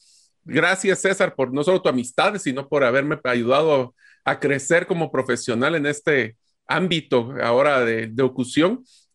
Gracias, 0.43 1.01
César, 1.01 1.35
por 1.35 1.53
no 1.53 1.63
solo 1.63 1.79
tu 1.79 1.89
amistad, 1.89 2.39
sino 2.39 2.67
por 2.67 2.83
haberme 2.83 3.19
ayudado 3.25 3.93
a, 4.25 4.39
crecer 4.39 4.87
como 4.87 5.11
profesional 5.11 5.75
en 5.75 5.85
este 5.85 6.37
ámbito 6.67 7.35
ahora 7.41 7.83
de, 7.85 8.07
de 8.07 8.31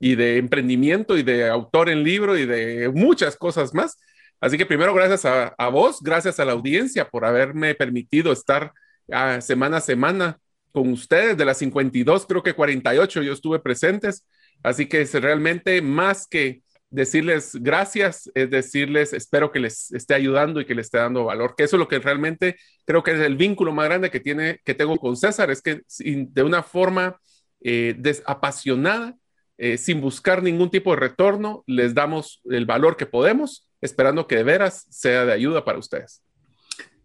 y 0.00 0.14
de 0.14 0.36
emprendimiento 0.38 1.16
y 1.16 1.22
de 1.22 1.48
autor 1.48 1.88
en 1.88 2.04
libro 2.04 2.38
y 2.38 2.46
de 2.46 2.90
muchas 2.94 3.36
cosas 3.36 3.74
más. 3.74 3.98
Así 4.40 4.56
que 4.56 4.66
primero, 4.66 4.94
gracias 4.94 5.24
a, 5.24 5.68
vos, 5.68 6.00
gracias 6.00 6.38
a 6.38 6.44
la 6.44 6.52
audiencia 6.52 7.08
por 7.08 7.24
haberme 7.24 7.74
permitido 7.74 8.32
estar 8.32 8.72
ah, 9.10 9.40
semana 9.40 9.78
a 9.78 9.80
semana 9.80 10.38
con 10.72 10.92
ustedes, 10.92 11.36
de 11.36 11.44
las 11.44 11.58
52, 11.58 12.26
creo 12.26 12.42
que 12.42 12.54
48 12.54 13.22
yo 13.22 13.32
estuve 13.32 13.58
presentes, 13.58 14.26
así 14.62 14.86
que 14.86 15.00
es 15.00 15.12
realmente 15.14 15.82
más 15.82 16.26
que 16.26 16.62
decirles 16.90 17.56
gracias, 17.60 18.30
es 18.34 18.50
decirles 18.50 19.12
espero 19.12 19.50
que 19.50 19.60
les 19.60 19.90
esté 19.92 20.14
ayudando 20.14 20.60
y 20.60 20.66
que 20.66 20.74
les 20.74 20.86
esté 20.86 20.98
dando 20.98 21.24
valor, 21.24 21.54
que 21.56 21.64
eso 21.64 21.76
es 21.76 21.80
lo 21.80 21.88
que 21.88 21.98
realmente 21.98 22.56
creo 22.86 23.02
que 23.02 23.12
es 23.12 23.20
el 23.20 23.36
vínculo 23.36 23.72
más 23.72 23.86
grande 23.86 24.10
que 24.10 24.20
tiene, 24.20 24.60
que 24.64 24.74
tengo 24.74 24.96
con 24.96 25.16
César, 25.16 25.50
es 25.50 25.62
que 25.62 25.82
de 25.98 26.42
una 26.42 26.62
forma 26.62 27.18
eh, 27.60 27.94
desapasionada, 27.98 29.16
eh, 29.56 29.76
sin 29.76 30.00
buscar 30.00 30.42
ningún 30.42 30.70
tipo 30.70 30.90
de 30.90 31.00
retorno, 31.00 31.64
les 31.66 31.94
damos 31.94 32.40
el 32.44 32.64
valor 32.64 32.96
que 32.96 33.06
podemos, 33.06 33.68
esperando 33.80 34.26
que 34.26 34.36
de 34.36 34.44
veras 34.44 34.86
sea 34.90 35.24
de 35.24 35.32
ayuda 35.32 35.64
para 35.64 35.78
ustedes. 35.78 36.22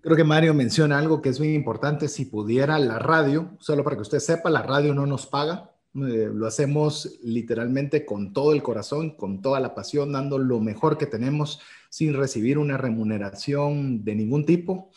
Creo 0.01 0.17
que 0.17 0.23
Mario 0.25 0.53
menciona 0.53 0.99
algo 0.99 1.21
que 1.21 1.29
es 1.29 1.39
muy 1.39 1.53
importante. 1.53 2.09
Si 2.09 2.25
pudiera 2.25 2.77
la 2.77 2.99
radio, 2.99 3.55
solo 3.59 3.85
para 3.85 3.95
que 3.95 4.01
usted 4.01 4.19
sepa, 4.19 4.49
la 4.49 4.61
radio 4.61 4.93
no 4.93 5.05
nos 5.05 5.25
paga. 5.25 5.71
Eh, 5.95 6.29
lo 6.33 6.45
hacemos 6.45 7.19
literalmente 7.23 8.05
con 8.05 8.33
todo 8.33 8.51
el 8.51 8.61
corazón, 8.61 9.15
con 9.15 9.41
toda 9.41 9.61
la 9.61 9.73
pasión, 9.73 10.11
dando 10.11 10.37
lo 10.37 10.59
mejor 10.59 10.97
que 10.97 11.05
tenemos 11.05 11.61
sin 11.89 12.15
recibir 12.15 12.57
una 12.57 12.77
remuneración 12.77 14.03
de 14.03 14.15
ningún 14.15 14.45
tipo. 14.45 14.91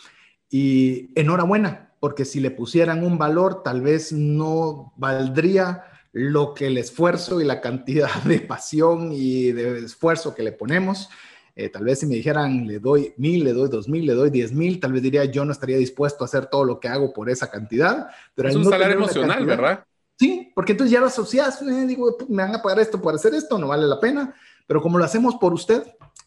Y 0.51 1.11
enhorabuena, 1.15 1.86
porque 2.01 2.25
si 2.25 2.41
le 2.41 2.51
pusieran 2.51 3.05
un 3.05 3.19
valor, 3.19 3.63
tal 3.63 3.81
vez 3.81 4.13
no 4.13 4.93
valdría 4.97 5.85
lo 6.13 6.55
que 6.55 6.69
el 6.69 6.79
esfuerzo 6.79 7.41
y 7.41 7.45
la 7.45 7.61
cantidad 7.61 8.11
de 8.25 8.41
pasión 8.41 9.11
y 9.13 9.53
de 9.53 9.79
esfuerzo 9.79 10.35
que 10.35 10.43
le 10.43 10.53
ponemos. 10.53 11.09
Eh, 11.55 11.71
tal 11.71 11.85
vez 11.85 12.01
si 12.01 12.07
me 12.07 12.17
dijeran, 12.17 12.67
le 12.67 12.79
doy 12.79 13.15
mil, 13.17 13.45
le 13.45 13.55
doy 13.55 13.71
dos 13.71 13.89
mil, 13.89 14.07
le 14.07 14.13
doy 14.13 14.29
diez 14.29 14.53
mil, 14.53 14.79
tal 14.79 14.93
vez 14.93 15.03
diría, 15.03 15.25
yo 15.25 15.45
no 15.45 15.53
estaría 15.53 15.79
dispuesto 15.79 16.23
a 16.23 16.27
hacer 16.27 16.47
todo 16.47 16.65
lo 16.65 16.81
que 16.81 16.89
hago 16.89 17.15
por 17.15 17.31
esa 17.31 17.51
cantidad. 17.51 18.09
Pero 18.35 18.49
es 18.49 18.57
un 18.57 18.65
salario 18.65 18.97
emocional, 18.97 19.47
¿verdad? 19.47 19.85
Sí, 20.19 20.53
porque 20.55 20.73
entonces 20.73 20.93
ya 20.93 21.01
lo 21.01 21.07
asocias, 21.07 21.61
eh, 21.63 21.87
digo, 21.87 22.17
me 22.29 22.43
van 22.43 22.55
a 22.55 22.63
pagar 22.63 22.81
esto 22.81 23.01
por 23.01 23.15
hacer 23.15 23.35
esto, 23.35 23.59
no 23.59 23.69
vale 23.69 23.87
la 23.87 24.01
pena. 24.01 24.35
Pero 24.67 24.83
como 24.83 24.99
lo 24.99 25.05
hacemos 25.05 25.37
por 25.37 25.53
usted, 25.53 25.83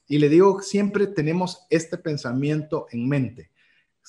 y 0.08 0.18
le 0.18 0.30
digo, 0.30 0.62
siempre 0.62 1.08
tenemos 1.08 1.66
este 1.70 1.98
pensamiento 1.98 2.88
en 2.92 3.08
mente. 3.08 3.52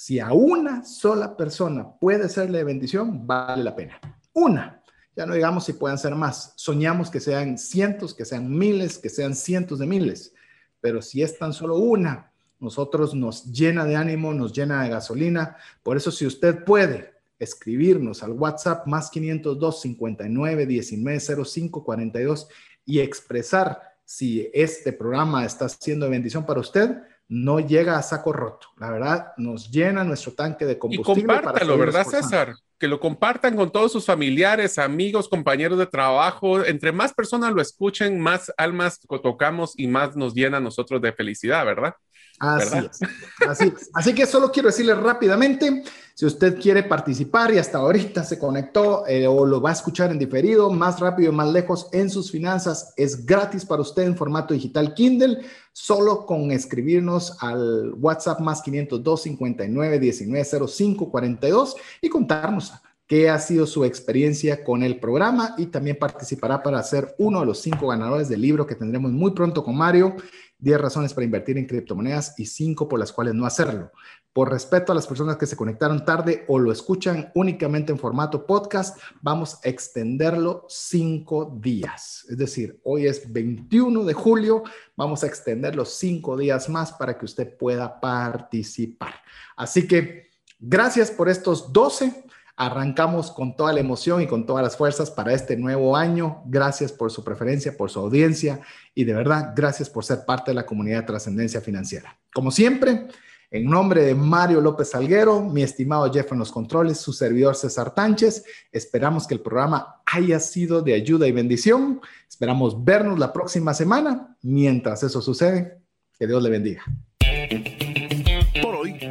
Si 0.03 0.19
a 0.19 0.33
una 0.33 0.83
sola 0.83 1.37
persona 1.37 1.87
puede 2.01 2.31
serle 2.31 2.65
bendición, 2.65 3.27
vale 3.27 3.63
la 3.63 3.77
pena. 3.77 4.01
Una. 4.33 4.83
Ya 5.15 5.27
no 5.27 5.35
digamos 5.35 5.67
si 5.67 5.75
puedan 5.75 5.99
ser 5.99 6.15
más. 6.15 6.55
Soñamos 6.57 7.11
que 7.11 7.21
sean 7.21 7.59
cientos, 7.59 8.15
que 8.15 8.25
sean 8.25 8.51
miles, 8.51 8.97
que 8.97 9.11
sean 9.11 9.35
cientos 9.35 9.79
de 9.79 9.87
miles. 9.87 10.33
Pero 10.81 11.03
si 11.03 11.21
es 11.21 11.39
tan 11.39 11.53
solo 11.53 11.77
una, 11.77 12.33
nosotros 12.61 13.15
nos 13.15 13.53
llena 13.53 13.85
de 13.85 13.97
ánimo, 13.97 14.33
nos 14.33 14.55
llena 14.55 14.85
de 14.85 14.89
gasolina. 14.89 15.59
Por 15.83 15.99
eso 15.99 16.11
si 16.11 16.25
usted 16.25 16.65
puede 16.65 17.13
escribirnos 17.39 18.23
al 18.23 18.33
WhatsApp 18.33 18.87
más 18.87 19.11
502 19.11 19.83
59 19.83 20.65
19 20.65 21.45
05 21.45 21.85
42 21.85 22.49
y 22.87 23.01
expresar 23.01 23.83
si 24.07 24.51
este 24.55 24.95
programa 24.95 25.45
está 25.45 25.69
siendo 25.69 26.09
bendición 26.09 26.47
para 26.47 26.61
usted, 26.61 27.03
no 27.31 27.61
llega 27.61 27.97
a 27.97 28.03
saco 28.03 28.33
roto. 28.33 28.67
La 28.77 28.91
verdad, 28.91 29.33
nos 29.37 29.71
llena 29.71 30.03
nuestro 30.03 30.33
tanque 30.33 30.67
de 30.67 30.77
combustible. 30.77 31.23
Y 31.23 31.27
compártalo, 31.27 31.79
¿verdad, 31.79 32.05
César? 32.05 32.57
Que 32.77 32.89
lo 32.89 32.99
compartan 32.99 33.55
con 33.55 33.71
todos 33.71 33.93
sus 33.93 34.05
familiares, 34.05 34.79
amigos, 34.79 35.29
compañeros 35.29 35.79
de 35.79 35.87
trabajo. 35.87 36.65
Entre 36.65 36.91
más 36.91 37.15
personas 37.15 37.53
lo 37.53 37.63
escuchen, 37.63 38.19
más 38.19 38.53
almas 38.57 38.99
tocamos 39.23 39.79
y 39.79 39.87
más 39.87 40.17
nos 40.17 40.35
llena 40.35 40.57
a 40.57 40.61
nosotros 40.61 41.01
de 41.01 41.13
felicidad, 41.13 41.65
¿verdad? 41.65 41.95
Así 42.41 42.79
es, 42.79 43.01
así 43.47 43.73
Así 43.93 44.15
que 44.15 44.27
solo 44.27 44.51
quiero 44.51 44.69
decirle 44.69 44.95
rápidamente, 44.95 45.85
si 46.15 46.25
usted 46.25 46.59
quiere 46.59 46.83
participar 46.83 47.53
y 47.53 47.59
hasta 47.59 47.79
ahorita 47.79 48.25
se 48.25 48.39
conectó 48.39 49.07
eh, 49.07 49.27
o 49.27 49.45
lo 49.45 49.61
va 49.61 49.71
a 49.71 49.75
escuchar 49.75 50.11
en 50.11 50.19
diferido, 50.19 50.71
más 50.71 51.01
rápido, 51.01 51.33
más 51.33 51.53
lejos 51.53 51.89
en 51.93 52.09
sus 52.11 52.31
finanzas, 52.31 52.95
es 52.97 53.25
gratis 53.25 53.65
para 53.65 53.83
usted 53.83 54.05
en 54.05 54.17
formato 54.17 54.55
digital 54.55 54.95
Kindle, 54.95 55.39
solo 55.73 56.25
con 56.25 56.51
escribirnos 56.51 57.37
al 57.41 57.93
WhatsApp 57.95 58.41
más 58.41 58.63
502 58.63 59.23
59 59.23 59.99
19 59.99 60.69
05 60.69 61.11
42 61.11 61.77
y 62.01 62.09
contarnos 62.09 62.73
qué 63.07 63.29
ha 63.29 63.39
sido 63.39 63.67
su 63.67 63.85
experiencia 63.85 64.63
con 64.63 64.83
el 64.83 65.01
programa 65.01 65.55
y 65.59 65.67
también 65.67 65.99
participará 65.99 66.63
para 66.63 66.83
ser 66.83 67.15
uno 67.19 67.41
de 67.41 67.47
los 67.47 67.61
cinco 67.61 67.89
ganadores 67.89 68.29
del 68.29 68.41
libro 68.41 68.67
que 68.67 68.77
tendremos 68.77 69.11
muy 69.11 69.33
pronto 69.33 69.65
con 69.65 69.77
Mario 69.77 70.17
10 70.61 70.81
razones 70.81 71.15
para 71.15 71.25
invertir 71.25 71.59
en 71.59 71.67
criptomonedas 71.67 72.39
y 72.39 72.47
5 72.47 72.89
por 72.89 72.99
las 72.99 73.13
cuales 73.13 73.35
no 73.35 73.47
hacerlo. 73.47 73.91
Por 74.33 74.51
respeto 74.51 74.93
a 74.93 74.95
las 74.95 75.09
personas 75.09 75.37
que 75.37 75.47
se 75.47 75.57
conectaron 75.57 76.05
tarde 76.05 76.45
o 76.47 76.59
lo 76.59 76.71
escuchan 76.71 77.33
únicamente 77.35 77.91
en 77.91 77.99
formato 77.99 78.47
podcast, 78.47 78.97
vamos 79.21 79.59
a 79.65 79.69
extenderlo 79.69 80.67
5 80.69 81.59
días. 81.61 82.25
Es 82.29 82.39
decir, 82.39 82.81
hoy 82.85 83.07
es 83.07 83.33
21 83.33 84.05
de 84.05 84.13
julio, 84.13 84.63
vamos 84.97 85.25
a 85.25 85.27
extenderlo 85.27 85.85
5 85.85 86.37
días 86.37 86.69
más 86.69 86.93
para 86.93 87.19
que 87.19 87.25
usted 87.25 87.57
pueda 87.57 87.99
participar. 87.99 89.15
Así 89.57 89.89
que 89.89 90.31
gracias 90.61 91.11
por 91.11 91.29
estos 91.29 91.73
12 91.73 92.30
Arrancamos 92.63 93.31
con 93.31 93.57
toda 93.57 93.73
la 93.73 93.81
emoción 93.81 94.21
y 94.21 94.27
con 94.27 94.45
todas 94.45 94.63
las 94.63 94.77
fuerzas 94.77 95.11
para 95.11 95.33
este 95.33 95.57
nuevo 95.57 95.97
año. 95.97 96.43
Gracias 96.45 96.93
por 96.93 97.11
su 97.11 97.25
preferencia, 97.25 97.75
por 97.75 97.89
su 97.89 98.01
audiencia 98.01 98.61
y 98.95 99.05
de 99.05 99.15
verdad, 99.15 99.55
gracias 99.57 99.89
por 99.89 100.05
ser 100.05 100.27
parte 100.27 100.51
de 100.51 100.57
la 100.57 100.67
comunidad 100.67 101.01
de 101.01 101.07
trascendencia 101.07 101.63
financiera. 101.63 102.19
Como 102.35 102.51
siempre, 102.51 103.09
en 103.51 103.65
nombre 103.65 104.05
de 104.05 104.15
Mario 104.15 104.61
López 104.61 104.91
Salguero, 104.91 105.41
mi 105.41 105.63
estimado 105.63 106.13
Jeff 106.13 106.33
en 106.33 106.39
los 106.39 106.53
controles, 106.53 106.99
su 106.99 107.15
servidor 107.15 107.57
César 107.57 107.95
Tánchez, 107.95 108.45
esperamos 108.71 109.27
que 109.27 109.33
el 109.33 109.41
programa 109.41 110.03
haya 110.05 110.39
sido 110.39 110.83
de 110.83 110.93
ayuda 110.93 111.27
y 111.27 111.33
bendición. 111.33 112.03
Esperamos 112.29 112.85
vernos 112.85 113.19
la 113.19 113.33
próxima 113.33 113.73
semana. 113.73 114.37
Mientras 114.43 115.03
eso 115.03 115.23
sucede, 115.23 115.81
que 116.19 116.27
Dios 116.27 116.43
le 116.43 116.51
bendiga. 116.51 116.83